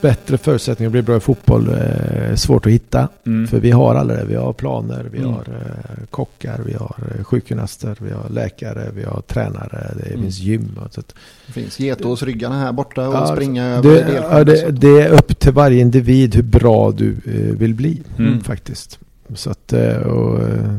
bättre 0.00 0.38
förutsättningar 0.38 0.88
att 0.88 0.92
bli 0.92 1.02
bra 1.02 1.16
i 1.16 1.20
fotboll 1.20 1.68
är 1.68 2.36
svårt 2.36 2.66
att 2.66 2.72
hitta. 2.72 3.08
Mm. 3.26 3.46
För 3.48 3.60
vi 3.60 3.70
har 3.70 3.94
alla 3.94 4.14
det. 4.14 4.24
Vi 4.24 4.34
har 4.34 4.52
planer, 4.52 5.06
vi 5.12 5.18
Mm. 5.18 5.30
har 5.30 5.40
eh, 5.40 6.04
kockar, 6.10 6.60
vi 6.66 6.72
har 6.72 6.96
eh, 7.18 7.24
sjukgymnaster, 7.24 7.96
vi 8.00 8.10
har 8.10 8.28
läkare, 8.30 8.90
vi 8.94 9.04
har 9.04 9.20
tränare, 9.20 9.94
det 10.02 10.06
Mm. 10.10 10.22
finns 10.22 10.38
gym. 10.38 10.78
Så 10.90 11.00
att, 11.00 11.14
Det 11.46 11.52
finns 11.52 11.80
getåsryggarna 11.80 12.58
här 12.58 12.72
borta 12.72 13.08
och 13.08 13.14
Ja, 13.14 13.26
springa 13.26 13.80
det, 13.80 13.88
över 14.02 14.14
ja, 14.38 14.44
det, 14.44 14.70
det 14.70 15.00
är 15.00 15.08
upp 15.10 15.38
till 15.38 15.52
varje 15.52 15.80
individ 15.80 16.34
hur 16.34 16.42
bra 16.42 16.90
du 16.90 17.10
eh, 17.26 17.56
vill 17.58 17.74
bli. 17.74 18.02
Mm. 18.18 18.40
Faktiskt. 18.40 18.98
Så 19.34 19.50
att, 19.50 19.72
eh, 19.72 19.96
och, 19.96 20.42
eh, 20.48 20.74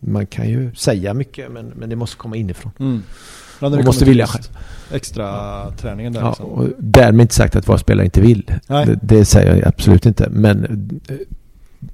man 0.00 0.26
kan 0.26 0.48
ju 0.48 0.74
säga 0.74 1.14
mycket 1.14 1.52
men, 1.52 1.72
men 1.76 1.88
det 1.90 1.96
måste 1.96 2.16
komma 2.16 2.36
inifrån. 2.36 3.02
Ja, 3.64 3.76
Man 3.76 3.84
måste 3.84 4.04
vilja 4.04 4.26
själv. 4.26 4.44
Extra 4.92 5.70
träningen 5.70 6.12
där 6.12 6.20
Ja, 6.20 6.28
liksom. 6.28 6.46
och 6.46 6.68
därmed 6.78 7.20
inte 7.24 7.34
sagt 7.34 7.56
att 7.56 7.68
våra 7.68 7.78
spelare 7.78 8.04
inte 8.04 8.20
vill. 8.20 8.52
Det, 8.66 8.98
det 9.02 9.24
säger 9.24 9.56
jag 9.56 9.68
absolut 9.68 10.06
inte. 10.06 10.28
Men 10.30 10.64
eh, 11.08 11.16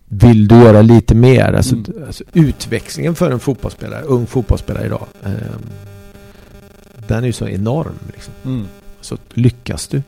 vill 0.09 0.49
du 0.49 0.55
göra 0.55 0.83
lite 0.83 1.15
mer? 1.15 1.53
Alltså, 1.53 1.75
Mm. 1.75 1.93
alltså 2.07 2.25
utväxlingen 2.33 3.15
för 3.15 3.31
en 3.31 3.41
fotbollsspelare, 3.41 4.03
ung 4.03 4.27
fotbollsspelare 4.27 4.87
idag. 4.87 5.07
Eh, 5.25 5.31
den 7.09 7.23
är 7.23 7.27
ju 7.27 7.33
så 7.33 7.49
enorm. 7.49 7.93
Liksom. 8.13 8.35
Mm. 8.45 8.67
Så 9.01 9.17
lyckas 9.35 9.89
du 9.89 10.03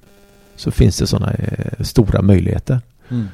så 0.57 0.71
finns 0.71 0.99
det 0.99 1.07
sådana 1.07 1.33
eh, 1.33 1.83
stora 1.85 2.23
möjligheter. 2.23 2.81
Mm. 3.09 3.29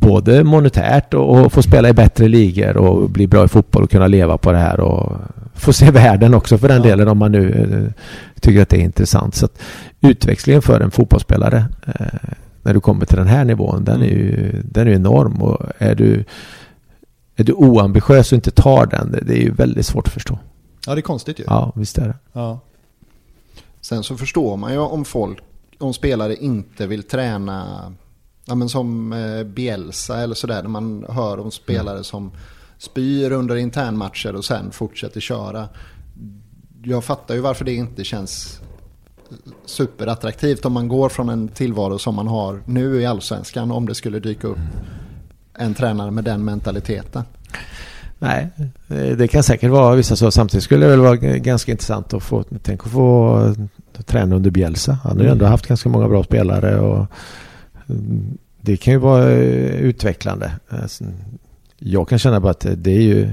Både 0.00 0.44
monetärt 0.44 1.14
och, 1.14 1.38
och 1.44 1.52
få 1.52 1.62
spela 1.62 1.88
i 1.88 1.92
bättre 1.92 2.28
ligor 2.28 2.76
och 2.76 3.10
bli 3.10 3.26
bra 3.26 3.44
i 3.44 3.48
fotboll 3.48 3.82
och 3.82 3.90
kunna 3.90 4.06
leva 4.06 4.38
på 4.38 4.52
det 4.52 4.58
här 4.58 4.80
och 4.80 5.12
få 5.54 5.72
se 5.72 5.90
världen 5.90 6.34
också 6.34 6.58
för 6.58 6.68
den 6.68 6.76
Ja. 6.76 6.82
delen 6.82 7.08
om 7.08 7.18
man 7.18 7.32
nu 7.32 7.50
eh, 7.52 8.04
tycker 8.40 8.62
att 8.62 8.68
det 8.68 8.76
är 8.76 8.84
intressant. 8.84 9.34
Så 9.34 9.44
att 9.44 9.60
utväxlingen 10.00 10.62
för 10.62 10.80
en 10.80 10.90
fotbollsspelare 10.90 11.64
eh, 11.86 12.30
när 12.62 12.74
du 12.74 12.80
kommer 12.80 13.06
till 13.06 13.16
den 13.16 13.26
här 13.26 13.44
nivån 13.44 13.84
den 13.84 14.02
är 14.02 14.06
ju 14.06 14.62
den 14.64 14.88
är 14.88 14.92
enorm 14.92 15.42
och 15.42 15.66
är 15.78 15.94
du 15.94 16.24
är 17.36 17.44
du 17.44 17.52
oambitiös 17.52 18.32
och 18.32 18.36
inte 18.36 18.50
tar 18.50 18.86
den 18.86 19.12
det, 19.12 19.20
det 19.20 19.32
är 19.38 19.42
ju 19.42 19.50
väldigt 19.50 19.86
svårt 19.86 20.06
att 20.06 20.12
förstå. 20.12 20.38
Ja, 20.86 20.94
det 20.94 21.00
är 21.00 21.02
konstigt 21.02 21.40
ju. 21.40 21.44
Ja, 21.46 21.72
visst 21.76 21.98
är 21.98 22.08
det. 22.08 22.14
Ja. 22.32 22.60
Sen 23.80 24.02
så 24.02 24.16
förstår 24.16 24.56
man 24.56 24.72
ju 24.72 24.78
om 24.78 25.04
folk, 25.04 25.38
om 25.78 25.94
spelare 25.94 26.36
inte 26.36 26.86
vill 26.86 27.02
träna, 27.02 27.64
ja 28.48 28.54
men 28.54 28.68
som 28.68 29.12
eh, 29.12 29.44
Bielsa 29.44 30.18
eller 30.18 30.34
sådär, 30.34 30.62
när 30.62 30.70
man 30.70 31.04
hör 31.08 31.40
om 31.40 31.50
spelare 31.50 32.04
som 32.04 32.30
spyr 32.78 33.32
under 33.32 33.56
internmatcher 33.56 34.34
och 34.36 34.44
sen 34.44 34.70
fortsätter 34.70 35.20
köra. 35.20 35.68
Jag 36.82 37.04
fattar 37.04 37.34
ju 37.34 37.40
varför 37.40 37.64
det 37.64 37.74
inte 37.74 38.04
känns 38.04 38.60
superattraktivt 39.66 40.64
om 40.64 40.72
man 40.72 40.88
går 40.88 41.08
från 41.08 41.28
en 41.28 41.48
tillvaro 41.48 41.98
som 41.98 42.14
man 42.14 42.26
har 42.26 42.62
nu 42.66 43.00
i 43.00 43.06
allsvenskan, 43.06 43.70
om 43.70 43.86
det 43.86 43.94
skulle 43.94 44.18
dyka 44.18 44.46
upp 44.46 44.58
en 45.54 45.74
tränare 45.74 46.10
med 46.10 46.24
den 46.24 46.44
mentaliteten. 46.44 47.22
Nej, 48.18 48.48
det 49.16 49.28
kan 49.28 49.42
säkert 49.42 49.70
vara 49.70 49.94
vissa 49.94 50.16
så. 50.16 50.30
Samtidigt 50.30 50.64
skulle 50.64 50.86
det 50.86 50.90
väl 50.90 51.00
vara 51.00 51.16
ganska 51.16 51.72
intressant 51.72 52.14
att 52.14 52.22
få, 52.22 52.44
tänk 52.62 52.86
att 52.86 52.92
få 52.92 53.38
eh, 53.96 54.02
träna 54.02 54.36
under 54.36 54.50
Bielsa. 54.50 54.98
Han 55.04 55.16
har 55.16 55.24
ju 55.24 55.30
ändå 55.30 55.46
haft 55.46 55.66
ganska 55.66 55.88
många 55.88 56.08
bra 56.08 56.24
spelare 56.24 56.80
och 56.80 56.96
mm, 56.96 57.06
det 58.60 58.76
kan 58.76 58.92
ju 58.94 58.98
vara 58.98 59.30
eh, 59.30 59.80
utvecklande. 59.80 60.52
Alltså, 60.68 61.04
Jag 61.78 62.08
kan 62.08 62.18
känna 62.18 62.40
bara 62.40 62.50
att 62.50 62.66
det 62.76 62.90
är 62.92 63.02
ju 63.02 63.30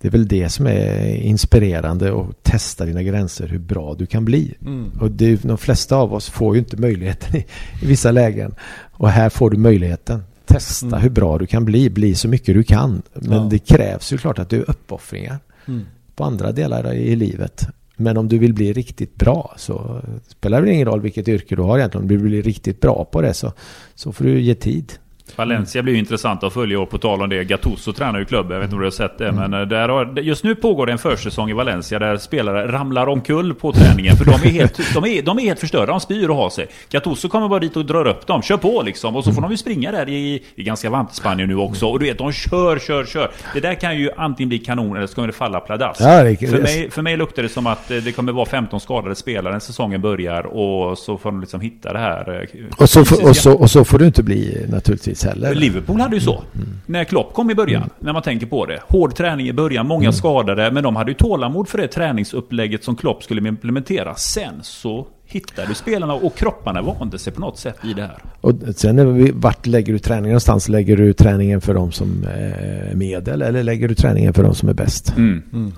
det 0.00 0.08
är 0.08 0.12
väl 0.12 0.28
det 0.28 0.48
som 0.48 0.66
är 0.66 1.14
inspirerande 1.16 2.12
och 2.12 2.42
testa 2.42 2.84
dina 2.84 3.02
gränser 3.02 3.46
hur 3.48 3.58
bra 3.58 3.94
du 3.94 4.06
kan 4.06 4.24
bli. 4.24 4.54
Mm. 4.66 4.90
Och 5.00 5.10
det 5.10 5.42
de 5.42 5.58
flesta 5.58 5.96
av 5.96 6.14
oss 6.14 6.28
får 6.30 6.54
ju 6.54 6.58
inte 6.58 6.76
möjligheten 6.76 7.36
i, 7.36 7.46
i 7.82 7.86
vissa 7.86 8.10
lägen. 8.10 8.54
Och 8.92 9.10
här 9.10 9.28
får 9.28 9.50
du 9.50 9.56
möjligheten. 9.56 10.22
Testa 10.46 10.86
Mm. 10.86 11.00
hur 11.00 11.10
bra 11.10 11.38
du 11.38 11.46
kan 11.46 11.64
bli. 11.64 11.90
Bli 11.90 12.14
så 12.14 12.28
mycket 12.28 12.54
du 12.54 12.62
kan. 12.62 13.02
Men 13.14 13.32
Ja. 13.38 13.48
det 13.50 13.58
krävs 13.58 14.12
ju 14.12 14.18
klart 14.18 14.38
att 14.38 14.48
du 14.50 14.56
är 14.56 14.70
uppoffringar 14.70 15.38
Mm. 15.68 15.84
på 16.16 16.24
andra 16.24 16.52
delar 16.52 16.94
i 16.94 17.16
livet. 17.16 17.66
Men 17.96 18.16
om 18.16 18.28
du 18.28 18.38
vill 18.38 18.54
bli 18.54 18.72
riktigt 18.72 19.16
bra 19.16 19.54
så 19.56 20.02
spelar 20.28 20.62
det 20.62 20.72
ingen 20.72 20.88
roll 20.88 21.00
vilket 21.00 21.28
yrke 21.28 21.56
du 21.56 21.62
har 21.62 21.78
egentligen. 21.78 22.04
Om 22.04 22.08
du 22.08 22.16
vill 22.16 22.30
bli 22.30 22.42
riktigt 22.42 22.80
bra 22.80 23.04
på 23.04 23.20
det 23.20 23.34
så, 23.34 23.52
så 23.94 24.12
får 24.12 24.24
du 24.24 24.40
ge 24.40 24.54
tid. 24.54 24.92
Valencia 25.36 25.82
blir 25.82 25.92
ju 25.92 25.98
intressant 25.98 26.42
att 26.42 26.52
följa 26.52 26.80
och 26.80 26.90
på 26.90 26.98
tal 26.98 27.22
om 27.22 27.28
det. 27.28 27.44
Gattuso 27.44 27.92
tränar 27.92 28.18
ju 28.18 28.24
klubben, 28.24 28.52
jag 28.52 28.58
vet 28.60 28.64
inte 28.66 28.74
om 28.74 28.80
du 28.80 28.86
har 28.86 28.90
sett 28.90 29.18
det. 29.18 29.28
Mm. 29.28 29.50
Men 29.50 29.60
eh, 29.62 29.68
där 29.68 29.88
har, 29.88 30.18
just 30.20 30.44
nu 30.44 30.54
pågår 30.54 30.86
det 30.86 30.92
en 30.92 30.98
försäsong 30.98 31.50
i 31.50 31.52
Valencia 31.52 31.98
där 31.98 32.16
spelare 32.16 32.72
ramlar 32.72 33.06
omkull 33.06 33.54
på 33.54 33.72
träningen. 33.72 34.16
För 34.16 34.24
de 34.24 34.30
är 34.32 34.36
helt, 34.52 34.94
de 34.94 35.04
är, 35.04 35.22
de 35.22 35.38
är 35.38 35.42
helt 35.42 35.60
förstörda, 35.60 35.86
de 35.86 36.00
spyr 36.00 36.28
och 36.30 36.36
har 36.36 36.50
sig. 36.50 36.66
Gattuso 36.90 37.28
kommer 37.28 37.48
bara 37.48 37.60
dit 37.60 37.76
och 37.76 37.84
drar 37.86 38.06
upp 38.06 38.26
dem, 38.26 38.42
kör 38.42 38.56
på 38.56 38.82
liksom. 38.82 39.16
Och 39.16 39.24
så 39.24 39.32
får 39.32 39.42
de 39.42 39.50
ju 39.50 39.56
springa 39.56 39.92
där 39.92 40.08
i, 40.08 40.42
i 40.54 40.62
ganska 40.62 40.90
varmt 40.90 41.12
i 41.12 41.14
Spanien 41.14 41.48
nu 41.48 41.56
också. 41.56 41.86
Och 41.86 41.98
du 41.98 42.06
vet, 42.06 42.18
de 42.18 42.32
kör, 42.32 42.78
kör, 42.78 43.04
kör. 43.04 43.30
Det 43.54 43.60
där 43.60 43.74
kan 43.74 43.98
ju 43.98 44.10
antingen 44.16 44.48
bli 44.48 44.58
kanon 44.58 44.96
eller 44.96 45.06
så 45.06 45.14
kommer 45.14 45.28
det 45.28 45.34
falla 45.34 45.60
pladask. 45.60 46.00
Ja, 46.00 46.22
det- 46.22 46.36
för, 46.50 46.58
mig, 46.62 46.90
för 46.90 47.02
mig 47.02 47.16
luktar 47.16 47.42
det 47.42 47.48
som 47.48 47.66
att 47.66 47.90
eh, 47.90 47.96
det 47.96 48.12
kommer 48.12 48.32
vara 48.32 48.46
15 48.46 48.80
skadade 48.80 49.14
spelare 49.14 49.52
när 49.52 49.60
säsongen 49.60 50.00
börjar. 50.00 50.46
Och 50.46 50.98
så 50.98 51.18
får 51.18 51.30
de 51.30 51.40
liksom 51.40 51.60
hitta 51.60 51.92
det 51.92 51.98
här. 51.98 52.48
eh, 52.52 52.60
Och 52.78 52.88
så, 52.90 53.00
och, 53.28 53.36
så, 53.36 53.52
och 53.52 53.70
så 53.70 53.84
får 53.84 53.98
du 53.98 54.06
inte 54.06 54.22
bli 54.22 54.66
naturligtvis 54.68 55.15
heller. 55.24 55.54
Liverpool 55.54 56.00
hade 56.00 56.14
ju 56.16 56.20
så. 56.20 56.42
När 56.86 57.04
Klopp 57.04 57.34
kom 57.34 57.50
i 57.50 57.54
början. 57.54 57.90
När 58.00 58.12
man 58.12 58.22
tänker 58.22 58.46
på 58.46 58.66
det. 58.66 58.80
Hård 58.88 59.14
träning 59.14 59.48
i 59.48 59.52
början, 59.52 59.86
många 59.86 60.12
skadade. 60.12 60.70
Men 60.70 60.82
de 60.82 60.96
hade 60.96 61.10
ju 61.10 61.14
tålamod 61.14 61.68
för 61.68 61.78
det 61.78 61.88
träningsupplägget 61.88 62.84
som 62.84 62.96
Klopp 62.96 63.22
skulle 63.22 63.48
implementera. 63.48 64.14
Sen 64.14 64.54
så 64.62 65.06
hittade 65.24 65.74
spelarna 65.74 66.14
och 66.14 66.34
kropparna 66.36 66.82
vande 66.82 67.18
sig 67.18 67.32
på 67.32 67.40
något 67.40 67.58
sätt 67.58 67.76
i 67.84 67.92
det 67.92 68.02
här. 68.02 68.18
Och 68.40 68.52
sen 68.76 68.98
är 68.98 69.04
vi, 69.04 69.30
vart 69.34 69.66
lägger 69.66 69.92
du 69.92 69.98
träningen 69.98 70.28
någonstans? 70.28 70.68
Lägger 70.68 70.96
du 70.96 71.12
träningen 71.12 71.60
för 71.60 71.74
de 71.74 71.92
som 71.92 72.24
är 72.28 72.94
medel 72.94 73.42
eller 73.42 73.62
lägger 73.62 73.88
du 73.88 73.94
träningen 73.94 74.34
för 74.34 74.42
de 74.42 74.54
som 74.54 74.68
är 74.68 74.74
bäst? 74.74 75.16
Mm. 75.16 75.72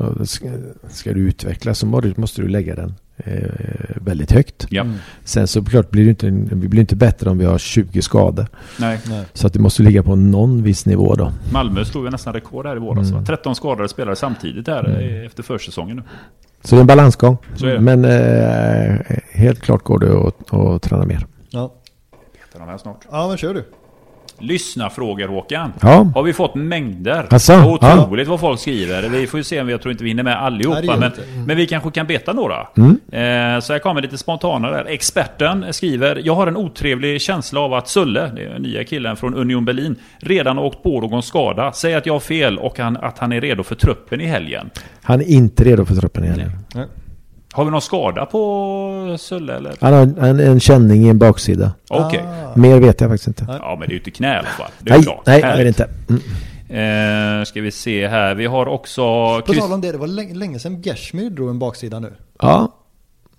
Ska, 0.88 1.12
du 1.12 1.20
utvecklas 1.20 1.78
så 1.78 1.86
måste 2.16 2.42
du 2.42 2.48
lägga 2.48 2.74
den 2.74 2.94
väldigt 3.94 4.32
högt. 4.32 4.66
Ja. 4.70 4.86
Sen 5.24 5.48
så 5.48 5.64
klart 5.64 5.90
blir 5.90 6.04
det 6.04 6.10
inte, 6.10 6.30
vi 6.54 6.68
blir 6.68 6.80
inte 6.80 6.96
bättre 6.96 7.30
om 7.30 7.38
vi 7.38 7.44
har 7.44 7.58
20 7.58 8.02
skador. 8.02 8.46
Nej. 8.80 9.00
Nej. 9.08 9.24
Så 9.32 9.46
att 9.46 9.52
det 9.52 9.58
måste 9.58 9.82
ligga 9.82 10.02
på 10.02 10.16
någon 10.16 10.62
viss 10.62 10.86
nivå 10.86 11.14
då. 11.14 11.32
Malmö 11.52 11.84
slog 11.84 12.04
ju 12.04 12.10
nästan 12.10 12.32
rekord 12.32 12.66
här 12.66 12.76
i 12.76 12.78
våras. 12.78 13.08
Mm. 13.08 13.20
va? 13.20 13.26
13 13.26 13.54
skadade 13.54 13.88
spelare 13.88 14.16
samtidigt 14.16 14.66
här 14.66 15.00
eh, 15.00 15.26
efter 15.26 15.42
försäsongen 15.42 15.96
nu. 15.96 16.02
Så 16.62 16.74
det 16.74 16.78
är 16.78 16.80
en 16.80 16.86
balansgång. 16.86 17.36
Så 17.56 17.66
är 17.66 17.74
det. 17.74 17.80
Men 17.80 18.04
eh, 18.04 19.16
helt 19.32 19.60
klart 19.60 19.82
går 19.82 19.98
det 19.98 20.28
att, 20.28 20.54
att 20.54 20.82
träna 20.82 21.04
mer. 21.04 21.26
Ja. 21.50 21.74
Tar 22.52 22.58
de 22.60 22.68
här 22.68 22.78
snart. 22.78 23.06
ja, 23.10 23.28
men 23.28 23.36
kör 23.36 23.54
du. 23.54 23.64
Lyssna 24.40 24.90
frågor 24.90 25.28
Håkan. 25.28 25.72
Ja, 25.80 26.10
Har 26.14 26.22
vi 26.22 26.32
fått 26.32 26.54
mängder. 26.54 27.26
Asså? 27.30 27.64
Otroligt 27.64 28.28
vad 28.28 28.40
folk 28.40 28.60
skriver. 28.60 29.08
Vi 29.08 29.26
får 29.26 29.38
ju 29.40 29.44
se 29.44 29.60
om 29.60 29.66
vi, 29.66 29.72
jag 29.72 29.82
tror 29.82 29.92
inte 29.92 30.04
vi 30.04 30.10
hinner 30.10 30.22
med 30.22 30.32
Nej, 30.32 30.46
allihopa. 30.46 30.82
gör 30.82 30.96
men, 30.96 31.04
inte. 31.04 31.22
men 31.46 31.56
vi 31.56 31.66
kanske 31.66 31.90
kan 31.90 32.06
beta 32.06 32.32
några. 32.32 32.66
Mm. 32.76 32.90
Eh, 32.90 33.60
så 33.60 33.72
här 33.72 33.78
kommer 33.78 34.02
lite 34.02 34.18
spontana 34.18 34.70
där. 34.70 34.84
Experten 34.84 35.72
skriver 35.72 36.20
Jag 36.24 36.34
har 36.34 36.46
en 36.46 36.56
otrevlig 36.56 37.20
känsla 37.20 37.60
av 37.60 37.74
att 37.74 37.88
Sulle, 37.88 38.30
det 38.34 38.42
är 38.44 38.48
den 38.52 38.62
nya 38.62 38.84
killen 38.84 39.16
från 39.16 39.34
Union 39.34 39.64
Berlin, 39.64 39.96
redan 40.18 40.56
har 40.56 40.64
åkt 40.64 40.82
på 40.82 41.00
någon 41.00 41.22
skada. 41.22 41.72
Säg 41.72 41.94
att 41.94 42.06
jag 42.06 42.12
har 42.12 42.20
fel 42.20 42.58
och 42.58 42.78
han, 42.78 42.96
att 42.96 43.18
han 43.18 43.32
är 43.32 43.40
redo 43.40 43.62
för 43.62 43.74
truppen 43.74 44.20
i 44.20 44.26
helgen. 44.26 44.70
han 45.02 45.20
är 45.20 45.24
inte 45.28 45.64
redo 45.64 45.84
för 45.84 45.94
truppen 45.94 46.24
i 46.24 46.26
helgen. 46.26 46.50
Har 47.52 47.64
vi 47.64 47.70
någon 47.70 47.82
skada 47.82 48.26
på 48.26 49.16
Sulle 49.18 49.56
eller? 49.56 49.74
Han 49.80 49.92
har 49.92 50.02
en, 50.28 50.40
en 50.40 50.60
känning 50.60 51.06
i 51.06 51.08
en 51.08 51.18
baksida. 51.18 51.72
Okej. 51.90 52.20
Ah. 52.20 52.56
Mer 52.58 52.80
vet 52.80 53.00
jag 53.00 53.10
faktiskt 53.10 53.28
inte. 53.28 53.46
Ja 53.48 53.76
men 53.78 53.80
det 53.80 53.92
är 53.92 53.94
ju 53.94 53.98
inte 53.98 54.10
knä 54.10 54.34
i 54.34 54.38
alla 54.38 54.48
fall. 54.48 54.70
Det 54.78 54.90
är 54.90 54.94
Nej, 54.96 55.04
bra. 55.04 55.22
nej, 55.26 55.40
det 55.40 55.46
är 55.46 55.50
Härligt. 55.50 55.76
det 55.76 55.84
inte. 56.08 56.14
Mm. 56.14 56.22
Eh, 57.40 57.44
ska 57.44 57.60
vi 57.60 57.70
se 57.70 58.08
här. 58.08 58.34
Vi 58.34 58.46
har 58.46 58.66
också... 58.68 59.02
På 59.46 59.54
tal 59.54 59.72
om 59.72 59.80
det, 59.80 59.92
det 59.92 59.98
var 59.98 60.06
länge, 60.06 60.34
länge 60.34 60.58
sedan 60.58 60.82
Gershmyr 60.82 61.30
drog 61.30 61.50
en 61.50 61.58
baksida 61.58 62.00
nu. 62.00 62.12
Ja, 62.40 62.72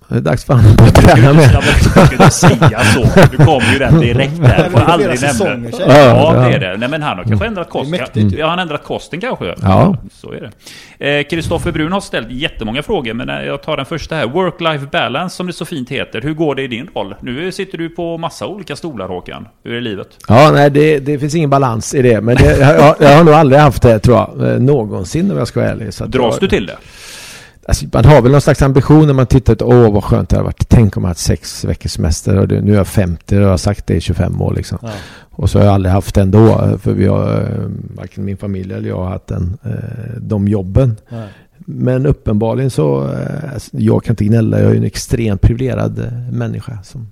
det 0.09 0.15
är 0.15 0.19
dags 0.21 0.45
för 0.45 0.53
honom 0.53 0.71
att 0.79 0.95
träna 0.95 1.33
mer. 1.33 1.41
Jag 1.53 1.63
skulle 1.63 2.11
inte 2.13 2.29
säga 2.29 2.79
så. 2.79 3.05
Du 3.31 3.37
kommer 3.37 3.73
ju 3.73 3.79
den 3.79 3.99
direkt 3.99 4.41
där. 4.41 4.69
Får 4.69 4.79
aldrig 4.79 5.21
nämna. 5.21 5.69
Ja, 5.79 5.87
Ja, 5.87 6.47
det 6.49 6.55
är 6.55 6.59
det. 6.59 6.77
Nej 6.77 6.89
men 6.89 7.01
han 7.01 7.17
har 7.17 7.23
kanske 7.23 7.45
ändrat 7.47 7.69
kosten. 7.69 7.91
mäktigt. 7.91 8.35
Ja, 8.39 8.47
han 8.47 8.57
har 8.57 8.63
ändrat 8.63 8.83
kosten 8.83 9.21
kanske. 9.21 9.55
Ja. 9.61 9.97
Så 10.13 10.31
är 10.33 10.49
det. 10.97 11.23
Kristoffer 11.23 11.71
Brun 11.71 11.91
har 11.91 12.01
ställt 12.01 12.31
jättemånga 12.31 12.83
frågor, 12.83 13.13
men 13.13 13.29
eh, 13.29 13.41
jag 13.43 13.63
tar 13.63 13.77
den 13.77 13.85
första 13.85 14.15
här. 14.15 14.25
Work-life 14.25 14.87
balance, 14.91 15.35
som 15.35 15.47
det 15.47 15.53
så 15.53 15.65
fint 15.65 15.89
heter. 15.89 16.21
Hur 16.21 16.33
går 16.33 16.55
det 16.55 16.61
i 16.63 16.67
din 16.67 16.89
roll? 16.95 17.15
Nu 17.21 17.51
sitter 17.51 17.77
du 17.77 17.89
på 17.89 18.17
massa 18.17 18.47
olika 18.47 18.75
stolar, 18.75 19.07
Håkan. 19.07 19.47
Hur 19.63 19.73
är 19.73 19.81
livet? 19.81 20.07
Ja, 20.27 20.51
nej, 20.53 20.69
det, 20.69 20.99
det 20.99 21.19
finns 21.19 21.35
ingen 21.35 21.49
balans 21.49 21.93
i 21.95 22.01
det. 22.01 22.21
Men 22.21 22.35
det, 22.35 22.57
jag, 22.57 22.95
jag 22.99 23.17
har 23.17 23.23
nog 23.23 23.33
aldrig 23.33 23.61
haft 23.61 23.81
det, 23.81 23.99
tror 23.99 24.17
jag. 24.17 24.51
eh, 24.53 24.59
Någonsin 24.59 25.31
om 25.31 25.37
jag 25.37 25.47
ska 25.47 25.59
vara 25.59 25.69
ärlig. 25.71 25.93
Så 25.93 26.05
Dras 26.05 26.33
jag, 26.33 26.41
du 26.41 26.47
till 26.47 26.65
det? 26.65 26.77
Alltså, 27.69 27.85
man 27.93 28.05
har 28.05 28.21
väl 28.21 28.31
någon 28.31 28.41
slags 28.41 28.61
ambition 28.61 29.07
när 29.07 29.13
man 29.13 29.27
tittar 29.27 29.53
att 29.53 29.61
åh 29.61 29.93
vad 29.93 30.03
skönt 30.03 30.29
det 30.29 30.37
har 30.37 30.43
varit. 30.43 30.69
Tänk 30.69 30.97
om 30.97 31.03
jag 31.03 31.07
haft 31.07 31.19
sex 31.19 31.65
veckors 31.65 31.91
semester 31.91 32.37
och 32.37 32.47
nu 32.47 32.71
är 32.71 32.77
jag 32.77 32.87
50 32.87 33.35
och 33.37 33.41
jag 33.41 33.49
har 33.49 33.57
sagt 33.57 33.87
det 33.87 33.95
i 33.95 34.01
25 34.01 34.41
år 34.41 34.53
liksom. 34.53 34.77
Ja. 34.81 34.91
Och 35.31 35.49
så 35.49 35.59
har 35.59 35.65
jag 35.65 35.73
aldrig 35.73 35.93
haft 35.93 36.15
det 36.15 36.21
ändå. 36.21 36.77
För 36.81 36.93
vi 36.93 37.07
har, 37.07 37.41
eh, 37.41 37.69
varken 37.95 38.25
min 38.25 38.37
familj 38.37 38.73
eller 38.73 38.89
jag 38.89 38.97
har 38.97 39.09
haft 39.09 39.27
den, 39.27 39.57
eh, 39.63 40.21
de 40.21 40.47
jobben. 40.47 40.97
Nej. 41.09 41.27
Men 41.57 42.05
uppenbarligen 42.05 42.69
så, 42.71 43.13
eh, 43.13 43.53
alltså, 43.53 43.69
jag 43.73 44.03
kan 44.03 44.13
inte 44.13 44.25
gnälla. 44.25 44.59
Jag 44.59 44.71
är 44.71 44.75
en 44.75 44.83
extremt 44.83 45.41
privilegierad 45.41 46.11
människa 46.31 46.77
som 46.83 47.11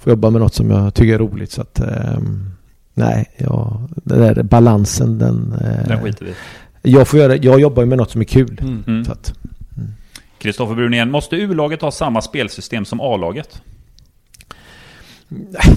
får 0.00 0.10
jobba 0.10 0.30
med 0.30 0.40
något 0.40 0.54
som 0.54 0.70
jag 0.70 0.94
tycker 0.94 1.14
är 1.14 1.18
roligt. 1.18 1.52
Så 1.52 1.60
att, 1.60 1.80
eh, 1.80 2.18
nej, 2.94 3.30
ja, 3.36 3.82
den 3.94 4.20
där 4.20 4.42
balansen 4.42 5.18
den... 5.18 5.54
Den 5.88 6.02
skiter 6.02 6.24
vi 6.24 6.32
jag, 6.82 7.08
får 7.08 7.20
göra, 7.20 7.36
jag 7.36 7.60
jobbar 7.60 7.82
ju 7.82 7.88
med 7.88 7.98
något 7.98 8.10
som 8.10 8.20
är 8.20 8.24
kul. 8.24 8.60
Mm. 8.62 9.04
Så 9.04 9.12
att, 9.12 9.34
Kristoffer 10.40 10.74
Brun 10.74 10.94
igen. 10.94 11.10
Måste 11.10 11.36
U-laget 11.36 11.82
ha 11.82 11.90
samma 11.90 12.20
spelsystem 12.22 12.84
som 12.84 13.00
A-laget? 13.00 13.62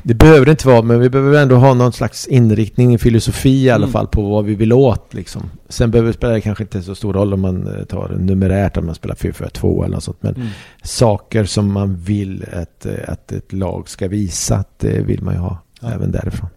Det 0.03 0.13
behöver 0.13 0.45
det 0.45 0.51
inte 0.51 0.67
vara, 0.67 0.81
men 0.81 0.99
vi 0.99 1.09
behöver 1.09 1.41
ändå 1.41 1.55
ha 1.55 1.73
någon 1.73 1.93
slags 1.93 2.27
inriktning, 2.27 2.99
filosofi 2.99 3.63
i 3.63 3.69
alla 3.69 3.83
Mm. 3.83 3.91
fall 3.91 4.07
på 4.07 4.21
vad 4.29 4.45
vi 4.45 4.55
vill 4.55 4.73
åt. 4.73 5.13
Liksom. 5.13 5.41
Sen 5.69 5.91
behöver 5.91 6.07
det 6.07 6.13
spela 6.17 6.41
kanske 6.41 6.63
inte 6.63 6.81
så 6.81 6.95
stor 6.95 7.13
roll 7.13 7.33
om 7.33 7.41
man 7.41 7.67
eh, 7.77 7.83
tar 7.83 8.15
numerärt, 8.19 8.77
om 8.77 8.85
man 8.85 8.95
spelar 8.95 9.15
4-4-2 9.15 9.83
eller 9.85 9.95
något 9.95 10.03
sånt. 10.03 10.17
Men 10.23 10.35
Mm. 10.35 10.47
saker 10.83 11.45
som 11.45 11.71
man 11.73 11.95
vill 11.95 12.45
att, 12.53 12.85
eh, 12.85 12.93
att 13.07 13.31
ett 13.31 13.53
lag 13.53 13.89
ska 13.89 14.07
visa, 14.07 14.63
det 14.77 14.99
vill 15.05 15.21
man 15.23 15.33
ju 15.33 15.39
ha 15.39 15.57
Ja. 15.81 15.89
även 15.91 16.11
därifrån. 16.11 16.49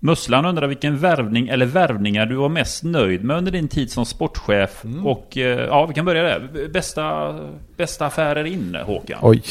Musslan 0.00 0.46
undrar 0.46 0.66
vilken 0.66 0.98
värvning 0.98 1.48
eller 1.48 1.66
värvningar 1.66 2.26
du 2.26 2.34
var 2.34 2.48
mest 2.48 2.82
nöjd 2.84 3.24
med 3.24 3.36
under 3.36 3.52
din 3.52 3.68
tid 3.68 3.90
som 3.90 4.06
sportchef. 4.06 4.84
Mm. 4.84 5.06
Och 5.06 5.36
eh, 5.38 5.60
ja, 5.60 5.86
vi 5.86 5.94
kan 5.94 6.04
börja 6.04 6.22
där. 6.22 6.68
Bästa, 6.72 7.34
bästa 7.76 8.06
affärer 8.06 8.44
in, 8.44 8.76
Håkan? 8.84 9.18
Oj, 9.22 9.42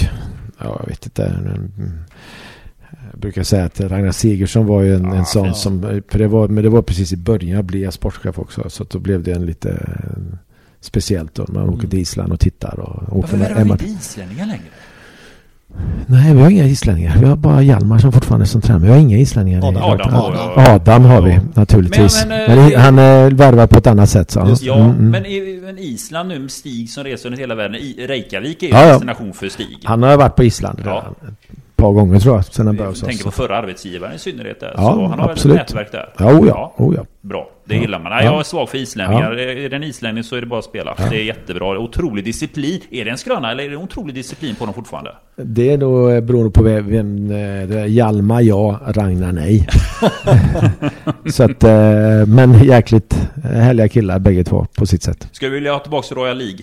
ja, 0.59 0.77
jag 0.79 0.87
vet 0.87 1.05
inte. 1.05 1.25
Mm. 1.25 1.71
Jag 3.11 3.19
brukar 3.19 3.43
säga 3.43 3.65
att 3.65 3.79
Ragnar 3.81 4.11
Sigurdsson 4.11 4.65
var 4.65 4.81
ju 4.81 4.95
en, 4.95 5.03
Ja, 5.03 5.15
en 5.15 5.25
sån 5.25 5.45
fint. 5.45 5.57
som, 5.57 6.01
för 6.09 6.19
det 6.19 6.27
var, 6.27 6.47
men 6.47 6.63
det 6.63 6.69
var 6.69 6.81
precis 6.81 7.13
i 7.13 7.17
början, 7.17 7.55
jag 7.55 7.65
blev 7.65 7.91
sportchef 7.91 8.39
också. 8.39 8.69
Så 8.69 8.83
då 8.83 8.99
blev 8.99 9.23
det 9.23 9.31
en 9.31 9.45
lite 9.45 9.69
eh, 9.69 10.37
speciellt 10.79 11.35
då. 11.35 11.45
Man 11.49 11.69
åker 11.69 11.87
till 11.87 11.99
Island 11.99 12.33
och 12.33 12.39
tittar 12.39 12.79
och 12.79 13.17
åker 13.17 13.37
med 13.37 13.57
Emma. 13.57 13.77
islänningar 13.81 14.45
längre? 14.45 14.63
Nej, 16.07 16.33
vi 16.35 16.41
har 16.41 16.49
inga 16.49 16.63
islänningar. 16.65 17.17
Vi 17.19 17.25
har 17.25 17.35
bara 17.35 17.61
Hjalmar 17.61 17.99
som 17.99 18.11
fortfarande 18.11 18.43
är 18.43 18.47
som 18.47 18.61
tränare. 18.61 18.83
Vi 18.83 18.89
har 18.89 18.97
inga 18.97 19.17
islänningar. 19.17 19.67
Adam. 19.67 19.83
Adam 19.83 20.09
ja. 20.13 20.53
Adam 20.75 21.05
har 21.05 21.21
vi 21.21 21.31
Ja. 21.33 21.39
naturligtvis. 21.53 22.25
Men, 22.27 22.37
Men, 22.47 22.57
men, 22.59 22.73
eh, 22.73 22.79
han 22.79 22.99
är 22.99 23.31
värvad 23.31 23.69
på 23.69 23.77
ett 23.77 23.87
annat 23.87 24.09
sätt. 24.09 24.31
Så. 24.31 24.45
Just 24.47 24.61
det. 24.61 24.67
Ja, 24.67 24.75
Mm, 24.75 24.89
mm. 24.91 25.09
men, 25.11 25.23
men 25.65 25.77
Island 25.79 26.29
nu 26.29 26.39
med 26.39 26.51
Stig 26.51 26.89
som 26.89 27.03
reser 27.03 27.29
runt 27.29 27.39
hela 27.41 27.55
världen. 27.55 27.75
I, 27.75 28.05
Reykjavik 28.07 28.63
är 28.63 28.67
ju 28.67 28.73
Ja, 28.73 28.81
en 28.83 28.89
destination 28.89 29.33
för 29.33 29.49
Stig. 29.49 29.77
Han 29.83 30.03
har 30.03 30.17
varit 30.17 30.35
på 30.35 30.43
Island. 30.43 30.81
Ja. 30.85 30.91
redan. 30.91 31.35
Par 31.75 31.91
gånger 31.91 32.19
tror 32.19 32.35
jag, 32.35 32.45
sen 32.45 32.67
han 32.67 32.75
började 32.75 32.97
Jag 32.97 33.07
tänker 33.07 33.23
på 33.23 33.31
förra 33.31 33.57
arbetsgivaren 33.57 34.15
i 34.15 34.19
synnerhet 34.19 34.59
där. 34.59 34.73
Ja, 34.77 34.93
så 34.93 35.05
han 35.05 35.19
har 35.19 35.29
absolut. 35.29 35.57
ett 35.57 35.61
nätverk 35.69 35.91
där. 35.91 36.09
Ja, 36.17 36.39
oh 36.39 36.47
ja, 36.47 36.73
oh 36.77 36.95
ja. 36.95 37.05
Bra, 37.21 37.49
det 37.65 37.75
gillar 37.75 37.99
man. 37.99 38.11
Nej, 38.11 38.25
Ja. 38.25 38.31
Jag 38.31 38.39
är 38.39 38.43
svag 38.43 38.69
för 38.69 38.77
islänningar. 38.77 39.31
Är 39.31 39.69
det 39.69 39.75
en 39.75 39.83
islänning 39.83 40.23
så 40.23 40.35
är 40.35 40.41
det 40.41 40.47
bara 40.47 40.59
att 40.59 40.65
spela. 40.65 40.95
Det 41.09 41.15
är 41.15 41.23
jättebra. 41.23 41.79
Otrolig 41.79 42.25
disciplin. 42.25 42.81
Är 42.91 43.05
det 43.05 43.11
en 43.11 43.17
skröna 43.17 43.51
eller 43.51 43.63
är 43.63 43.69
det 43.69 43.75
en 43.75 43.81
otrolig 43.81 44.15
disciplin 44.15 44.55
på 44.55 44.65
dem 44.65 44.73
fortfarande? 44.73 45.11
Det 45.35 45.71
är 45.71 45.77
nog 45.77 46.11
eh, 46.11 46.21
beroende 46.21 46.51
på 46.51 46.63
vem, 46.63 47.31
eh. 47.31 47.85
Hjalmar 47.85 48.41
ja, 48.41 48.79
Ragnar 48.87 49.31
nej. 49.31 49.67
så 51.31 51.43
att, 51.43 51.63
eh, 51.63 52.25
men 52.27 52.63
jäkligt 52.63 53.29
härliga 53.43 53.87
killar 53.87 54.19
bägge 54.19 54.43
två 54.43 54.67
på 54.77 54.85
sitt 54.85 55.03
sätt. 55.03 55.27
Ska 55.31 55.47
vi 55.47 55.53
vilja 55.53 55.73
ha 55.73 55.79
tillbaka 55.79 56.15
Royal 56.15 56.37
League? 56.37 56.59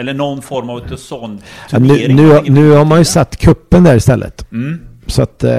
Eller 0.00 0.14
någon 0.14 0.42
form 0.42 0.70
av 0.70 0.96
sån 0.96 1.40
Ja, 1.70 1.78
nu, 1.78 1.88
turnering? 1.88 2.16
nu, 2.16 2.40
nu 2.50 2.70
har 2.70 2.84
man 2.84 2.98
ju 2.98 3.04
satt 3.04 3.36
kuppen 3.36 3.84
där 3.84 3.96
istället. 3.96 4.52
Mm. 4.52 4.80
Så 5.06 5.22
att 5.22 5.44
eh, 5.44 5.52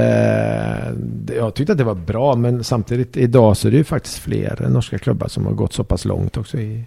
jag 1.38 1.56
tyckte 1.56 1.72
att 1.72 1.78
det 1.78 1.84
var 1.84 1.96
bra 1.96 2.36
men 2.36 2.64
samtidigt 2.64 3.18
idag 3.18 3.58
så 3.58 3.68
är 3.68 3.72
det 3.72 3.78
ju 3.78 3.84
faktiskt 3.84 4.18
fler 4.18 4.68
norska 4.70 4.98
klubbar 4.98 5.28
som 5.28 5.46
har 5.46 5.54
gått 5.54 5.74
så 5.74 5.84
pass 5.84 6.06
långt 6.06 6.38
också 6.38 6.58
i 6.58 6.84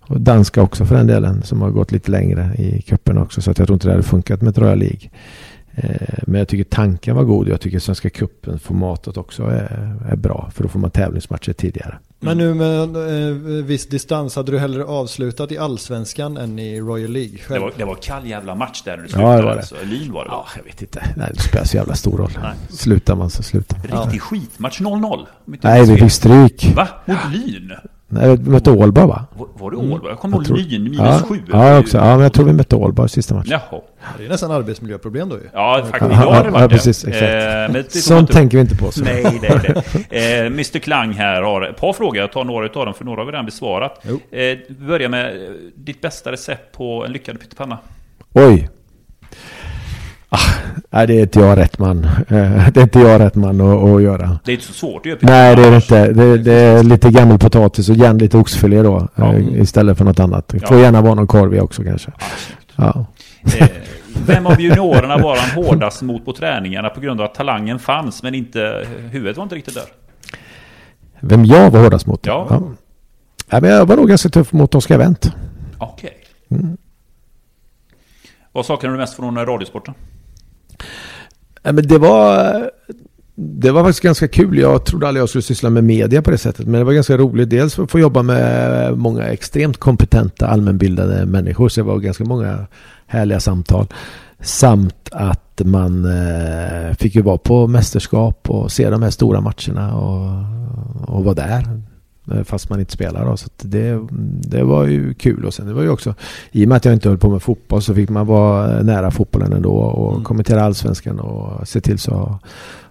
och 0.00 0.20
danska 0.20 0.62
också 0.62 0.84
för 0.84 0.96
den 0.96 1.06
delen 1.06 1.42
som 1.42 1.62
har 1.62 1.70
gått 1.70 1.92
lite 1.92 2.10
längre 2.10 2.54
i 2.58 2.82
cupen 2.82 3.18
också 3.18 3.42
så 3.42 3.50
att 3.50 3.58
jag 3.58 3.66
tror 3.66 3.74
inte 3.76 3.86
det 3.88 3.92
hade 3.92 4.02
funkat 4.02 4.42
med 4.42 4.50
ett 4.50 4.58
Royal 4.58 4.78
League. 4.78 5.10
Eh, 5.76 6.18
men 6.22 6.38
jag 6.38 6.48
tycker 6.48 6.64
tanken 6.64 7.16
var 7.16 7.24
god. 7.24 7.48
Jag 7.48 7.60
tycker 7.60 7.78
Svenska 7.78 8.10
cupen 8.10 8.58
formatet 8.58 9.16
också 9.16 9.42
är, 9.42 9.96
är 10.08 10.16
bra 10.16 10.50
för 10.54 10.62
då 10.62 10.68
får 10.68 10.78
man 10.78 10.90
tävlingsmatcher 10.90 11.52
tidigare. 11.52 11.98
Men 12.20 12.38
nu 12.38 12.54
med 12.54 12.96
eh, 13.28 13.34
viss 13.64 13.86
distans, 13.86 14.36
hade 14.36 14.52
du 14.52 14.58
hellre 14.58 14.84
avslutat 14.84 15.52
i 15.52 15.58
Allsvenskan 15.58 16.36
än 16.36 16.58
i 16.58 16.80
Royal 16.80 17.10
League? 17.10 17.32
Det 17.32 17.38
Själv? 17.42 17.62
var, 17.62 17.72
det 17.78 17.84
var 17.84 17.94
kall 17.94 18.26
jävla 18.26 18.54
match 18.54 18.82
där 18.84 18.96
när 18.96 19.02
det 19.04 19.08
Ja, 19.08 19.08
slutade. 19.16 19.36
det 19.36 19.42
var 19.44 19.52
det. 19.52 19.58
Alltså. 19.58 19.74
Lyn 19.84 20.12
var 20.12 20.24
det 20.24 20.30
va? 20.30 20.44
Ja, 20.46 20.52
jag 20.56 20.64
vet 20.64 20.82
inte. 20.82 21.04
Nej, 21.16 21.30
det 21.34 21.40
spelar 21.40 21.64
så 21.64 21.76
jävla 21.76 21.94
stor 21.94 22.18
roll. 22.18 22.30
Nej. 22.42 22.52
Slutar 22.70 23.16
man 23.16 23.30
så 23.30 23.42
slutar 23.42 23.78
man. 23.90 24.02
Riktig 24.02 24.22
skitmatch 24.22 24.80
0-0. 24.80 25.26
om 25.46 25.54
inte 25.54 25.68
Nej, 25.68 25.86
vi 25.86 25.96
fick 25.96 26.12
stryk. 26.12 26.72
Va? 26.76 26.88
Mot 27.06 27.16
Lyn? 27.32 27.72
Nej, 28.08 28.36
vi 28.36 28.50
mötte 28.50 28.70
Ålborg 28.70 29.06
va? 29.08 29.24
Var, 29.36 29.48
var 29.54 29.70
det 29.70 29.76
Ålborg? 29.76 30.02
Jag 30.08 30.18
kommer 30.18 30.36
ihåg 30.36 30.46
tror- 30.46 30.56
Lyn 30.56 30.82
minus 30.82 30.98
ja, 30.98 31.20
sju. 31.28 31.42
Ja, 31.52 31.78
också. 31.78 31.96
ja, 31.98 32.04
men 32.14 32.20
jag 32.20 32.32
tror 32.32 32.44
vi 32.44 32.52
mötte 32.52 32.76
Ålborg 32.76 33.08
sista 33.08 33.34
matchen. 33.34 33.50
Jaha. 33.50 33.80
Det 34.18 34.24
är 34.24 34.28
nästan 34.28 34.50
arbetsmiljöproblem 34.50 35.28
då 35.28 35.36
ju. 35.36 35.42
Ja, 35.52 35.80
faktiskt. 35.90 36.12
Ja, 36.12 36.22
Idag 36.22 36.32
har 36.32 36.44
det 36.44 36.50
varit 36.50 36.62
ja, 36.62 36.68
precis, 36.68 37.04
exakt. 37.04 37.22
Eh, 37.22 37.28
men 37.28 37.72
det 37.72 37.82
kommer 37.82 37.88
Sånt 38.02 38.20
inte- 38.20 38.32
tänker 38.32 38.56
vi 38.56 38.60
inte 38.60 38.76
på. 38.76 38.90
Så. 38.92 39.04
Nej, 39.04 39.38
det 39.40 39.46
är 39.46 39.58
det. 40.10 40.40
Eh, 40.40 40.46
Mr 40.46 40.78
Klang 40.78 41.12
här 41.12 41.42
har 41.42 41.62
ett 41.62 41.76
par 41.76 41.92
frågor. 41.92 42.16
Jag 42.16 42.32
tar 42.32 42.44
några 42.44 42.66
av 42.80 42.86
dem, 42.86 42.94
för 42.94 43.04
några 43.04 43.20
har 43.20 43.26
vi 43.26 43.32
redan 43.32 43.44
besvarat. 43.46 44.04
Eh, 44.06 44.12
vi 44.30 44.64
börjar 44.78 45.08
med 45.08 45.26
eh, 45.36 45.50
ditt 45.76 46.00
bästa 46.00 46.32
recept 46.32 46.76
på 46.76 47.04
en 47.04 47.12
lyckad 47.12 47.40
pyttipanna. 47.40 47.78
Oj. 48.32 48.68
Ah, 50.36 50.38
nej, 50.90 51.06
det 51.06 51.14
är 51.14 51.20
inte 51.22 51.40
jag 51.40 51.58
rätt 51.58 51.78
man. 51.78 52.04
Eh, 52.04 52.68
Det 52.72 52.76
är 52.76 52.82
inte 52.82 52.98
jag 52.98 53.20
rätt 53.20 53.34
man 53.34 53.60
att, 53.60 53.84
att 53.84 54.02
göra. 54.02 54.38
Det 54.44 54.50
är 54.52 54.54
inte 54.54 54.66
så 54.66 54.72
svårt 54.72 55.00
att 55.00 55.06
göra. 55.06 55.18
Nej, 55.22 55.56
det 55.56 55.62
är 55.66 55.70
det 55.70 55.76
inte. 55.76 56.12
Det, 56.12 56.38
det 56.38 56.52
är 56.52 56.82
lite 56.82 57.10
gammelpotatis 57.10 57.88
och 57.88 57.96
gärna 57.96 58.18
lite 58.18 58.36
oxfilé 58.38 58.82
då. 58.82 59.08
Ja. 59.14 59.32
eh, 59.34 59.60
Istället 59.60 59.98
för 59.98 60.04
något 60.04 60.20
annat. 60.20 60.48
Det 60.48 60.68
får 60.68 60.76
Ja. 60.76 60.82
gärna 60.82 61.02
vara 61.02 61.14
någon 61.14 61.26
korv 61.26 61.58
också 61.62 61.82
kanske. 61.82 62.12
Ja. 62.76 63.06
Eh, 63.58 63.68
vem 64.26 64.46
av 64.46 64.60
juniorerna 64.60 65.18
var 65.18 65.36
han 65.36 65.64
hårdast 65.64 66.02
mot 66.02 66.24
på 66.24 66.32
träningarna 66.32 66.88
på 66.88 67.00
grund 67.00 67.20
av 67.20 67.24
att 67.26 67.34
talangen 67.34 67.78
fanns 67.78 68.22
men 68.22 68.34
inte 68.34 68.86
huvudet 69.10 69.36
var 69.36 69.42
inte 69.44 69.54
riktigt 69.56 69.74
där? 69.74 69.84
Vem 71.20 71.44
jag 71.44 71.70
var 71.70 71.80
hårdast 71.80 72.06
mot? 72.06 72.26
Ja. 72.26 72.62
Nej, 73.52 73.60
men 73.60 73.70
jag 73.70 73.86
var 73.86 73.96
nog 73.96 74.08
ganska 74.08 74.28
tuff 74.28 74.52
mot 74.52 74.74
Oskar 74.74 74.98
Wendt. 74.98 75.32
Okej. 75.78 76.16
Mm. 76.50 76.76
Vad 78.52 78.66
saknar 78.66 78.90
du 78.90 78.96
mest 78.96 79.14
från 79.16 79.46
radiosporten? 79.46 79.94
Men 81.62 81.86
det 81.86 81.98
var... 81.98 82.70
Det 83.36 83.70
var 83.70 83.84
faktiskt 83.84 84.02
ganska 84.02 84.28
kul. 84.28 84.58
Jag 84.58 84.84
trodde 84.84 85.08
aldrig 85.08 85.20
jag 85.22 85.28
skulle 85.28 85.42
syssla 85.42 85.70
med 85.70 85.84
media 85.84 86.22
på 86.22 86.30
det 86.30 86.38
sättet. 86.38 86.66
Men 86.66 86.78
det 86.78 86.84
var 86.84 86.92
ganska 86.92 87.16
roligt. 87.16 87.50
Dels 87.50 87.74
för 87.74 87.82
att 87.82 87.90
få 87.90 87.98
jobba 87.98 88.22
med 88.22 88.98
många 88.98 89.22
extremt 89.22 89.76
kompetenta 89.76 90.46
allmänbildade 90.46 91.26
människor. 91.26 91.68
Så 91.68 91.80
det 91.80 91.86
var 91.86 91.98
ganska 91.98 92.24
många 92.24 92.66
härliga 93.06 93.40
samtal. 93.40 93.86
Samt 94.40 95.08
att 95.12 95.60
man 95.64 96.04
eh, 96.04 96.94
fick 96.98 97.14
ju 97.14 97.22
vara 97.22 97.38
på 97.38 97.66
mästerskap 97.66 98.50
och 98.50 98.72
se 98.72 98.90
de 98.90 99.02
här 99.02 99.10
stora 99.10 99.40
matcherna 99.40 99.96
och, 99.96 100.44
och 101.14 101.24
vara 101.24 101.34
där 101.34 101.82
eh, 102.32 102.42
Fast 102.44 102.70
man 102.70 102.80
inte 102.80 102.92
spelar 102.92 103.24
då. 103.24 103.36
Så 103.36 103.46
att 103.46 103.52
det, 103.70 104.00
det 104.48 104.62
var 104.64 104.84
ju 104.86 105.14
kul. 105.14 105.44
Och 105.44 105.54
sen 105.54 105.66
det 105.66 105.72
var 105.72 105.82
ju 105.82 105.88
också, 105.88 106.14
i 106.52 106.64
och 106.64 106.68
med 106.68 106.76
att 106.76 106.84
jag 106.84 106.94
inte 106.94 107.08
höll 107.08 107.18
på 107.18 107.30
med 107.30 107.42
fotboll 107.42 107.82
så 107.82 107.94
fick 107.94 108.08
man 108.10 108.26
vara 108.26 108.82
nära 108.82 109.10
fotbollen 109.10 109.52
ändå 109.52 109.70
och 109.72 110.12
Mm. 110.12 110.24
kommentera 110.24 110.62
allsvenskan 110.62 111.20
och 111.20 111.68
se 111.68 111.80
till 111.80 111.98
så 111.98 112.14
ha, 112.14 112.38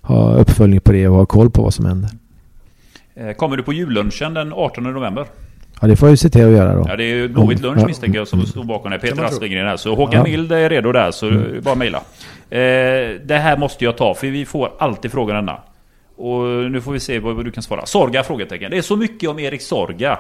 ha 0.01 0.33
uppföljning 0.35 0.79
på 0.81 0.91
det 0.91 1.07
och 1.07 1.15
ha 1.15 1.25
koll 1.25 1.49
på 1.49 1.61
vad 1.63 1.73
som 1.73 1.85
händer. 1.85 2.09
Eh, 3.15 3.31
Kommer 3.33 3.57
du 3.57 3.63
på 3.63 3.73
jullunchen 3.73 4.33
den 4.33 4.53
18 4.53 4.83
november? 4.83 5.25
Ja, 5.81 5.87
det 5.87 5.95
får 5.95 6.07
jag 6.07 6.11
ju 6.13 6.17
se 6.17 6.29
till 6.29 6.45
att 6.45 6.51
göra 6.51 6.75
då. 6.75 6.85
Ja, 6.89 6.95
det 6.95 7.03
är 7.03 7.15
ju 7.15 7.27
Blåvitt 7.29 7.61
lunch 7.61 7.79
Ja. 7.81 7.87
misstänker 7.87 8.19
jag 8.19 8.27
som 8.27 8.45
står 8.45 8.63
bakom 8.63 8.91
det. 8.91 8.99
Peter. 8.99 9.23
Aspegren 9.23 9.67
här. 9.67 9.77
Så 9.77 9.95
Håkan 9.95 10.13
Ja. 10.13 10.23
Mild 10.23 10.51
är 10.51 10.69
redo 10.69 10.91
där, 10.91 11.11
så 11.11 11.29
det 11.29 11.57
är 11.57 11.61
bara 11.61 11.75
mejla. 11.75 11.97
Eh, 12.49 12.59
det 13.25 13.37
här 13.41 13.57
måste 13.57 13.85
jag 13.85 13.97
ta, 13.97 14.13
för 14.13 14.27
vi 14.27 14.45
får 14.45 14.71
alltid 14.79 15.11
frågan 15.11 15.35
denna. 15.35 15.57
Och 16.15 16.71
nu 16.71 16.81
får 16.81 16.91
vi 16.91 16.99
se 16.99 17.19
vad, 17.19 17.45
du 17.45 17.51
kan 17.51 17.63
svara. 17.63 17.85
Sorga? 17.85 18.23
Frågetecken. 18.23 18.71
Det 18.71 18.77
är 18.77 18.81
så 18.81 18.95
mycket 18.95 19.29
om 19.29 19.39
Erik 19.39 19.61
Sorga. 19.61 20.19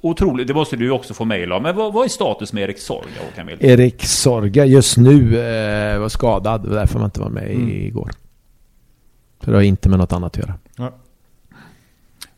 Otroligt, 0.00 0.46
det 0.48 0.54
måste 0.54 0.76
du 0.76 0.90
också 0.90 1.14
få 1.14 1.24
mejl 1.24 1.52
om. 1.52 1.62
Men 1.62 1.76
vad, 1.76 1.92
vad 1.92 2.04
är 2.04 2.08
status 2.08 2.52
med 2.52 2.62
Erik 2.62 2.78
Sorga, 2.78 3.08
Håkan 3.30 3.46
Mild? 3.46 3.64
Erik 3.64 4.04
Sorga 4.04 4.64
just 4.64 4.96
nu 4.96 5.38
eh, 5.40 5.98
var 5.98 6.08
skadad. 6.08 6.62
Det 6.62 6.68
var 6.68 6.76
därför 6.76 6.98
man 6.98 7.04
inte 7.04 7.20
var 7.20 7.30
med 7.30 7.50
Mm. 7.50 7.68
igår. 7.70 8.10
Så 9.44 9.50
det 9.50 9.56
har 9.56 9.62
inte 9.62 9.88
med 9.88 9.98
något 9.98 10.12
annat 10.12 10.38
att 10.38 10.44
göra. 10.78 10.90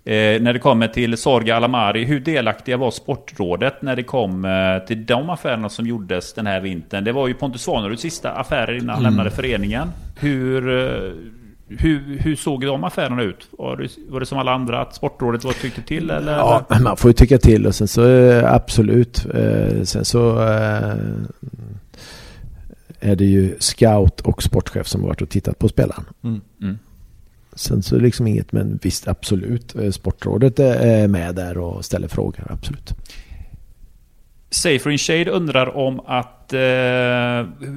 Eh, 0.05 0.43
när 0.43 0.53
det 0.53 0.59
kommer 0.59 0.89
till 0.89 1.17
Sorga 1.17 1.57
Alamari, 1.57 2.05
hur 2.05 2.21
delaktiga 2.21 2.77
var 2.77 2.91
Sportrådet 2.91 3.83
när 3.83 3.97
det 3.97 4.03
kom 4.03 4.45
eh, 4.45 4.87
till 4.87 5.07
de 5.07 5.31
affärerna 5.31 5.69
som 5.69 5.87
gjordes 5.87 6.33
den 6.35 6.47
här 6.47 6.61
vintern? 6.61 7.05
Det 7.05 7.13
var 7.13 7.29
ju 7.29 7.35
Pontus 7.35 7.63
Svaneruds 7.63 8.03
sista 8.03 8.33
affärer 8.33 8.75
innan 8.77 8.95
han 8.95 9.03
lämnade 9.03 9.31
föreningen. 9.31 9.89
Hur, 10.21 10.69
eh, 10.79 11.13
hur, 11.79 12.19
hur 12.19 12.37
såg 12.37 12.67
de 12.67 12.85
affärerna 12.85 13.23
ut? 13.23 13.49
Var 13.51 13.77
det, 13.77 13.89
var 14.09 14.21
det 14.21 14.27
som 14.27 14.39
alla 14.39 14.53
andra 14.53 14.81
att 14.81 14.95
Sportrådet 14.95 15.45
var 15.45 15.53
tyckte 15.53 15.83
till? 15.83 16.11
Eller? 16.11 16.33
Ja, 16.33 16.67
man 16.81 16.97
får 16.97 17.09
ju 17.09 17.13
tycka 17.13 17.39
till 17.39 17.67
och 17.67 17.75
sen 17.75 17.89
så 17.89 18.09
eh, 18.09 18.53
absolut. 18.55 19.27
Eh, 19.35 19.83
sen 19.83 20.05
så 20.05 20.43
eh, 20.43 20.95
är 23.01 23.17
det 23.17 23.25
ju 23.25 23.57
scout 23.59 24.21
och 24.21 24.43
sportchef 24.43 24.87
som 24.87 25.01
har 25.01 25.09
varit 25.09 25.23
och 25.23 25.29
tittat 25.29 25.59
på 25.59 25.69
spelaren. 25.69 26.05
Mm. 26.25 26.41
Mm. 26.63 26.79
Sen 27.53 27.83
så 27.83 27.95
är 27.95 27.99
det 27.99 28.05
liksom 28.05 28.27
inget, 28.27 28.53
men 28.53 28.79
visst 28.83 29.09
absolut. 29.09 29.77
Sportrådet 29.93 30.59
är 30.59 31.09
med 31.09 31.35
där 31.35 31.59
och 31.59 31.85
ställer 31.85 32.09
frågor, 32.09 32.47
absolut. 32.51 32.95
Safer 34.51 34.91
in 34.91 34.99
Shade 34.99 35.31
undrar 35.31 35.77
om 35.77 36.01
att 36.07 36.53
eh, 36.53 36.61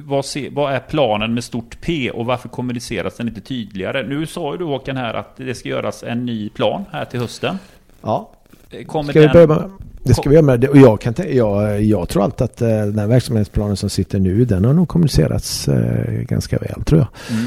vad, 0.04 0.24
se, 0.24 0.48
vad 0.52 0.72
är 0.74 0.80
planen 0.80 1.34
med 1.34 1.44
stort 1.44 1.78
P 1.80 2.10
och 2.10 2.26
varför 2.26 2.48
kommuniceras 2.48 3.16
den 3.16 3.28
inte 3.28 3.40
tydligare? 3.40 4.06
Nu 4.08 4.26
sa 4.26 4.52
ju 4.52 4.58
du 4.58 4.64
Håkan 4.64 4.96
här 4.96 5.14
att 5.14 5.36
det 5.36 5.54
ska 5.54 5.68
göras 5.68 6.02
en 6.02 6.26
ny 6.26 6.48
plan 6.48 6.84
här 6.92 7.04
till 7.04 7.20
hösten. 7.20 7.58
Ja, 8.02 8.30
Eh, 8.70 8.84
Kommer 8.84 9.10
ska 9.12 9.20
vi 9.20 9.26
den- 9.26 9.32
börja 9.32 9.46
med, 9.46 9.70
det 10.02 10.14
ska 10.14 10.28
vi 10.28 10.34
göra 10.34 10.44
med 10.46 10.60
det. 10.60 10.68
Och 10.68 10.76
jag, 10.76 11.00
kan, 11.00 11.14
jag, 11.32 11.82
jag 11.82 12.08
tror 12.08 12.24
alltid 12.24 12.44
att 12.44 12.62
eh, 12.62 12.68
den 12.68 12.98
här 12.98 13.06
verksamhetsplanen 13.06 13.76
som 13.76 13.90
sitter 13.90 14.18
nu, 14.18 14.44
den 14.44 14.64
har 14.64 14.72
nog 14.72 14.88
kommunicerats 14.88 15.68
eh, 15.68 16.12
ganska 16.12 16.58
väl 16.58 16.84
tror 16.84 17.00
jag. 17.00 17.36
Mm. 17.38 17.46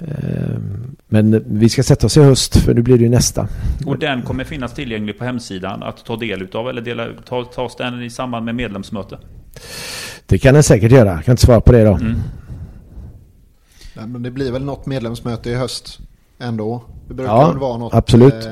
Eh, 0.00 0.56
men 1.08 1.44
vi 1.46 1.68
ska 1.68 1.82
sätta 1.82 2.06
oss 2.06 2.16
i 2.16 2.20
höst 2.22 2.56
för 2.56 2.74
nu 2.74 2.82
blir 2.82 2.98
det 2.98 3.04
ju 3.04 3.10
nästa. 3.10 3.48
Och 3.86 3.98
den 3.98 4.22
kommer 4.22 4.44
finnas 4.44 4.74
tillgänglig 4.74 5.18
på 5.18 5.24
hemsidan 5.24 5.82
att 5.82 6.04
ta 6.04 6.16
del 6.16 6.42
utav 6.42 6.68
eller 6.68 6.82
dela, 6.82 7.06
ta, 7.28 7.44
tas 7.44 7.76
den 7.76 8.02
i 8.02 8.10
samband 8.10 8.44
med 8.44 8.54
medlemsmöte? 8.54 9.18
Det 10.26 10.38
kan 10.38 10.54
den 10.54 10.62
säkert 10.62 10.92
göra. 10.92 11.08
Jag 11.10 11.24
kan 11.24 11.32
inte 11.32 11.46
svara 11.46 11.60
på 11.60 11.72
det 11.72 11.84
då. 11.84 11.94
Mm. 11.94 12.14
Nej, 13.96 14.06
men 14.06 14.22
det 14.22 14.30
blir 14.30 14.52
väl 14.52 14.64
något 14.64 14.86
medlemsmöte 14.86 15.50
i 15.50 15.54
höst 15.54 15.98
ändå. 16.38 16.84
Det 17.08 17.14
brukar 17.14 17.32
Ja, 17.32 17.48
väl 17.48 17.58
vara 17.58 17.76
något. 17.78 17.94
absolut. 17.94 18.34
Eh, 18.34 18.50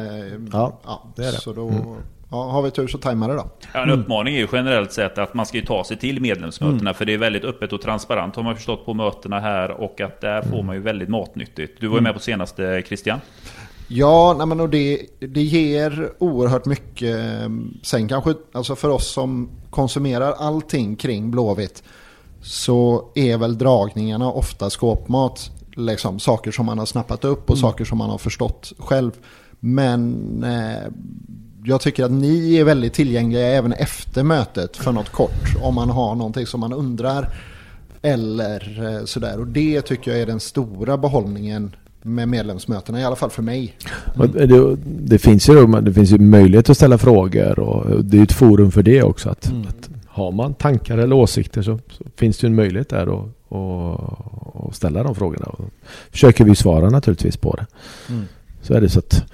Ja, 0.53 0.81
ja, 0.85 1.03
det 1.17 1.23
är 1.27 1.33
det. 1.33 1.39
Så 1.41 1.53
då, 1.53 1.97
ja, 2.31 2.51
har 2.51 2.63
vi 2.63 2.71
tur 2.71 2.87
så 2.87 2.99
tajmar 2.99 3.29
det 3.29 3.35
då. 3.35 3.51
Ja, 3.75 3.83
en 3.83 3.91
uppmaning 3.91 4.35
är 4.35 4.39
ju 4.39 4.49
generellt 4.53 4.93
sett 4.93 5.19
att 5.19 5.35
man 5.35 5.47
ska 5.47 5.59
ju 5.59 5.65
ta 5.65 5.85
sig 5.85 5.97
till 5.97 6.21
medlemsmötena 6.21 6.95
för 6.95 7.05
det 7.05 7.15
är 7.15 7.19
väldigt 7.19 7.45
öppet 7.45 7.73
och 7.73 7.81
transparent 7.81 8.37
har 8.37 8.43
man 8.43 8.57
förstått 8.57 8.85
på 8.85 8.95
mötena 8.95 9.41
här 9.41 9.71
och 9.71 10.01
att 10.01 10.21
där 10.21 10.43
får 10.43 10.63
man 10.63 10.75
ju 10.75 10.83
väldigt 10.83 11.09
matnyttigt. 11.09 11.81
Du 11.81 11.89
var 11.89 11.97
ju 11.97 12.03
med 12.03 12.15
på 12.15 12.21
senaste 12.21 12.83
Christian. 12.87 13.21
Ja, 13.89 14.35
nej 14.39 14.47
men 14.47 14.61
och 14.61 14.69
det, 14.69 15.07
det 15.19 15.43
ger 15.43 16.13
oerhört 16.19 16.67
mycket. 16.67 17.21
Sen 17.83 18.09
kanske, 18.09 18.35
alltså 18.53 18.77
för 18.77 18.89
oss 18.89 19.13
som 19.13 19.51
konsumerar 19.71 20.33
allting 20.33 20.97
kring 20.97 21.31
Blåvitt 21.31 21.83
så 22.43 23.11
är 23.15 23.39
väl 23.39 23.59
dragningarna 23.59 24.33
ofta 24.33 24.71
skåpmat. 24.71 25.51
Liksom, 25.77 26.19
saker 26.19 26.51
som 26.51 26.67
man 26.67 26.79
har 26.79 26.87
snappat 26.87 27.25
upp 27.25 27.51
och 27.51 27.59
saker 27.59 27.85
som 27.85 27.99
man 27.99 28.11
har 28.11 28.19
förstått 28.19 28.73
själv. 28.79 29.11
Men 29.61 30.45
eh, 30.45 30.91
jag 31.67 31.81
tycker 31.81 32.05
att 32.05 32.11
ni 32.11 32.57
är 32.57 32.65
väldigt 32.65 32.93
tillgängliga 32.93 33.47
även 33.47 33.73
efter 33.73 34.23
mötet 34.23 34.77
för 34.77 34.93
något 34.93 35.09
kort. 35.11 35.57
Om 35.63 35.75
man 35.75 35.91
har 35.91 36.15
någonting 36.15 36.47
som 36.47 36.61
man 36.61 36.73
undrar. 36.73 37.29
Eller 38.03 38.85
eh, 38.99 39.05
sådär. 39.05 39.41
Och 39.41 39.47
det 39.47 39.83
tycker 39.83 40.11
jag 40.11 40.21
är 40.21 40.27
den 40.27 40.41
stora 40.41 40.97
behållningen 40.97 41.77
med 42.03 42.29
medlemsmötena, 42.29 43.01
i 43.01 43.05
alla 43.05 43.17
fall 43.17 43.31
för 43.31 43.43
mig. 43.43 43.77
Och 44.17 44.29
Det, 44.29 44.77
det, 44.83 45.19
finns 45.19 45.49
ju, 45.49 45.67
det 45.67 45.93
finns 45.93 46.11
ju 46.11 46.19
möjlighet 46.19 46.71
att 46.71 46.77
ställa 46.77 46.99
frågor 46.99 47.59
och 47.59 48.05
det 48.05 48.19
är 48.19 48.23
ett 48.23 48.33
forum 48.33 48.71
för 48.73 48.83
det 48.83 49.03
också. 49.03 49.31
Att, 49.31 49.51
Mm. 49.51 49.67
att 49.69 49.91
har 50.07 50.33
man 50.33 50.55
tankar 50.55 50.99
eller 50.99 51.17
åsikter 51.17 51.63
så, 51.63 51.79
så 51.91 52.05
finns 52.17 52.39
det 52.39 52.47
en 52.47 52.55
möjlighet 52.55 52.89
där 52.89 53.03
att 53.07 53.29
och, 53.49 54.67
och 54.67 54.75
ställa 54.75 55.03
de 55.03 55.15
frågorna. 55.15 55.47
Och 55.47 55.65
försöker 56.11 56.45
vi 56.45 56.57
svara 56.57 56.91
naturligtvis 56.91 57.37
på 57.37 57.57
det. 57.57 57.67
Mm. 58.13 58.25
Så 58.63 58.75
är 58.75 58.81
det 58.81 58.89
så 58.89 58.99
att 58.99 59.25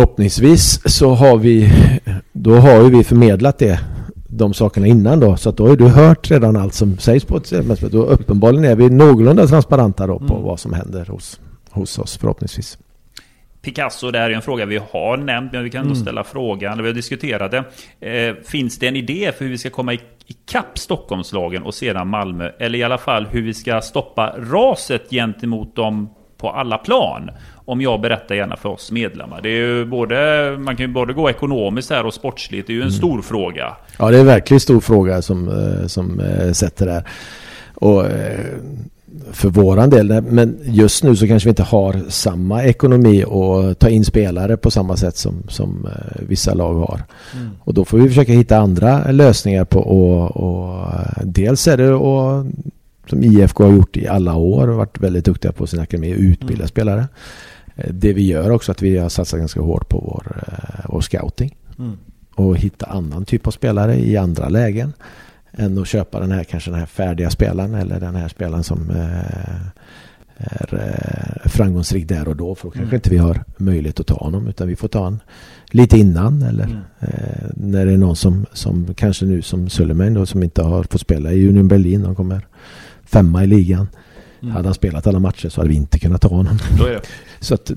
förhoppningsvis 0.00 0.80
så 0.84 1.14
har 1.14 1.36
vi 1.38 1.72
då 2.32 2.54
har 2.54 2.82
ju 2.82 2.90
vi 2.90 3.04
förmedlat 3.04 3.58
det 3.58 3.80
de 4.28 4.54
sakerna 4.54 4.86
innan 4.86 5.20
då. 5.20 5.36
Så 5.36 5.48
att 5.48 5.56
då 5.56 5.68
har 5.68 5.76
du 5.76 5.88
hört 5.88 6.30
redan 6.30 6.56
allt 6.56 6.74
som 6.74 6.98
sägs 6.98 7.24
på 7.24 7.36
ett 7.36 7.46
sedelsmöte. 7.46 7.88
Då 7.88 8.02
uppenbarligen 8.04 8.64
är 8.64 8.76
vi 8.76 8.90
någorlunda 8.90 9.46
transparenta 9.46 10.06
då 10.06 10.18
på 10.18 10.34
Mm. 10.34 10.42
vad 10.42 10.60
som 10.60 10.72
händer 10.72 11.04
hos, 11.06 11.40
hos 11.70 11.98
oss 11.98 12.18
förhoppningsvis. 12.18 12.78
Picasso, 13.62 14.10
det 14.10 14.18
här 14.18 14.30
är 14.30 14.34
en 14.34 14.42
fråga 14.42 14.66
vi 14.66 14.80
har 14.92 15.16
nämnt, 15.16 15.52
men 15.52 15.64
vi 15.64 15.70
kan 15.70 15.80
ändå 15.80 15.92
Mm. 15.94 16.02
ställa 16.02 16.24
frågan, 16.24 16.72
eller 16.72 16.82
vi 16.82 16.88
har 16.88 16.94
diskuterat 16.94 17.50
det. 17.50 17.64
Eh, 18.10 18.34
finns 18.44 18.78
det 18.78 18.88
en 18.88 18.96
idé 18.96 19.32
för 19.38 19.44
hur 19.44 19.50
vi 19.52 19.58
ska 19.58 19.70
komma 19.70 19.92
i, 19.94 20.00
i 20.26 20.32
kapp 20.50 20.78
Stockholmslagen 20.78 21.62
och 21.62 21.74
sedan 21.74 22.08
Malmö? 22.08 22.50
Eller 22.58 22.78
i 22.78 22.82
alla 22.82 22.98
fall 22.98 23.26
hur 23.30 23.42
vi 23.42 23.54
ska 23.54 23.80
stoppa 23.80 24.34
raset 24.38 25.10
gentemot 25.10 25.76
dem 25.76 26.08
på 26.38 26.50
alla 26.50 26.78
plan? 26.78 27.30
Om 27.68 27.80
jag 27.80 28.00
berättar 28.00 28.34
gärna 28.34 28.56
för 28.56 28.68
oss 28.68 28.92
medlemmar. 28.92 29.40
Det 29.42 29.48
är 29.48 29.66
ju 29.66 29.84
både, 29.84 30.56
man 30.58 30.76
kan 30.76 30.86
ju 30.86 30.92
både 30.92 31.12
gå 31.12 31.30
ekonomiskt 31.30 31.90
här 31.90 32.06
och 32.06 32.14
sportsligt. 32.14 32.66
Det 32.66 32.72
är 32.72 32.74
ju 32.74 32.82
en 32.82 32.92
stor 32.92 33.22
fråga. 33.22 33.76
Ja, 33.98 34.10
det 34.10 34.16
är 34.16 34.20
en 34.20 34.26
verkligen 34.26 34.60
stor 34.60 34.80
fråga 34.80 35.22
som, 35.22 35.48
eh, 35.48 35.86
som 35.86 36.20
eh, 36.20 36.52
sätter 36.52 36.86
där. 36.86 37.04
Och 37.74 38.06
eh, 38.06 38.40
för 39.32 39.48
våran 39.48 39.90
del, 39.90 40.22
men 40.22 40.58
just 40.64 41.04
nu 41.04 41.16
så 41.16 41.26
kanske 41.26 41.46
vi 41.46 41.50
inte 41.50 41.62
har 41.62 42.00
samma 42.08 42.64
ekonomi 42.64 43.24
att 43.24 43.78
ta 43.78 43.88
in 43.88 44.04
spelare 44.04 44.56
på 44.56 44.70
samma 44.70 44.96
sätt 44.96 45.16
som, 45.16 45.42
som 45.48 45.88
vissa 46.28 46.54
lag 46.54 46.74
har. 46.74 47.02
Mm. 47.34 47.50
Och 47.60 47.74
då 47.74 47.84
får 47.84 47.98
vi 47.98 48.08
försöka 48.08 48.32
hitta 48.32 48.58
andra 48.58 49.10
lösningar 49.10 49.64
på 49.64 49.80
och, 49.80 50.36
och 50.36 50.92
dels 51.24 51.68
är 51.68 51.76
det 51.76 51.92
och 51.92 52.46
som 53.08 53.22
IFK 53.22 53.64
har 53.64 53.72
gjort 53.72 53.96
i 53.96 54.08
alla 54.08 54.34
år 54.34 54.68
och 54.68 54.76
varit 54.76 55.00
väldigt 55.00 55.24
duktiga 55.24 55.52
på 55.52 55.66
sin 55.66 55.80
akademi 55.80 56.12
att 56.12 56.18
utbilda 56.18 56.54
Mm. 56.54 56.68
spelare. 56.68 57.08
Eh, 57.76 57.92
Det 57.92 58.12
vi 58.12 58.26
gör 58.26 58.50
också 58.50 58.72
att 58.72 58.82
vi 58.82 58.96
har 58.98 59.08
satsat 59.08 59.38
ganska 59.40 59.60
hårt 59.60 59.88
på 59.88 59.98
vår, 59.98 60.42
eh, 60.48 60.84
vår 60.88 61.00
scouting 61.00 61.56
Mm. 61.78 61.96
och 62.34 62.56
hitta 62.58 62.86
annan 62.86 63.24
typ 63.24 63.46
av 63.46 63.50
spelare 63.50 63.96
i 64.00 64.16
andra 64.16 64.48
lägen 64.48 64.92
än 65.52 65.78
att 65.78 65.86
köpa 65.88 66.20
den 66.20 66.30
här 66.32 66.44
kanske 66.44 66.70
den 66.70 66.80
här 66.80 66.86
färdiga 66.86 67.30
spelaren 67.30 67.74
eller 67.74 68.00
den 68.00 68.14
här 68.14 68.28
spelaren 68.28 68.64
som 68.64 68.90
eh, 68.90 69.66
är 70.36 71.48
framgångsrik 71.48 72.08
där 72.08 72.28
och 72.28 72.36
då 72.36 72.54
för 72.54 72.64
då 72.64 72.70
kanske 72.70 72.82
Mm. 72.86 72.94
inte 72.94 73.10
vi 73.10 73.16
har 73.18 73.44
möjlighet 73.56 74.00
att 74.00 74.06
ta 74.06 74.14
honom 74.14 74.46
utan 74.48 74.68
vi 74.68 74.76
får 74.76 74.88
ta 74.88 74.98
honom 74.98 75.20
lite 75.70 75.98
innan 75.98 76.42
eller 76.42 76.64
Mm. 76.64 76.78
eh, 77.00 77.46
när 77.54 77.86
det 77.86 77.92
är 77.92 77.96
någon 77.98 78.16
som, 78.16 78.46
som 78.52 78.94
kanske 78.94 79.24
nu 79.24 79.42
som 79.42 79.68
Suleiman 79.68 80.14
då 80.14 80.26
som 80.26 80.42
inte 80.42 80.62
har 80.62 80.82
fått 80.82 81.00
spela 81.00 81.32
i 81.32 81.48
Union 81.48 81.68
Berlin 81.68 82.02
de 82.02 82.14
kommer 82.14 82.46
femma 83.04 83.44
i 83.44 83.46
ligan 83.46 83.88
Mm. 84.42 84.54
hade 84.54 84.68
han 84.68 84.74
spelat 84.74 85.06
alla 85.06 85.18
matcher 85.18 85.48
så 85.48 85.60
hade 85.60 85.68
vi 85.70 85.76
inte 85.76 85.98
kunnat 85.98 86.20
ta 86.20 86.28
honom 86.28 86.58
Då 86.78 86.86
är 86.86 86.90
det. 86.92 87.00
så 87.40 87.54
att 87.54 87.70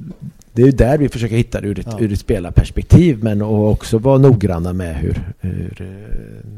det 0.54 0.62
är 0.62 0.72
där 0.72 0.98
vi 0.98 1.10
försöker 1.10 1.36
hitta 1.36 1.62
det 1.62 1.68
ur 1.68 1.80
ett, 1.80 1.88
Ja. 1.92 1.98
ur 2.00 2.14
ett 2.14 2.20
spelarperspektiv 2.20 3.24
men 3.24 3.42
och 3.42 3.72
också 3.72 3.98
vara 3.98 4.18
noggranna 4.18 4.74
med 4.74 4.96
hur, 4.96 5.22
hur 5.40 5.82
eh, 5.82 6.50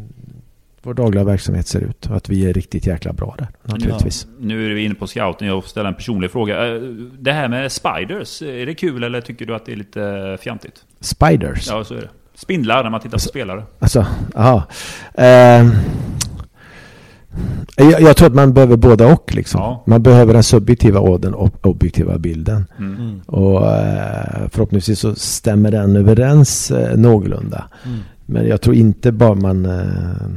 vår 0.83 0.93
dagliga 0.93 1.23
verksamhet 1.23 1.67
ser 1.67 1.79
ut 1.81 2.05
och 2.05 2.15
att 2.17 2.29
vi 2.29 2.45
är 2.49 2.53
riktigt 2.53 2.85
jäkla 2.87 3.13
bra 3.13 3.35
där 3.37 3.47
naturligtvis. 3.63 4.27
Nu 4.39 4.65
är 4.65 4.69
vi 4.75 4.83
inne 4.83 4.95
på 4.95 5.07
scouten. 5.07 5.47
Jag 5.47 5.63
får 5.63 5.69
ställa 5.69 5.89
en 5.89 5.95
personlig 5.95 6.31
fråga. 6.31 6.67
Eh, 6.75 6.81
Det 7.19 7.31
här 7.31 7.47
med 7.47 7.71
spiders, 7.71 8.41
är 8.41 8.65
det 8.65 8.73
kul 8.75 9.03
eller 9.03 9.21
tycker 9.21 9.45
du 9.45 9.55
att 9.55 9.65
det 9.65 9.71
är 9.71 9.75
lite 9.75 10.37
fjantigt? 10.41 10.83
Spiders. 10.99 11.67
Ja, 11.69 11.83
så 11.83 11.93
är 11.93 12.01
det. 12.01 12.09
Spindlar 12.35 12.83
när 12.83 12.89
man 12.89 13.01
tittar 13.01 13.17
på 13.17 13.19
spelare. 13.19 13.63
Alltså, 13.79 14.05
aha. 14.35 14.63
Jag, 17.75 18.01
jag 18.01 18.17
tror 18.17 18.27
att 18.27 18.35
man 18.35 18.53
behöver 18.53 18.77
båda 18.77 19.13
och 19.13 19.35
liksom. 19.35 19.61
Ja. 19.61 19.83
Man 19.87 20.03
behöver 20.03 20.33
den 20.33 20.43
subjektiva 20.43 20.99
och 20.99 21.19
den 21.21 21.35
ob- 21.35 21.61
objektiva 21.67 22.17
bilden. 22.17 22.65
Mm. 22.79 22.95
Mm. 22.95 23.19
Och 23.25 23.67
eh, 23.67 24.47
förhoppningsvis 24.49 24.99
så 24.99 25.15
stämmer 25.15 25.71
den 25.71 25.95
överens 25.95 26.71
eh, 26.71 26.97
någorlunda. 26.97 27.63
Mm. 27.85 27.99
Men 28.25 28.47
jag 28.47 28.61
tror 28.61 28.75
inte 28.75 29.11
bara 29.11 29.35
man... 29.35 29.65
Eh, 29.65 30.27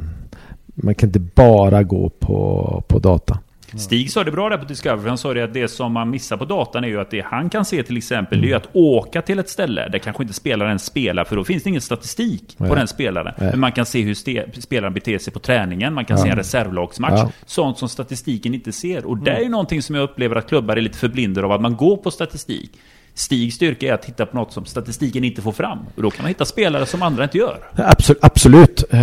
man 0.77 0.95
kan 0.95 1.09
inte 1.09 1.21
bara 1.21 1.83
gå 1.83 2.09
på, 2.09 2.83
på 2.89 2.99
data. 2.99 3.39
Stig 3.81 4.11
sa 4.13 4.25
det 4.25 4.31
bra 4.31 4.49
där 4.49 4.59
på 4.59 4.65
Discovery. 4.65 5.09
Han 5.09 5.19
sa 5.19 5.35
det 5.35 5.43
att 5.45 5.55
det 5.55 5.69
som 5.69 5.93
man 5.93 6.11
missar 6.11 6.37
på 6.37 6.45
datan 6.45 6.85
är 6.85 6.89
ju 6.89 7.01
att 7.01 7.11
det 7.11 7.21
han 7.21 7.51
kan 7.51 7.65
se 7.65 7.83
till 7.83 7.97
exempel 7.97 8.41
det 8.41 8.53
är 8.53 8.57
att 8.57 8.69
åka 8.73 9.23
till 9.23 9.39
ett 9.39 9.49
ställe 9.49 9.89
där 9.89 9.99
kanske 9.99 10.23
inte 10.23 10.35
spelaren 10.35 10.79
spelar 10.79 11.25
för 11.25 11.37
då 11.37 11.45
finns 11.45 11.63
det 11.63 11.69
ingen 11.71 11.81
statistik 11.81 12.59
på 12.59 12.65
Nej. 12.65 12.77
den 12.77 12.89
spelaren. 12.89 13.35
Nej. 13.39 13.51
Men 13.51 13.61
man 13.61 13.73
kan 13.73 13.87
se 13.87 14.03
hur 14.03 14.15
spelaren 14.61 14.95
beter 14.95 15.19
sig 15.19 15.33
på 15.33 15.39
träningen. 15.39 15.95
Man 15.95 16.05
kan 16.05 16.19
se 16.19 16.27
Ja. 16.27 16.33
en 16.33 16.37
reservlagsmatch. 16.39 17.13
Ja. 17.13 17.31
Sånt 17.47 17.79
som 17.79 17.89
statistiken 17.89 18.55
inte 18.55 18.73
ser. 18.73 19.05
Och 19.07 19.19
det 19.19 19.31
är 19.31 19.41
ju 19.41 19.49
någonting 19.49 19.83
som 19.83 19.95
jag 19.95 20.03
upplever 20.03 20.37
att 20.37 20.49
klubbar 20.49 20.77
är 20.77 20.81
lite 20.81 20.99
förblindade 20.99 21.47
av 21.47 21.53
att 21.53 21.61
man 21.61 21.77
går 21.77 21.97
på 21.97 22.11
statistik. 22.11 22.71
Stigs 23.15 23.55
styrka 23.55 23.87
är 23.89 23.93
att 23.93 24.03
titta 24.03 24.27
på 24.27 24.37
något 24.37 24.53
som 24.53 24.65
statistiken 24.65 25.25
inte 25.25 25.43
får 25.43 25.53
fram. 25.53 25.79
Och 25.97 26.03
då 26.03 26.11
kan 26.11 26.23
man 26.23 26.29
hitta 26.29 26.45
spelare 26.45 26.87
som 26.87 27.03
andra 27.03 27.25
inte 27.25 27.39
gör. 27.39 27.59
Absolut. 27.75 28.25
absolut. 28.25 28.85
Eh, 28.91 29.01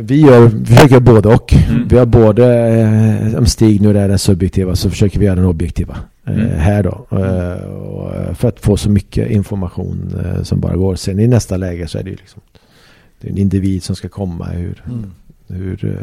vi, 0.00 0.20
gör, 0.20 0.40
vi 0.46 0.66
försöker 0.66 0.90
göra 0.90 1.00
både 1.00 1.28
och. 1.28 1.52
Mm. 1.54 1.88
Vi 1.88 1.98
har 1.98 2.06
både, 2.06 2.68
eh, 2.68 3.38
om 3.38 3.46
Stig 3.46 3.80
nu 3.80 3.98
är 3.98 4.08
den 4.08 4.18
subjektiva 4.18 4.76
så 4.76 4.90
försöker 4.90 5.18
vi 5.18 5.26
göra 5.26 5.36
den 5.36 5.44
objektiva. 5.44 5.96
Eh, 6.26 6.32
Mm. 6.34 6.48
Här 6.58 6.82
då. 6.82 7.06
För 8.34 8.48
att 8.48 8.60
få 8.60 8.76
så 8.76 8.90
mycket 8.90 9.30
information 9.30 10.14
som 10.42 10.60
bara 10.60 10.76
går. 10.76 10.94
Sen 10.96 11.18
i 11.20 11.26
nästa 11.26 11.56
läge 11.56 11.88
så 11.88 11.98
är 11.98 12.02
det 12.02 12.10
ju 12.10 12.16
liksom 12.16 12.40
det 13.20 13.28
är 13.28 13.32
en 13.32 13.38
individ 13.38 13.82
som 13.82 13.96
ska 13.96 14.08
komma. 14.08 14.44
Hur, 14.46 14.82
Mm. 14.86 15.10
hur 15.48 15.98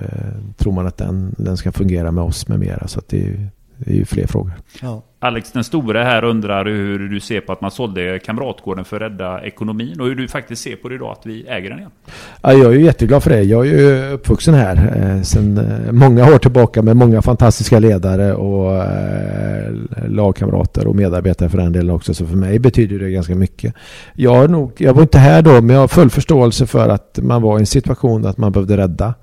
tror 0.58 0.74
man 0.74 0.88
att 0.88 0.98
den, 0.98 1.36
den 1.38 1.58
ska 1.58 1.72
fungera 1.72 2.12
med 2.12 2.24
oss 2.24 2.48
med 2.48 2.60
mera. 2.60 2.88
Så 2.88 3.00
att 3.00 3.08
det, 3.08 3.22
är 3.28 3.48
det 3.80 3.92
är 3.92 3.96
ju 3.96 4.06
fler 4.06 4.28
frågor. 4.28 4.52
Ja. 4.82 5.04
Alex 5.22 5.52
den 5.52 5.64
store 5.64 6.00
här 6.00 6.24
undrar 6.24 6.66
hur 6.66 7.10
du 7.10 7.20
ser 7.20 7.42
på 7.42 7.52
att 7.52 7.62
man 7.62 7.72
sålde 7.72 8.20
Kamratgården 8.20 8.86
för 8.86 8.96
att 8.96 9.02
rädda 9.02 9.44
ekonomin 9.44 10.00
och 10.00 10.06
hur 10.06 10.16
du 10.16 10.28
faktiskt 10.28 10.64
ser 10.64 10.76
på 10.76 10.90
det 10.90 10.96
idag 10.96 11.12
att 11.12 11.26
vi 11.26 11.48
äger 11.48 11.70
den 11.70 11.80
igen. 11.80 11.92
Ja, 12.42 12.54
jag 12.54 12.74
är 12.74 12.78
ju 12.78 12.86
jätteglad 12.86 13.24
för 13.24 13.30
det. 13.30 13.42
Jag 13.42 13.68
är 13.68 13.72
ju 13.72 14.12
uppvuxen 14.12 14.54
här 14.54 14.76
eh, 14.76 15.22
sedan 15.22 15.58
eh, 15.58 15.92
många 15.92 16.34
år 16.34 16.38
tillbaka 16.38 16.82
med 16.82 16.98
många 16.98 17.22
fantastiska 17.22 17.80
ledare 17.80 18.34
och 18.34 18.76
eh, 18.76 19.74
lagkamrater 20.08 20.88
och 20.88 20.96
medarbetare 20.96 21.50
för 21.50 21.58
den 21.58 21.72
delen 21.72 21.96
också. 21.96 22.14
Så 22.14 22.26
för 22.26 22.38
mig 22.38 22.60
betyder 22.60 23.00
det 23.00 23.10
ganska 23.10 23.36
mycket. 23.36 23.74
Jag, 24.14 24.50
nog, 24.50 24.72
jag 24.78 24.94
var 24.94 25.02
inte 25.02 25.20
här 25.20 25.42
då 25.42 25.62
men 25.62 25.70
jag 25.70 25.80
har 25.80 25.88
full 25.88 26.10
förståelse 26.10 26.68
för 26.68 26.90
att 26.90 27.20
man 27.22 27.42
var 27.42 27.58
i 27.58 27.60
en 27.60 27.66
situation 27.66 28.26
att 28.26 28.38
man 28.38 28.52
behövde 28.52 28.78
rädda. 28.78 29.14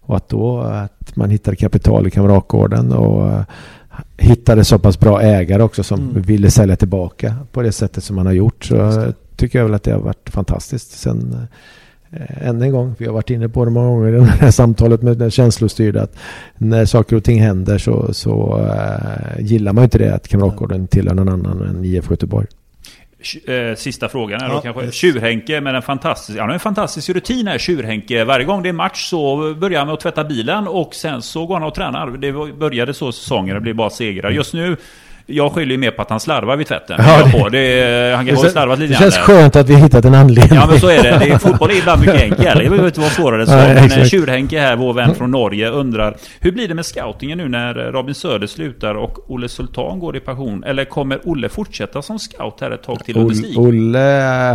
Och 0.00 0.16
att 0.16 0.28
då 0.28 0.60
att 0.60 1.16
man 1.16 1.30
hittade 1.30 1.56
kapital 1.56 2.06
i 2.06 2.10
Kamratgården 2.10 2.92
och 2.92 3.30
hittade 4.16 4.64
så 4.64 4.78
pass 4.78 5.00
bra 5.00 5.22
ägare 5.22 5.62
också 5.62 5.82
som 5.82 6.00
Mm. 6.10 6.22
ville 6.22 6.50
sälja 6.50 6.76
tillbaka 6.76 7.34
på 7.52 7.62
det 7.62 7.72
sättet 7.72 8.04
som 8.04 8.16
man 8.16 8.26
har 8.26 8.32
gjort. 8.32 8.64
Så 8.64 9.12
tycker 9.36 9.58
jag 9.58 9.66
väl 9.66 9.74
att 9.74 9.82
det 9.82 9.92
har 9.92 10.00
varit 10.00 10.30
fantastiskt. 10.30 10.90
Sen 10.98 11.36
eh, 12.10 12.48
än 12.48 12.62
en 12.62 12.72
gång, 12.72 12.94
vi 12.98 13.06
har 13.06 13.12
varit 13.12 13.30
inne 13.30 13.48
på 13.48 13.64
det 13.64 13.70
många 13.70 13.88
gånger 13.88 14.08
i 14.08 14.12
det 14.12 14.24
här 14.24 14.50
samtalet 14.50 15.02
med 15.02 15.16
den 15.18 15.30
känslostyrda 15.30 16.02
att 16.02 16.16
när 16.58 16.84
saker 16.84 17.16
och 17.16 17.24
ting 17.24 17.40
händer 17.40 17.78
så, 17.78 18.14
så 18.14 18.58
eh, 18.68 19.44
gillar 19.44 19.72
man 19.72 19.82
ju 19.82 19.84
inte 19.84 19.98
det 19.98 20.14
att 20.14 20.28
Kamratgården 20.28 20.86
tillhör 20.86 21.14
någon 21.14 21.28
annan 21.28 21.62
än 21.62 21.84
IF 21.84 22.10
Göteborg. 22.10 22.46
Eh, 23.46 23.74
Sista 23.76 24.08
frågan 24.08 24.40
då 24.40 24.54
Ja, 24.54 24.60
kanske. 24.60 24.84
yes. 24.84 24.94
Tjurhenke 24.94 25.60
med 25.60 25.74
en 25.74 25.82
fantastisk, 25.82 26.38
han 26.38 26.48
har 26.48 26.54
en 26.54 26.60
fantastisk 26.60 27.08
rutin 27.10 27.46
här 27.46 27.58
Tjurhenke. 27.58 28.24
Varje 28.24 28.44
gång 28.46 28.62
det 28.62 28.68
är 28.68 28.72
match 28.72 29.04
så 29.04 29.54
börjar 29.54 29.78
han 29.78 29.86
med 29.86 29.94
att 29.94 30.00
tvätta 30.00 30.24
bilen 30.24 30.68
och 30.68 30.94
sen 30.94 31.22
så 31.22 31.46
går 31.46 31.54
han 31.54 31.62
och 31.62 31.74
tränar. 31.74 32.10
Det 32.10 32.32
började 32.52 32.94
så 32.94 33.12
säsongen, 33.12 33.54
det 33.54 33.60
blir 33.60 33.72
bara 33.74 33.90
segrar. 33.90 34.30
Just 34.30 34.54
nu, 34.54 34.76
jag 35.30 35.52
skyller 35.52 35.72
ju 35.72 35.78
mer 35.78 35.90
på 35.90 36.02
att 36.02 36.10
han 36.10 36.20
slarvar 36.20 36.56
vid 36.56 36.66
tvätten. 36.66 36.96
Ja, 36.98 37.18
Ja, 37.18 37.24
det- 37.26 37.38
på. 37.42 37.48
Det, 37.48 38.12
han 38.16 38.26
kan 38.26 38.36
ha 38.36 38.44
slarvat 38.48 38.78
det 38.78 38.86
lite 38.86 38.98
känns 39.00 39.16
grann 39.16 39.26
där. 39.26 39.34
skönt 39.40 39.56
att 39.56 39.68
vi 39.68 39.74
har 39.74 39.80
hittat 39.80 40.04
en 40.04 40.14
anledning. 40.14 40.58
Ja 40.58 40.66
men 40.70 40.80
så 40.80 40.88
är 40.88 41.02
det. 41.02 41.18
det 41.18 41.30
är, 41.30 41.38
fotboll 41.38 41.70
är 41.70 41.74
ibland 41.78 42.00
mycket 42.00 42.22
enkelt. 42.22 42.44
Jag 42.44 42.56
behöver 42.58 42.86
inte 42.86 43.00
vara 43.00 43.10
svårare 43.10 43.40
än 43.40 43.46
så. 43.46 43.52
Nej, 43.56 43.74
Men 43.74 44.00
eh. 44.00 44.04
Tjurhenke 44.04 44.60
här, 44.60 44.76
vår 44.76 44.92
vän 44.94 45.14
från 45.14 45.30
Norge, 45.30 45.68
undrar 45.70 46.16
Hur 46.40 46.52
blir 46.52 46.68
det 46.68 46.74
med 46.74 46.86
scoutingen 46.86 47.38
nu 47.38 47.48
när 47.48 47.74
Robin 47.74 48.14
Söder 48.14 48.46
slutar 48.46 48.94
och 48.94 49.30
Olle 49.30 49.48
Sultan 49.48 49.98
går 49.98 50.16
i 50.16 50.20
pension? 50.20 50.64
Eller 50.64 50.84
kommer 50.84 51.18
Olle 51.24 51.48
fortsätta 51.48 52.02
som 52.02 52.18
scout 52.18 52.58
här 52.60 52.70
ett 52.70 52.82
tag 52.82 53.04
till 53.04 53.16
under 53.16 53.26
Olle, 53.28 53.34
Stig? 53.36 53.58
Olle 53.58 53.98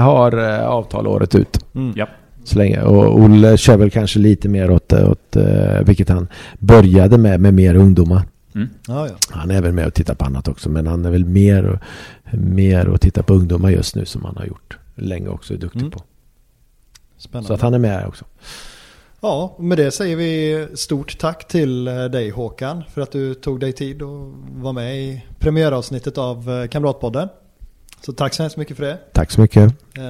har 0.01 0.49
eh, 0.59 0.65
avtal 0.67 1.07
året 1.07 1.35
ut. 1.35 1.65
Mm. 1.75 1.93
Ja. 1.95 2.07
Så 2.43 2.57
länge. 2.57 2.81
Och 2.81 3.19
Olle 3.19 3.57
kör 3.57 3.77
väl 3.77 3.91
kanske 3.91 4.19
lite 4.19 4.49
mer 4.49 4.71
åt, 4.71 4.93
åt 4.93 5.35
eh, 5.35 5.43
vilket 5.85 6.09
han 6.09 6.27
började 6.59 7.17
med, 7.17 7.39
med 7.39 7.53
mer 7.53 7.75
ungdomar. 7.75 8.21
Ja, 8.87 9.07
ja. 9.07 9.15
Han 9.29 9.51
är 9.51 9.61
väl 9.61 9.73
med 9.73 9.87
och 9.87 9.93
tittar 9.93 10.15
på 10.15 10.25
annat 10.25 10.47
också. 10.47 10.69
Men 10.69 10.87
han 10.87 11.05
är 11.05 11.11
väl 11.11 11.25
mer 11.25 11.65
och, 11.65 11.79
mer 12.39 12.87
och 12.87 13.01
tittar 13.01 13.23
på 13.23 13.33
ungdomar 13.33 13.69
just 13.69 13.95
nu 13.95 14.05
som 14.05 14.25
han 14.25 14.37
har 14.37 14.45
gjort 14.45 14.77
länge 14.95 15.27
också. 15.29 15.53
Är 15.53 15.57
duktig 15.57 15.79
Mm. 15.79 15.91
på. 15.91 16.01
Spännande. 17.17 17.47
Så 17.47 17.53
att 17.53 17.61
han 17.61 17.73
är 17.73 17.79
med 17.79 18.07
också. 18.07 18.25
Ja, 19.21 19.55
med 19.59 19.77
det 19.77 19.91
säger 19.91 20.15
vi 20.15 20.67
stort 20.75 21.17
tack 21.19 21.47
till 21.47 21.87
eh, 21.87 22.03
dig 22.05 22.29
Håkan 22.29 22.83
för 22.93 23.01
att 23.01 23.11
du 23.11 23.33
tog 23.33 23.59
dig 23.59 23.73
tid 23.73 24.01
och 24.01 24.33
var 24.51 24.73
med 24.73 24.97
i 24.97 25.25
premiäravsnittet 25.39 26.17
av 26.17 26.49
eh, 26.51 26.67
Kamratpodden. 26.67 27.29
Så 28.01 28.13
tack 28.13 28.33
så 28.33 28.43
hemskt 28.43 28.57
mycket 28.57 28.77
för 28.77 28.83
det. 28.83 28.97
Tack 29.13 29.31
så 29.31 29.41
mycket. 29.41 29.63
Uh, 29.97 30.03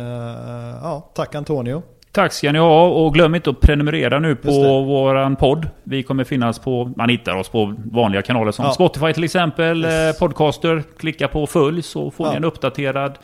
ja, 0.82 1.12
tack 1.16 1.36
Antonio. 1.36 1.82
Tack 2.16 2.34
ska 2.34 2.52
ni 2.52 2.60
ha 2.60 2.88
och 2.88 3.14
glöm 3.14 3.36
inte 3.36 3.50
att 3.50 3.60
prenumerera 3.60 4.20
nu 4.20 4.36
på 4.36 4.82
våran 4.82 5.36
podd. 5.36 5.68
Vi 5.84 6.04
kommer 6.04 6.24
finnas 6.24 6.60
på, 6.60 6.94
man 6.98 7.10
hittar 7.10 7.36
oss 7.36 7.50
på 7.50 7.76
vanliga 7.92 8.22
kanaler 8.22 8.52
som 8.52 8.66
Ja. 8.66 8.72
Spotify 8.72 9.14
till 9.14 9.24
exempel, 9.24 9.86
Yes. 9.86 10.16
eh, 10.16 10.20
Podcaster. 10.20 10.84
Klicka 10.98 11.28
på 11.28 11.48
följ 11.48 11.82
så 11.82 12.12
får 12.12 12.26
Ja. 12.28 12.32
ni 12.32 12.38
en 12.38 12.44
uppdaterad 12.44 13.18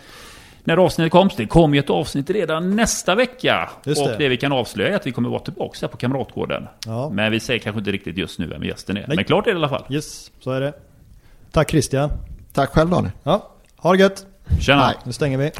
när 0.63 0.77
avsnittet 0.77 1.11
kommer. 1.11 1.31
Det 1.37 1.45
kommer 1.45 1.75
ju 1.75 1.79
ett 1.79 1.89
avsnitt 1.89 2.29
redan 2.29 2.75
nästa 2.75 3.15
vecka. 3.15 3.69
Just 3.85 4.01
och 4.01 4.07
det. 4.07 4.15
det. 4.17 4.27
vi 4.29 4.37
kan 4.37 4.51
avslöja 4.51 4.89
är 4.91 4.95
att 4.95 5.07
vi 5.07 5.11
kommer 5.11 5.29
vara 5.29 5.39
tillbaka 5.39 5.87
på 5.87 5.97
Kamratgården. 5.97 6.67
Ja. 6.85 7.09
Men 7.13 7.31
vi 7.31 7.39
säger 7.39 7.59
kanske 7.59 7.79
inte 7.79 7.91
riktigt 7.91 8.17
just 8.17 8.39
nu 8.39 8.47
vem 8.47 8.63
gästen 8.63 8.97
är. 8.97 9.05
Nej. 9.07 9.15
Men 9.15 9.25
klart 9.25 9.47
är 9.47 9.51
det 9.51 9.55
i 9.55 9.57
alla 9.57 9.69
fall. 9.69 9.83
Yes, 9.89 10.31
så 10.39 10.51
är 10.51 10.61
det. 10.61 10.73
Tack 11.51 11.69
Christian. 11.71 12.09
Tack 12.53 12.69
själv 12.69 12.89
Daniel. 12.89 13.11
Ja, 13.23 13.51
ha 13.77 13.91
det 13.91 13.97
gött. 13.99 14.25
Tjena! 14.61 14.85
Nej. 14.87 14.95
Nu 15.03 15.11
stänger 15.13 15.37
vi. 15.37 15.51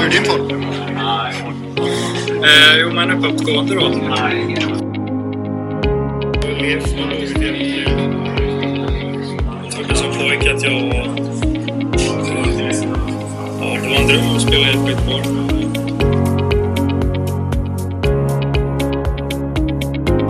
Hur 0.00 0.06
är 0.06 0.10
din 0.10 0.24
form? 0.24 0.50
Eh, 2.42 2.80
jo, 2.80 2.90
men 2.92 3.10
uppåtgående 3.10 3.74
då. 3.74 3.80
Jag 9.62 9.72
trodde 9.72 9.94
som 9.94 10.08
pojke 10.18 10.54
att 10.54 10.62
jag 10.62 10.70
var... 10.70 11.10
Ja, 13.60 13.76
det 13.82 13.88
var 13.88 13.96
en 14.00 14.08
dröm 14.08 14.36
att 14.36 14.42
spela 14.42 14.66
i 14.66 14.70
ett 14.70 14.76
skitboll. 14.86 15.22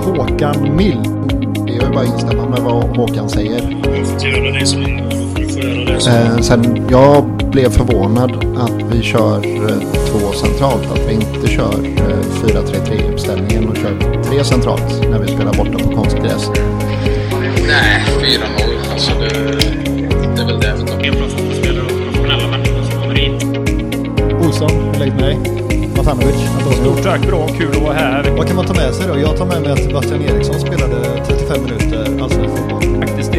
Håkan 0.04 0.76
Mild. 0.76 1.08
Det 1.66 1.72
är 1.72 1.86
ju 1.86 1.92
bara 1.92 2.00
att 2.00 2.06
instämma 2.06 2.48
med 2.48 2.60
vad 2.60 2.96
Håkan 2.96 3.28
säger. 3.28 3.76
Jag 3.84 4.06
fått 4.06 4.24
göra 4.24 4.50
det 4.50 4.66
som 4.66 4.82
man 4.82 5.10
får 5.50 5.62
göra 5.62 5.94
det 5.94 6.00
som... 6.00 6.12
Eh, 6.12 6.38
sen 6.38 6.86
jag 6.90 7.39
blev 7.50 7.70
förvånad 7.70 8.56
att 8.58 8.82
vi 8.92 9.02
kör 9.02 9.36
eh, 9.36 9.78
två 10.06 10.32
centralt. 10.32 10.90
Att 10.92 11.08
vi 11.08 11.12
inte 11.14 11.48
kör 11.48 11.74
eh, 11.84 12.20
4-3-3 12.44 13.12
uppställningen 13.12 13.68
och 13.68 13.76
kör 13.76 14.22
tre 14.22 14.44
centralt 14.44 15.10
när 15.10 15.18
vi 15.18 15.28
spelar 15.28 15.52
borta 15.52 15.78
på 15.84 15.96
konstgräs. 15.96 16.50
Nej, 17.66 18.04
4-0. 18.20 18.92
Alltså 18.92 19.12
det, 19.20 19.28
det 20.36 20.42
är 20.42 20.46
väl 20.46 20.60
det. 20.60 20.72
vet 20.72 20.86
du. 20.86 21.04
Helt 21.04 21.16
plötsligt 21.18 21.56
spelar 21.56 21.82
de 21.82 21.88
professionella 21.88 22.48
människor 22.50 22.82
som 22.90 23.00
kommer 23.02 23.18
in. 23.18 23.34
Olsson, 24.46 24.70
hur 24.70 24.98
läget 24.98 25.14
med 25.14 25.24
dig? 25.24 25.38
Matanovic. 25.96 26.36
Stort 26.80 27.02
tack, 27.02 27.26
bra, 27.26 27.48
kul 27.48 27.70
att 27.70 27.82
vara 27.82 27.94
här. 27.94 28.30
Vad 28.36 28.46
kan 28.46 28.56
man 28.56 28.66
ta 28.66 28.74
med 28.74 28.94
sig 28.94 29.06
då? 29.08 29.18
Jag 29.18 29.36
tar 29.36 29.46
med 29.46 29.62
mig 29.62 29.72
att 29.72 29.82
Sebastian 29.82 30.22
Eriksson 30.22 30.60
spelade 30.60 31.24
35 31.26 31.62
minuter 31.62 32.22
allsvensk 32.22 32.56
fotboll. 32.56 32.79